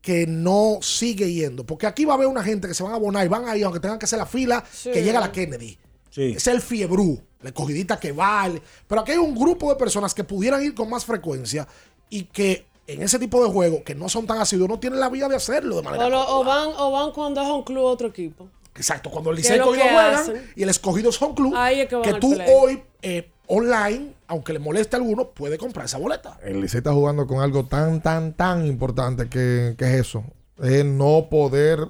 que 0.00 0.26
no 0.26 0.78
sigue 0.80 1.32
yendo. 1.32 1.64
Porque 1.64 1.86
aquí 1.86 2.04
va 2.04 2.12
a 2.14 2.16
haber 2.16 2.28
una 2.28 2.42
gente 2.42 2.68
que 2.68 2.74
se 2.74 2.82
van 2.82 2.92
a 2.92 2.96
abonar 2.96 3.24
y 3.24 3.28
van 3.28 3.46
a 3.48 3.56
ir, 3.56 3.64
aunque 3.64 3.80
tengan 3.80 3.98
que 3.98 4.06
hacer 4.06 4.18
la 4.18 4.26
fila, 4.26 4.64
Sí. 4.72 4.90
que 4.90 5.02
llega 5.02 5.20
la 5.20 5.30
Kennedy. 5.32 5.78
Es 6.16 6.46
el 6.48 6.60
fiebrú, 6.60 7.20
la 7.40 7.48
escogidita 7.50 7.98
que 8.00 8.12
va. 8.12 8.46
el- 8.46 8.60
Pero 8.86 9.00
aquí 9.02 9.12
hay 9.12 9.18
un 9.18 9.34
grupo 9.34 9.68
de 9.70 9.76
personas 9.76 10.14
que 10.14 10.24
pudieran 10.24 10.62
ir 10.62 10.74
con 10.74 10.88
más 10.90 11.04
frecuencia 11.04 11.66
y 12.10 12.24
que 12.24 12.66
en 12.86 13.02
ese 13.02 13.18
tipo 13.18 13.44
de 13.44 13.50
juegos, 13.50 13.82
que 13.84 13.94
no 13.94 14.08
son 14.08 14.26
tan 14.26 14.38
asiduos, 14.40 14.68
no 14.68 14.78
tienen 14.78 14.98
la 14.98 15.08
vía 15.10 15.28
de 15.28 15.36
hacerlo 15.36 15.76
de 15.76 15.82
manera 15.82 16.06
O, 16.06 16.10
lo- 16.10 16.38
o 16.40 16.44
van, 16.44 16.68
o 16.76 16.90
van 16.90 17.12
cuando 17.12 17.42
es 17.42 17.48
un 17.48 17.62
club 17.62 17.84
otro 17.84 18.08
equipo. 18.08 18.48
Exacto, 18.74 19.10
cuando 19.10 19.30
el 19.30 19.36
¿Qué 19.36 19.42
Licey 19.42 19.56
es 19.58 19.58
lo 19.58 19.72
escogido 19.74 19.92
juegan 19.94 20.14
hacen? 20.14 20.50
y 20.56 20.62
el 20.62 20.68
escogido 20.68 21.12
son 21.12 21.34
club, 21.34 21.52
Ahí 21.56 21.80
es 21.80 21.88
que 21.88 22.14
tú 22.14 22.32
play. 22.34 22.48
hoy 22.54 22.82
eh, 23.02 23.30
online, 23.46 24.14
aunque 24.28 24.52
le 24.52 24.58
moleste 24.58 24.96
a 24.96 24.98
alguno, 25.00 25.28
puede 25.30 25.58
comprar 25.58 25.86
esa 25.86 25.98
boleta. 25.98 26.38
El 26.42 26.60
Licey 26.60 26.78
está 26.78 26.92
jugando 26.92 27.26
con 27.26 27.40
algo 27.40 27.66
tan, 27.66 28.00
tan, 28.02 28.32
tan 28.34 28.66
importante 28.66 29.28
que, 29.28 29.74
que 29.76 29.84
es 29.84 30.00
eso. 30.00 30.24
Es 30.62 30.84
no 30.84 31.28
poder 31.30 31.88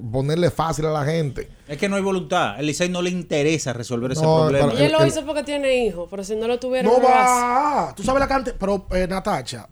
ponerle 0.00 0.50
fácil 0.50 0.86
a 0.86 0.90
la 0.90 1.04
gente. 1.04 1.48
Es 1.68 1.78
que 1.78 1.88
no 1.88 1.96
hay 1.96 2.02
voluntad. 2.02 2.58
El 2.58 2.66
Licey 2.66 2.88
no 2.88 3.02
le 3.02 3.10
interesa 3.10 3.72
resolver 3.72 4.12
ese 4.12 4.22
No, 4.22 4.40
problema. 4.48 4.72
Él 4.74 4.92
lo 4.92 5.04
hizo 5.06 5.24
porque 5.24 5.42
tiene 5.42 5.84
hijos, 5.86 6.08
pero 6.10 6.22
si 6.24 6.36
no 6.36 6.46
lo 6.48 6.58
tuviera, 6.58 6.88
No 6.88 6.96
hace. 6.96 7.06
va. 7.06 7.92
Tú 7.96 8.02
sabes 8.02 8.20
la 8.20 8.28
cantidad. 8.28 8.56
Pero, 8.58 8.86
eh, 8.92 9.06
Natacha, 9.08 9.68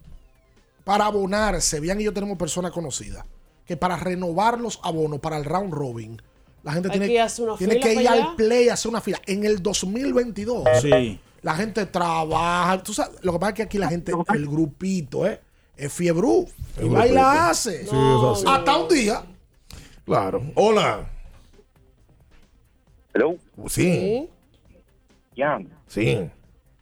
para 0.84 1.06
abonarse, 1.06 1.80
bien 1.80 2.00
y 2.00 2.04
yo 2.04 2.12
tenemos 2.12 2.36
personas 2.38 2.72
conocidas, 2.72 3.24
que 3.66 3.76
para 3.76 3.96
renovar 3.96 4.58
los 4.60 4.80
abonos 4.82 5.20
para 5.20 5.36
el 5.36 5.44
round 5.44 5.72
robin, 5.72 6.20
La 6.62 6.72
gente 6.72 6.88
Hay 6.88 6.92
tiene, 6.92 7.06
que 7.06 7.12
ir 7.14 7.20
a 7.20 7.24
hacer 7.24 7.44
una 7.48 7.56
tiene 7.56 7.80
que 7.80 7.92
ir 7.94 7.98
allá. 8.00 8.12
al 8.12 8.36
play 8.36 8.68
a 8.68 8.74
hacer 8.74 8.90
una 8.90 9.00
fila. 9.00 9.18
En 9.26 9.44
el 9.46 9.62
2022, 9.62 10.64
Sí. 10.82 11.18
la 11.40 11.54
gente 11.54 11.86
trabaja. 11.86 12.82
Tú 12.82 12.92
sabes, 12.92 13.12
lo 13.22 13.32
que 13.32 13.38
pasa 13.38 13.50
es 13.50 13.56
que 13.56 13.62
aquí 13.62 13.78
la 13.78 13.88
gente, 13.88 14.12
el 14.34 14.46
grupito, 14.46 15.26
¿eh? 15.26 15.40
Es 15.74 15.90
fiebrú. 15.90 16.46
Y 16.78 16.82
El 16.82 16.94
va 16.94 17.06
y 17.06 17.12
la 17.12 17.48
hace. 17.48 17.84
Sí. 17.86 17.96
Hasta 18.46 18.76
un 18.76 18.88
día. 18.88 19.22
Claro. 20.10 20.42
Hola. 20.56 21.06
Hello. 23.14 23.36
Sí. 23.68 24.28
Ya. 25.36 25.60
Sí. 25.86 26.28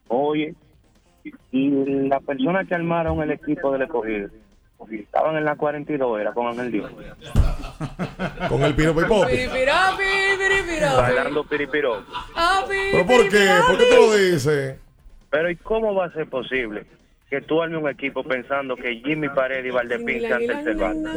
Oye, 0.08 0.54
y 1.52 1.70
la 2.08 2.20
persona 2.20 2.64
que 2.64 2.74
armaron 2.74 3.20
el 3.20 3.32
equipo 3.32 3.70
del 3.70 3.82
escogido, 3.82 4.30
estaban 4.90 5.36
en 5.36 5.44
la 5.44 5.56
42, 5.56 6.20
era 6.22 6.32
con 6.32 6.46
Ángel 6.46 6.72
Dios. 6.72 6.90
Con 8.48 8.62
el 8.62 8.74
piro 8.74 8.94
pipopi. 8.96 9.30
Piripirapi, 9.30 10.04
piripirapi. 10.38 10.96
Bailando 10.96 11.44
piripiro. 11.44 11.96
Api, 12.34 12.76
¿Pero 12.92 13.06
por 13.06 13.28
qué? 13.28 13.46
¿Por 13.66 13.76
qué 13.76 13.84
tú 13.94 14.06
lo 14.06 14.14
dices? 14.14 14.78
Pero 15.28 15.50
¿y 15.50 15.56
cómo 15.56 15.94
va 15.94 16.06
a 16.06 16.12
ser 16.14 16.30
posible 16.30 16.86
que 17.28 17.42
tú 17.42 17.60
armes 17.60 17.82
un 17.82 17.90
equipo 17.90 18.24
pensando 18.24 18.74
que 18.74 19.02
Jimmy 19.04 19.28
Paredes 19.28 19.66
y 19.66 19.70
Valdepín 19.70 20.22
sean 20.22 20.46
tercer 20.46 20.76
banda? 20.76 21.12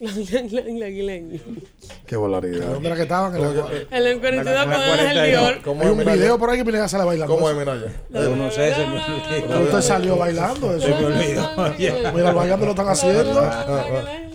Qué 2.06 2.16
barbaridad. 2.16 2.66
¿Dónde 2.72 2.88
era 2.88 2.96
que 2.96 3.02
estaban? 3.02 3.34
En 3.36 3.42
la- 3.42 3.48
El 3.90 4.06
en 4.06 4.18
42 4.20 4.64
con 4.64 4.72
Ángel 4.72 5.30
Dior. 5.30 5.62
Hay 5.82 5.88
un 5.88 5.98
video 6.12 6.38
por 6.38 6.50
ahí 6.50 6.58
que 6.58 6.64
Minaya 6.64 6.88
sale 6.88 7.04
bailando. 7.04 7.34
¿Cómo 7.34 7.50
es, 7.50 7.56
Minaya? 7.56 7.86
Yo 8.10 8.36
no 8.36 8.50
sé, 8.50 8.74
se 8.74 8.86
me 8.86 9.62
Usted 9.64 9.80
salió 9.80 10.16
bailando 10.16 10.76
eso. 10.76 10.86
Se 10.86 10.94
me 10.94 11.04
olvidó. 11.06 11.50
Mira, 12.14 12.32
bailando 12.32 12.66
lo 12.66 12.72
están 12.72 12.88
haciendo. 12.88 13.40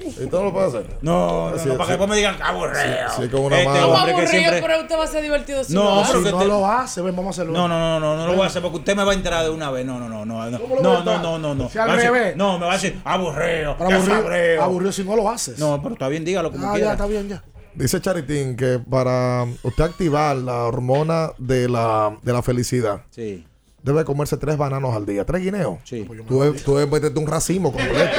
¿Y 0.09 0.27
tú 0.27 0.37
no 0.37 0.43
lo 0.45 0.53
puedes 0.53 0.73
hacer? 0.73 0.85
No, 1.01 1.51
no, 1.51 1.57
Sí, 1.57 1.67
no, 1.67 1.73
para 1.73 1.83
sí. 1.83 1.87
que 1.87 1.91
después 1.93 2.09
me 2.09 2.15
digan 2.15 2.37
que 2.37 2.43
aburrido. 2.43 2.81
Sí, 3.15 3.21
sí, 3.23 3.29
con 3.29 3.41
una 3.41 3.57
Este 3.57 3.69
mano. 3.69 3.81
¿Cómo 3.87 3.93
hombre 3.97 4.15
que 4.15 4.27
siempre... 4.27 4.61
Pero 4.61 4.81
usted 4.81 4.97
va 4.97 5.03
a 5.03 5.07
ser 5.07 5.21
divertido 5.23 5.63
si 5.63 5.73
No, 5.73 5.83
lo 5.83 5.99
hace. 6.01 6.13
pero 6.13 6.25
Si 6.25 6.31
no 6.31 6.39
te- 6.39 6.45
lo 6.47 6.67
hace, 6.67 7.01
ven, 7.01 7.15
vamos 7.15 7.37
a 7.37 7.41
hacerlo. 7.41 7.53
No, 7.57 7.67
no, 7.67 7.79
no, 7.79 7.99
no, 7.99 8.17
no 8.17 8.27
lo 8.27 8.33
voy 8.33 8.43
a 8.43 8.47
hacer 8.47 8.61
porque 8.61 8.77
usted 8.77 8.95
me 8.95 9.03
va 9.03 9.11
a 9.11 9.15
entrar 9.15 9.43
de 9.43 9.49
una 9.49 9.71
vez. 9.71 9.85
No, 9.85 9.99
no, 9.99 10.07
no, 10.09 10.25
no. 10.25 10.49
No, 10.49 10.59
¿Cómo 10.59 10.75
lo 10.75 10.81
no, 10.81 10.89
va 10.89 10.99
a 10.99 11.03
no, 11.03 11.19
no, 11.19 11.37
no, 11.39 11.55
no. 11.55 11.69
Si 11.69 11.77
al 11.77 11.89
Va 11.89 11.93
a 11.93 11.95
decir- 11.97 12.11
revés. 12.11 12.35
No, 12.37 12.57
me 12.59 12.65
va 12.65 12.71
a 12.71 12.75
decir 12.75 12.99
aburrido. 13.03 13.75
Aburrido, 13.79 14.63
aburrido 14.63 14.91
si 14.91 15.03
no 15.03 15.15
lo 15.15 15.29
haces. 15.29 15.57
No, 15.59 15.81
pero 15.81 15.93
está 15.93 16.07
bien, 16.07 16.23
dígalo 16.25 16.51
como 16.51 16.67
Ah, 16.67 16.73
quiera. 16.73 16.87
ya, 16.87 16.93
está 16.93 17.05
bien, 17.07 17.27
ya. 17.29 17.43
Dice 17.75 18.01
Charitín 18.01 18.55
que 18.55 18.79
para 18.89 19.45
usted 19.61 19.83
activar 19.83 20.35
la 20.37 20.63
hormona 20.63 21.31
de 21.37 21.69
la, 21.69 22.17
de 22.23 22.33
la 22.33 22.41
felicidad, 22.41 23.01
Sí. 23.11 23.45
debe 23.83 24.03
comerse 24.03 24.35
tres 24.37 24.57
bananos 24.57 24.95
al 24.95 25.05
día. 25.05 25.23
¿Tres 25.25 25.43
guineos? 25.43 25.77
Sí. 25.83 26.03
Tú, 26.27 26.41
debes- 26.41 26.63
tú 26.63 26.75
debes 26.75 26.91
meterte 26.91 27.19
un 27.19 27.27
racimo 27.27 27.71
completo. 27.71 28.17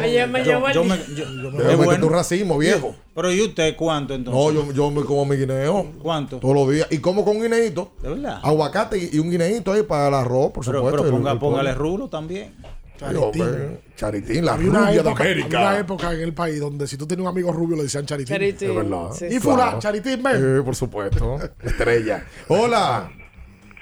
Me, 0.00 0.08
lle- 0.12 0.26
me 0.28 0.42
llevó 0.44 0.68
el 0.68 0.74
Yo 0.74 0.84
me, 0.84 0.96
yo- 1.14 1.76
bueno. 1.76 2.06
un 2.06 2.12
racimo, 2.12 2.58
viejo. 2.58 2.94
Pero 3.14 3.32
¿y 3.32 3.40
usted 3.42 3.76
cuánto 3.76 4.14
entonces? 4.14 4.54
No, 4.54 4.66
yo, 4.66 4.72
yo 4.72 4.90
me 4.90 5.02
como 5.04 5.24
mi 5.26 5.36
guineo 5.36 5.92
¿Cuánto? 6.02 6.38
todos 6.38 6.54
los 6.54 6.70
días. 6.72 6.86
Y 6.90 6.98
como 6.98 7.24
con 7.24 7.36
un 7.36 7.42
guineito. 7.42 7.92
¿De 8.02 8.08
verdad? 8.08 8.40
Aguacate 8.42 8.98
y, 8.98 9.10
y 9.12 9.18
un 9.18 9.30
guineito 9.30 9.72
ahí 9.72 9.82
para 9.82 10.08
el 10.08 10.14
arroz, 10.14 10.52
por 10.52 10.64
Pero, 10.64 10.78
supuesto. 10.78 11.02
pero 11.02 11.16
ponga, 11.16 11.32
el 11.32 11.38
póngale 11.38 11.74
rulo 11.74 12.08
también. 12.08 12.54
Charitín. 12.98 13.78
Charitín, 13.96 14.44
la 14.44 14.56
rubia 14.56 14.80
de 14.92 14.96
época, 14.98 15.22
había 15.24 15.34
una 15.46 15.70
América. 15.70 15.78
época 15.78 16.12
en 16.12 16.20
el 16.20 16.34
país 16.34 16.60
donde 16.60 16.86
si 16.86 16.98
tú 16.98 17.06
tenías 17.06 17.22
un 17.24 17.28
amigo 17.32 17.50
rubio 17.50 17.76
le 17.76 17.84
decían 17.84 18.04
charitín. 18.04 18.34
Charitín. 18.34 18.70
Es 18.70 18.76
verdad. 18.76 19.12
Sí. 19.12 19.26
Y 19.30 19.38
fulano, 19.40 19.78
charitín, 19.78 20.22
ven. 20.22 20.58
Eh, 20.58 20.62
por 20.62 20.76
supuesto. 20.76 21.38
Estrella. 21.64 22.24
Hola. 22.48 23.10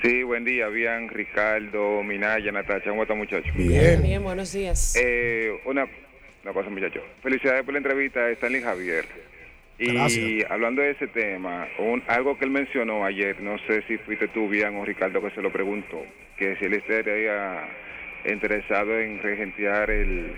Sí, 0.02 0.22
buen 0.22 0.44
día, 0.44 0.68
bien, 0.68 1.08
Ricardo, 1.08 2.04
Minaya, 2.04 2.52
Natacha, 2.52 2.90
¿cómo 2.90 3.02
están 3.02 3.18
muchachos? 3.18 3.50
Bien. 3.56 4.00
Bien, 4.00 4.22
buenos 4.22 4.52
días. 4.52 4.94
Eh, 4.96 5.50
una, 5.66 5.86
muchachos, 6.54 7.02
felicidades 7.22 7.62
por 7.64 7.74
la 7.74 7.78
entrevista, 7.78 8.28
Stanley 8.30 8.62
Javier. 8.62 9.04
Y 9.78 9.92
Gracias. 9.92 10.50
hablando 10.50 10.82
de 10.82 10.90
ese 10.90 11.06
tema, 11.08 11.68
un- 11.78 12.02
algo 12.08 12.36
que 12.38 12.44
él 12.44 12.50
mencionó 12.50 13.04
ayer, 13.04 13.40
no 13.40 13.58
sé 13.66 13.82
si 13.86 13.96
fuiste 13.98 14.26
tú, 14.28 14.48
bien, 14.48 14.74
o 14.76 14.84
Ricardo 14.84 15.22
que 15.22 15.30
se 15.30 15.42
lo 15.42 15.52
preguntó, 15.52 16.04
que 16.36 16.56
si 16.56 16.64
él 16.64 16.74
estaría 16.74 17.68
interesado 18.28 18.98
en 18.98 19.22
regentear 19.22 19.90
el, 19.90 20.32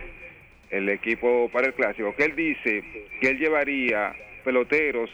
el 0.70 0.88
equipo 0.90 1.48
para 1.50 1.68
el 1.68 1.74
clásico, 1.74 2.14
que 2.14 2.24
él 2.24 2.36
dice 2.36 2.84
que 3.20 3.28
él 3.30 3.38
llevaría 3.38 4.14
peloteros 4.44 5.10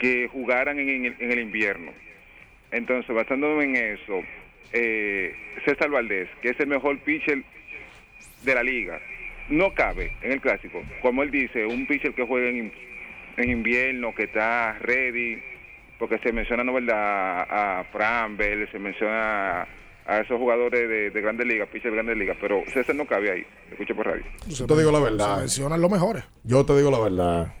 que 0.00 0.28
jugaran 0.28 0.78
en, 0.78 0.88
en 0.88 1.04
el, 1.06 1.16
en 1.18 1.32
el 1.32 1.40
invierno. 1.40 1.92
Entonces, 2.72 3.14
basándome 3.14 3.64
en 3.64 3.76
eso, 3.76 4.22
eh, 4.72 5.34
César 5.66 5.90
Valdés, 5.90 6.28
que 6.40 6.50
es 6.50 6.60
el 6.60 6.68
mejor 6.68 6.98
pitcher 7.00 7.42
de 8.42 8.54
la 8.54 8.62
liga, 8.62 8.98
no 9.50 9.74
cabe 9.74 10.16
en 10.22 10.32
el 10.32 10.40
clásico. 10.40 10.80
Como 11.02 11.22
él 11.22 11.30
dice, 11.30 11.66
un 11.66 11.86
pitcher 11.86 12.14
que 12.14 12.26
juega 12.26 12.48
en, 12.48 12.72
en 13.36 13.50
invierno, 13.50 14.14
que 14.14 14.24
está 14.24 14.78
ready, 14.80 15.42
porque 15.98 16.18
se 16.18 16.32
menciona, 16.32 16.64
¿no 16.64 16.72
verdad?, 16.72 16.94
a, 16.96 17.80
a 17.80 17.84
Fran 17.84 18.36
Bell, 18.36 18.68
se 18.70 18.78
menciona 18.78 19.62
a 20.06 20.18
esos 20.20 20.38
jugadores 20.38 20.88
de, 20.88 21.10
de 21.10 21.20
grandes 21.20 21.46
ligas, 21.46 21.68
pitcher 21.68 21.90
de 21.90 21.96
grandes 21.96 22.16
ligas, 22.16 22.36
pero 22.40 22.62
César 22.72 22.94
no 22.96 23.06
cabe 23.06 23.30
ahí, 23.30 23.46
escucho 23.70 23.94
por 23.94 24.06
radio. 24.06 24.24
Yo 24.46 24.66
te 24.66 24.76
digo 24.76 24.90
la 24.90 24.98
Se 24.98 25.04
verdad. 25.04 25.38
mencionan 25.38 25.80
los 25.80 25.90
mejores. 25.90 26.24
Yo 26.42 26.64
te 26.64 26.76
digo 26.76 26.90
la 26.90 26.98
verdad. 26.98 27.54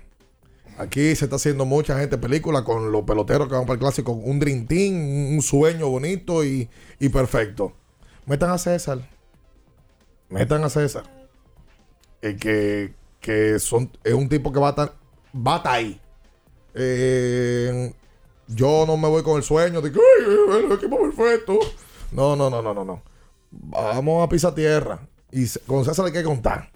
Aquí 0.78 1.14
se 1.14 1.26
está 1.26 1.36
haciendo 1.36 1.66
mucha 1.66 1.98
gente 1.98 2.16
película 2.16 2.64
con 2.64 2.90
los 2.90 3.02
peloteros 3.02 3.48
que 3.48 3.54
van 3.54 3.64
para 3.66 3.74
el 3.74 3.80
clásico. 3.80 4.12
Un 4.12 4.38
Dream 4.40 4.66
Team, 4.66 4.94
un 4.94 5.34
un 5.34 5.42
sueño 5.42 5.88
bonito 5.88 6.42
y, 6.44 6.68
y 6.98 7.08
perfecto. 7.10 7.74
Metan 8.24 8.50
a 8.50 8.56
César. 8.58 8.98
Metan 10.30 10.64
a 10.64 10.70
César. 10.70 11.04
El 12.22 12.36
que, 12.36 12.92
que 13.20 13.58
son, 13.58 13.90
es 14.04 14.14
un 14.14 14.28
tipo 14.28 14.52
que 14.52 14.58
va 14.60 14.68
a 14.68 14.70
estar, 14.70 14.92
va 15.34 15.54
a 15.54 15.56
estar 15.58 15.74
ahí. 15.74 16.00
Eh, 16.74 17.92
yo 18.48 18.84
no 18.86 18.96
me 18.96 19.08
voy 19.08 19.22
con 19.22 19.36
el 19.36 19.42
sueño 19.42 19.80
de 19.80 19.92
que 19.92 19.98
"Ay, 19.98 20.64
el 20.66 20.72
equipo 20.72 20.98
perfecto. 21.00 21.58
No, 22.12 22.34
no, 22.36 22.50
no, 22.50 22.60
no, 22.62 22.74
no, 22.74 22.84
no. 22.84 23.02
Vamos 23.50 24.24
a 24.24 24.28
pisar 24.28 24.54
tierra. 24.54 25.00
Y 25.32 25.46
con 25.66 25.84
César 25.84 26.06
hay 26.06 26.12
que 26.12 26.22
contar. 26.24 26.70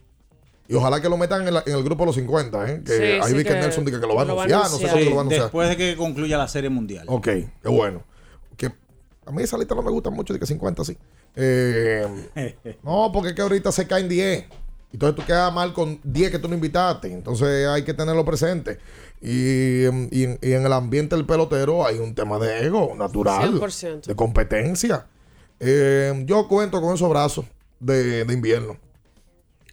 Y 0.68 0.74
ojalá 0.74 1.00
que 1.00 1.08
lo 1.08 1.16
metan 1.18 1.46
en, 1.46 1.54
la- 1.54 1.62
en 1.66 1.74
el 1.74 1.82
grupo 1.84 2.04
de 2.04 2.06
los 2.06 2.14
50, 2.14 2.70
¿eh? 2.70 2.82
Que 2.86 2.96
Sí, 2.96 3.02
ahí 3.02 3.30
sí, 3.30 3.36
vi 3.36 3.42
que, 3.44 3.50
que 3.50 3.54
Nelson 3.60 3.84
dice 3.84 4.00
que 4.00 4.06
lo 4.06 4.14
va 4.14 4.22
a 4.22 4.24
lo 4.24 4.36
va 4.36 4.42
a 4.42 4.44
anunciar. 4.46 4.70
No 4.70 4.78
sé 4.78 4.82
cuándo 4.84 4.98
Sí, 5.00 5.04
lo 5.04 5.10
va 5.10 5.16
a 5.16 5.20
anunciar. 5.20 5.42
después 5.42 5.68
de 5.68 5.76
que 5.76 5.96
concluya 5.96 6.38
la 6.38 6.48
serie 6.48 6.70
mundial. 6.70 7.04
Ok, 7.08 7.24
qué 7.26 7.68
bueno. 7.68 8.02
Que 8.56 8.72
a 9.26 9.30
mí 9.32 9.42
esa 9.42 9.58
lista 9.58 9.74
no 9.74 9.82
me 9.82 9.90
gusta 9.90 10.10
mucho, 10.10 10.32
de 10.32 10.38
que 10.40 10.46
50 10.46 10.84
sí. 10.84 10.96
Eh, 11.36 12.56
no, 12.82 13.10
porque 13.12 13.30
es 13.30 13.34
que 13.34 13.42
ahorita 13.42 13.72
se 13.72 13.86
caen 13.86 14.08
10. 14.08 14.44
Entonces 14.94 15.16
tú 15.16 15.26
quedas 15.26 15.52
mal 15.52 15.72
con 15.72 15.98
10 16.04 16.30
que 16.30 16.38
tú 16.38 16.48
no 16.48 16.54
invitaste. 16.54 17.12
Entonces 17.12 17.66
hay 17.66 17.82
que 17.82 17.94
tenerlo 17.94 18.24
presente. 18.24 18.78
Y, 19.20 19.84
em, 19.84 20.08
y 20.12 20.22
en, 20.22 20.38
y 20.40 20.52
en 20.52 20.64
el 20.64 20.72
ambiente 20.72 21.16
del 21.16 21.26
pelotero 21.26 21.84
hay 21.84 21.98
un 21.98 22.14
tema 22.14 22.38
de 22.38 22.64
ego 22.66 22.94
natural. 22.96 23.60
100%. 23.60 24.06
De 24.06 24.14
competencia. 24.14 25.06
Eh, 25.58 26.24
yo 26.26 26.46
cuento 26.46 26.80
con 26.80 26.94
esos 26.94 27.10
brazos 27.10 27.44
de, 27.80 28.24
de 28.24 28.34
invierno. 28.34 28.76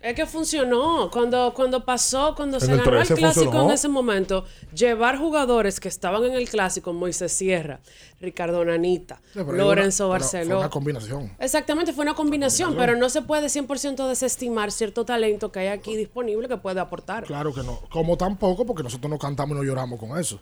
Es 0.02 0.16
que 0.16 0.26
funcionó. 0.26 1.10
Cuando, 1.12 1.54
cuando 1.54 1.86
pasó, 1.86 2.34
cuando 2.36 2.58
En 2.58 2.62
se 2.66 2.72
el 2.72 2.80
ganó 2.80 2.92
el 2.92 3.06
13 3.08 3.16
clásico 3.16 3.44
funcionó. 3.46 3.66
en 3.70 3.72
ese 3.76 3.88
momento, 3.88 4.46
llevar 4.74 5.18
jugadores 5.20 5.80
que 5.80 5.88
estaban 5.90 6.24
en 6.24 6.34
el 6.34 6.50
clásico, 6.50 6.92
Moisés 6.92 7.32
Sierra, 7.32 7.80
Ricardo 8.20 8.66
Nanita, 8.66 9.22
Sí, 9.34 9.40
Lorenzo 9.40 10.06
una- 10.08 10.14
Barceló. 10.14 10.46
Fue 10.56 10.58
una 10.58 10.70
combinación. 10.70 11.32
Exactamente, 11.40 11.94
fue 11.94 12.04
una 12.04 12.16
combinación, 12.16 12.76
pero 12.76 12.96
no 12.96 13.10
se 13.10 13.22
puede 13.22 13.48
100% 13.50 14.08
desestimar 14.08 14.72
cierto 14.72 15.06
talento 15.06 15.52
que 15.52 15.60
hay 15.60 15.68
aquí 15.68 15.96
disponible 15.96 16.48
que 16.48 16.58
puede 16.58 16.80
aportar. 16.80 17.26
Claro 17.26 17.54
que 17.54 17.62
no. 17.62 17.80
Como 17.92 18.18
tampoco, 18.18 18.66
porque 18.66 18.82
nosotros 18.82 19.10
no 19.10 19.20
cantamos 19.20 19.56
y 19.56 19.60
no 19.60 19.64
lloramos 19.64 20.00
con 20.00 20.18
eso. 20.20 20.42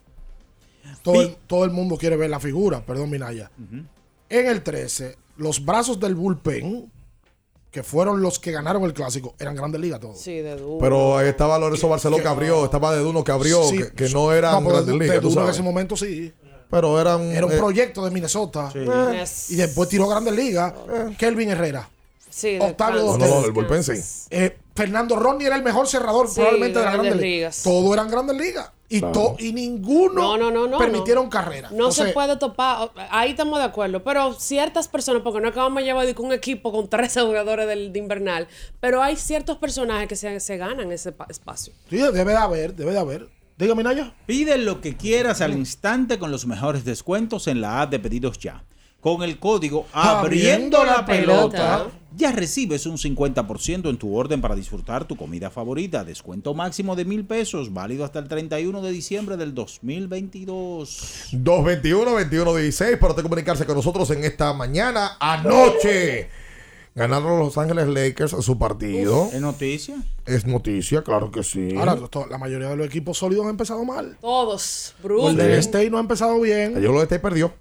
Todo, 1.04 1.22
el, 1.22 1.36
todo 1.48 1.66
el 1.66 1.72
mundo 1.72 1.98
quiere 1.98 2.16
ver 2.16 2.30
la 2.30 2.40
figura, 2.40 2.86
perdón, 2.86 3.10
Minaya. 3.10 3.52
En 4.30 4.48
el 4.48 4.64
13, 4.64 5.18
los 5.38 5.64
brazos 5.64 6.00
del 6.00 6.16
bullpen, 6.16 6.92
que 7.72 7.84
fueron 7.84 8.22
los 8.22 8.40
que 8.40 8.52
ganaron 8.52 8.84
el 8.84 8.94
clásico, 8.94 9.36
eran 9.40 9.56
grandes 9.56 9.80
ligas 9.80 10.00
todos. 10.00 10.20
Sí, 10.20 10.40
de 10.40 10.56
duro. 10.56 10.78
Pero 10.80 11.18
ahí 11.18 11.28
estaba 11.30 11.58
Lorenzo 11.60 11.88
Barceló 11.90 12.18
que 12.18 12.28
abrió, 12.28 12.66
estaba 12.66 12.94
de 12.96 13.00
Duno 13.02 13.24
que 13.24 13.32
abrió, 13.32 13.64
Sí, 13.64 13.78
que, 13.78 13.92
que 13.92 14.10
no 14.10 14.32
eran 14.34 14.64
grandes 14.64 14.86
de- 14.88 14.94
ligas, 14.94 15.22
de 15.22 15.42
en 15.42 15.50
ese 15.50 15.62
momento 15.62 15.96
sí. 15.96 16.34
Pero 16.72 17.02
eran. 17.02 17.22
Era 17.32 17.46
un 17.48 17.52
eh, 17.52 17.58
proyecto 17.58 18.06
de 18.06 18.12
Minnesota. 18.12 18.72
Eh, 18.76 18.88
Yes. 19.20 19.50
Y 19.52 19.56
después 19.56 19.90
tiró 19.90 20.08
Grandes 20.08 20.36
Ligas. 20.36 20.74
Kelvin 21.18 21.50
Herrera. 21.50 21.90
Sí, 22.30 22.58
Octavio. 22.60 23.18
No, 23.18 23.46
el 23.46 23.52
bullpen 23.52 23.84
sí. 23.84 23.94
Eh, 24.30 24.58
Fernando 24.76 25.16
Rodney 25.16 25.48
era 25.48 25.56
el 25.56 25.64
mejor 25.64 25.88
cerrador 25.88 26.28
Sí, 26.28 26.36
probablemente 26.36 26.80
de 26.80 26.86
las 26.86 26.94
Grandes 26.94 27.12
Grandes 27.14 27.30
Ligas. 27.30 27.56
Ligas. 27.58 27.64
Todos 27.64 27.94
eran 27.94 28.10
Grandes 28.10 28.38
Ligas. 28.38 28.72
Y, 28.92 29.00
Claro. 29.02 29.14
to- 29.14 29.36
y 29.38 29.54
ninguno 29.54 30.14
No, 30.22 30.38
no, 30.38 30.50
no, 30.50 30.68
no, 30.68 30.78
permitieron 30.80 31.26
no. 31.26 31.30
carrera. 31.30 31.70
No 31.72 31.92
se 31.92 32.06
puede 32.08 32.38
topar, 32.38 32.90
ahí 33.12 33.32
estamos 33.32 33.60
de 33.60 33.66
acuerdo, 33.66 34.04
pero 34.04 34.34
ciertas 34.34 34.88
personas, 34.88 35.22
porque 35.22 35.40
no 35.42 35.50
acabamos 35.50 35.80
de 35.82 35.86
llevar 35.86 36.08
un 36.18 36.34
equipo 36.34 36.72
con 36.72 36.90
13 36.90 37.22
jugadores 37.26 37.68
del, 37.68 37.94
de 37.94 38.00
invernal, 38.00 38.48
pero 38.80 39.04
hay 39.04 39.16
ciertos 39.16 39.58
personajes 39.58 40.08
que 40.08 40.16
se, 40.16 40.40
se 40.40 40.58
ganan 40.58 40.92
ese 40.92 41.12
pa- 41.12 41.28
espacio. 41.30 41.72
Sí, 41.90 41.98
debe 41.98 42.32
de 42.32 42.38
haber, 42.38 42.74
debe 42.76 42.94
de 42.94 43.00
haber. 43.00 43.28
Dígame, 43.60 43.84
Naya. 43.84 44.14
Pide 44.26 44.58
lo 44.58 44.82
que 44.82 44.96
quieras 44.98 45.42
al 45.42 45.52
instante 45.54 46.18
con 46.18 46.32
los 46.32 46.48
mejores 46.48 46.84
descuentos 46.86 47.46
en 47.48 47.62
la 47.62 47.82
app 47.84 47.92
de 47.92 48.00
pedidos 48.00 48.40
ya. 48.40 48.64
Con 49.02 49.22
el 49.22 49.38
código 49.38 49.86
Abriendo 49.94 50.84
la 50.84 51.06
pelota, 51.06 51.86
ya 52.16 52.32
recibes 52.32 52.86
un 52.86 52.98
50% 52.98 53.90
en 53.90 53.98
tu 53.98 54.16
orden 54.16 54.42
para 54.42 54.56
disfrutar 54.56 55.06
tu 55.08 55.16
comida 55.16 55.50
favorita. 55.50 56.04
Descuento 56.04 56.54
máximo 56.54 56.96
de 56.96 57.06
mil 57.06 57.26
pesos, 57.26 57.74
válido 57.74 58.04
hasta 58.06 58.20
el 58.20 58.28
31 58.28 58.82
de 58.82 58.92
diciembre 58.92 59.38
del 59.38 59.54
2022. 59.54 61.30
221-2116 61.34 62.98
para 63.00 63.12
usted 63.12 63.24
comunicarse 63.24 63.66
con 63.66 63.76
nosotros 63.76 64.10
en 64.12 64.24
esta 64.24 64.54
mañana. 64.54 65.18
Anoche 65.20 66.30
ganaron 66.96 67.40
los 67.40 67.50
Los 67.50 67.58
Ángeles 67.58 67.88
Lakers 67.88 68.32
su 68.44 68.58
partido. 68.58 69.30
¿Es 69.32 69.42
noticia? 69.42 69.96
Es 70.26 70.46
noticia, 70.46 71.02
claro 71.02 71.32
que 71.32 71.44
sí. 71.44 71.76
Ahora, 71.78 71.98
la 72.30 72.38
mayoría 72.38 72.70
de 72.70 72.76
los 72.76 72.86
equipos 72.86 73.18
sólidos 73.18 73.46
han 73.46 73.52
empezado 73.52 73.84
mal. 73.86 74.18
Todos. 74.22 74.96
Golden. 75.02 75.52
State 75.52 75.90
no 75.90 75.98
ha 75.98 76.02
empezado 76.02 76.40
bien. 76.42 76.78
Ayer 76.78 76.90
los 76.90 77.04
State 77.04 77.22
perdió. 77.22 77.54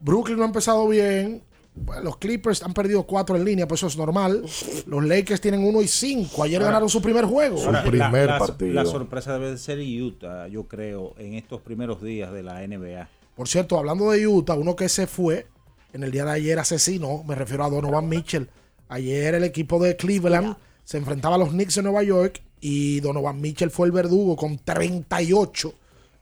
Brooklyn 0.00 0.36
no 0.36 0.44
ha 0.44 0.46
empezado 0.46 0.86
bien. 0.88 1.42
Bueno, 1.76 2.02
los 2.02 2.16
Clippers 2.16 2.62
han 2.62 2.72
perdido 2.72 3.02
cuatro 3.04 3.36
en 3.36 3.44
línea, 3.44 3.68
pues 3.68 3.80
eso 3.80 3.86
es 3.88 3.96
normal. 3.96 4.42
Los 4.86 5.04
Lakers 5.04 5.40
tienen 5.40 5.62
uno 5.62 5.82
y 5.82 5.88
cinco. 5.88 6.42
Ayer 6.42 6.56
Ahora- 6.56 6.68
ganaron 6.72 6.88
su 6.88 7.02
primer 7.02 7.26
juego. 7.26 7.58
Ahora, 7.58 7.82
la- 7.84 8.10
la, 8.26 8.38
La 8.84 8.90
sorpresa 8.90 9.34
debe 9.34 9.50
de 9.52 9.58
ser 9.58 9.78
Utah, 9.80 10.48
yo 10.48 10.64
creo, 10.64 11.14
en 11.18 11.34
estos 11.34 11.60
primeros 11.60 12.02
días 12.02 12.32
de 12.32 12.42
la 12.42 12.62
NBA. 12.66 13.08
Por 13.36 13.46
cierto, 13.48 13.78
hablando 13.78 14.10
de 14.10 14.26
Utah, 14.26 14.54
uno 14.54 14.74
que 14.74 14.88
se 14.88 15.06
fue 15.06 15.46
en 15.92 16.02
el 16.02 16.10
día 16.10 16.24
de 16.24 16.32
ayer 16.32 16.58
asesinó, 16.58 17.22
me 17.24 17.34
refiero 17.34 17.64
a 17.64 17.68
Donovan 17.70 18.08
Mitchell. 18.08 18.48
Ayer 18.88 19.34
el 19.34 19.44
equipo 19.44 19.78
de 19.78 19.96
Cleveland 19.96 20.56
se 20.84 20.96
enfrentaba 20.96 21.34
a 21.34 21.38
los 21.38 21.50
Knicks 21.50 21.74
de 21.74 21.82
Nueva 21.82 22.02
York 22.02 22.40
y 22.60 23.00
Donovan 23.00 23.40
Mitchell 23.40 23.70
fue 23.70 23.86
el 23.86 23.92
verdugo 23.92 24.34
con 24.36 24.56
38. 24.58 25.74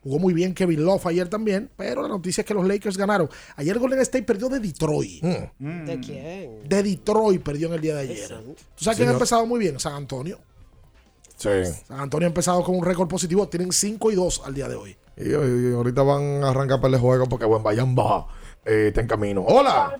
Jugó 0.04 0.18
muy 0.18 0.34
bien 0.34 0.52
Kevin 0.52 0.84
Love 0.84 1.06
ayer 1.06 1.28
también, 1.28 1.70
pero 1.76 2.02
la 2.02 2.08
noticia 2.08 2.42
es 2.42 2.46
que 2.46 2.52
los 2.52 2.66
Lakers 2.66 2.98
ganaron. 2.98 3.28
Ayer 3.56 3.78
Golden 3.78 4.00
State 4.00 4.24
perdió 4.24 4.50
de 4.50 4.60
Detroit. 4.60 5.22
¿De 5.22 5.98
quién? 6.00 6.68
De 6.68 6.82
Detroit 6.82 7.42
perdió 7.42 7.68
en 7.68 7.74
el 7.74 7.80
día 7.80 7.94
de 7.94 8.00
ayer. 8.02 8.28
¿Tú 8.76 8.84
sabes 8.84 8.98
quién 8.98 9.08
ha 9.08 9.12
empezado 9.12 9.46
muy 9.46 9.58
bien? 9.58 9.80
San 9.80 9.94
Antonio. 9.94 10.38
Sí. 11.36 11.48
San 11.88 12.00
Antonio 12.00 12.26
ha 12.26 12.28
empezado 12.28 12.62
con 12.62 12.76
un 12.76 12.84
récord 12.84 13.08
positivo. 13.08 13.48
Tienen 13.48 13.72
5 13.72 14.12
y 14.12 14.14
2 14.14 14.42
al 14.44 14.54
día 14.54 14.68
de 14.68 14.74
hoy. 14.74 14.94
Y, 15.16 15.30
y 15.30 15.72
ahorita 15.72 16.02
van 16.02 16.44
a 16.44 16.50
arrancar 16.50 16.82
para 16.82 16.94
el 16.94 17.00
juego 17.00 17.26
porque 17.26 17.46
buen 17.46 17.62
vayan 17.62 17.94
baja. 17.94 18.26
Eh, 18.66 18.88
está 18.88 19.00
en 19.00 19.06
camino. 19.06 19.42
Hola. 19.46 19.98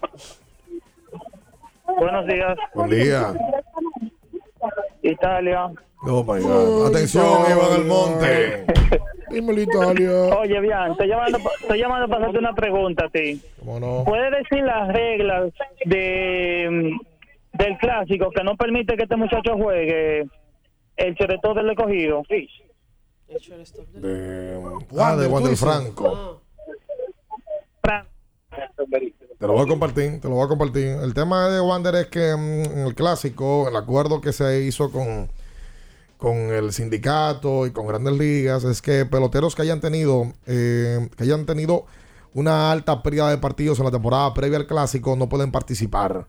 Buenos 1.87 2.27
días. 2.27 2.59
Buen 2.75 2.91
día. 2.91 3.35
Italia. 5.11 5.71
Oh 6.03 6.23
my 6.23 6.41
God. 6.41 6.89
Atención, 6.89 7.25
Iván 7.51 7.73
Almonte. 7.73 8.65
Dímelo, 9.31 9.61
Italia. 9.61 10.11
Oye, 10.39 10.61
bien, 10.61 10.93
estoy 10.93 11.09
llamando, 11.09 11.39
estoy 11.61 11.79
llamando 11.79 12.09
para 12.09 12.21
hacerte 12.23 12.39
una 12.39 12.55
pregunta 12.55 13.07
a 13.07 13.09
ti. 13.09 13.41
¿Cómo 13.59 13.81
no? 13.81 14.05
¿Puedes 14.05 14.31
decir 14.31 14.65
las 14.65 14.89
reglas 14.89 15.53
de 15.87 16.69
mm, 16.71 17.59
del 17.59 17.79
clásico 17.79 18.31
que 18.31 18.45
no 18.45 18.57
permite 18.57 18.97
que 18.97 19.05
este 19.05 19.17
muchacho 19.17 19.57
juegue 19.57 20.27
el 20.97 21.15
cheretón 21.17 21.57
del 21.57 21.71
escogido? 21.71 22.23
Sí. 22.29 22.49
De, 23.95 24.61
ah, 24.99 25.17
de 25.17 25.27
Wander 25.27 25.57
Franco. 25.57 26.43
Te 29.39 29.47
lo 29.47 29.53
voy 29.55 29.65
a 29.65 29.67
compartir, 29.67 30.21
te 30.21 30.29
lo 30.29 30.37
voy 30.37 30.45
a 30.45 30.49
compartir. 30.49 30.87
El 30.87 31.13
tema 31.13 31.49
de 31.49 31.61
Wander 31.61 31.95
es 31.97 32.07
que 32.07 32.35
mm, 32.35 32.79
en 32.79 32.87
el 32.87 32.95
clásico, 32.95 33.69
el 33.69 33.77
acuerdo 33.77 34.21
que 34.21 34.33
se 34.33 34.63
hizo 34.63 34.91
con, 34.91 35.29
con 36.19 36.37
el 36.37 36.73
sindicato 36.73 37.67
y 37.67 37.73
con 37.73 37.87
grandes 37.87 38.15
ligas 38.15 38.65
es 38.65 38.81
que 38.81 39.05
peloteros 39.07 39.55
que 39.55 39.63
hayan 39.63 39.81
tenido, 39.81 40.33
eh, 40.47 41.09
que 41.17 41.25
hayan 41.25 41.47
tenido 41.47 41.87
una 42.33 42.73
alta 42.73 43.03
pérdida 43.03 43.31
de 43.31 43.39
partidos 43.39 43.79
en 43.79 43.85
la 43.87 43.91
temporada 43.91 44.33
previa 44.35 44.59
al 44.59 44.67
clásico 44.67 45.17
no 45.17 45.29
pueden 45.29 45.53
participar. 45.53 46.27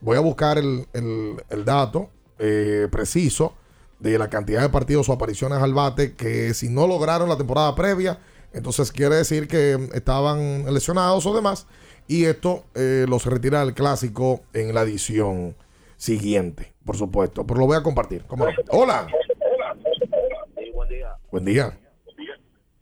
Voy 0.00 0.16
a 0.16 0.20
buscar 0.20 0.58
el, 0.58 0.86
el- 0.92 1.64
dato 1.64 2.10
eh, 2.38 2.88
preciso 2.90 3.54
de 4.00 4.18
la 4.18 4.28
cantidad 4.30 4.62
de 4.62 4.68
partidos 4.68 5.08
o 5.08 5.12
apariciones 5.12 5.58
al 5.60 5.74
bate 5.74 6.14
que 6.14 6.54
si 6.54 6.68
no 6.68 6.86
lograron 6.86 7.28
la 7.28 7.36
temporada 7.36 7.74
previa, 7.74 8.18
entonces 8.52 8.92
quiere 8.92 9.16
decir 9.16 9.48
que 9.48 9.90
estaban 9.94 10.72
lesionados 10.72 11.26
o 11.26 11.34
demás. 11.34 11.66
Y 12.10 12.24
esto 12.24 12.64
eh, 12.74 13.04
los 13.06 13.26
retira 13.26 13.60
del 13.60 13.74
clásico 13.74 14.40
en 14.54 14.74
la 14.74 14.80
edición 14.80 15.54
siguiente, 15.96 16.72
por 16.86 16.96
supuesto. 16.96 17.46
Pero 17.46 17.60
lo 17.60 17.66
voy 17.66 17.76
a 17.76 17.82
compartir. 17.82 18.24
¿cómo 18.26 18.46
no? 18.46 18.52
Hola. 18.70 19.06
Sí, 20.56 20.70
buen 20.70 20.88
día. 20.88 21.14
Buen 21.30 21.44
día. 21.44 21.78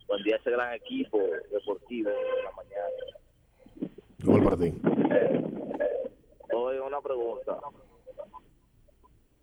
Buen 0.07 0.23
día 0.23 0.35
a 0.35 0.39
ese 0.39 0.49
gran 0.49 0.73
equipo 0.75 1.19
deportivo 1.51 2.09
de 2.09 2.15
la 2.15 2.51
mañana. 2.55 3.93
Luego 4.19 4.39
el 4.39 4.45
partido. 4.45 4.73
Oye, 6.53 6.79
una 6.79 7.01
pregunta. 7.01 7.59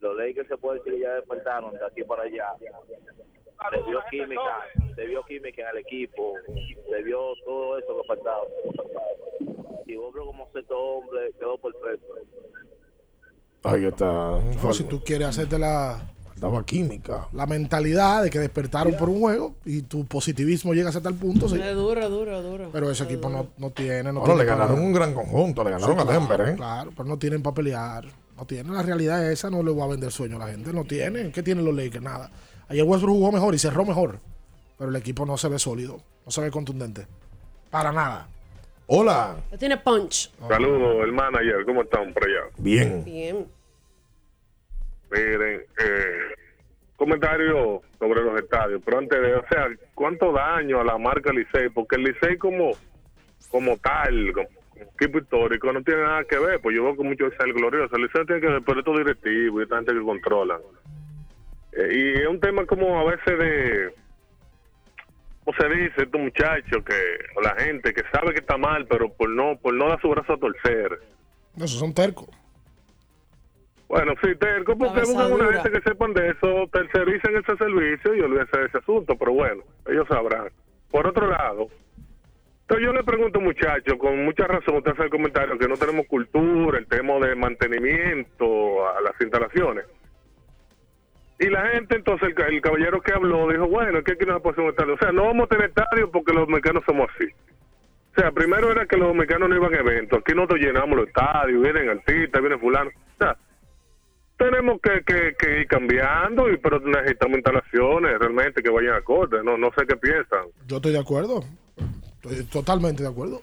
Los 0.00 0.16
Lakers 0.16 0.48
se 0.48 0.56
puede 0.56 0.78
decir 0.78 0.94
que 0.94 1.00
ya 1.00 1.14
despertaron 1.16 1.74
de 1.74 1.84
aquí 1.84 2.02
para 2.04 2.22
allá. 2.22 2.54
Se 3.70 3.82
vio 3.82 4.00
química, 4.10 4.66
se 4.94 5.06
vio 5.06 5.22
química 5.24 5.62
en 5.62 5.68
el 5.68 5.78
equipo, 5.78 6.34
se 6.90 7.02
vio 7.02 7.34
todo 7.44 7.78
eso 7.78 8.00
que 8.00 8.08
faltaba. 8.08 8.44
Y 9.86 9.96
vos 9.96 10.14
como 10.14 10.48
sexto 10.52 10.76
hombre 10.78 11.30
quedó 11.38 11.58
perfecto. 11.58 12.14
Ahí 13.64 13.84
está. 13.84 14.06
No, 14.62 14.72
si 14.74 14.84
tú 14.84 15.02
quieres 15.02 15.28
hacerte 15.28 15.58
la, 15.58 16.10
Faltaba 16.28 16.64
química. 16.66 17.28
la 17.32 17.46
mentalidad 17.46 18.22
de 18.22 18.30
que 18.30 18.38
despertaron 18.38 18.94
por 18.96 19.08
un 19.08 19.20
juego 19.20 19.54
y 19.64 19.82
tu 19.82 20.04
positivismo 20.04 20.74
llega 20.74 20.88
hasta 20.88 21.00
tal 21.00 21.14
punto, 21.14 21.48
sí. 21.48 21.58
Es 21.60 21.74
duro, 21.74 22.08
duro, 22.10 22.42
duro. 22.42 22.68
Pero 22.72 22.90
ese 22.90 23.04
equipo 23.04 23.28
no, 23.30 23.48
no 23.56 23.70
tiene. 23.70 24.12
No 24.12 24.20
Bueno, 24.20 24.34
tiene 24.34 24.38
le 24.44 24.50
para- 24.50 24.66
ganaron 24.66 24.84
un 24.84 24.92
gran 24.92 25.14
conjunto, 25.14 25.64
le 25.64 25.70
ganaron 25.70 25.96
Sí, 25.96 26.02
a 26.02 26.04
claro, 26.04 26.20
Denver, 26.20 26.48
¿eh? 26.48 26.56
Claro, 26.56 26.90
pero 26.96 27.08
no 27.08 27.18
tienen 27.18 27.42
para 27.42 27.54
pelear. 27.54 28.04
No 28.36 28.44
tienen. 28.46 28.74
La 28.74 28.82
realidad 28.82 29.24
es 29.24 29.38
esa, 29.38 29.48
no 29.48 29.62
le 29.62 29.70
voy 29.70 29.82
a 29.82 29.86
vender 29.86 30.10
sueño 30.10 30.36
a 30.36 30.40
la 30.40 30.48
gente. 30.48 30.72
No 30.72 30.84
tienen. 30.84 31.30
¿Qué 31.32 31.42
tienen 31.42 31.64
los 31.64 31.74
Lakers? 31.74 32.02
Nada. 32.02 32.30
Ayer 32.68 32.82
Westbrook 32.84 33.14
jugó 33.16 33.30
mejor 33.32 33.54
y 33.54 33.58
cerró 33.58 33.84
mejor. 33.84 34.18
Pero 34.76 34.90
el 34.90 34.96
equipo 34.96 35.24
no 35.24 35.38
se 35.38 35.48
ve 35.48 35.58
sólido. 35.60 35.98
No 36.26 36.32
se 36.32 36.40
ve 36.40 36.50
contundente. 36.50 37.06
Para 37.70 37.92
nada. 37.92 38.28
Hola. 38.86 39.36
Ya 39.50 39.58
tiene 39.58 39.76
punch. 39.78 40.30
Saludos, 40.48 41.04
el 41.04 41.12
manager, 41.12 41.64
¿cómo 41.64 41.82
están 41.82 42.12
por 42.12 42.24
allá? 42.24 42.42
Bien. 42.58 43.04
Bien. 43.04 43.46
Miren, 45.10 45.62
eh, 45.78 46.34
comentario 46.96 47.82
sobre 47.98 48.22
los 48.22 48.40
estadios, 48.40 48.82
pero 48.84 48.98
antes 48.98 49.20
de, 49.20 49.34
o 49.36 49.44
sea, 49.48 49.68
¿cuánto 49.94 50.32
daño 50.32 50.80
a 50.80 50.84
la 50.84 50.98
marca 50.98 51.32
Licey? 51.32 51.70
Porque 51.70 51.96
el 51.96 52.04
Licey 52.04 52.36
como, 52.36 52.72
como 53.48 53.76
tal, 53.78 54.32
como 54.32 54.48
equipo 54.76 55.18
histórico, 55.18 55.72
no 55.72 55.82
tiene 55.82 56.02
nada 56.02 56.24
que 56.24 56.38
ver, 56.38 56.60
pues 56.60 56.76
yo 56.76 56.84
veo 56.84 56.96
que 56.96 57.04
mucho 57.04 57.26
es 57.28 57.34
el 57.40 57.54
glorioso, 57.54 57.96
el 57.96 58.02
Licey 58.02 58.26
tiene 58.26 58.40
que 58.40 58.48
ver, 58.48 58.62
pero 58.66 58.80
estos 58.80 58.98
directivos 58.98 59.60
y 59.60 59.62
esta 59.62 59.76
gente 59.76 59.94
que 59.94 60.02
controlan. 60.02 60.60
Eh, 61.72 61.88
y 61.92 62.20
es 62.20 62.28
un 62.28 62.40
tema 62.40 62.66
como 62.66 62.98
a 62.98 63.04
veces 63.04 63.38
de, 63.38 63.94
¿cómo 65.44 65.56
se 65.58 65.68
dice? 65.68 66.02
Estos 66.02 66.20
muchachos 66.20 66.84
que, 66.84 67.18
o 67.36 67.40
la 67.40 67.54
gente 67.56 67.92
que 67.92 68.02
sabe 68.12 68.32
que 68.32 68.40
está 68.40 68.56
mal, 68.56 68.86
pero 68.86 69.12
por 69.12 69.28
no, 69.28 69.56
por 69.56 69.74
no 69.74 69.88
dar 69.88 70.00
su 70.00 70.08
brazo 70.08 70.34
a 70.34 70.38
torcer. 70.38 71.00
Esos 71.56 71.78
son 71.78 71.92
tercos. 71.92 72.28
Bueno, 73.86 74.14
sí, 74.22 74.34
terco, 74.36 74.76
porque 74.76 75.02
buscan 75.02 75.32
una 75.32 75.52
gente 75.52 75.70
que 75.70 75.88
sepan 75.88 76.14
de 76.14 76.30
eso, 76.30 76.66
tercericen 76.72 77.36
ese 77.36 77.56
servicio 77.56 78.14
y 78.14 78.20
olvídense 78.20 78.58
de 78.58 78.66
ese 78.66 78.78
asunto, 78.78 79.14
pero 79.16 79.32
bueno, 79.32 79.62
ellos 79.86 80.08
sabrán. 80.08 80.48
Por 80.90 81.06
otro 81.06 81.28
lado, 81.28 81.68
entonces 82.62 82.86
yo 82.86 82.92
le 82.94 83.04
pregunto, 83.04 83.40
muchachos, 83.40 83.98
con 83.98 84.24
mucha 84.24 84.46
razón, 84.46 84.76
usted 84.76 84.92
hace 84.92 85.02
el 85.02 85.10
comentario 85.10 85.58
que 85.58 85.68
no 85.68 85.76
tenemos 85.76 86.06
cultura, 86.06 86.78
el 86.78 86.86
tema 86.86 87.14
de 87.18 87.34
mantenimiento 87.34 88.88
a 88.88 89.02
las 89.02 89.12
instalaciones. 89.20 89.84
Y 91.38 91.48
la 91.48 91.68
gente, 91.70 91.96
entonces, 91.96 92.28
el, 92.28 92.34
ca- 92.34 92.46
el 92.46 92.60
caballero 92.60 93.00
que 93.02 93.12
habló 93.12 93.48
dijo, 93.48 93.66
bueno, 93.68 94.02
que 94.04 94.12
aquí 94.12 94.24
no 94.24 94.34
se 94.34 94.40
puede 94.40 94.68
estadio. 94.68 94.94
O 94.94 94.98
sea, 94.98 95.10
no 95.12 95.24
vamos 95.24 95.44
a 95.44 95.48
tener 95.48 95.68
estadio 95.70 96.10
porque 96.10 96.32
los 96.32 96.48
mexicanos 96.48 96.82
somos 96.86 97.08
así. 97.14 97.24
O 98.16 98.20
sea, 98.20 98.30
primero 98.30 98.70
era 98.70 98.86
que 98.86 98.96
los 98.96 99.12
mexicanos 99.14 99.48
no 99.48 99.56
iban 99.56 99.74
a 99.74 99.78
eventos. 99.78 100.20
Aquí 100.20 100.32
nosotros 100.34 100.60
llenamos 100.60 100.96
los 100.96 101.08
estadios, 101.08 101.60
vienen 101.60 101.88
artistas, 101.88 102.40
viene 102.40 102.58
fulano. 102.58 102.88
O 102.90 103.18
sea, 103.18 103.36
tenemos 104.38 104.80
que, 104.80 105.02
que, 105.04 105.34
que 105.38 105.60
ir 105.62 105.66
cambiando, 105.66 106.48
y 106.50 106.56
pero 106.58 106.78
necesitamos 106.80 107.36
instalaciones 107.38 108.18
realmente 108.18 108.62
que 108.62 108.70
vayan 108.70 108.94
acorde. 108.94 109.42
No, 109.42 109.56
no 109.58 109.70
sé 109.76 109.84
qué 109.86 109.96
piensan. 109.96 110.44
Yo 110.68 110.76
estoy 110.76 110.92
de 110.92 110.98
acuerdo. 111.00 111.42
Estoy 112.22 112.44
totalmente 112.44 113.02
de 113.02 113.08
acuerdo. 113.08 113.42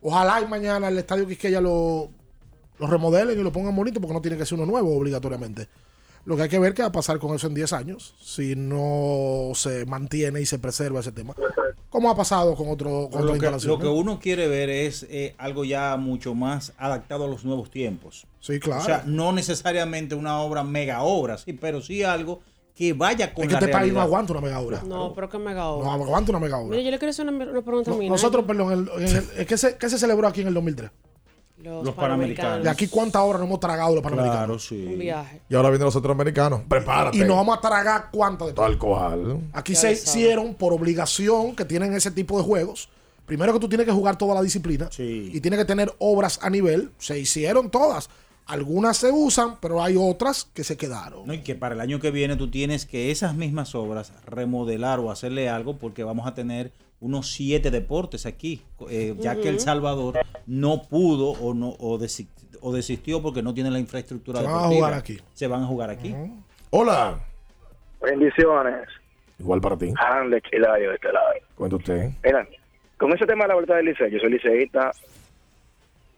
Ojalá 0.00 0.40
y 0.40 0.46
mañana 0.46 0.88
el 0.88 0.98
estadio 0.98 1.26
Quisqueya 1.26 1.60
lo, 1.60 2.08
lo 2.78 2.86
remodelen 2.86 3.38
y 3.38 3.42
lo 3.42 3.50
pongan 3.52 3.74
bonito 3.74 4.00
porque 4.00 4.14
no 4.14 4.22
tiene 4.22 4.36
que 4.38 4.46
ser 4.46 4.56
uno 4.58 4.66
nuevo 4.70 4.96
obligatoriamente. 4.96 5.66
Lo 6.28 6.36
que 6.36 6.42
hay 6.42 6.48
que 6.50 6.58
ver 6.58 6.74
qué 6.74 6.82
va 6.82 6.88
a 6.88 6.92
pasar 6.92 7.18
con 7.18 7.34
eso 7.34 7.46
en 7.46 7.54
10 7.54 7.72
años 7.72 8.14
si 8.20 8.54
no 8.54 9.52
se 9.54 9.86
mantiene 9.86 10.42
y 10.42 10.44
se 10.44 10.58
preserva 10.58 11.00
ese 11.00 11.10
tema. 11.10 11.34
¿Cómo 11.88 12.10
ha 12.10 12.14
pasado 12.14 12.54
con, 12.54 12.68
otro, 12.68 13.08
con 13.10 13.24
Lo 13.24 13.32
que, 13.38 13.50
lo 13.66 13.78
que 13.78 13.86
uno 13.86 14.20
quiere 14.20 14.46
ver 14.46 14.68
es 14.68 15.06
eh, 15.08 15.34
algo 15.38 15.64
ya 15.64 15.96
mucho 15.96 16.34
más 16.34 16.74
adaptado 16.76 17.24
a 17.24 17.28
los 17.28 17.46
nuevos 17.46 17.70
tiempos. 17.70 18.26
Sí, 18.40 18.60
claro. 18.60 18.82
O 18.82 18.84
sea, 18.84 19.04
no 19.06 19.32
necesariamente 19.32 20.14
una 20.14 20.42
obra 20.42 20.62
mega 20.64 21.00
obra, 21.00 21.38
sí, 21.38 21.54
pero 21.54 21.80
sí 21.80 22.02
algo 22.02 22.40
que 22.74 22.92
vaya 22.92 23.32
con 23.32 23.44
es 23.44 23.48
que 23.48 23.54
la 23.54 23.60
este 23.60 23.72
país 23.72 23.90
no 23.94 24.02
aguanta 24.02 24.32
una 24.34 24.42
mega 24.42 24.60
obra. 24.60 24.82
No, 24.86 25.14
pero 25.14 25.30
que 25.30 25.38
mega 25.38 25.62
No 25.62 25.76
obra. 25.78 25.92
aguanta 25.94 26.30
una 26.30 26.40
mega 26.40 26.58
obra. 26.58 26.72
Mire, 26.72 26.84
yo 26.84 26.90
le 26.90 26.98
quiero 26.98 27.08
hacer 27.10 27.26
una, 27.26 27.42
una 27.50 27.62
pregunta 27.62 27.90
a 27.90 27.94
No, 27.94 28.00
mí. 28.00 28.08
nosotros, 28.10 28.44
perdón, 28.44 28.90
el- 28.98 29.02
en 29.02 29.16
el- 29.38 29.46
¿qué, 29.46 29.56
se, 29.56 29.78
qué 29.78 29.88
se 29.88 29.98
celebró 29.98 30.28
aquí 30.28 30.42
en 30.42 30.48
el 30.48 30.54
2003? 30.54 30.90
Los, 31.62 31.84
Los 31.84 31.94
Panamericanos. 31.94 32.62
De 32.62 32.70
aquí 32.70 32.86
cuántas 32.86 33.22
horas 33.22 33.40
nos 33.40 33.48
hemos 33.48 33.60
tragado 33.60 33.94
los 33.94 34.02
panamericanos. 34.02 34.46
Claro, 34.46 34.58
sí. 34.58 34.86
Un 34.86 34.98
viaje. 34.98 35.40
Y 35.48 35.54
ahora 35.54 35.70
vienen 35.70 35.86
los 35.86 35.94
centroamericanos. 35.94 36.62
Prepárate. 36.68 37.18
Y 37.18 37.20
nos 37.20 37.36
vamos 37.36 37.58
a 37.58 37.60
tragar 37.60 38.08
cuántas 38.12 38.48
de 38.48 38.54
Tal 38.54 38.78
cual. 38.78 39.40
Aquí 39.52 39.74
Ya 39.74 39.80
se 39.80 39.92
hicieron 39.92 40.54
por 40.54 40.72
obligación 40.72 41.56
que 41.56 41.64
tienen 41.64 41.92
ese 41.94 42.10
tipo 42.10 42.38
de 42.38 42.44
juegos. 42.44 42.88
Primero 43.26 43.52
que 43.52 43.58
tú 43.58 43.68
tienes 43.68 43.86
que 43.86 43.92
jugar 43.92 44.16
toda 44.16 44.34
la 44.34 44.42
disciplina 44.42 44.88
y 44.96 45.40
tienes 45.40 45.58
que 45.58 45.66
tener 45.66 45.92
obras 45.98 46.38
a 46.42 46.48
nivel. 46.48 46.92
Se 46.98 47.18
hicieron 47.18 47.70
todas. 47.70 48.08
Algunas 48.46 48.96
se 48.96 49.12
usan, 49.12 49.56
pero 49.60 49.82
hay 49.82 49.96
otras 49.98 50.48
que 50.54 50.64
se 50.64 50.78
quedaron. 50.78 51.26
No, 51.26 51.34
y 51.34 51.42
que 51.42 51.54
para 51.54 51.74
el 51.74 51.82
año 51.82 52.00
que 52.00 52.10
viene 52.10 52.36
tú 52.36 52.50
tienes 52.50 52.86
que 52.86 53.10
esas 53.10 53.34
mismas 53.34 53.74
obras 53.74 54.14
remodelar 54.24 55.00
o 55.00 55.10
hacerle 55.10 55.50
algo 55.50 55.76
porque 55.76 56.02
vamos 56.02 56.26
a 56.26 56.34
tener 56.34 56.72
unos 57.00 57.30
siete 57.32 57.70
deportes 57.70 58.26
aquí, 58.26 58.62
eh, 58.90 59.14
ya 59.18 59.36
que 59.36 59.48
El. 59.48 59.60
Salvador 59.60 60.18
no 60.46 60.82
pudo 60.82 61.30
o 61.30 61.54
no 61.54 61.70
o, 61.78 61.98
desi- 61.98 62.28
o 62.60 62.72
desistió 62.72 63.22
porque 63.22 63.42
no 63.42 63.54
tiene 63.54 63.70
la 63.70 63.78
infraestructura 63.78 64.40
Se 64.40 64.44
van 64.46 64.54
a 64.54 64.58
deportiva. 64.58 64.86
jugar 64.86 64.98
aquí. 64.98 65.18
Se 65.34 65.46
van 65.46 65.62
a 65.62 65.66
jugar 65.66 65.90
aquí. 65.90 66.14
Hola. 66.70 67.20
Bendiciones. 68.02 68.88
Igual 69.38 69.60
para 69.60 69.76
ti. 69.76 69.92
Alex 69.96 70.48
Hilario 70.52 70.88
de 70.90 70.94
este 70.96 71.12
lado. 71.12 71.26
Cuenta 71.54 71.76
usted. 71.76 72.10
Mira, 72.24 72.46
con 72.96 73.12
ese 73.12 73.26
tema 73.26 73.44
de 73.44 73.48
la 73.48 73.54
vuelta 73.54 73.76
del 73.76 73.86
liceo, 73.86 74.08
yo 74.08 74.18
soy 74.18 74.30
liceísta 74.32 74.90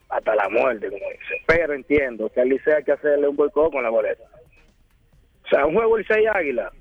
hasta 0.08 0.34
la 0.34 0.48
muerte, 0.48 0.86
como 0.88 1.04
dice. 1.10 1.42
Pero 1.46 1.74
entiendo 1.74 2.30
que 2.30 2.40
al 2.40 2.48
liceo 2.48 2.76
hay 2.76 2.84
que 2.84 2.92
hacerle 2.92 3.28
un 3.28 3.36
boicot 3.36 3.70
con 3.70 3.82
la 3.82 3.90
boleta. 3.90 4.24
O 5.44 5.48
sea, 5.48 5.66
un 5.66 5.74
juego 5.74 5.98
Licey 5.98 6.26
Águila. 6.26 6.72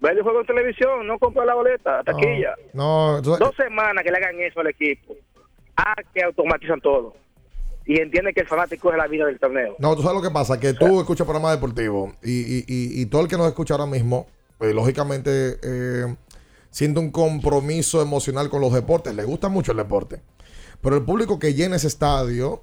Ve 0.00 0.10
el 0.10 0.22
juego 0.22 0.40
en 0.40 0.46
televisión, 0.46 1.06
no 1.06 1.18
compra 1.18 1.44
la 1.44 1.54
boleta, 1.54 2.02
taquilla. 2.04 2.54
No, 2.74 3.18
tú 3.22 3.30
sabes- 3.30 3.40
Dos 3.40 3.56
semanas 3.56 4.04
que 4.04 4.10
le 4.10 4.16
hagan 4.18 4.38
eso 4.40 4.60
al 4.60 4.66
equipo. 4.68 5.14
Ah, 5.76 5.94
que 6.14 6.22
automatizan 6.22 6.80
todo. 6.80 7.14
Y 7.86 8.00
entiende 8.00 8.32
que 8.34 8.40
el 8.40 8.48
fanático 8.48 8.90
es 8.90 8.98
la 8.98 9.06
vida 9.06 9.26
del 9.26 9.38
torneo. 9.38 9.76
No, 9.78 9.94
tú 9.96 10.02
sabes 10.02 10.16
lo 10.16 10.22
que 10.28 10.32
pasa, 10.34 10.58
que 10.58 10.74
tú 10.74 10.98
escuchas 11.00 11.24
programas 11.26 11.52
deportivos 11.52 12.12
y, 12.22 12.58
y, 12.58 12.64
y, 12.66 13.00
y 13.02 13.06
todo 13.06 13.22
el 13.22 13.28
que 13.28 13.36
nos 13.36 13.46
escucha 13.46 13.74
ahora 13.74 13.86
mismo, 13.86 14.26
eh, 14.60 14.72
lógicamente, 14.74 15.58
eh, 15.62 16.16
siente 16.70 16.98
un 17.00 17.10
compromiso 17.10 18.02
emocional 18.02 18.50
con 18.50 18.60
los 18.60 18.72
deportes. 18.72 19.14
Le 19.14 19.24
gusta 19.24 19.48
mucho 19.48 19.70
el 19.72 19.78
deporte. 19.78 20.20
Pero 20.82 20.96
el 20.96 21.04
público 21.04 21.38
que 21.38 21.54
llena 21.54 21.76
ese 21.76 21.86
estadio 21.86 22.62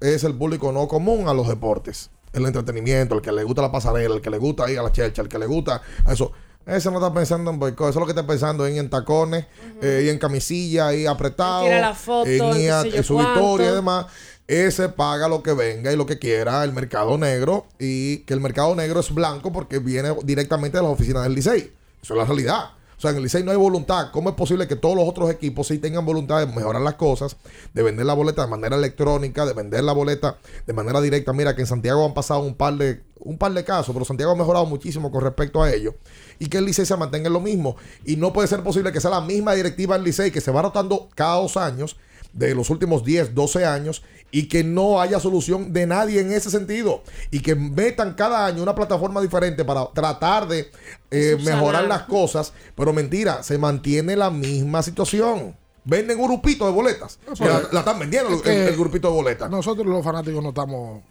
es 0.00 0.24
el 0.24 0.34
público 0.36 0.72
no 0.72 0.88
común 0.88 1.28
a 1.28 1.34
los 1.34 1.48
deportes. 1.48 2.10
El 2.32 2.46
entretenimiento, 2.46 3.14
el 3.14 3.20
que 3.22 3.32
le 3.32 3.44
gusta 3.44 3.62
la 3.62 3.70
pasarela, 3.72 4.14
el 4.14 4.20
que 4.20 4.30
le 4.30 4.38
gusta 4.38 4.70
ir 4.70 4.78
a 4.78 4.82
la 4.82 4.92
chercha, 4.92 5.22
el 5.22 5.28
que 5.28 5.38
le 5.38 5.46
gusta 5.46 5.82
eso. 6.10 6.32
Ese 6.64 6.90
no 6.92 6.98
está 6.98 7.12
pensando 7.12 7.50
en 7.50 7.58
boicot, 7.58 7.90
eso 7.90 7.98
es 7.98 8.00
lo 8.00 8.06
que 8.06 8.12
está 8.12 8.24
pensando 8.26 8.66
en, 8.66 8.76
en 8.76 8.88
tacones, 8.88 9.46
eh, 9.82 10.04
y 10.06 10.08
en 10.08 10.18
camisilla, 10.18 10.94
y 10.94 11.06
apretado, 11.06 11.64
la 11.80 11.92
foto, 11.92 12.28
en, 12.30 12.56
ir 12.60 12.70
a- 12.70 12.82
en 12.82 13.02
su 13.04 13.18
victoria 13.18 13.70
y 13.70 13.74
demás. 13.74 14.06
Ese 14.46 14.88
paga 14.88 15.28
lo 15.28 15.42
que 15.42 15.52
venga 15.54 15.92
y 15.92 15.96
lo 15.96 16.06
que 16.06 16.18
quiera 16.18 16.62
el 16.62 16.72
mercado 16.72 17.16
negro 17.18 17.66
y 17.78 18.18
que 18.18 18.34
el 18.34 18.40
mercado 18.40 18.74
negro 18.76 19.00
es 19.00 19.12
blanco 19.12 19.50
porque 19.52 19.78
viene 19.78 20.14
directamente 20.24 20.76
de 20.78 20.82
las 20.84 20.92
oficinas 20.92 21.22
del 21.24 21.34
Licey. 21.34 21.72
Eso 22.02 22.14
es 22.14 22.18
la 22.18 22.24
realidad. 22.24 22.70
O 23.02 23.04
sea, 23.04 23.10
en 23.10 23.16
el 23.16 23.24
Licey 23.24 23.42
no 23.42 23.50
hay 23.50 23.56
voluntad. 23.56 24.12
¿Cómo 24.12 24.28
es 24.28 24.36
posible 24.36 24.68
que 24.68 24.76
todos 24.76 24.94
los 24.94 25.08
otros 25.08 25.28
equipos 25.28 25.66
sí 25.66 25.78
tengan 25.78 26.06
voluntad 26.06 26.38
de 26.38 26.46
mejorar 26.46 26.80
las 26.82 26.94
cosas, 26.94 27.36
de 27.74 27.82
vender 27.82 28.06
la 28.06 28.14
boleta 28.14 28.42
de 28.42 28.48
manera 28.48 28.76
electrónica, 28.76 29.44
de 29.44 29.54
vender 29.54 29.82
la 29.82 29.92
boleta 29.92 30.38
de 30.68 30.72
manera 30.72 31.00
directa? 31.00 31.32
Mira 31.32 31.56
que 31.56 31.62
en 31.62 31.66
Santiago 31.66 32.06
han 32.06 32.14
pasado 32.14 32.42
un 32.42 32.54
par 32.54 32.74
de 32.74 33.02
un 33.18 33.38
par 33.38 33.52
de 33.54 33.64
casos, 33.64 33.92
pero 33.92 34.04
Santiago 34.04 34.30
ha 34.30 34.36
mejorado 34.36 34.66
muchísimo 34.66 35.10
con 35.10 35.20
respecto 35.20 35.60
a 35.60 35.72
ello. 35.72 35.96
Y 36.38 36.46
que 36.46 36.58
el 36.58 36.64
Licey 36.64 36.86
se 36.86 36.96
mantenga 36.96 37.26
en 37.26 37.32
lo 37.32 37.40
mismo. 37.40 37.74
Y 38.04 38.14
no 38.14 38.32
puede 38.32 38.46
ser 38.46 38.62
posible 38.62 38.92
que 38.92 39.00
sea 39.00 39.10
la 39.10 39.20
misma 39.20 39.54
directiva 39.54 39.96
en 39.96 40.04
Licey 40.04 40.30
que 40.30 40.40
se 40.40 40.52
va 40.52 40.62
rotando 40.62 41.08
cada 41.16 41.40
dos 41.40 41.56
años 41.56 41.96
de 42.32 42.54
los 42.54 42.70
últimos 42.70 43.04
10, 43.04 43.34
12 43.34 43.64
años 43.64 44.02
y 44.30 44.48
que 44.48 44.64
no 44.64 45.00
haya 45.00 45.20
solución 45.20 45.72
de 45.74 45.86
nadie 45.86 46.20
en 46.20 46.32
ese 46.32 46.50
sentido 46.50 47.02
y 47.30 47.40
que 47.40 47.54
metan 47.54 48.14
cada 48.14 48.46
año 48.46 48.62
una 48.62 48.74
plataforma 48.74 49.20
diferente 49.20 49.64
para 49.64 49.86
tratar 49.92 50.48
de 50.48 50.70
eh, 51.10 51.36
mejorar 51.44 51.86
las 51.86 52.02
cosas, 52.04 52.52
pero 52.74 52.92
mentira, 52.94 53.42
se 53.42 53.58
mantiene 53.58 54.16
la 54.16 54.30
misma 54.30 54.82
situación. 54.82 55.54
Venden 55.84 56.18
un 56.20 56.26
grupito 56.28 56.64
de 56.64 56.72
boletas. 56.72 57.18
que 57.36 57.44
la, 57.44 57.62
la 57.72 57.80
están 57.80 57.98
vendiendo 57.98 58.28
el, 58.30 58.36
Es 58.36 58.42
que 58.42 58.68
el 58.68 58.76
grupito 58.76 59.08
de 59.08 59.14
boletas. 59.14 59.50
Nosotros 59.50 59.84
los 59.86 60.02
fanáticos 60.04 60.42
no 60.42 60.50
estamos 60.50 61.02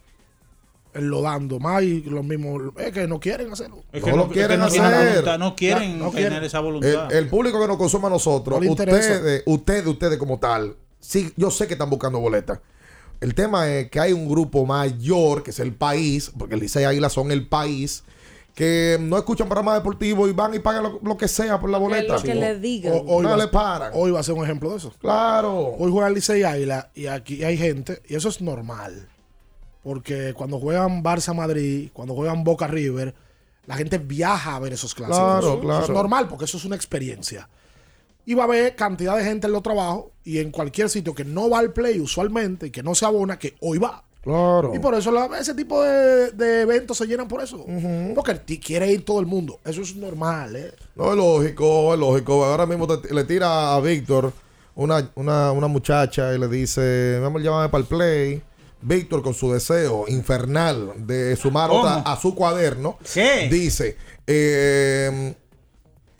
enlodando 0.93 1.59
más 1.59 1.83
y 1.83 2.01
los 2.03 2.23
mismos 2.23 2.61
es 2.77 2.91
que 2.91 3.07
no 3.07 3.19
quieren 3.19 3.51
hacerlo. 3.51 3.83
Es 3.93 4.05
no 4.05 4.15
lo 4.17 4.25
es 4.25 4.31
quieren 4.31 4.57
que 4.59 4.65
no 4.65 4.69
tienen 4.69 4.93
hacer. 4.93 5.09
voluntad, 5.09 5.39
no 5.39 5.55
quieren 5.55 5.99
No 5.99 6.11
tener 6.11 6.29
quieren. 6.29 6.43
esa 6.43 6.59
voluntad. 6.59 7.11
El, 7.11 7.17
el 7.19 7.29
público 7.29 7.61
que 7.61 7.67
nos 7.67 7.77
consume 7.77 8.07
a 8.07 8.09
nosotros, 8.09 8.59
ustedes, 8.65 9.43
ustedes, 9.45 9.87
ustedes 9.87 10.17
como 10.17 10.39
tal, 10.39 10.75
sí, 11.01 11.33
yo 11.35 11.51
sé 11.51 11.67
que 11.67 11.73
están 11.73 11.89
buscando 11.89 12.19
boletas. 12.19 12.59
El 13.19 13.35
tema 13.35 13.67
es 13.69 13.89
que 13.91 13.99
hay 13.99 14.13
un 14.13 14.27
grupo 14.29 14.65
mayor, 14.65 15.43
que 15.43 15.51
es 15.51 15.59
el 15.59 15.73
país, 15.73 16.31
porque 16.37 16.55
el 16.55 16.61
Licey 16.61 16.85
Águila 16.85 17.09
son 17.09 17.31
el 17.31 17.47
país, 17.47 18.03
que 18.55 18.97
no 18.99 19.15
escuchan 19.17 19.47
programas 19.47 19.75
deportivos 19.75 20.27
y 20.29 20.33
van 20.33 20.53
y 20.55 20.59
pagan 20.59 20.83
lo, 20.83 20.99
lo 21.03 21.17
que 21.17 21.27
sea 21.27 21.59
por 21.59 21.69
la 21.69 21.77
boleta. 21.77 22.15
lo 22.15 22.21
que 22.21 22.33
le 22.35 22.57
digan. 22.59 22.93
O- 22.93 23.15
hoy, 23.17 23.23
No 23.23 23.29
va, 23.29 23.37
le 23.37 23.47
paran. 23.47 23.91
hoy 23.93 24.11
va 24.11 24.19
a 24.21 24.23
ser 24.23 24.33
un 24.35 24.43
ejemplo 24.43 24.71
de 24.71 24.77
eso. 24.77 24.91
Claro. 24.99 25.75
Hoy 25.77 25.91
juega 25.91 26.07
el 26.07 26.15
Licey 26.15 26.43
Águila 26.43 26.89
y 26.95 27.05
aquí 27.07 27.43
hay 27.43 27.57
gente, 27.57 28.01
y 28.07 28.15
eso 28.15 28.29
es 28.29 28.41
normal. 28.41 29.07
Porque 29.83 30.33
cuando 30.35 30.59
juegan 30.59 31.03
Barça 31.03 31.33
Madrid, 31.33 31.89
cuando 31.93 32.13
juegan 32.13 32.43
Boca 32.43 32.67
River, 32.67 33.15
la 33.65 33.75
gente 33.75 33.97
viaja 33.99 34.55
a 34.55 34.59
ver 34.59 34.73
esos 34.73 34.93
clásicos. 34.93 35.19
Claro, 35.19 35.39
Eso 35.53 35.59
claro. 35.61 35.83
es 35.85 35.89
normal 35.89 36.27
porque 36.27 36.45
eso 36.45 36.57
es 36.57 36.65
una 36.65 36.75
experiencia. 36.75 37.47
Y 38.25 38.33
va 38.35 38.43
a 38.43 38.45
haber 38.45 38.75
cantidad 38.75 39.17
de 39.17 39.23
gente 39.23 39.47
en 39.47 39.53
los 39.53 39.63
trabajos 39.63 40.05
y 40.23 40.39
en 40.39 40.51
cualquier 40.51 40.89
sitio 40.89 41.13
que 41.15 41.25
no 41.25 41.49
va 41.49 41.59
al 41.59 41.73
play 41.73 41.99
usualmente 41.99 42.67
y 42.67 42.71
que 42.71 42.83
no 42.83 42.93
se 42.95 43.05
abona, 43.05 43.39
que 43.39 43.55
hoy 43.61 43.77
va. 43.79 44.03
Claro. 44.21 44.71
Y 44.75 44.79
por 44.79 44.93
eso 44.93 45.11
la- 45.11 45.25
ese 45.39 45.55
tipo 45.55 45.81
de, 45.81 46.29
de 46.31 46.61
eventos 46.61 46.95
se 46.99 47.07
llenan 47.07 47.27
por 47.27 47.41
eso. 47.41 47.65
Porque 48.13 48.35
ti- 48.35 48.59
quiere 48.59 48.91
ir 48.91 49.03
todo 49.03 49.19
el 49.19 49.25
mundo. 49.25 49.59
Eso 49.65 49.81
es 49.81 49.95
normal, 49.95 50.55
¿eh? 50.55 50.71
No 50.95 51.09
es 51.09 51.17
lógico, 51.17 51.93
es 51.95 51.99
lógico. 51.99 52.45
Ahora 52.45 52.67
mismo 52.67 52.85
te- 52.87 53.11
le 53.11 53.23
tira 53.23 53.73
a 53.73 53.79
Víctor 53.81 54.31
una, 54.75 55.09
una, 55.15 55.51
una 55.51 55.65
muchacha 55.67 56.33
y 56.35 56.37
le 56.37 56.47
dice, 56.47 57.17
mi 57.19 57.25
amor, 57.25 57.41
llámame 57.41 57.69
para 57.69 57.81
el 57.81 57.87
play. 57.87 58.41
Víctor, 58.83 59.21
con 59.23 59.33
su 59.33 59.51
deseo 59.51 60.05
infernal 60.07 60.93
de 61.05 61.35
sumar 61.35 61.69
otra 61.71 61.97
a 61.97 62.19
su 62.19 62.33
cuaderno, 62.33 62.97
¿Qué? 63.13 63.47
dice, 63.49 63.95
eh, 64.25 65.33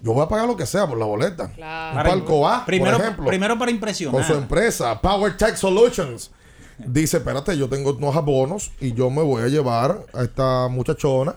yo 0.02 0.14
voy 0.14 0.24
a 0.24 0.28
pagar 0.28 0.48
lo 0.48 0.56
que 0.56 0.66
sea 0.66 0.88
por 0.88 0.98
la 0.98 1.06
boleta. 1.06 1.50
Claro. 1.52 1.98
Un 1.98 2.06
palco 2.06 2.48
A, 2.48 2.66
primero, 2.66 2.98
por 2.98 3.06
ejemplo, 3.06 3.26
primero 3.26 3.54
para 3.58 3.68
con 3.68 3.76
impresionar. 3.76 4.28
su 4.28 4.34
empresa, 4.34 5.00
Power 5.00 5.38
Tech 5.38 5.56
Solutions. 5.56 6.32
Dice, 6.78 7.18
espérate, 7.18 7.56
yo 7.58 7.70
tengo 7.70 7.92
unos 7.94 8.16
abonos 8.16 8.72
y 8.80 8.94
yo 8.94 9.10
me 9.10 9.22
voy 9.22 9.44
a 9.44 9.48
llevar 9.48 10.06
a 10.14 10.24
esta 10.24 10.68
muchachona 10.68 11.36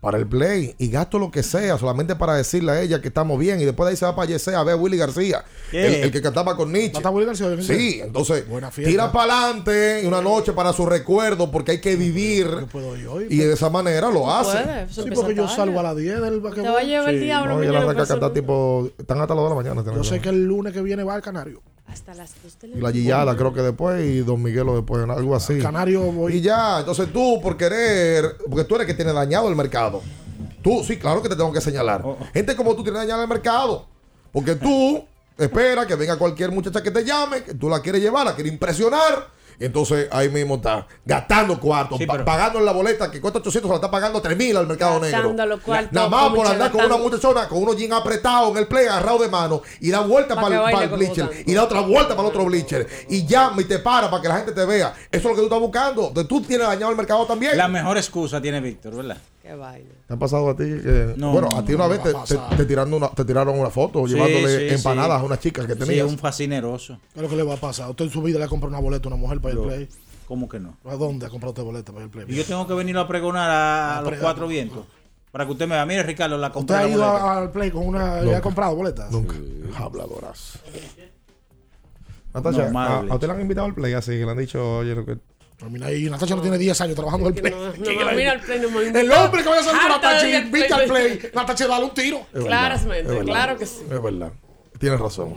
para 0.00 0.18
el 0.18 0.26
play 0.26 0.74
y 0.78 0.88
gasto 0.88 1.18
lo 1.18 1.30
que 1.30 1.42
sea 1.42 1.78
solamente 1.78 2.16
para 2.16 2.34
decirle 2.34 2.72
a 2.72 2.80
ella 2.80 3.00
que 3.00 3.08
estamos 3.08 3.38
bien 3.38 3.60
y 3.60 3.64
después 3.64 3.86
de 3.86 3.90
ahí 3.90 3.96
se 3.96 4.04
va 4.04 4.14
para 4.14 4.28
Yesea 4.28 4.60
a 4.60 4.64
ver 4.64 4.74
a 4.74 4.76
Willy 4.76 4.96
García, 4.96 5.44
el, 5.72 5.94
el 5.94 6.12
que 6.12 6.22
cantaba 6.22 6.56
con 6.56 6.72
Nietzsche. 6.72 6.92
¿No 6.92 6.98
está 6.98 7.10
Willy 7.10 7.26
García 7.26 7.46
hoy 7.46 7.54
en 7.54 7.62
Sí, 7.62 8.00
entonces 8.02 8.48
Buena 8.48 8.70
tira 8.70 9.10
para 9.10 9.44
adelante 9.44 10.02
y 10.02 10.06
una 10.06 10.20
noche 10.20 10.52
para 10.52 10.72
su 10.72 10.86
recuerdo 10.86 11.50
porque 11.50 11.72
hay 11.72 11.80
que 11.80 11.96
vivir 11.96 12.46
puedo 12.70 12.96
ir 12.96 13.08
hoy, 13.08 13.26
y 13.30 13.38
de 13.38 13.52
esa 13.52 13.70
manera 13.70 14.10
lo 14.10 14.30
hace. 14.30 14.86
Sí, 14.90 15.02
porque 15.14 15.34
yo 15.34 15.48
salgo 15.48 15.80
a 15.80 15.82
las 15.82 15.96
10 15.96 16.20
del. 16.20 16.42
Te 16.42 16.60
va 16.62 16.78
a 16.78 16.82
llevar 16.82 17.10
el 17.10 17.20
diablo, 17.20 17.54
No, 17.54 17.62
ella 17.62 17.72
mañana, 17.72 17.84
arranca 17.84 18.02
a 18.02 18.06
pues, 18.06 18.08
cantar 18.08 18.32
tipo, 18.32 18.90
están 18.98 19.20
hasta 19.20 19.34
las 19.34 19.42
2 19.42 19.50
de 19.50 19.56
la 19.56 19.62
mañana. 19.62 19.82
tiene 19.82 19.98
Yo 19.98 20.04
sé 20.04 20.20
que 20.20 20.28
el 20.28 20.44
lunes 20.44 20.72
que 20.72 20.82
viene 20.82 21.02
va 21.04 21.14
al 21.14 21.22
Canario. 21.22 21.62
Hasta 21.86 22.14
las 22.14 22.34
dos 22.42 22.58
de 22.60 22.68
la 22.68 22.76
Y 22.76 22.80
la 22.80 22.92
Gillada 22.92 23.36
creo 23.36 23.54
que 23.54 23.62
después 23.62 24.04
y 24.04 24.18
Don 24.18 24.42
Miguelo 24.42 24.74
después, 24.74 25.08
algo 25.08 25.34
así. 25.34 25.58
Canario 25.58 26.02
voy. 26.12 26.36
Y 26.36 26.40
ya, 26.40 26.80
entonces 26.80 27.12
tú 27.12 27.40
por 27.40 27.56
querer, 27.56 28.36
porque 28.48 28.64
tú 28.64 28.74
eres 28.74 28.86
que 28.86 28.94
tiene 28.94 29.12
dañado 29.12 29.48
el 29.48 29.56
mercado. 29.56 30.02
Tú, 30.62 30.82
sí, 30.82 30.98
claro 30.98 31.22
que 31.22 31.28
te 31.28 31.36
tengo 31.36 31.52
que 31.52 31.60
señalar. 31.60 32.04
Gente 32.34 32.56
como 32.56 32.74
tú 32.74 32.82
tiene 32.82 32.98
dañado 32.98 33.22
el 33.22 33.28
mercado. 33.28 33.86
Porque 34.32 34.56
tú 34.56 35.04
esperas 35.38 35.86
que 35.86 35.94
venga 35.94 36.18
cualquier 36.18 36.50
muchacha 36.50 36.82
que 36.82 36.90
te 36.90 37.04
llame, 37.04 37.42
que 37.42 37.54
tú 37.54 37.68
la 37.68 37.80
quieres 37.80 38.02
llevar, 38.02 38.26
la 38.26 38.34
quieres 38.34 38.52
impresionar. 38.52 39.28
Y 39.58 39.64
entonces 39.64 40.08
ahí 40.10 40.28
mismo 40.28 40.56
está 40.56 40.86
gastando 41.04 41.58
cuartos, 41.58 41.98
pa- 42.06 42.24
pagando 42.24 42.58
en 42.58 42.64
la 42.66 42.72
boleta 42.72 43.10
que 43.10 43.20
cuesta 43.20 43.38
800, 43.38 43.68
se 43.68 43.72
la 43.72 43.76
está 43.76 43.90
pagando 43.90 44.20
3000 44.20 44.56
al 44.56 44.66
mercado 44.66 45.00
Gastando 45.00 45.28
negro. 45.32 45.46
los 45.46 45.60
cuartos, 45.60 45.92
Nada 45.92 46.08
más 46.08 46.30
por 46.34 46.46
andar 46.46 46.70
con 46.72 46.84
una 46.84 46.96
muchachona, 46.96 47.48
con 47.48 47.62
unos 47.62 47.76
jeans 47.76 47.92
apretados 47.94 48.50
en 48.52 48.58
el 48.58 48.66
play, 48.66 48.86
agarrado 48.86 49.18
de 49.18 49.28
mano, 49.28 49.62
y 49.80 49.90
da 49.90 50.00
vuelta 50.00 50.34
Pa' 50.34 50.42
para 50.42 50.56
el, 50.56 50.72
para 50.72 50.86
bleacher, 50.88 51.30
y 51.46 51.54
da 51.54 51.64
otra 51.64 51.80
vuelta 51.80 52.10
para 52.16 52.22
el 52.22 52.34
otro 52.34 52.44
bleacher, 52.44 52.86
y 53.08 53.26
llama 53.26 53.62
y 53.62 53.64
te 53.64 53.78
para 53.78 54.10
para 54.10 54.22
que 54.22 54.28
la 54.28 54.36
gente 54.36 54.52
te 54.52 54.64
vea. 54.64 54.94
Eso 55.10 55.18
es 55.18 55.24
lo 55.24 55.30
que 55.30 55.36
tú 55.38 55.44
estás 55.44 55.60
buscando. 55.60 56.12
Tú 56.26 56.40
tienes 56.42 56.66
dañado 56.66 56.90
el 56.90 56.96
mercado 56.96 57.24
también. 57.26 57.56
La 57.56 57.68
mejor 57.68 57.96
excusa 57.96 58.40
tiene 58.40 58.60
Víctor, 58.60 58.94
¿verdad? 58.96 59.16
Qué 59.46 59.54
vaina. 59.54 59.90
¿Te 60.08 60.14
ha 60.14 60.16
pasado 60.18 60.50
a 60.50 60.56
ti? 60.56 60.64
que- 60.64 61.14
No, 61.16 61.30
bueno, 61.32 61.48
no, 61.50 61.56
a 61.58 61.64
ti 61.64 61.74
una 61.74 61.84
no 61.84 61.90
vez 61.90 62.00
te, 62.56 62.64
tirando 62.64 62.96
una, 62.96 63.08
te 63.10 63.24
tiraron 63.24 63.58
una 63.58 63.70
foto 63.70 64.04
Sí, 64.06 64.14
llevándole 64.14 64.68
sí, 64.70 64.74
empanadas 64.74 65.18
sí. 65.18 65.22
a 65.22 65.26
una 65.26 65.38
chica 65.38 65.66
que 65.66 65.74
Sí, 65.74 65.78
tenías. 65.78 66.06
un 66.10 66.18
fascineroso. 66.18 66.98
¿Qué 67.12 67.20
es 67.20 67.22
lo 67.22 67.28
que 67.28 67.36
le 67.36 67.42
va 67.44 67.54
a 67.54 67.58
pasar? 67.58 67.88
Usted 67.90 68.06
en 68.06 68.10
su 68.10 68.22
vida 68.22 68.38
le 68.38 68.44
ha 68.44 68.48
comprado 68.48 68.70
una 68.74 68.80
boleta 68.82 69.04
a 69.08 69.12
una 69.12 69.16
mujer 69.16 69.40
para 69.40 69.54
ir 69.54 69.60
al 69.60 69.64
Yo- 69.64 69.68
play. 69.70 69.88
¿Cómo 70.26 70.48
que 70.48 70.58
no? 70.58 70.76
¿A 70.84 70.96
dónde 70.96 71.26
ha 71.26 71.28
comprado 71.28 71.52
usted 71.52 71.62
boleta 71.62 71.92
para 71.92 72.04
ir 72.04 72.04
al 72.06 72.10
play? 72.10 72.26
Y 72.28 72.34
yo 72.36 72.44
tengo 72.44 72.66
que 72.66 72.74
venir 72.74 72.98
a 72.98 73.06
pregonar 73.06 73.48
a, 73.48 73.98
a 73.98 74.02
los 74.02 74.14
cuatro 74.18 74.48
vientos. 74.48 74.84
Para 75.30 75.44
que 75.46 75.52
usted 75.52 75.68
me 75.68 75.74
vea. 75.76 75.86
Mire, 75.86 76.02
Ricardo, 76.02 76.36
la 76.38 76.48
¿Usted 76.48 76.54
compré. 76.58 76.76
ha 76.76 76.82
la 76.82 76.88
ido 76.88 76.98
boleta. 77.06 77.38
al 77.38 77.50
play 77.52 77.70
con 77.70 77.86
una. 77.86 78.20
y 78.20 78.24
Nunca. 78.24 78.38
ha 78.38 78.40
comprado 78.40 78.74
boletas? 78.74 79.10
Nunca. 79.12 79.36
Habladoras. 79.78 80.58
Natacha, 82.34 82.62
normal, 82.64 82.90
¿a, 82.92 82.98
Bleach. 83.00 83.12
a 83.12 83.14
usted 83.14 83.26
le 83.28 83.32
han 83.34 83.40
invitado 83.40 83.66
al 83.66 83.74
play 83.74 83.92
así? 83.92 84.10
Que 84.12 84.24
le 84.24 84.30
han 84.30 84.38
dicho, 84.38 84.78
oye, 84.78 84.94
lo 84.94 85.04
que... 85.06 85.18
No, 85.60 85.70
mira, 85.70 85.90
y 85.92 86.10
Natacha 86.10 86.36
no 86.36 86.42
tiene 86.42 86.58
10 86.58 86.80
años 86.82 86.94
trabajando 86.96 87.28
en 87.28 87.34
el 87.34 87.40
play. 87.40 87.54
No, 87.54 87.72
¿Quién 87.72 87.98
no, 87.98 88.12
mira 88.12 88.32
el 88.34 88.40
play, 88.40 88.60
no 88.60 88.70
me 88.70 89.00
el 89.00 89.10
hombre 89.10 89.42
que 89.42 89.48
vaya 89.48 89.60
a 89.62 89.64
salir 89.64 89.80
con 89.80 89.90
Natacha 89.90 90.28
y 90.28 90.34
invita 90.34 90.76
al 90.76 90.84
play. 90.84 91.30
Natacha 91.34 91.66
dale 91.66 91.84
un 91.84 91.94
tiro. 91.94 92.26
Es 92.34 92.44
Claramente, 92.44 93.18
es 93.18 93.24
claro 93.24 93.56
que 93.56 93.66
sí. 93.66 93.82
Es 93.90 94.02
verdad. 94.02 94.32
Tienes 94.78 95.00
razón. 95.00 95.34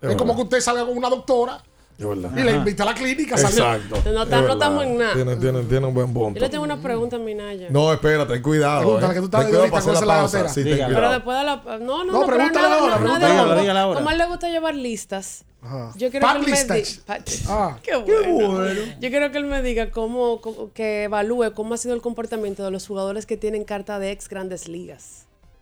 Es, 0.00 0.14
como 0.14 0.36
que 0.36 0.42
usted 0.42 0.60
salga 0.60 0.86
con 0.86 0.96
una 0.96 1.10
doctora 1.10 1.60
Verdad. 1.98 2.30
y 2.36 2.42
le 2.42 2.52
invita 2.52 2.84
a 2.84 2.86
la 2.86 2.94
clínica 2.94 3.34
a 3.34 3.38
salir. 3.38 3.58
Exacto. 3.58 3.96
No 4.12 4.24
tam- 4.24 4.28
no 4.30 4.30
verdad. 4.42 4.52
estamos 4.52 4.84
en 4.84 4.98
nada. 4.98 5.14
Tiene, 5.14 5.36
tiene, 5.36 5.62
tiene 5.64 5.86
un 5.86 5.94
buen 5.94 6.06
Yo 6.08 6.12
punto. 6.14 6.40
le 6.40 6.48
tengo 6.48 6.62
una 6.64 6.76
pregunta 6.80 7.16
a 7.16 7.18
Minaya. 7.18 7.66
No, 7.70 7.92
espérate, 7.92 8.32
ten 8.34 8.42
cuidado. 8.42 8.80
Pregúntale 8.82 9.12
eh. 9.12 9.14
que 9.14 9.20
tú 9.20 9.24
estás 9.26 9.40
Ten 9.40 9.48
cuidado 9.50 9.70
para 9.70 9.92
hacer 9.92 10.06
la. 10.42 10.48
Sí, 10.48 10.64
ten. 10.64 10.78
Pero 10.94 11.10
después 11.10 11.38
de 11.38 11.44
la. 11.44 11.56
No, 11.56 11.78
no, 11.78 12.04
No, 12.04 12.20
no, 12.20 12.26
pregúntale 12.26 12.68
nada, 12.68 12.80
ahora, 12.80 12.98
nada 12.98 13.18
pregúntale 13.18 13.78
ahora. 13.80 13.96
Como 13.98 14.08
a 14.08 14.12
él 14.12 14.18
le 14.18 14.26
gusta 14.26 14.48
llevar 14.48 14.74
listas. 14.74 15.44
Ajá. 15.60 15.92
Yo 15.96 16.08
quiero 16.10 16.24
Pat 16.24 16.34
que 16.36 16.44
él 16.44 16.50
me 16.52 16.56
listas. 16.78 17.24
diga. 17.24 17.48
Ah, 17.48 17.78
qué 17.82 17.96
bueno. 17.96 18.80
Yo 19.00 19.10
quiero 19.10 19.32
que 19.32 19.38
él 19.38 19.44
me 19.46 19.60
diga 19.60 19.90
cómo, 19.90 20.40
cómo- 20.40 20.72
que 20.72 21.02
evalúe 21.04 21.52
cómo 21.54 21.74
ha 21.74 21.76
sido 21.78 21.94
el 21.96 22.00
comportamiento 22.00 22.64
de 22.64 22.70
los 22.70 22.86
jugadores 22.86 23.26
que 23.26 23.36
tienen 23.36 23.64
carta 23.64 23.98
de 23.98 24.12
ex 24.12 24.28
Grandes 24.28 24.68
Ligas. 24.68 25.26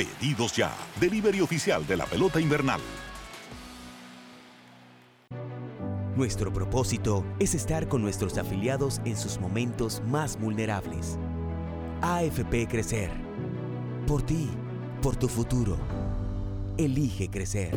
Pedidos 0.00 0.56
ya, 0.56 0.74
delivery 0.98 1.42
oficial 1.42 1.86
de 1.86 1.94
la 1.94 2.06
pelota 2.06 2.40
invernal. 2.40 2.80
Nuestro 6.16 6.50
propósito 6.50 7.22
es 7.38 7.54
estar 7.54 7.86
con 7.86 8.00
nuestros 8.00 8.38
afiliados 8.38 9.02
en 9.04 9.14
sus 9.14 9.38
momentos 9.38 10.00
más 10.06 10.40
vulnerables. 10.40 11.18
AFP 12.00 12.66
Crecer. 12.66 13.10
Por 14.06 14.22
ti, 14.22 14.48
por 15.02 15.16
tu 15.16 15.28
futuro. 15.28 15.76
Elige 16.78 17.28
crecer. 17.28 17.76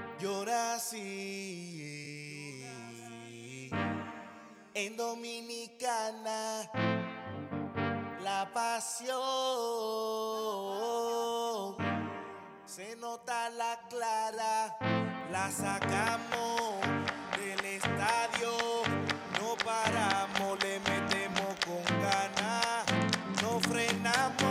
Yo 0.21 0.45
nací 0.45 1.01
en 4.75 4.95
Dominicana, 4.95 6.69
la 8.21 8.47
pasión 8.53 9.15
se 12.67 12.95
nota 12.97 13.49
la 13.49 13.79
clara, 13.89 14.77
la 15.31 15.49
sacamos 15.49 16.75
del 17.39 17.65
estadio, 17.65 18.51
no 19.39 19.55
paramos, 19.65 20.63
le 20.63 20.79
metemos 20.81 21.55
con 21.65 21.83
ganas, 21.99 22.85
no 23.41 23.59
frenamos, 23.59 24.50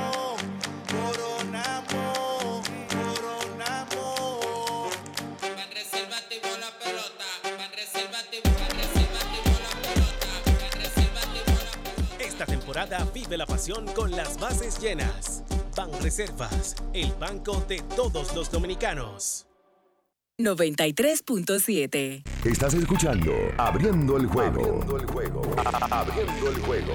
vive 13.30 13.38
la 13.38 13.46
pasión 13.46 13.86
con 13.94 14.10
las 14.10 14.38
bases 14.40 14.80
llenas. 14.80 15.44
Ban 15.76 15.90
Reservas, 16.02 16.74
el 16.92 17.12
banco 17.12 17.64
de 17.68 17.80
todos 17.94 18.34
los 18.34 18.50
dominicanos. 18.50 19.46
93.7. 20.38 22.24
Estás 22.44 22.74
escuchando 22.74 23.32
Abriendo 23.58 24.16
el 24.16 24.26
juego. 24.26 24.82
Abriendo 24.82 24.96
el 24.96 25.06
juego. 25.06 25.42
Abriendo 25.90 26.50
el 26.50 26.60
juego. 26.62 26.94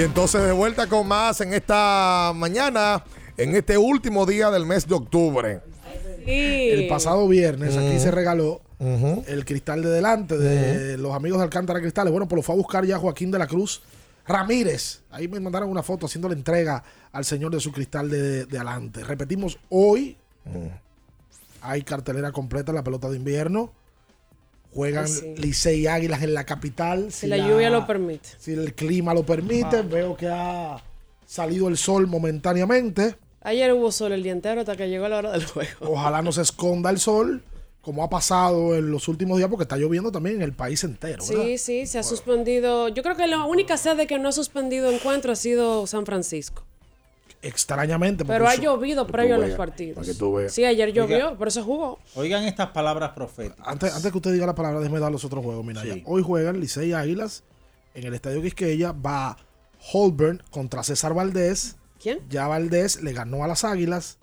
Y 0.00 0.02
entonces 0.02 0.42
de 0.42 0.52
vuelta 0.52 0.86
con 0.86 1.06
más 1.06 1.42
en 1.42 1.52
esta 1.52 2.32
mañana, 2.34 3.04
en 3.36 3.54
este 3.54 3.76
último 3.76 4.24
día 4.24 4.50
del 4.50 4.64
mes 4.64 4.88
de 4.88 4.94
octubre. 4.94 5.60
El 6.24 6.88
pasado 6.88 7.28
viernes 7.28 7.76
aquí 7.76 7.96
Mm. 7.96 8.00
se 8.00 8.10
regaló 8.10 8.62
el 8.78 9.44
cristal 9.44 9.82
de 9.82 9.90
delante 9.90 10.38
de 10.38 10.96
los 10.96 11.14
amigos 11.14 11.36
de 11.40 11.44
Alcántara 11.44 11.80
Cristales. 11.82 12.12
Bueno, 12.12 12.26
pues 12.26 12.38
lo 12.38 12.42
fue 12.42 12.54
a 12.54 12.56
buscar 12.56 12.86
ya 12.86 12.96
Joaquín 12.96 13.30
de 13.30 13.38
la 13.40 13.46
Cruz 13.46 13.82
Ramírez. 14.26 15.02
Ahí 15.10 15.28
me 15.28 15.38
mandaron 15.38 15.68
una 15.68 15.82
foto 15.82 16.06
haciendo 16.06 16.28
la 16.30 16.34
entrega 16.34 16.82
al 17.12 17.26
señor 17.26 17.52
de 17.52 17.60
su 17.60 17.70
cristal 17.70 18.08
de, 18.08 18.46
de 18.46 18.56
adelante. 18.56 19.04
Repetimos, 19.04 19.58
hoy 19.68 20.16
hay 21.60 21.82
cartelera 21.82 22.32
completa 22.32 22.72
en 22.72 22.76
la 22.76 22.82
pelota 22.82 23.10
de 23.10 23.16
invierno. 23.18 23.70
Juegan 24.74 25.08
sí. 25.08 25.34
Licey 25.36 25.80
y 25.80 25.86
Águilas 25.86 26.22
en 26.22 26.34
la 26.34 26.44
capital. 26.44 27.12
Si 27.12 27.26
la 27.26 27.36
lluvia 27.38 27.70
lo 27.70 27.86
permite. 27.86 28.28
Si 28.38 28.52
el 28.52 28.74
clima 28.74 29.14
lo 29.14 29.24
permite. 29.24 29.82
Veo 29.82 30.16
que 30.16 30.28
ha 30.28 30.82
salido 31.26 31.68
el 31.68 31.76
sol 31.76 32.06
momentáneamente. 32.06 33.16
Ayer 33.42 33.72
hubo 33.72 33.90
sol 33.90 34.12
el 34.12 34.22
día 34.22 34.32
entero 34.32 34.60
hasta 34.60 34.76
que 34.76 34.88
llegó 34.88 35.08
la 35.08 35.18
hora 35.18 35.32
del 35.32 35.44
juego. 35.44 35.70
Ojalá 35.80 36.22
no 36.22 36.30
se 36.30 36.42
esconda 36.42 36.90
el 36.90 36.98
sol, 36.98 37.42
como 37.80 38.04
ha 38.04 38.10
pasado 38.10 38.76
en 38.76 38.90
los 38.90 39.08
últimos 39.08 39.38
días, 39.38 39.48
porque 39.48 39.62
está 39.62 39.76
lloviendo 39.76 40.12
también 40.12 40.36
en 40.36 40.42
el 40.42 40.52
país 40.52 40.84
entero. 40.84 41.24
¿verdad? 41.26 41.44
Sí, 41.44 41.58
sí, 41.58 41.86
se 41.86 41.98
ha 41.98 42.02
suspendido. 42.02 42.88
Yo 42.88 43.02
creo 43.02 43.16
que 43.16 43.26
la 43.26 43.44
única 43.46 43.76
sede 43.76 44.06
que 44.06 44.18
no 44.18 44.28
ha 44.28 44.32
suspendido 44.32 44.90
encuentro 44.90 45.32
ha 45.32 45.36
sido 45.36 45.86
San 45.86 46.04
Francisco. 46.04 46.64
Extrañamente. 47.42 48.24
Pero 48.24 48.46
ha 48.46 48.54
llovido 48.56 49.06
previo 49.06 49.36
a 49.36 49.38
los 49.38 49.50
partidos. 49.52 50.06
Sí, 50.48 50.64
ayer 50.64 50.92
llovió, 50.92 51.36
pero 51.38 51.50
se 51.50 51.62
jugó. 51.62 51.98
Oigan 52.14 52.44
estas 52.44 52.68
palabras 52.70 53.10
proféticas. 53.12 53.66
Antes, 53.66 53.94
antes 53.94 54.10
que 54.12 54.18
usted 54.18 54.32
diga 54.32 54.46
la 54.46 54.54
palabra, 54.54 54.80
déjeme 54.80 55.00
dar 55.00 55.10
los 55.10 55.24
otros 55.24 55.42
juegos. 55.44 55.64
Mira, 55.64 55.84
ya. 55.84 55.96
hoy 56.04 56.22
juegan 56.22 56.60
Licey 56.60 56.90
y 56.90 56.92
Águilas 56.92 57.42
en 57.94 58.04
el 58.04 58.14
Estadio 58.14 58.42
Quisqueya. 58.42 58.92
Va 58.92 59.36
Holburn 59.92 60.42
contra 60.50 60.82
César 60.82 61.14
Valdés. 61.14 61.76
¿Quién? 62.02 62.20
Ya 62.28 62.46
Valdés 62.46 63.02
le 63.02 63.12
ganó 63.14 63.42
a 63.44 63.48
las 63.48 63.64
Águilas. 63.64 64.18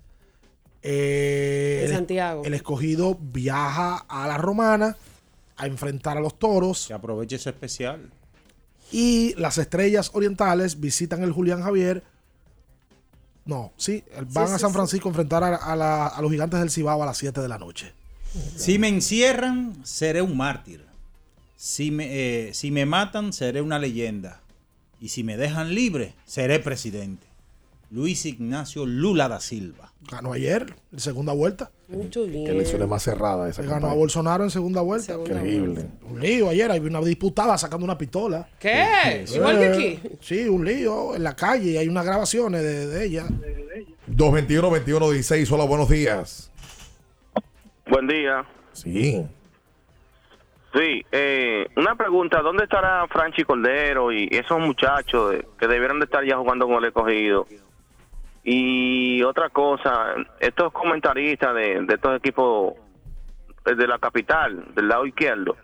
Eh, 0.84 1.82
En 1.84 1.90
el- 1.90 1.96
Santiago. 1.96 2.44
El 2.46 2.54
escogido 2.54 3.18
viaja 3.20 4.06
a 4.08 4.28
la 4.28 4.38
Romana 4.38 4.96
a 5.56 5.66
enfrentar 5.68 6.18
a 6.18 6.22
los 6.22 6.38
toros. 6.38 6.86
Que 6.88 6.94
aproveche 6.94 7.36
ese 7.38 7.50
especial. 7.50 8.12
Y 8.92 9.34
las 9.38 9.58
estrellas 9.58 10.12
orientales 10.14 10.80
visitan 10.80 11.24
el 11.24 11.32
Julián 11.32 11.62
Javier. 11.64 12.04
No, 13.48 13.72
sí, 13.78 14.04
van 14.32 14.48
Sí, 14.48 14.54
a 14.54 14.58
sí, 14.58 14.62
San 14.62 14.70
sí. 14.70 14.74
Francisco 14.76 15.08
a 15.08 15.12
enfrentar 15.12 15.44
a, 15.44 15.56
a 15.56 15.76
la- 15.76 16.08
a 16.08 16.22
los 16.22 16.30
gigantes 16.32 16.60
del 16.60 16.70
Cibao 16.70 17.02
a 17.02 17.06
las 17.06 17.18
7 17.18 17.42
de 17.42 17.48
la 17.48 17.58
noche. 17.58 17.94
Si 18.56 18.78
me 18.78 18.88
encierran, 18.90 19.76
seré 19.84 20.22
un 20.22 20.38
mártir. 20.38 20.86
Si 21.56 21.90
me, 21.90 22.08
eh, 22.50 22.54
si 22.54 22.70
me 22.72 22.86
matan, 22.86 23.34
seré 23.34 23.62
una 23.62 23.80
leyenda. 23.80 24.42
Y 25.00 25.10
si 25.10 25.24
me 25.24 25.38
dejan 25.38 25.74
libre, 25.74 26.14
seré 26.26 26.60
presidente. 26.60 27.26
Luis 27.90 28.26
Ignacio 28.26 28.86
Lula 28.86 29.28
da 29.30 29.40
Silva. 29.40 29.94
Ganó 30.12 30.34
ayer, 30.34 30.76
en 30.92 31.00
segunda 31.00 31.34
vuelta. 31.34 31.72
Mucho 31.88 32.26
bien. 32.26 32.46
Que 32.46 32.52
elección 32.52 32.82
es 32.82 32.88
más 32.88 33.02
cerrada 33.02 33.48
esa. 33.48 33.64
Se 33.64 33.70
ganó 33.70 33.88
a. 33.88 33.94
Bolsonaro 33.94 34.44
en 34.44 34.50
segunda 34.50 34.82
vuelta. 34.82 35.14
Increíble. 35.14 35.86
Un 36.10 36.20
lío 36.20 36.50
ayer, 36.50 36.70
hay 36.70 36.80
una 36.82 37.00
diputada 37.00 37.58
sacando 37.58 37.86
una 37.86 37.98
pistola. 37.98 38.48
¿Qué? 38.60 39.26
Igual 39.34 39.58
que 39.60 39.66
aquí. 39.68 40.00
Sí, 40.20 40.50
un 40.50 40.66
lío 40.66 41.16
en 41.16 41.24
la 41.24 41.36
calle 41.36 41.72
y 41.72 41.78
hay 41.78 41.88
unas 41.88 42.06
grabaciones 42.06 42.62
de, 42.62 42.88
de 42.88 43.06
ella. 43.06 43.26
221-21-16. 44.12 45.52
Hola, 45.52 45.64
buenos 45.64 45.90
días. 45.90 46.52
Buen 47.90 48.08
día. 48.08 48.46
Sí. 48.74 49.26
Sí, 50.74 51.06
eh, 51.12 51.66
una 51.78 51.96
pregunta, 51.96 52.42
¿dónde 52.42 52.66
estará 52.66 53.08
Franchi 53.08 53.44
Cordero 53.44 54.12
y 54.12 54.28
esos 54.32 54.60
muchachos 54.60 55.36
que 55.58 55.68
debieron 55.68 56.00
de 56.00 56.06
estar 56.06 56.24
ya 56.26 56.38
jugando 56.38 56.68
con 56.68 56.76
el 56.76 56.86
escogido? 56.86 57.48
Y 58.50 59.22
otra 59.24 59.50
cosa, 59.50 60.16
estos 60.40 60.72
comentaristas 60.72 61.54
de, 61.54 61.82
de 61.82 61.96
estos 61.96 62.16
equipos 62.16 62.76
eh, 63.66 63.76
de 63.76 63.86
la 63.86 64.00
capital, 64.00 64.74
del 64.74 64.88
lado 64.88 65.06
izquierdo, 65.06 65.58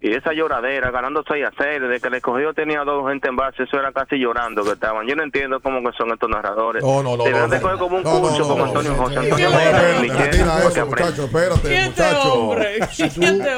y 0.00 0.14
esa 0.14 0.32
lloradera, 0.32 0.90
ganando 0.90 1.22
6 1.28 1.44
a 1.44 1.50
6, 1.62 1.82
desde 1.82 2.00
que 2.00 2.08
el 2.08 2.14
escogido 2.14 2.54
tenía 2.54 2.82
dos 2.82 3.06
gente 3.10 3.28
en 3.28 3.36
base, 3.36 3.64
eso 3.64 3.78
era 3.78 3.92
casi 3.92 4.16
llorando 4.16 4.64
que 4.64 4.70
estaban. 4.70 5.06
Yo 5.06 5.16
no 5.16 5.22
entiendo 5.22 5.60
cómo 5.60 5.82
que 5.82 5.94
son 5.98 6.10
estos 6.10 6.30
narradores. 6.30 6.82
No, 6.82 7.02
no, 7.02 7.14
no, 7.14 7.24
Deberían 7.24 7.50
no, 7.50 7.54
de 7.54 7.60
coger 7.60 7.78
como 7.78 7.96
un 7.98 8.02
curso 8.02 8.38
no, 8.38 8.48
como 8.48 8.64
Antonio 8.64 8.90
no, 8.92 8.96
José 8.96 9.18
Antonio 9.18 9.48
aprendan. 9.48 10.88
muchacho, 10.88 11.24
espérate, 11.24 11.60
¿Quién 11.60 11.88
muchacho. 11.90 12.54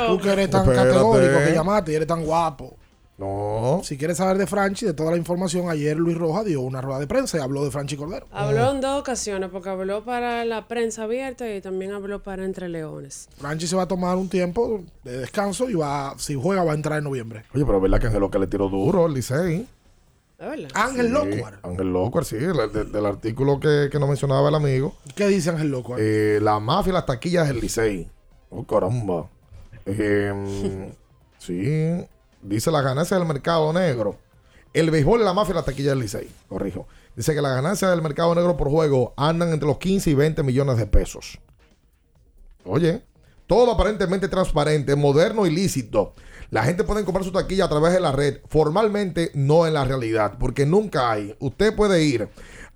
tú, 0.08 0.18
que 0.18 0.32
eres 0.32 0.50
tan 0.50 0.66
categórico 0.66 1.38
que 1.46 1.52
llamaste 1.52 1.92
y 1.92 1.94
eres 1.94 2.08
tan 2.08 2.24
guapo. 2.24 2.79
No. 3.20 3.82
Si 3.84 3.98
quieres 3.98 4.16
saber 4.16 4.38
de 4.38 4.46
Franchi, 4.46 4.86
de 4.86 4.94
toda 4.94 5.10
la 5.10 5.18
información, 5.18 5.68
ayer 5.68 5.94
Luis 5.98 6.16
Rojas 6.16 6.46
dio 6.46 6.62
una 6.62 6.80
rueda 6.80 6.98
de 6.98 7.06
prensa 7.06 7.36
y 7.36 7.40
habló 7.42 7.62
de 7.64 7.70
Franchi 7.70 7.94
Cordero. 7.94 8.26
Habló 8.32 8.70
en 8.72 8.80
dos 8.80 8.98
ocasiones, 8.98 9.50
porque 9.52 9.68
habló 9.68 10.02
para 10.04 10.46
la 10.46 10.66
prensa 10.66 11.02
abierta 11.04 11.46
y 11.54 11.60
también 11.60 11.92
habló 11.92 12.22
para 12.22 12.46
Entre 12.46 12.70
Leones. 12.70 13.28
Franchi 13.36 13.66
se 13.66 13.76
va 13.76 13.82
a 13.82 13.88
tomar 13.88 14.16
un 14.16 14.30
tiempo 14.30 14.82
de 15.04 15.18
descanso 15.18 15.68
y 15.68 15.74
va, 15.74 16.14
si 16.16 16.34
juega, 16.34 16.64
va 16.64 16.72
a 16.72 16.74
entrar 16.74 16.96
en 16.98 17.04
noviembre. 17.04 17.44
Oye, 17.54 17.66
pero 17.66 17.78
verdad 17.78 18.00
que 18.00 18.06
Ángel 18.06 18.30
que 18.30 18.38
le 18.38 18.46
tiró 18.46 18.70
duro 18.70 19.04
al 19.04 19.12
Licey. 19.12 19.68
¿Es 20.38 20.48
verdad? 20.48 20.70
Ángel 20.72 21.06
Sí, 21.08 21.12
Locuar. 21.12 21.58
Ángel 21.62 21.92
Locuar, 21.92 22.24
sí, 22.24 22.36
el- 22.36 22.72
del, 22.72 22.90
del 22.90 23.04
artículo 23.04 23.60
que, 23.60 23.90
que 23.92 23.98
nos 23.98 24.08
mencionaba 24.08 24.48
el 24.48 24.54
amigo. 24.54 24.94
¿Qué 25.14 25.26
dice 25.28 25.50
Ángel 25.50 25.70
Locuar? 25.70 26.00
Eh, 26.00 26.38
la 26.40 26.58
mafia 26.58 26.88
y 26.90 26.94
las 26.94 27.04
taquillas 27.04 27.46
del 27.48 27.60
Licey. 27.60 28.08
Oh, 28.48 28.64
caramba. 28.64 29.28
Eh, 29.84 30.90
sí. 31.38 32.06
Dice 32.42 32.70
las 32.70 32.82
ganancias 32.82 33.18
del 33.18 33.28
mercado 33.28 33.72
negro. 33.72 34.18
El 34.72 34.90
béisbol 34.90 35.24
la 35.24 35.34
mafia 35.34 35.52
y 35.52 35.54
las 35.56 35.64
taquillas 35.64 35.90
del 35.90 36.00
Licey. 36.00 36.28
Corrijo. 36.48 36.86
Dice 37.16 37.34
que 37.34 37.42
las 37.42 37.54
ganancias 37.54 37.90
del 37.90 38.02
mercado 38.02 38.34
negro 38.34 38.56
por 38.56 38.70
juego 38.70 39.12
andan 39.16 39.52
entre 39.52 39.68
los 39.68 39.78
15 39.78 40.10
y 40.10 40.14
20 40.14 40.42
millones 40.42 40.76
de 40.76 40.86
pesos. 40.86 41.38
Oye, 42.64 43.02
todo 43.46 43.72
aparentemente 43.72 44.28
transparente, 44.28 44.94
moderno 44.94 45.44
y 45.44 45.50
lícito. 45.50 46.14
La 46.50 46.62
gente 46.62 46.84
puede 46.84 47.04
comprar 47.04 47.24
su 47.24 47.32
taquilla 47.32 47.64
a 47.64 47.68
través 47.68 47.92
de 47.92 48.00
la 48.00 48.12
red, 48.12 48.38
formalmente 48.48 49.30
no 49.34 49.66
en 49.66 49.74
la 49.74 49.84
realidad, 49.84 50.34
porque 50.38 50.66
nunca 50.66 51.10
hay. 51.10 51.34
Usted 51.40 51.74
puede 51.74 52.02
ir 52.04 52.28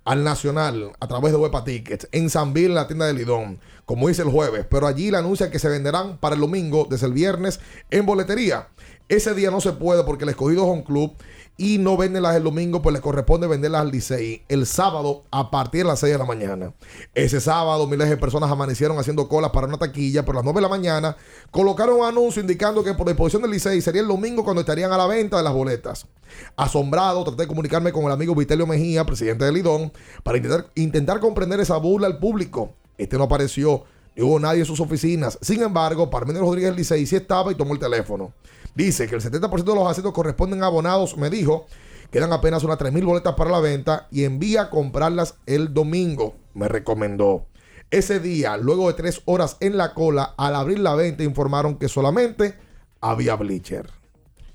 al 0.03 0.23
Nacional 0.23 0.91
a 0.99 1.07
través 1.07 1.31
de 1.31 1.37
Huepa 1.37 1.63
Tickets, 1.63 2.07
en 2.11 2.29
San 2.29 2.53
Bill, 2.53 2.67
en 2.67 2.75
la 2.75 2.87
tienda 2.87 3.07
de 3.07 3.13
Lidón, 3.13 3.59
como 3.85 4.07
dice 4.07 4.21
el 4.21 4.29
jueves, 4.29 4.65
pero 4.69 4.87
allí 4.87 5.11
le 5.11 5.17
anuncia 5.17 5.49
que 5.49 5.59
se 5.59 5.69
venderán 5.69 6.17
para 6.17 6.35
el 6.35 6.41
domingo, 6.41 6.87
desde 6.89 7.07
el 7.07 7.13
viernes, 7.13 7.59
en 7.89 8.05
boletería. 8.05 8.67
Ese 9.07 9.35
día 9.35 9.51
no 9.51 9.61
se 9.61 9.71
puede 9.71 10.03
porque 10.03 10.23
el 10.23 10.31
escogido 10.31 10.63
es 10.63 10.69
un 10.69 10.81
club 10.81 11.13
y 11.57 11.77
no 11.77 11.95
venden 11.95 12.23
las 12.23 12.35
el 12.35 12.43
domingo, 12.43 12.81
pues 12.81 12.91
les 12.91 13.01
corresponde 13.01 13.45
venderlas 13.47 13.81
al 13.81 13.91
Licey 13.91 14.41
el 14.49 14.65
sábado 14.65 15.23
a 15.31 15.51
partir 15.51 15.83
de 15.83 15.89
las 15.89 15.99
6 15.99 16.13
de 16.13 16.17
la 16.17 16.25
mañana. 16.25 16.73
Ese 17.13 17.39
sábado 17.39 17.87
miles 17.87 18.09
de 18.09 18.17
personas 18.17 18.51
amanecieron 18.51 18.97
haciendo 18.97 19.29
colas 19.29 19.51
para 19.51 19.67
una 19.67 19.77
taquilla 19.77 20.25
por 20.25 20.33
las 20.33 20.43
9 20.43 20.57
de 20.57 20.61
la 20.61 20.69
mañana. 20.69 21.15
Colocaron 21.51 21.99
un 21.99 22.05
anuncio 22.05 22.41
indicando 22.41 22.83
que 22.83 22.93
por 22.93 23.07
disposición 23.07 23.43
del 23.43 23.51
Licey 23.51 23.79
sería 23.79 24.01
el 24.01 24.07
domingo 24.07 24.43
cuando 24.43 24.61
estarían 24.61 24.91
a 24.91 24.97
la 24.97 25.05
venta 25.05 25.37
de 25.37 25.43
las 25.43 25.53
boletas. 25.53 26.07
Asombrado, 26.57 27.23
traté 27.23 27.43
de 27.43 27.47
comunicarme 27.47 27.93
con 27.93 28.03
el 28.05 28.11
amigo 28.11 28.35
Vitelio 28.35 28.67
Mejía, 28.67 29.05
presidente 29.05 29.45
de 29.45 29.51
Lidón, 29.51 29.93
para 30.23 30.37
intentar, 30.37 30.65
intentar 30.75 31.19
comprender 31.19 31.59
esa 31.59 31.77
burla 31.77 32.07
al 32.07 32.17
público. 32.17 32.73
Este 32.97 33.17
no 33.17 33.25
apareció, 33.25 33.83
ni 34.15 34.23
hubo 34.23 34.39
nadie 34.39 34.61
en 34.61 34.65
sus 34.65 34.79
oficinas. 34.79 35.37
Sin 35.41 35.61
embargo, 35.61 36.09
Parmenio 36.09 36.41
Rodríguez 36.41 36.71
del 36.71 36.77
Licey 36.77 37.05
sí 37.05 37.15
estaba 37.15 37.51
y 37.51 37.55
tomó 37.55 37.73
el 37.73 37.79
teléfono. 37.79 38.33
Dice 38.75 39.07
que 39.07 39.15
el 39.15 39.21
70% 39.21 39.63
de 39.63 39.75
los 39.75 39.87
asientos 39.87 40.13
corresponden 40.13 40.61
a 40.61 40.67
abonados, 40.67 41.17
me 41.17 41.29
dijo. 41.29 41.65
Quedan 42.11 42.31
apenas 42.33 42.63
unas 42.63 42.77
3.000 42.77 43.03
boletas 43.03 43.33
para 43.35 43.49
la 43.49 43.59
venta 43.59 44.07
y 44.11 44.25
envía 44.25 44.63
a 44.63 44.69
comprarlas 44.69 45.35
el 45.45 45.73
domingo, 45.73 46.35
me 46.53 46.67
recomendó. 46.67 47.47
Ese 47.89 48.19
día, 48.19 48.57
luego 48.57 48.87
de 48.87 48.93
tres 48.93 49.21
horas 49.25 49.57
en 49.59 49.77
la 49.77 49.93
cola, 49.93 50.33
al 50.37 50.55
abrir 50.55 50.79
la 50.79 50.95
venta 50.95 51.23
informaron 51.23 51.77
que 51.77 51.87
solamente 51.87 52.55
había 53.01 53.35
bleacher. 53.35 53.89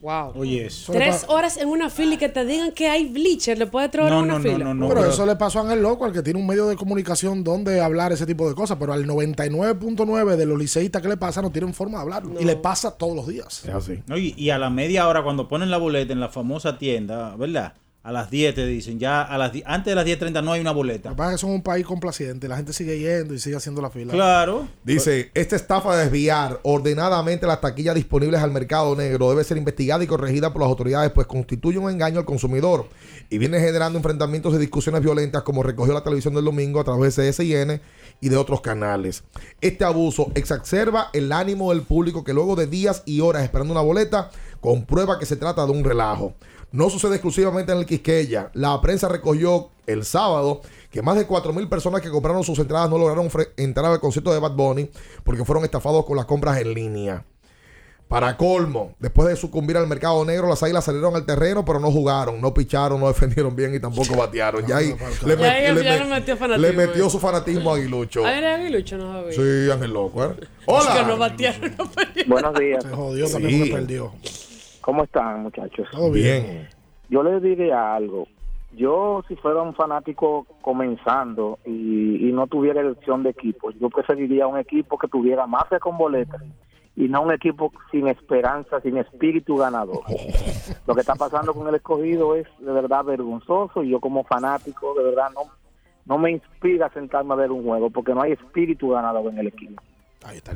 Wow. 0.00 0.32
Oye, 0.34 0.64
eso. 0.64 0.92
Tres 0.94 1.26
horas 1.28 1.58
en 1.58 1.68
una 1.68 1.90
fila 1.90 2.14
y 2.14 2.16
que 2.16 2.30
te 2.30 2.46
digan 2.46 2.72
que 2.72 2.88
hay 2.88 3.06
bleacher, 3.08 3.58
le 3.58 3.66
puede 3.66 3.90
traer 3.90 4.10
No, 4.10 4.20
una 4.20 4.32
no, 4.34 4.38
no, 4.38 4.42
fila. 4.42 4.64
no, 4.64 4.72
no. 4.74 4.88
pero 4.88 5.00
pero- 5.02 5.12
eso 5.12 5.26
le 5.26 5.36
pasó 5.36 5.58
a 5.58 5.62
Ángel 5.62 5.82
Loco, 5.82 6.06
al 6.06 6.12
que 6.12 6.22
tiene 6.22 6.40
un 6.40 6.46
medio 6.46 6.66
de 6.68 6.76
comunicación 6.76 7.44
donde 7.44 7.82
hablar 7.82 8.10
ese 8.10 8.24
tipo 8.24 8.48
de 8.48 8.54
cosas. 8.54 8.78
Pero 8.80 8.94
al 8.94 9.04
99.9 9.06 10.36
de 10.36 10.46
los 10.46 10.58
liceístas 10.58 11.02
que 11.02 11.08
le 11.08 11.16
pasa 11.18 11.42
no 11.42 11.50
tienen 11.50 11.74
forma 11.74 11.98
de 11.98 12.02
hablarlo. 12.04 12.40
Y 12.40 12.44
le 12.44 12.56
pasa 12.56 12.96
todos 12.96 13.14
los 13.14 13.26
días. 13.26 13.62
Es 13.66 13.74
así. 13.74 14.02
No, 14.06 14.16
y, 14.16 14.34
y 14.38 14.48
a 14.50 14.58
la 14.58 14.70
media 14.70 15.06
hora, 15.06 15.22
cuando 15.22 15.48
ponen 15.48 15.70
la 15.70 15.76
boleta 15.78 16.12
en 16.14 16.20
la 16.20 16.28
famosa 16.30 16.78
tienda, 16.78 17.36
¿verdad? 17.36 17.74
A 18.02 18.12
las 18.12 18.30
10 18.30 18.54
te 18.54 18.66
dicen, 18.66 18.98
ya 18.98 19.20
a 19.20 19.36
las 19.36 19.52
10 19.52 19.66
antes 19.66 19.90
de 19.90 19.94
las 19.94 20.06
10.30 20.06 20.42
no 20.42 20.52
hay 20.52 20.62
una 20.62 20.70
boleta. 20.70 21.10
Lo 21.10 21.16
que 21.16 21.18
pasa 21.18 21.32
es 21.32 21.36
que 21.36 21.40
son 21.42 21.50
un 21.50 21.62
país 21.62 21.84
complaciente. 21.84 22.48
La 22.48 22.56
gente 22.56 22.72
sigue 22.72 22.98
yendo 22.98 23.34
y 23.34 23.38
sigue 23.38 23.56
haciendo 23.56 23.82
la 23.82 23.90
fila. 23.90 24.14
Claro. 24.14 24.66
Dice, 24.82 25.30
esta 25.34 25.54
estafa 25.54 25.94
de 25.94 26.04
desviar 26.04 26.60
ordenadamente 26.62 27.46
las 27.46 27.60
taquillas 27.60 27.94
disponibles 27.94 28.40
al 28.40 28.52
mercado 28.52 28.96
negro 28.96 29.28
debe 29.28 29.44
ser 29.44 29.58
investigada 29.58 30.02
y 30.02 30.06
corregida 30.06 30.50
por 30.50 30.62
las 30.62 30.70
autoridades, 30.70 31.10
pues 31.12 31.26
constituye 31.26 31.76
un 31.76 31.90
engaño 31.90 32.18
al 32.18 32.24
consumidor 32.24 32.88
y 33.28 33.36
viene 33.36 33.60
generando 33.60 33.98
enfrentamientos 33.98 34.54
y 34.54 34.58
discusiones 34.58 35.02
violentas 35.02 35.42
como 35.42 35.62
recogió 35.62 35.92
la 35.92 36.02
televisión 36.02 36.34
del 36.34 36.46
domingo 36.46 36.80
a 36.80 36.84
través 36.84 37.16
de 37.16 37.28
CSIN 37.28 37.82
y 38.22 38.28
de 38.30 38.36
otros 38.38 38.62
canales. 38.62 39.24
Este 39.60 39.84
abuso 39.84 40.32
exacerba 40.34 41.10
el 41.12 41.32
ánimo 41.32 41.70
del 41.70 41.82
público 41.82 42.24
que 42.24 42.32
luego 42.32 42.56
de 42.56 42.66
días 42.66 43.02
y 43.04 43.20
horas 43.20 43.42
esperando 43.42 43.72
una 43.72 43.82
boleta 43.82 44.30
comprueba 44.62 45.18
que 45.18 45.26
se 45.26 45.36
trata 45.36 45.66
de 45.66 45.72
un 45.72 45.84
relajo. 45.84 46.34
No 46.72 46.88
sucede 46.90 47.14
exclusivamente 47.16 47.72
en 47.72 47.78
el 47.78 47.86
Quisqueya. 47.86 48.50
La 48.54 48.80
prensa 48.80 49.08
recogió 49.08 49.70
el 49.86 50.04
sábado 50.04 50.60
que 50.90 51.02
más 51.02 51.16
de 51.16 51.26
4.000 51.26 51.68
personas 51.68 52.00
que 52.00 52.10
compraron 52.10 52.44
sus 52.44 52.58
entradas 52.58 52.88
no 52.90 52.98
lograron 52.98 53.28
entrar 53.56 53.86
al 53.90 54.00
concierto 54.00 54.32
de 54.32 54.38
Bad 54.38 54.52
Bunny 54.52 54.90
porque 55.24 55.44
fueron 55.44 55.64
estafados 55.64 56.04
con 56.04 56.16
las 56.16 56.26
compras 56.26 56.60
en 56.60 56.72
línea. 56.74 57.24
Para 58.06 58.36
colmo, 58.36 58.96
después 58.98 59.28
de 59.28 59.36
sucumbir 59.36 59.76
al 59.76 59.86
mercado 59.86 60.24
negro, 60.24 60.48
las 60.48 60.60
águilas 60.64 60.84
salieron 60.84 61.14
al 61.14 61.24
terreno, 61.24 61.64
pero 61.64 61.78
no 61.78 61.92
jugaron, 61.92 62.40
no 62.40 62.52
picharon, 62.52 62.98
no 62.98 63.06
defendieron 63.06 63.54
bien 63.54 63.72
y 63.72 63.78
tampoco 63.78 64.16
batearon. 64.16 64.66
Ya 64.66 64.78
ahí 64.78 64.96
le, 65.24 65.36
metió 65.36 66.36
fanatismo, 66.36 66.56
le 66.56 66.72
metió 66.72 67.08
su 67.08 67.20
fanatismo 67.20 67.72
a 67.72 67.76
Aguilucho. 67.76 68.26
Ah, 68.26 68.36
era 68.36 68.56
Aguilucho, 68.56 68.96
no 68.98 69.12
sabía. 69.12 69.32
Sí, 69.32 69.70
Ángel 69.70 69.92
Loco. 69.92 70.24
¿eh? 70.24 70.34
Que 70.40 70.46
Hola. 70.66 71.02
no 71.04 71.18
batearon, 71.18 71.76
no 71.78 71.88
perdieron. 71.88 72.30
Buenos 72.30 72.58
días. 72.58 72.82
Se 72.82 72.90
jodió 72.90 73.26
Sí. 73.28 73.32
también 73.32 73.58
porque 73.60 73.74
perdió. 73.74 74.12
¿Cómo 74.80 75.04
están, 75.04 75.42
muchachos? 75.42 75.88
Todo 75.90 76.10
bien. 76.10 76.68
Yo 77.08 77.22
les 77.22 77.42
diría 77.42 77.94
algo. 77.94 78.26
yo 78.76 79.22
si 79.28 79.34
fuera 79.36 79.62
un 79.62 79.74
fanático 79.74 80.46
comenzando 80.60 81.58
y, 81.66 82.28
y 82.28 82.32
no 82.32 82.46
tuviera 82.46 82.80
elección 82.80 83.22
de 83.24 83.30
equipo, 83.30 83.70
yo 83.72 83.90
preferiría 83.90 84.46
un 84.46 84.58
equipo 84.58 84.96
que 84.96 85.08
tuviera 85.08 85.46
mafia 85.46 85.78
con 85.80 85.98
boletas 85.98 86.40
y 86.96 87.08
no 87.08 87.22
un 87.22 87.32
equipo 87.32 87.72
sin 87.90 88.06
esperanza, 88.08 88.80
sin 88.80 88.96
espíritu 88.96 89.56
ganador. 89.56 90.00
Lo 90.86 90.94
que 90.94 91.00
está 91.00 91.14
pasando 91.16 91.52
con 91.54 91.66
el 91.68 91.74
escogido 91.74 92.34
es 92.36 92.46
de 92.60 92.72
verdad 92.72 93.04
vergonzoso 93.04 93.82
y 93.82 93.90
yo 93.90 94.00
como 94.00 94.22
fanático 94.24 94.94
de 94.94 95.04
verdad 95.04 95.30
no, 95.34 95.42
no 96.06 96.18
me 96.18 96.30
inspira 96.32 96.86
a 96.86 96.92
sentarme 96.92 97.32
a 97.34 97.36
ver 97.36 97.50
un 97.50 97.64
juego 97.64 97.90
porque 97.90 98.14
no 98.14 98.22
hay 98.22 98.32
espíritu 98.32 98.90
ganador 98.90 99.32
en 99.32 99.38
el 99.38 99.46
equipo. 99.48 99.82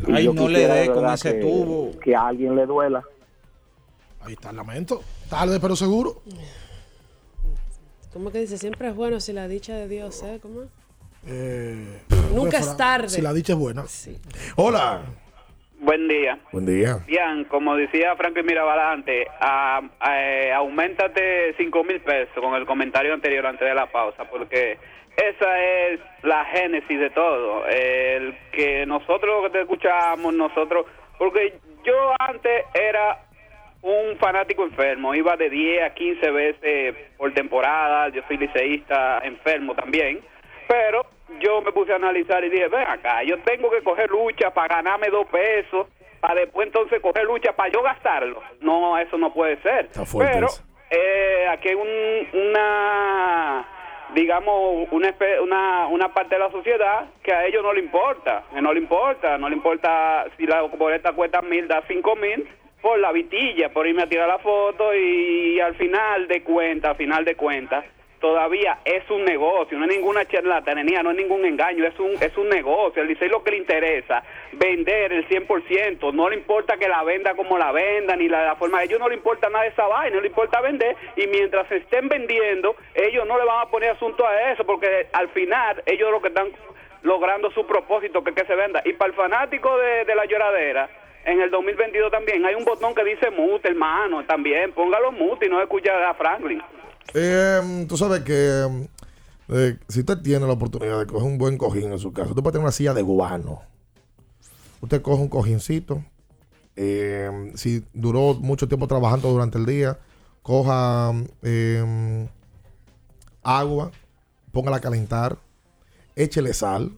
Y 0.06 0.12
Ay, 0.12 0.24
yo 0.24 0.34
no 0.34 0.48
le 0.48 0.66
dé 0.68 0.90
con 0.92 1.06
ese 1.06 1.32
que- 1.34 1.40
tubo. 1.40 1.90
Que 2.00 2.14
a 2.14 2.26
alguien 2.28 2.54
le 2.54 2.66
duela. 2.66 3.02
Ahí 4.24 4.32
está 4.34 4.50
el 4.50 4.56
lamento. 4.56 5.02
Tarde, 5.28 5.58
pero 5.60 5.76
seguro. 5.76 6.22
¿Cómo 8.12 8.30
que 8.30 8.38
dice? 8.38 8.58
Siempre 8.58 8.88
es 8.88 8.94
bueno 8.94 9.20
si 9.20 9.32
la 9.32 9.48
dicha 9.48 9.74
de 9.74 9.88
Dios, 9.88 10.22
¿eh? 10.22 10.38
¿Cómo? 10.40 10.62
Eh, 11.26 12.00
Nunca 12.32 12.58
es 12.58 12.76
tarde. 12.76 13.08
Si 13.08 13.20
la 13.20 13.32
dicha 13.32 13.54
es 13.54 13.58
buena. 13.58 13.84
Hola. 14.56 15.02
Buen 15.80 16.08
día. 16.08 16.38
Buen 16.52 16.64
día. 16.64 16.98
Bien, 17.06 17.44
como 17.44 17.76
decía 17.76 18.14
Franklin 18.16 18.46
Mirabal 18.46 18.78
antes, 18.78 19.26
a, 19.40 19.80
a- 20.00 20.20
eh, 20.22 20.52
aumentate 20.52 21.54
5 21.58 21.84
mil 21.84 22.00
pesos 22.00 22.32
con 22.40 22.54
el 22.54 22.64
comentario 22.64 23.12
anterior 23.12 23.44
antes 23.46 23.68
de 23.68 23.74
la 23.74 23.90
pausa, 23.90 24.24
porque 24.30 24.78
esa 25.16 25.58
es 25.62 26.00
la 26.22 26.44
génesis 26.46 26.98
de 26.98 27.10
todo. 27.10 27.66
El 27.66 28.34
que 28.52 28.86
nosotros 28.86 29.42
que 29.44 29.50
te 29.50 29.60
escuchamos, 29.62 30.32
nosotros, 30.34 30.86
porque 31.18 31.58
yo 31.84 31.92
antes 32.18 32.64
era 32.74 33.23
un 33.84 34.16
fanático 34.16 34.64
enfermo, 34.64 35.14
iba 35.14 35.36
de 35.36 35.50
10 35.50 35.82
a 35.82 35.90
15 35.94 36.30
veces 36.30 36.94
por 37.18 37.32
temporada, 37.34 38.08
yo 38.08 38.22
soy 38.26 38.38
liceísta 38.38 39.20
enfermo 39.24 39.74
también, 39.74 40.20
pero 40.66 41.04
yo 41.40 41.60
me 41.60 41.70
puse 41.72 41.92
a 41.92 41.96
analizar 41.96 42.42
y 42.44 42.48
dije, 42.48 42.68
ven 42.68 42.86
acá, 42.88 43.22
yo 43.24 43.38
tengo 43.40 43.70
que 43.70 43.82
coger 43.82 44.08
lucha 44.10 44.50
para 44.54 44.76
ganarme 44.76 45.08
dos 45.08 45.26
pesos, 45.26 45.86
para 46.20 46.40
después 46.40 46.66
entonces 46.66 47.00
coger 47.02 47.24
lucha 47.24 47.52
para 47.52 47.70
yo 47.70 47.82
gastarlo. 47.82 48.40
No, 48.60 48.96
eso 48.96 49.18
no 49.18 49.34
puede 49.34 49.60
ser. 49.60 49.90
Pero 50.32 50.46
eh, 50.90 51.46
aquí 51.50 51.68
hay 51.68 51.74
un- 51.74 52.28
una 52.48 53.68
digamos 54.14 54.88
una, 54.92 55.14
una 55.42 55.86
una 55.88 56.14
parte 56.14 56.36
de 56.36 56.38
la 56.38 56.50
sociedad 56.50 57.06
que 57.22 57.32
a 57.34 57.46
ellos 57.46 57.62
no 57.62 57.72
le 57.72 57.80
importa 57.80 58.44
que 58.54 58.60
no 58.62 58.72
le 58.72 58.78
importa 58.80 59.38
no 59.38 59.48
le 59.48 59.56
importa 59.56 60.26
si 60.36 60.46
la 60.46 60.62
boleta 60.62 61.12
cuesta 61.12 61.42
mil 61.42 61.66
da 61.66 61.82
cinco 61.88 62.14
mil 62.14 62.46
por 62.84 62.98
la 62.98 63.12
vitilla 63.12 63.70
por 63.70 63.86
irme 63.86 64.02
a 64.02 64.06
tirar 64.06 64.28
la 64.28 64.38
foto 64.38 64.94
y, 64.94 65.58
al 65.58 65.74
final 65.76 66.28
de 66.28 66.42
cuentas 66.42 66.90
al 66.90 66.96
final 66.96 67.24
de 67.24 67.34
cuentas 67.34 67.82
todavía 68.20 68.80
es 68.84 69.08
un 69.10 69.24
negocio, 69.24 69.78
no 69.78 69.86
es 69.86 69.96
ninguna 69.96 70.26
charlatanería, 70.26 71.02
no 71.02 71.12
es 71.12 71.16
ningún 71.16 71.46
engaño, 71.46 71.86
es 71.86 71.98
un 71.98 72.12
es 72.22 72.36
un 72.36 72.48
negocio. 72.50 73.02
El 73.02 73.08
Licey 73.08 73.28
lo 73.28 73.42
que 73.42 73.52
le 73.52 73.56
interesa, 73.58 74.22
vender 74.52 75.14
el 75.14 75.26
100%, 75.28 76.12
no 76.12 76.28
le 76.28 76.36
importa 76.36 76.76
que 76.76 76.88
la 76.88 77.02
venda 77.04 77.34
como 77.34 77.56
la 77.56 77.72
venda, 77.72 78.16
ni 78.16 78.28
la, 78.28 78.44
la 78.44 78.56
forma, 78.56 78.78
a 78.78 78.84
ellos 78.84 79.00
no 79.00 79.08
le 79.08 79.14
importa 79.14 79.48
nada 79.48 79.66
esa 79.66 79.86
vaina, 79.86 80.16
no 80.16 80.22
le 80.22 80.28
importa 80.28 80.60
vender, 80.60 80.94
y 81.16 81.26
mientras 81.26 81.70
estén 81.72 82.08
vendiendo, 82.08 82.76
ellos 82.94 83.26
no 83.26 83.38
le 83.38 83.44
van 83.44 83.66
a 83.66 83.70
poner 83.70 83.90
asunto 83.90 84.26
a 84.26 84.52
eso, 84.52 84.64
porque 84.64 85.06
al 85.12 85.28
final 85.30 85.82
ellos 85.86 86.10
lo 86.10 86.20
que 86.20 86.28
están 86.28 86.48
logrando 87.02 87.50
su 87.50 87.66
propósito, 87.66 88.24
que 88.24 88.34
que 88.34 88.44
se 88.46 88.54
venda. 88.54 88.82
Y 88.86 88.94
para 88.94 89.10
el 89.10 89.16
fanático 89.16 89.76
de 89.78 90.14
la 90.14 90.24
lloradera, 90.24 90.88
en 91.26 91.40
el 91.40 91.50
2022 91.50 92.10
también 92.10 92.44
hay 92.44 92.54
un 92.54 92.64
botón 92.64 92.94
que 92.94 93.04
dice 93.04 93.30
mute, 93.30 93.68
hermano, 93.68 94.24
también, 94.26 94.72
póngalo 94.72 95.12
mute 95.12 95.46
y 95.46 95.48
no 95.48 95.60
escucha 95.60 95.90
a 96.08 96.14
Franklin. 96.14 96.60
Eh, 97.14 97.86
tú 97.88 97.96
sabes 97.96 98.20
que 98.20 98.86
eh, 99.48 99.76
si 99.88 100.00
usted 100.00 100.18
tiene 100.18 100.46
la 100.46 100.52
oportunidad 100.54 100.98
de 100.98 101.06
coger 101.06 101.26
un 101.26 101.38
buen 101.38 101.56
cojín 101.58 101.92
en 101.92 101.98
su 101.98 102.12
casa, 102.12 102.30
usted 102.30 102.42
puede 102.42 102.52
tener 102.52 102.64
una 102.64 102.72
silla 102.72 102.94
de 102.94 103.02
guano. 103.02 103.62
Usted 104.80 105.02
coge 105.02 105.22
un 105.22 105.28
cojincito. 105.28 106.02
eh, 106.76 107.52
si 107.54 107.84
duró 107.92 108.34
mucho 108.34 108.66
tiempo 108.68 108.88
trabajando 108.88 109.28
durante 109.30 109.58
el 109.58 109.66
día, 109.66 109.98
coja 110.42 111.12
agua, 113.42 113.92
póngala 114.52 114.78
a 114.78 114.80
calentar, 114.80 115.36
échele 116.16 116.52
sal. 116.52 116.90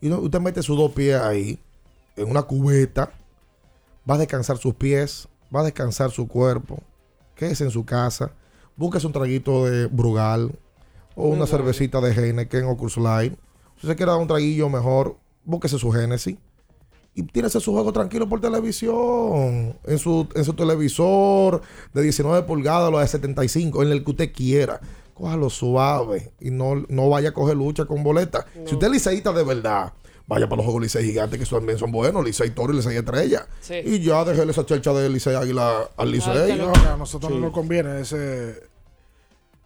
Y 0.00 0.10
usted 0.10 0.40
mete 0.40 0.62
sus 0.62 0.76
dos 0.76 0.92
pies 0.92 1.20
ahí, 1.20 1.58
en 2.16 2.30
una 2.30 2.42
cubeta. 2.42 3.12
Va 4.08 4.16
a 4.16 4.18
descansar 4.18 4.58
sus 4.58 4.74
pies, 4.74 5.28
va 5.54 5.60
a 5.60 5.64
descansar 5.64 6.10
su 6.10 6.28
cuerpo. 6.28 6.82
Quédese 7.34 7.64
en 7.64 7.70
su 7.70 7.84
casa. 7.84 8.32
Búsquese 8.76 9.06
un 9.06 9.12
traguito 9.12 9.64
de 9.64 9.86
Brugal 9.86 10.58
o 11.14 11.28
una 11.28 11.46
cervecita 11.46 12.00
de 12.00 12.12
Heineken 12.12 12.64
o 12.64 12.76
Curse 12.76 13.00
Light. 13.00 13.34
Si 13.80 13.86
se 13.86 13.96
quiere 13.96 14.12
dar 14.12 14.20
un 14.20 14.28
traguillo 14.28 14.68
mejor, 14.68 15.16
búsquese 15.44 15.78
su 15.78 15.90
Genesis. 15.90 16.36
Y 17.14 17.22
tírese 17.22 17.60
su 17.60 17.72
juego 17.72 17.92
tranquilo 17.92 18.28
por 18.28 18.40
televisión. 18.40 19.78
En 19.84 19.98
su, 19.98 20.28
en 20.34 20.44
su 20.44 20.54
televisor 20.54 21.62
de 21.92 22.02
19 22.02 22.42
pulgadas, 22.42 22.90
lo 22.90 22.98
de 22.98 23.06
75, 23.06 23.84
en 23.84 23.92
el 23.92 24.04
que 24.04 24.10
usted 24.10 24.32
quiera. 24.32 24.80
Cójalo 25.14 25.48
suave 25.48 26.32
y 26.40 26.50
no, 26.50 26.74
no 26.88 27.08
vaya 27.08 27.28
a 27.28 27.34
coger 27.34 27.56
lucha 27.56 27.84
con 27.84 28.02
boleta. 28.02 28.46
Si 28.66 28.74
usted 28.74 28.88
es 28.88 28.92
liceísta 28.92 29.32
de 29.32 29.44
verdad, 29.44 29.92
vaya 30.26 30.46
para 30.48 30.56
los 30.56 30.64
juegos 30.64 30.82
Licey 30.82 31.04
Gigantes, 31.04 31.38
que 31.38 31.46
también 31.46 31.78
son 31.78 31.92
buenos. 31.92 32.24
Licey 32.24 32.50
Toro 32.50 32.72
y 32.72 32.76
Licey 32.76 32.96
Estrella. 32.96 33.46
Sí. 33.60 33.74
Y 33.84 34.00
ya 34.00 34.24
déjele 34.24 34.52
esa 34.52 34.64
chelcha 34.64 34.92
de 34.92 35.08
Licey 35.10 35.34
Águila 35.34 35.90
al 35.96 36.10
Licey. 36.10 36.56
No, 36.58 36.72
a 36.72 36.96
nosotros 36.96 37.30
Sí. 37.32 37.38
no 37.38 37.46
nos 37.46 37.52
conviene 37.52 38.00
ese 38.00 38.62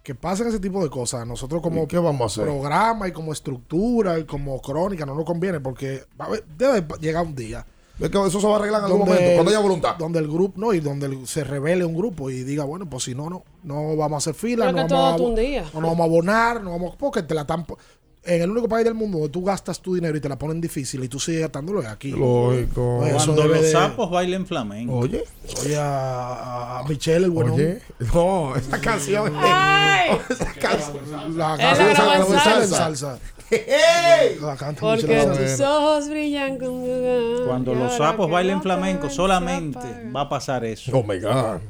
que 0.02 0.14
pasen 0.14 0.46
ese 0.48 0.58
tipo 0.58 0.82
de 0.82 0.88
cosas. 0.88 1.26
Nosotros 1.26 1.60
como 1.60 1.84
¿Y 1.84 1.86
qué 1.86 1.98
vamos 1.98 2.22
a 2.22 2.24
hacer? 2.26 2.44
programa 2.44 3.08
y 3.08 3.12
como 3.12 3.32
estructura 3.32 4.18
y 4.18 4.24
como 4.24 4.60
crónica 4.62 5.04
no 5.04 5.14
nos 5.14 5.24
conviene 5.24 5.60
porque 5.60 6.04
va 6.18 6.24
a 6.24 6.28
haber- 6.28 6.44
debe 6.56 6.86
llegar 7.00 7.26
un 7.26 7.34
día. 7.34 7.66
Es 8.00 8.08
que 8.10 8.26
eso 8.26 8.40
se 8.40 8.46
va 8.46 8.54
a 8.54 8.56
arreglar 8.60 8.80
en 8.82 8.84
algún 8.86 9.00
momento, 9.00 9.32
cuando 9.34 9.50
haya 9.50 9.58
voluntad. 9.58 9.96
Donde 9.96 10.20
el 10.20 10.28
grupo, 10.28 10.54
no, 10.58 10.72
y 10.72 10.78
donde 10.78 11.06
el- 11.06 11.26
se 11.26 11.42
revele 11.42 11.84
un 11.84 11.94
grupo 11.96 12.30
y 12.30 12.44
diga, 12.44 12.62
bueno, 12.64 12.88
pues 12.88 13.02
si 13.04 13.14
no, 13.14 13.28
no, 13.28 13.42
no 13.64 13.96
vamos 13.96 14.14
a 14.14 14.30
hacer 14.30 14.34
fila, 14.40 14.70
no 14.70 14.86
vamos, 14.86 15.20
a, 15.20 15.22
un 15.24 15.34
día. 15.34 15.64
no 15.74 15.80
nos 15.80 15.90
vamos 15.90 16.00
a 16.00 16.04
abonar, 16.04 16.62
no 16.62 16.70
vamos, 16.70 16.94
porque 16.96 17.22
te 17.24 17.34
la 17.34 17.40
están, 17.40 17.66
en 18.24 18.42
el 18.42 18.50
único 18.50 18.68
país 18.68 18.84
del 18.84 18.94
mundo 18.94 19.18
donde 19.18 19.32
tú 19.32 19.42
gastas 19.44 19.80
tu 19.80 19.94
dinero 19.94 20.16
y 20.16 20.20
te 20.20 20.28
la 20.28 20.36
ponen 20.38 20.60
difícil 20.60 21.02
y 21.04 21.08
tú 21.08 21.18
sigues 21.18 21.40
gastándolo 21.42 21.80
es 21.80 21.86
aquí. 21.88 22.10
Lógico. 22.10 22.98
Pues 23.00 23.12
Cuando 23.14 23.44
los 23.46 23.62
de- 23.62 23.70
sapos 23.72 24.10
bailen 24.10 24.46
flamenco. 24.46 24.94
Oye. 24.98 25.24
Oye, 25.62 25.76
a, 25.78 26.80
a 26.80 26.84
Michelle, 26.88 27.24
el 27.24 27.30
bueno. 27.30 27.54
Oye, 27.54 27.80
no, 28.12 28.54
esa 28.56 28.80
canción. 28.80 29.32
¡Ay! 29.36 30.10
La 31.36 31.54
Él 31.54 31.58
canción 31.60 31.96
la 31.96 32.16
esa- 32.18 32.38
salsa. 32.40 32.62
en 32.62 32.68
salsa. 32.96 33.18
La 34.42 34.56
canta 34.56 34.80
Porque 34.80 35.06
Michelle 35.06 35.50
tus 35.56 35.60
ojos 35.60 36.08
brillan 36.08 36.58
con... 36.58 36.82
Cuando 37.46 37.74
los 37.74 37.96
sapos 37.96 38.30
bailen 38.30 38.60
flamenco, 38.62 39.08
solamente 39.08 39.78
va 40.14 40.22
a 40.22 40.28
pasar 40.28 40.64
eso. 40.64 40.92
Oh 40.96 41.02
my 41.02 41.18
God. 41.18 41.60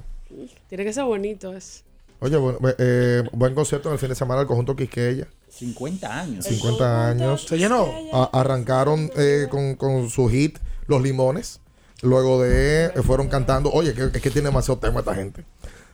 Tiene 0.69 0.85
que 0.85 0.93
ser 0.93 1.05
bonito 1.05 1.55
eso. 1.55 1.83
Oye, 2.21 2.37
bueno, 2.37 2.59
eh, 2.79 3.23
buen 3.33 3.55
concierto 3.55 3.89
en 3.89 3.93
el 3.95 3.99
fin 3.99 4.09
de 4.09 4.15
semana 4.15 4.41
del 4.41 4.49
conjunto 4.49 4.75
Quisqueya. 4.75 5.29
50 5.51 6.21
años. 6.21 6.45
50 6.45 7.09
años. 7.09 7.47
Se 7.49 7.57
llenó. 7.59 7.87
A- 8.13 8.31
arrancaron 8.33 9.11
eh, 9.17 9.47
con, 9.51 9.77
con 9.77 10.11
su 10.11 10.29
hit 10.29 10.59
Los 10.87 11.01
Limones. 11.03 11.61
Luego 12.03 12.43
de 12.43 12.87
eh, 12.87 13.03
fueron 13.05 13.29
cantando. 13.29 13.71
Oye, 13.73 13.95
que, 13.95 14.05
es 14.05 14.23
que 14.23 14.31
tiene 14.31 14.49
demasiado 14.49 14.79
tema 14.79 15.01
esta 15.01 15.15
gente. 15.15 15.45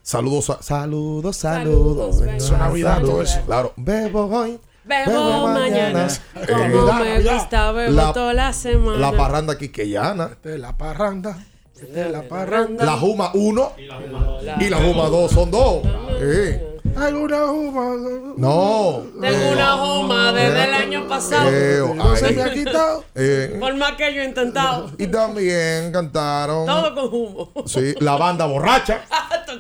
Saludos, 0.03 0.51
a- 0.51 0.63
saludos, 0.63 1.37
saludos. 1.37 2.21
Es 2.23 2.51
Navidad, 2.51 3.01
todo 3.03 3.23
eso. 3.23 3.41
Claro. 3.47 3.73
Bebo 3.77 4.25
hoy. 4.27 4.59
Bebo 4.85 5.49
mañana. 5.49 6.09
Eh, 6.37 6.47
Como 6.47 6.93
me 6.99 7.23
gusta, 7.23 7.73
bebo 7.73 7.93
la- 7.93 8.13
toda 8.13 8.35
la 8.35 8.53
semana. 8.53 8.99
La 8.99 9.13
parranda 9.17 9.57
quisqueyana. 9.59 10.37
De 10.43 10.59
la 10.59 10.77
parranda. 10.77 11.39
De 11.81 12.09
la 12.09 12.23
parranda. 12.23 12.85
La 12.85 12.93
Juma 12.93 13.31
1 13.35 13.73
y 14.61 14.69
la 14.69 14.77
Juma 14.79 15.09
2 15.09 15.31
son 15.31 15.51
dos. 15.51 15.83
Sí. 16.21 16.74
Hay 16.97 17.13
una 17.13 17.47
juma. 17.47 17.97
No. 18.37 19.03
Tengo 19.21 19.53
una 19.53 19.73
joma 19.77 20.33
desde 20.33 20.65
el 20.65 20.75
año 20.75 21.09
pasado. 21.09 21.51
Eh, 21.53 21.81
No 21.95 22.17
se 22.17 22.27
ay. 22.27 22.35
me 22.37 22.43
ha 22.43 22.53
quitado. 22.53 23.05
Eh, 23.15 23.57
Por 23.59 23.77
más 23.77 23.93
que 23.93 24.15
yo 24.15 24.23
he 24.23 24.25
intentado. 24.25 24.91
y 24.99 25.07
también 25.09 25.93
cantaron. 25.93 26.67
Todo 26.67 26.95
con 26.95 27.21
humo. 27.21 27.53
Sí, 27.67 27.95
la 28.01 28.17
banda 28.17 28.47
borracha. 28.47 29.01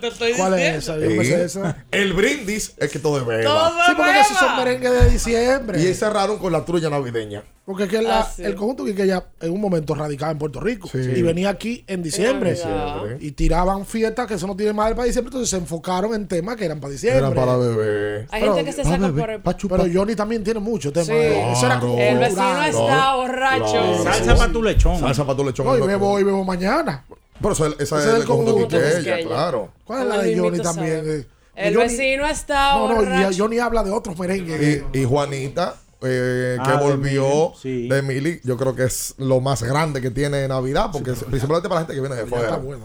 Estoy 0.03 0.33
¿Cuál 0.35 0.55
es 0.59 0.75
diciendo. 0.75 0.79
esa? 0.79 0.99
Yo 0.99 1.17
me 1.17 1.25
Sí. 1.25 1.31
sé 1.31 1.45
esa. 1.45 1.85
El 1.91 2.13
brindis 2.15 2.75
es 2.79 2.91
que 2.91 2.99
todo 2.99 3.19
es 3.19 3.25
beba. 3.27 3.45
Todo 3.45 3.71
Sí, 3.87 3.93
porque 3.97 4.21
esos 4.21 4.37
son 4.39 4.57
merengues 4.57 4.91
de 4.93 5.11
diciembre. 5.11 5.81
Y 5.81 5.87
ahí 5.87 5.95
cerraron 5.95 6.39
con 6.39 6.53
la 6.53 6.65
trulla 6.65 6.91
navideña. 6.91 7.43
Porque 7.65 7.85
es 7.85 7.89
que 7.89 8.03
la- 8.03 8.21
Ah, 8.21 8.31
sí. 8.37 8.43
el 8.45 8.55
conjunto 8.57 8.85
que 8.85 9.07
ya 9.07 9.25
en 9.41 9.51
un 9.53 9.61
momento 9.61 9.95
radicaba 9.95 10.33
en 10.33 10.39
Puerto 10.39 10.61
Rico 10.61 10.87
Sí. 10.93 10.99
y 10.99 11.23
venía 11.23 11.49
aquí 11.49 11.83
en 11.87 12.03
diciembre. 12.03 12.51
Navidad. 12.63 13.17
Y 13.21 13.31
tiraban 13.33 13.87
fiestas 13.87 14.27
que 14.27 14.35
eso 14.35 14.47
no 14.47 14.55
tiene 14.57 14.75
madre 14.75 14.95
para 14.95 15.07
diciembre, 15.07 15.29
entonces 15.31 15.49
se 15.49 15.57
enfocaron 15.57 16.13
en 16.15 16.29
temas 16.29 16.57
que 16.57 16.67
eran 16.67 16.81
para 16.81 16.93
diciembre. 16.93 17.24
Eran 17.33 17.35
para 17.47 17.57
beber. 17.57 18.27
Hay 18.31 18.41
Pero- 18.43 18.55
gente 18.55 18.71
que 18.71 18.73
se 18.77 18.85
saca 18.85 19.09
por 19.13 19.31
el... 19.31 19.41
Pero 19.43 19.85
Johnny 19.93 20.15
también 20.15 20.43
tiene 20.45 20.61
mucho 20.61 20.93
tema. 20.93 21.07
Sí. 21.07 21.13
Eso 21.13 21.67
era 21.67 21.81
como 21.81 21.99
El 21.99 22.19
vecino 22.19 22.63
está 22.63 23.15
borracho. 23.17 23.65
Claro. 23.71 24.03
Salsa 24.05 24.37
para 24.37 24.53
tu 24.53 24.63
lechón. 24.63 25.01
Salsa 25.01 25.25
para 25.25 25.37
tu 25.37 25.45
lechón. 25.45 25.67
No, 25.67 25.73
y 25.73 25.75
es 25.75 25.81
lo 25.81 25.87
que- 25.87 25.93
bebo 25.93 26.11
hoy, 26.13 26.25
bebo 26.25 26.45
mañana. 26.45 27.05
Pero 27.41 27.53
esa, 27.53 27.67
esa 27.81 27.99
es 27.99 28.05
es 28.07 28.15
el 28.15 28.25
conjunto 28.25 28.57
Quisqueya, 28.57 28.95
Quisqueya. 28.97 29.27
claro. 29.27 29.69
¿Cuál 29.85 30.03
es 30.03 30.09
la 30.09 30.19
de 30.23 30.39
Johnny 30.39 30.59
también? 30.61 31.03
Eh, 31.05 31.27
El 31.57 31.77
vecino 31.77 32.27
está 32.27 32.75
No, 32.75 32.89
no, 32.89 32.95
borracho. 32.97 33.31
y 33.33 33.39
Johnny 33.39 33.59
habla 33.59 33.83
de 33.83 33.91
otros 33.91 34.19
merengues. 34.19 34.83
Y, 34.93 35.05
Juanita, 35.05 35.75
eh, 36.03 36.57
que 36.65 36.71
Ah, 36.71 36.77
de 36.77 36.85
volvió 36.85 37.53
de 37.63 38.03
Mili, 38.03 38.41
yo 38.45 38.57
creo 38.57 38.75
que 38.75 38.85
es 38.85 39.15
lo 39.19 39.41
más 39.41 39.63
grande 39.63 40.01
que 40.01 40.11
tiene 40.11 40.47
Navidad, 40.49 40.91
porque 40.93 41.13
principalmente 41.13 41.69
para 41.69 41.81
la 41.83 41.87
gente 41.87 41.95
que 41.95 42.01
viene 42.01 42.17
de 42.17 42.27
fuera. 42.27 42.45
está 42.45 42.57
bueno. 42.59 42.85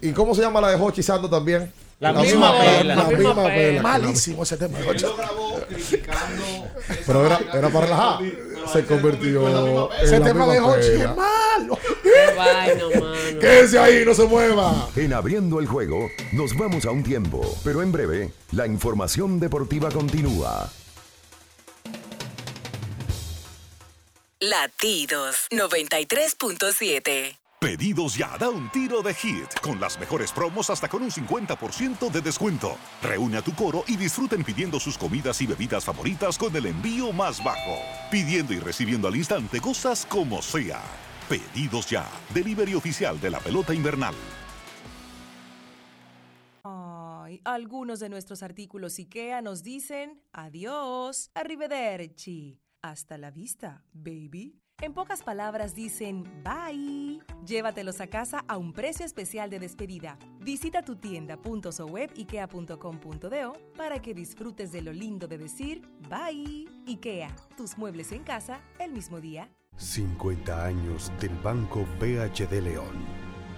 ¿Y 0.00 0.12
cómo 0.12 0.34
se 0.34 0.42
llama 0.42 0.60
la 0.60 0.68
de 0.70 0.76
Hochi 0.82 1.02
Santo 1.02 1.28
también? 1.30 1.72
La 2.00 2.12
misma 2.12 2.56
pela. 2.58 2.94
La 2.94 3.04
misma 3.04 3.44
pela. 3.44 3.82
Malísimo 3.82 4.42
ese 4.44 4.56
tema. 4.56 4.78
Pero 7.06 7.26
era, 7.26 7.40
era 7.52 7.68
para 7.70 7.86
relajar. 7.86 8.20
Se 8.72 8.84
convirtió 8.84 9.88
en 9.90 10.04
Ese 10.04 10.20
tema 10.20 10.46
misma 10.46 10.52
de 10.52 10.60
Hochi 10.60 11.02
es 11.02 11.16
malo. 11.16 11.78
Qué. 12.02 13.38
Quédese 13.40 13.78
ahí, 13.78 14.04
no 14.04 14.14
se 14.14 14.24
mueva. 14.24 14.88
En 14.94 15.12
abriendo 15.12 15.58
el 15.58 15.66
juego, 15.66 16.08
nos 16.32 16.56
vamos 16.56 16.84
a 16.84 16.90
un 16.90 17.02
tiempo, 17.02 17.40
pero 17.64 17.82
en 17.82 17.90
breve, 17.90 18.32
la 18.52 18.66
información 18.66 19.40
deportiva 19.40 19.90
continúa. 19.90 20.70
Latidos 24.40 25.48
93.7. 25.50 27.47
Pedidos 27.60 28.16
ya, 28.16 28.38
da 28.38 28.50
un 28.50 28.70
tiro 28.70 29.02
de 29.02 29.12
hit, 29.12 29.58
con 29.60 29.80
las 29.80 29.98
mejores 29.98 30.30
promos 30.30 30.70
hasta 30.70 30.88
con 30.88 31.02
un 31.02 31.10
50% 31.10 32.08
de 32.08 32.20
descuento. 32.20 32.76
Reúne 33.02 33.38
a 33.38 33.42
tu 33.42 33.52
coro 33.52 33.82
y 33.88 33.96
disfruten 33.96 34.44
pidiendo 34.44 34.78
sus 34.78 34.96
comidas 34.96 35.42
y 35.42 35.46
bebidas 35.48 35.84
favoritas 35.84 36.38
con 36.38 36.54
el 36.54 36.66
envío 36.66 37.12
más 37.12 37.42
bajo. 37.42 37.74
Pidiendo 38.12 38.52
y 38.52 38.60
recibiendo 38.60 39.08
al 39.08 39.16
instante 39.16 39.60
cosas 39.60 40.06
como 40.06 40.40
sea. 40.40 40.80
Pedidos 41.28 41.90
ya, 41.90 42.08
delivery 42.32 42.74
oficial 42.74 43.20
de 43.20 43.30
la 43.30 43.40
pelota 43.40 43.74
invernal. 43.74 44.14
Ay, 46.62 47.40
algunos 47.42 47.98
de 47.98 48.08
nuestros 48.08 48.44
artículos 48.44 49.00
IKEA 49.00 49.42
nos 49.42 49.64
dicen 49.64 50.22
adiós, 50.32 51.32
arrivederci, 51.34 52.60
hasta 52.82 53.18
la 53.18 53.32
vista, 53.32 53.82
baby. 53.92 54.60
En 54.80 54.92
pocas 54.92 55.24
palabras 55.24 55.74
dicen 55.74 56.22
bye. 56.44 57.18
Llévatelos 57.44 58.00
a 58.00 58.06
casa 58.06 58.44
a 58.46 58.56
un 58.56 58.72
precio 58.72 59.04
especial 59.04 59.50
de 59.50 59.58
despedida. 59.58 60.16
Visita 60.38 60.82
tu 60.82 60.94
tienda.sowebikea.com.do 60.94 63.52
para 63.76 64.00
que 64.00 64.14
disfrutes 64.14 64.70
de 64.70 64.82
lo 64.82 64.92
lindo 64.92 65.26
de 65.26 65.36
decir 65.36 65.82
bye. 66.08 66.68
IKEA, 66.86 67.34
tus 67.56 67.76
muebles 67.76 68.12
en 68.12 68.22
casa 68.22 68.60
el 68.78 68.92
mismo 68.92 69.20
día. 69.20 69.50
50 69.78 70.64
años 70.64 71.10
del 71.20 71.34
Banco 71.42 71.84
BHD 71.98 72.62
León. 72.62 73.04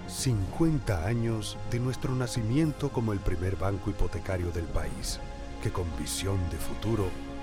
50 0.09 1.05
años 1.05 1.59
de 1.71 1.81
nuestro 1.81 2.15
nacimiento 2.15 2.89
como 2.89 3.13
el 3.13 3.19
primer 3.19 3.57
banco 3.57 3.91
hipotecario 3.91 4.51
del 4.53 4.65
país, 4.65 5.21
que 5.63 5.71
con 5.71 5.85
visión 5.99 6.39
de 6.49 6.57
futuro 6.57 7.11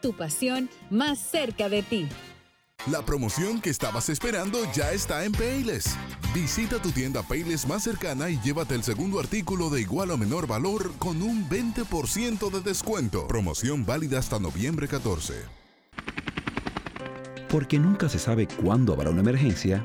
Tu 0.00 0.12
pasión 0.12 0.70
más 0.90 1.18
cerca 1.18 1.68
de 1.68 1.82
ti. 1.82 2.08
La 2.86 3.02
promoción 3.02 3.60
que 3.60 3.70
estabas 3.70 4.08
esperando 4.08 4.58
ya 4.72 4.92
está 4.92 5.24
en 5.24 5.32
Payless. 5.32 5.96
Visita 6.32 6.80
tu 6.80 6.90
tienda 6.90 7.22
Payless 7.22 7.66
más 7.66 7.82
cercana 7.82 8.30
y 8.30 8.38
llévate 8.40 8.74
el 8.76 8.84
segundo 8.84 9.18
artículo 9.18 9.68
de 9.68 9.80
igual 9.80 10.12
o 10.12 10.16
menor 10.16 10.46
valor 10.46 10.92
con 10.98 11.20
un 11.20 11.48
20% 11.48 12.50
de 12.50 12.60
descuento. 12.60 13.26
Promoción 13.26 13.84
válida 13.84 14.18
hasta 14.18 14.38
noviembre 14.38 14.86
14. 14.86 15.34
Porque 17.48 17.78
nunca 17.78 18.08
se 18.08 18.18
sabe 18.18 18.46
cuándo 18.46 18.92
habrá 18.92 19.10
una 19.10 19.20
emergencia, 19.20 19.84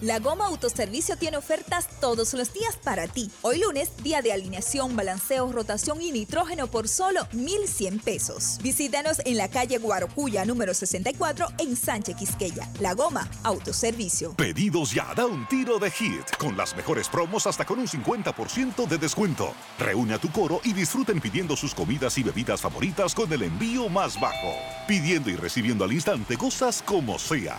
La 0.00 0.20
Goma 0.20 0.46
Autoservicio 0.46 1.16
tiene 1.16 1.38
ofertas 1.38 1.88
todos 2.00 2.32
los 2.34 2.52
días 2.52 2.76
para 2.76 3.08
ti. 3.08 3.32
Hoy 3.42 3.58
lunes, 3.58 3.90
día 4.04 4.22
de 4.22 4.32
alineación, 4.32 4.94
balanceo, 4.94 5.50
rotación 5.50 6.00
y 6.00 6.12
nitrógeno 6.12 6.68
por 6.68 6.86
solo 6.86 7.26
1,100 7.32 7.98
pesos. 7.98 8.58
Visítanos 8.62 9.20
en 9.24 9.36
la 9.36 9.48
calle 9.48 9.78
Guarocuya, 9.78 10.44
número 10.44 10.72
64, 10.72 11.48
en 11.58 11.74
Sánchez 11.74 12.14
Quisqueya. 12.14 12.70
La 12.78 12.94
Goma 12.94 13.28
Autoservicio. 13.42 14.34
Pedidos 14.34 14.94
ya, 14.94 15.12
da 15.16 15.26
un 15.26 15.48
tiro 15.48 15.80
de 15.80 15.90
hit, 15.90 16.36
con 16.38 16.56
las 16.56 16.76
mejores 16.76 17.08
promos 17.08 17.48
hasta 17.48 17.64
con 17.64 17.80
un 17.80 17.88
50% 17.88 18.86
de 18.86 18.98
descuento. 18.98 19.52
Reúne 19.80 20.14
a 20.14 20.18
tu 20.18 20.30
coro 20.30 20.60
y 20.62 20.74
disfruten 20.74 21.20
pidiendo 21.20 21.56
sus 21.56 21.74
comidas 21.74 22.16
y 22.18 22.22
bebidas 22.22 22.60
favoritas 22.60 23.16
con 23.16 23.32
el 23.32 23.42
envío 23.42 23.88
más 23.88 24.20
bajo. 24.20 24.54
Pidiendo 24.86 25.28
y 25.28 25.34
recibiendo 25.34 25.84
al 25.84 25.92
instante 25.92 26.36
cosas 26.36 26.84
como 26.86 27.18
sea. 27.18 27.58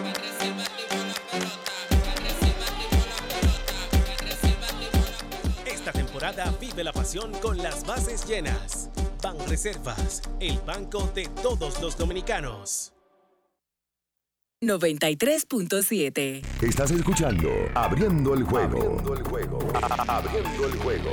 Temporada 6.21 6.55
vive 6.59 6.83
la 6.83 6.93
pasión 6.93 7.31
con 7.41 7.57
las 7.57 7.83
bases 7.83 8.27
llenas. 8.27 8.91
Ban 9.23 9.35
Reservas, 9.47 10.21
el 10.39 10.59
banco 10.59 11.09
de 11.15 11.27
todos 11.41 11.81
los 11.81 11.97
dominicanos. 11.97 12.93
93.7. 14.63 16.43
Estás 16.61 16.91
escuchando 16.91 17.49
Abriendo 17.73 18.35
el 18.35 18.43
juego. 18.43 18.77
Abriendo 18.77 19.15
el 19.15 19.23
juego. 19.23 19.59
Abriendo 20.07 20.67
el 20.67 20.77
juego. 20.77 21.11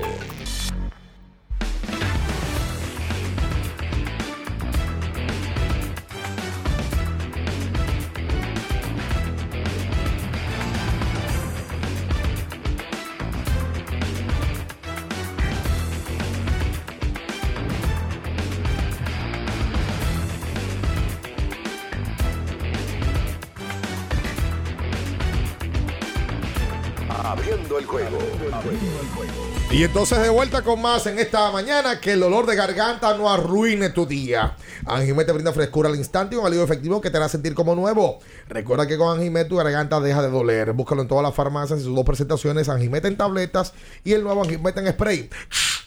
Y 29.70 29.84
entonces 29.84 30.22
de 30.22 30.30
vuelta 30.30 30.62
con 30.62 30.80
más 30.80 31.06
en 31.06 31.18
esta 31.18 31.50
mañana, 31.52 32.00
que 32.00 32.12
el 32.12 32.20
dolor 32.20 32.46
de 32.46 32.56
garganta 32.56 33.16
no 33.16 33.30
arruine 33.30 33.90
tu 33.90 34.06
día. 34.06 34.56
Anjimet 34.86 35.26
te 35.26 35.32
brinda 35.32 35.52
frescura 35.52 35.88
al 35.88 35.96
instante 35.96 36.34
y 36.34 36.38
un 36.38 36.46
alivio 36.46 36.64
efectivo 36.64 37.00
que 37.00 37.10
te 37.10 37.18
hará 37.18 37.28
sentir 37.28 37.54
como 37.54 37.74
nuevo. 37.74 38.20
Recuerda 38.48 38.86
que 38.86 38.96
con 38.96 39.14
Anjimet 39.14 39.46
tu 39.46 39.56
garganta 39.56 40.00
deja 40.00 40.22
de 40.22 40.30
doler. 40.30 40.72
Búscalo 40.72 41.02
en 41.02 41.08
todas 41.08 41.22
las 41.22 41.34
farmacias 41.34 41.80
y 41.80 41.84
sus 41.84 41.94
dos 41.94 42.04
presentaciones, 42.04 42.68
Anjimet 42.68 43.04
en 43.04 43.16
tabletas 43.16 43.74
y 44.04 44.14
el 44.14 44.22
nuevo 44.22 44.42
Anjimet 44.42 44.76
en 44.78 44.88
spray. 44.88 45.28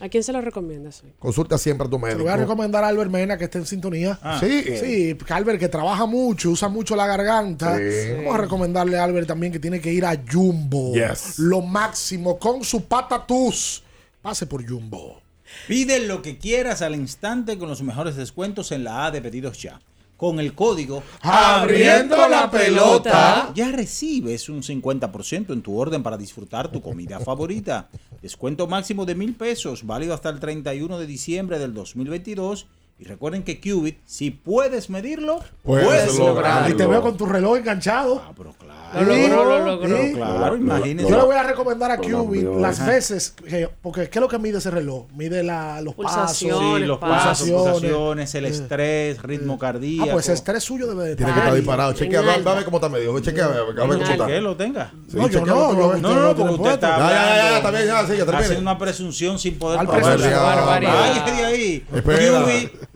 ¿A 0.02 0.10
quién 0.10 0.23
se 0.23 0.34
lo 0.34 0.41
recomiendas 0.41 1.03
hoy? 1.03 1.14
Consulta 1.19 1.60
siempre 1.60 1.86
a 1.86 1.90
tu 1.90 1.98
Te 1.98 2.02
médico. 2.02 2.18
lo 2.18 2.23
voy 2.23 2.34
a 2.34 2.38
recomendar 2.38 2.84
a 2.84 2.88
Albert 2.88 3.11
Mena 3.11 3.38
que 3.38 3.44
esté 3.44 3.60
en 3.60 3.68
sintonía. 3.68 4.18
Ah. 4.23 4.40
Sí. 4.40 4.64
Sí, 4.80 5.18
Albert 5.30 5.60
que 5.60 5.69
trabaja 5.69 6.07
mucho, 6.07 6.49
usa 6.49 6.69
mucho 6.69 6.95
la 6.95 7.06
garganta. 7.06 7.78
Sí. 7.78 8.14
Vamos 8.18 8.34
a 8.34 8.38
recomendarle 8.40 8.98
a 8.98 9.03
Albert 9.03 9.28
también 9.28 9.53
que 9.53 9.60
tiene 9.60 9.80
que 9.80 9.94
ir 9.94 10.03
a 10.03 10.19
Jumbo. 10.30 10.94
Yes. 10.95 11.38
Lo 11.38 11.61
máximo 11.61 12.40
con 12.40 12.64
su 12.64 12.86
patatús. 12.86 13.84
Pase 14.23 14.48
por 14.48 14.68
Jumbo. 14.68 15.22
Pide 15.68 15.99
lo 16.07 16.23
que 16.23 16.38
quieras 16.40 16.82
al 16.82 16.95
instante 16.95 17.60
con 17.60 17.69
los 17.69 17.84
mejores 17.84 18.15
descuentos 18.15 18.72
en 18.72 18.84
la 18.84 19.06
A 19.06 19.11
de 19.11 19.22
pedidos 19.22 19.61
ya. 19.61 19.80
Con 20.22 20.39
el 20.39 20.53
código 20.53 21.02
Abriendo 21.22 22.15
la 22.27 22.52
pelota. 22.52 23.52
ya 23.56 23.72
recibes 23.72 24.49
un 24.49 24.61
50% 24.61 25.52
en 25.52 25.64
tu 25.64 25.76
orden 25.76 26.03
para 26.03 26.15
disfrutar 26.15 26.72
tu 26.72 26.80
comida 26.80 27.19
favorita. 27.26 27.89
Descuento 28.22 28.68
máximo 28.68 29.07
de 29.07 29.15
mil 29.15 29.34
pesos, 29.34 29.84
válido 29.84 30.14
hasta 30.14 30.30
el 30.30 30.39
31 30.39 30.99
de 30.99 31.07
diciembre 31.07 31.57
del 31.57 31.73
2022. 31.73 32.68
Y 33.02 33.03
recuerden 33.06 33.41
que 33.41 33.60
Qubit, 33.60 33.98
si 34.06 34.30
puedes 34.30 34.91
medirlo, 34.91 35.40
Puedes 35.64 35.88
puedes, 35.88 36.19
lograrlo. 36.19 36.69
Y 36.69 36.78
te 36.78 36.86
veo 36.86 37.02
con 37.02 37.18
tu 37.18 37.26
reloj 37.26 37.57
enganchado. 37.57 38.22
Ah, 38.23 38.32
pero 38.38 38.53
claro. 38.53 38.82
Lo 38.94 39.15
logró, 39.15 39.44
lo 39.45 39.65
logró. 39.65 39.98
Sí. 39.98 40.14
Claro, 40.14 40.56
imagínese. 40.56 41.10
Yo 41.10 41.18
le 41.18 41.23
voy 41.23 41.36
a 41.36 41.41
recomendar 41.41 41.90
a 41.90 41.98
Qubit 41.98 42.44
las 42.44 42.86
veces, 42.86 43.32
que, 43.32 43.68
porque 43.82 44.07
¿qué 44.07 44.19
es 44.19 44.22
lo 44.22 44.28
que 44.28 44.38
mide 44.38 44.60
ese 44.60 44.69
reloj? 44.69 45.07
Mide 45.15 45.41
la, 45.41 45.82
los 45.82 45.95
Pulsaciones, 45.95 46.57
pasos. 46.60 46.78
Sí, 46.80 46.86
los 46.86 46.99
pasos, 46.99 47.49
pulsaciones. 47.49 47.72
pulsaciones, 47.72 48.36
el 48.36 48.45
estrés, 48.45 49.23
ritmo 49.23 49.57
cardíaco. 49.57 50.07
Ah, 50.07 50.14
pues 50.14 50.28
el 50.28 50.36
estrés 50.36 50.64
suyo 50.64 50.86
debe 50.86 51.06
de 51.06 51.15
Tiene 51.15 51.34
que 51.34 51.40
estar 51.40 51.56
disparado. 51.56 51.94
Chequea, 51.94 52.19
a 52.19 52.53
ver 52.53 52.65
cómo 52.65 52.78
está 52.78 52.90
medio. 52.90 53.19
Chequea, 53.19 53.48
ver 53.48 53.76
cómo 53.76 53.94
está. 53.95 54.28
que 54.28 54.41
lo 54.41 54.56
tenga. 54.56 54.91
Sí, 55.07 55.18
No, 55.18 55.28
yo 55.28 55.40
chequea, 55.40 55.53
no. 55.56 55.73
No, 55.73 55.98
no, 55.98 56.22
no, 56.22 56.36
porque 56.36 56.53
usted 56.53 56.73
está 56.73 56.98
Ya, 56.99 57.10
ya, 57.10 57.61
ya, 57.64 57.72
bien, 57.72 57.86
ya, 57.88 58.06
sí, 58.06 58.11
ya 58.11 58.26
termine. 58.26 58.38
haciendo 58.38 58.61
una 58.61 58.78
presunción 58.78 59.40
sin 59.40 59.57
poder. 59.57 59.88
Vaya 59.88 60.18
de 60.18 61.45
ahí. 61.45 61.86
Espera. 61.95 62.44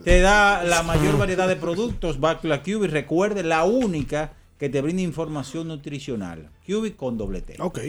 Te 0.06 0.20
da 0.20 0.62
la 0.62 0.84
mayor 0.84 1.18
variedad 1.18 1.48
de 1.48 1.56
productos. 1.56 2.20
Bacla 2.20 2.62
QB, 2.62 2.84
recuerde, 2.84 3.42
la 3.42 3.64
única 3.64 4.34
que 4.56 4.68
te 4.68 4.80
brinda 4.80 5.02
información 5.02 5.66
nutricional. 5.66 6.48
QB 6.64 6.94
con 6.94 7.18
doble 7.18 7.42
T. 7.42 7.56
Ok. 7.58 7.80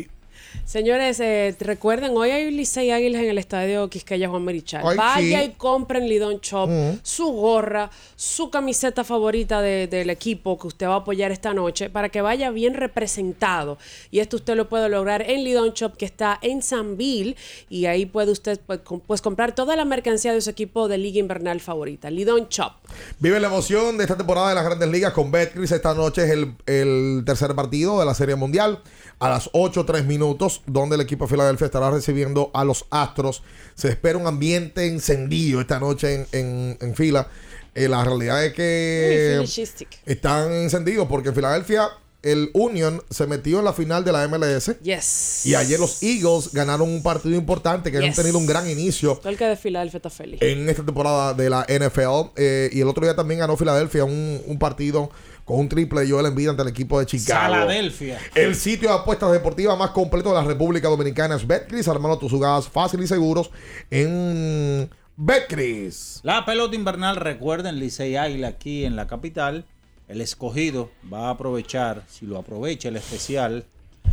Señores, 0.65 1.19
eh, 1.19 1.55
recuerden, 1.59 2.11
hoy 2.17 2.29
hay 2.31 2.51
Licey 2.51 2.91
Águilas 2.91 3.21
en 3.23 3.29
el 3.29 3.37
estadio 3.37 3.89
Quisqueya 3.89 4.27
Juan 4.29 4.43
Merichal. 4.43 4.83
Ay, 4.85 4.97
Vaya 4.97 5.41
sí. 5.43 5.45
y 5.47 5.49
compren 5.57 6.07
Lidón 6.09 6.39
Shop, 6.41 6.69
Mm. 6.69 6.99
su 7.03 7.31
gorra, 7.31 7.89
su 8.15 8.49
camiseta 8.49 9.03
favorita 9.03 9.61
de- 9.61 9.87
del 9.87 10.09
equipo 10.09 10.57
que 10.59 10.67
usted 10.67 10.87
va 10.87 10.95
a 10.95 10.97
apoyar 10.97 11.31
esta 11.31 11.53
noche 11.53 11.89
para 11.89 12.09
que 12.09 12.21
vaya 12.21 12.49
bien 12.51 12.73
representado. 12.73 13.77
Y 14.11 14.19
esto 14.19 14.35
usted 14.37 14.55
lo 14.55 14.67
puede 14.67 14.89
lograr 14.89 15.21
en 15.29 15.43
Lidón 15.43 15.71
Shop 15.73 15.95
que 15.95 16.05
está 16.05 16.37
en 16.41 16.61
Sanville 16.61 17.35
y 17.69 17.85
ahí 17.85 18.05
puede 18.05 18.31
usted 18.31 18.59
pues, 18.65 18.79
com- 18.81 18.99
pues, 19.05 19.21
comprar 19.21 19.55
toda 19.55 19.75
la 19.75 19.85
mercancía 19.85 20.33
de 20.33 20.41
su 20.41 20.49
equipo 20.49 20.87
de 20.87 20.97
liga 20.97 21.19
invernal 21.19 21.59
favorita. 21.61 22.09
Lidón 22.09 22.47
Shop. 22.49 22.73
Vive 23.19 23.39
la 23.39 23.47
emoción 23.47 23.97
de 23.97 24.03
esta 24.03 24.17
temporada 24.17 24.49
de 24.49 24.55
las 24.55 24.65
grandes 24.65 24.89
ligas 24.89 25.13
con 25.13 25.31
Betcris. 25.31 25.71
Esta 25.71 25.93
noche 25.93 26.23
es 26.25 26.31
el, 26.31 26.53
el 26.65 27.23
tercer 27.25 27.55
partido 27.55 27.99
de 27.99 28.05
la 28.05 28.13
Serie 28.13 28.35
Mundial 28.35 28.79
a 29.19 29.29
las 29.29 29.49
8 29.53 29.83
3 29.85 30.05
minutos, 30.37 30.61
donde 30.65 30.95
el 30.95 31.01
equipo 31.01 31.25
de 31.25 31.31
Filadelfia 31.31 31.65
estará 31.65 31.89
recibiendo 31.91 32.51
a 32.53 32.63
los 32.63 32.85
Astros. 32.91 33.43
Se 33.75 33.89
espera 33.89 34.17
un 34.17 34.27
ambiente 34.27 34.85
encendido 34.85 35.61
esta 35.61 35.79
noche 35.79 36.13
en, 36.13 36.27
en- 36.31 36.77
en 36.81 36.95
fila. 36.95 37.27
Eh, 37.75 37.87
la 37.87 38.03
realidad 38.03 38.43
es 38.45 38.53
que 38.53 39.43
están 40.05 40.51
encendidos 40.51 41.07
porque 41.07 41.29
en 41.29 41.35
Filadelfia 41.35 41.89
el 42.23 42.49
Union 42.53 43.01
se 43.11 43.27
metió 43.27 43.59
en 43.59 43.65
la 43.65 43.73
final 43.73 44.03
de 44.03 44.11
la 44.11 44.27
MLS. 44.27 44.75
Yes. 44.81 45.45
Y 45.45 45.53
ayer 45.55 45.79
los 45.79 46.01
Eagles 46.01 46.49
ganaron 46.51 46.89
un 46.89 47.03
partido 47.03 47.35
importante 47.35 47.91
que 47.91 47.97
han 47.97 48.03
Yes. 48.05 48.15
tenido 48.15 48.37
un 48.39 48.47
gran 48.47 48.67
inicio 48.69 49.19
el 49.23 49.37
que 49.37 49.45
de 49.45 49.55
Filadelfia 49.55 49.97
está 49.97 50.09
feliz. 50.09 50.41
en 50.41 50.67
esta 50.67 50.83
temporada 50.83 51.33
de 51.35 51.49
la 51.49 51.65
NFL. 51.69 52.31
eh, 52.35 52.69
y 52.73 52.81
el 52.81 52.87
otro 52.87 53.03
día 53.05 53.15
también 53.15 53.39
ganó 53.41 53.55
Filadelfia 53.55 54.03
un, 54.03 54.41
un 54.45 54.57
partido 54.59 55.11
con 55.47 55.61
un 55.61 55.69
triple 55.69 56.01
de 56.01 56.11
Joel 56.11 56.25
Embiid 56.25 56.49
ante 56.49 56.61
el 56.61 56.67
equipo 56.67 56.99
de 56.99 57.05
Chicago. 57.05 57.53
Saladelfia. 57.53 58.19
El 58.35 58.53
sitio 58.53 58.89
de 58.89 58.95
apuestas 58.95 59.31
deportivas 59.31 59.77
más 59.79 59.91
completo 59.91 60.27
de 60.27 60.35
la 60.35 60.43
República 60.43 60.89
Dominicana 60.89 61.37
es 61.37 61.47
Betcris, 61.47 61.87
armando 61.87 62.17
tus 62.17 62.29
jugadas 62.29 62.67
fáciles 62.67 63.05
y 63.05 63.07
seguros 63.07 63.49
en 63.89 64.89
Betcris. 65.15 66.19
La 66.23 66.43
pelota 66.43 66.75
invernal, 66.75 67.15
recuerden, 67.15 67.79
Licey 67.79 68.17
Águila 68.17 68.49
aquí 68.49 68.83
en 68.83 68.97
la 68.97 69.07
capital. 69.07 69.63
El 70.09 70.19
escogido 70.19 70.91
va 71.11 71.27
a 71.27 71.29
aprovechar, 71.29 72.03
si 72.09 72.25
lo 72.25 72.37
aprovecha 72.37 72.89
el 72.89 72.97
especial, 72.97 73.63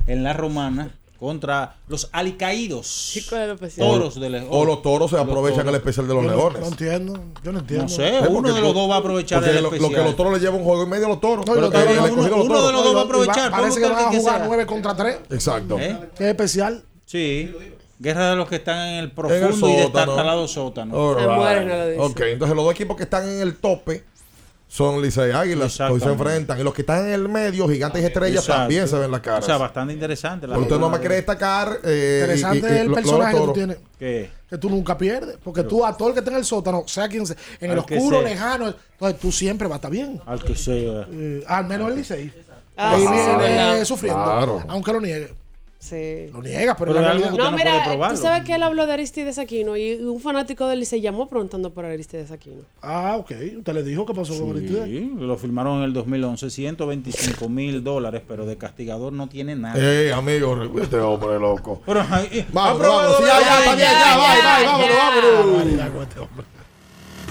en 0.06 0.22
la 0.22 0.34
romana 0.34 0.94
contra 1.18 1.76
los 1.88 2.08
alicaídos. 2.12 3.10
Chico 3.12 3.36
de 3.36 3.46
lo 3.46 3.52
especial. 3.54 3.88
Toros 3.88 4.20
de 4.20 4.46
O 4.50 4.64
los 4.64 4.82
toros 4.82 5.10
se 5.10 5.16
Los 5.16 5.24
aprovechan 5.26 5.68
el 5.68 5.74
especial 5.76 6.06
de 6.08 6.14
los 6.14 6.24
Yo 6.24 6.30
leones. 6.30 6.60
no 6.60 6.66
entiendo. 6.68 7.20
Yo 7.42 7.52
no 7.52 7.58
entiendo. 7.60 7.84
No 7.84 7.88
sé, 7.88 8.18
Eh, 8.18 8.22
uno 8.28 8.52
de 8.54 8.60
los 8.60 8.74
dos 8.74 8.90
va 8.90 8.96
a 8.96 8.98
aprovechar 8.98 9.42
el 9.42 9.54
lo, 9.56 9.60
lo 9.62 9.66
especial. 9.68 9.90
que 9.94 10.02
los 10.04 10.16
toros 10.16 10.32
le 10.34 10.40
lleva 10.40 10.56
un 10.56 10.64
juego 10.64 10.82
y 10.82 10.86
medio 10.86 11.06
a 11.06 11.08
los 11.10 11.20
toros. 11.20 11.46
Los 11.46 11.56
uno- 11.56 11.70
los 11.70 11.72
de 11.72 12.72
los 12.72 12.84
dos 12.84 12.96
va 12.96 13.00
a 13.00 13.04
aprovechar. 13.04 13.50
Parece 13.50 13.80
que 13.80 13.86
van 13.88 13.98
a 13.98 14.02
jugar 14.12 14.38
sea. 14.38 14.46
9 14.46 14.66
contra 14.66 14.96
3. 14.96 15.18
Exacto. 15.30 15.78
¿Eh? 15.78 15.98
Qué 16.16 16.30
especial. 16.30 16.84
Sí. 17.06 17.54
Guerra 17.98 18.30
de 18.30 18.36
los 18.36 18.48
que 18.48 18.56
están 18.56 18.76
en 18.88 18.94
el 18.94 18.98
En 18.98 19.04
el 19.04 19.12
profundo 19.12 19.68
y 19.68 19.76
destartalado 19.76 20.48
sótano. 20.48 20.94
Ok, 20.96 22.20
entonces 22.20 22.56
los 22.56 22.64
dos 22.64 22.74
equipos 22.74 22.96
que 22.96 23.04
están 23.04 23.28
en 23.28 23.40
el 23.40 23.56
tope 23.56 24.04
son 24.74 25.00
Licey 25.00 25.30
Águilas, 25.30 25.78
hoy 25.82 26.00
se 26.00 26.08
enfrentan. 26.08 26.58
Y 26.58 26.64
los 26.64 26.74
que 26.74 26.82
están 26.82 27.06
en 27.06 27.12
el 27.12 27.28
medio, 27.28 27.68
Gigantes 27.68 28.02
y 28.02 28.06
Estrellas, 28.06 28.40
Exacto. 28.42 28.62
también 28.62 28.88
se 28.88 28.98
ven 28.98 29.08
las 29.12 29.20
O 29.20 29.22
caras. 29.22 29.44
sea, 29.46 29.56
bastante 29.56 29.92
interesante. 29.92 30.48
La 30.48 30.54
Pero 30.54 30.62
usted 30.64 30.78
no 30.80 30.90
me 30.90 30.98
quiere 30.98 31.14
de- 31.14 31.20
destacar. 31.20 31.78
eh, 31.84 32.18
Interesante 32.22 32.58
y- 32.58 32.60
y- 32.60 32.64
y 32.64 32.74
es 32.74 32.80
el 32.80 32.92
personaje 32.92 33.34
que 33.38 33.40
tú 33.44 33.52
tienes. 33.52 33.76
¿Qué? 33.96 34.30
Que 34.50 34.58
tú 34.58 34.68
nunca 34.70 34.98
pierdes. 34.98 35.36
Porque 35.44 35.62
tú, 35.62 35.86
a 35.86 35.96
todo 35.96 36.08
el 36.08 36.14
que 36.14 36.20
esté 36.20 36.32
en 36.32 36.38
el 36.38 36.44
sótano, 36.44 36.82
sea 36.88 37.08
quien 37.08 37.24
sea, 37.24 37.36
en 37.60 37.70
el 37.70 37.78
oscuro, 37.78 38.20
sea. 38.20 38.28
lejano, 38.28 38.74
entonces 38.94 39.20
tú 39.20 39.30
siempre 39.30 39.68
vas 39.68 39.74
a 39.74 39.76
estar 39.76 39.90
bien. 39.92 40.20
Al 40.26 40.42
que 40.42 40.56
sea. 40.56 41.06
Eh, 41.12 41.44
al 41.46 41.66
menos 41.68 41.90
el 41.90 41.96
Licey. 41.96 42.32
Ah, 42.76 42.94
Ahí 42.96 43.06
viene 43.06 43.84
sufriendo. 43.84 44.24
Claro. 44.24 44.64
Aunque 44.66 44.92
lo 44.92 45.00
niegue. 45.00 45.32
Sí. 45.84 46.28
Lo 46.32 46.40
niega, 46.40 46.74
pero, 46.78 46.92
Pero 46.92 47.02
la 47.02 47.08
realidad- 47.08 47.32
que 47.32 47.36
No, 47.36 47.50
no 47.50 47.56
mira, 47.58 47.72
puede 47.72 47.84
probarlo. 47.84 48.16
tú 48.16 48.22
sabes 48.22 48.44
que 48.44 48.54
él 48.54 48.62
habló 48.62 48.86
de 48.86 48.92
Aristides 48.94 49.36
Aquino 49.38 49.76
y 49.76 49.96
un 49.96 50.18
fanático 50.18 50.66
de 50.66 50.76
él 50.76 50.86
se 50.86 51.02
llamó 51.02 51.28
preguntando 51.28 51.74
por 51.74 51.84
Aristides 51.84 52.30
Aquino. 52.30 52.62
Ah, 52.80 53.16
ok. 53.18 53.32
Usted 53.58 53.74
le 53.74 53.82
dijo 53.82 54.06
qué 54.06 54.14
pasó 54.14 54.32
con 54.38 54.56
Aristides. 54.56 54.86
Sí, 54.86 55.12
lo 55.18 55.36
firmaron 55.36 55.78
en 55.78 55.84
el 55.84 55.92
2011, 55.92 56.48
125 56.48 57.50
mil 57.50 57.84
dólares, 57.84 58.22
pero 58.26 58.46
de 58.46 58.56
castigador 58.56 59.12
no 59.12 59.28
tiene 59.28 59.56
nada. 59.56 59.74
Eh, 59.78 60.10
amigo, 60.10 60.58
este 60.80 60.96
hombre 60.96 61.38
loco. 61.38 61.82
Pero, 61.84 62.02
ay, 62.10 62.46
Vamos, 62.50 62.76
ha 62.76 62.78
probado 62.82 63.02
vamos. 63.02 63.16
Sí, 63.18 63.24
ya, 63.26 63.40
ya, 63.40 63.54
de- 63.56 63.60
está 63.64 63.76
bien, 63.76 63.88
ya, 63.90 64.16
bye, 64.16 64.40
bye, 64.40 64.66
vámonos, 64.96 65.76
vámonos. 65.76 66.53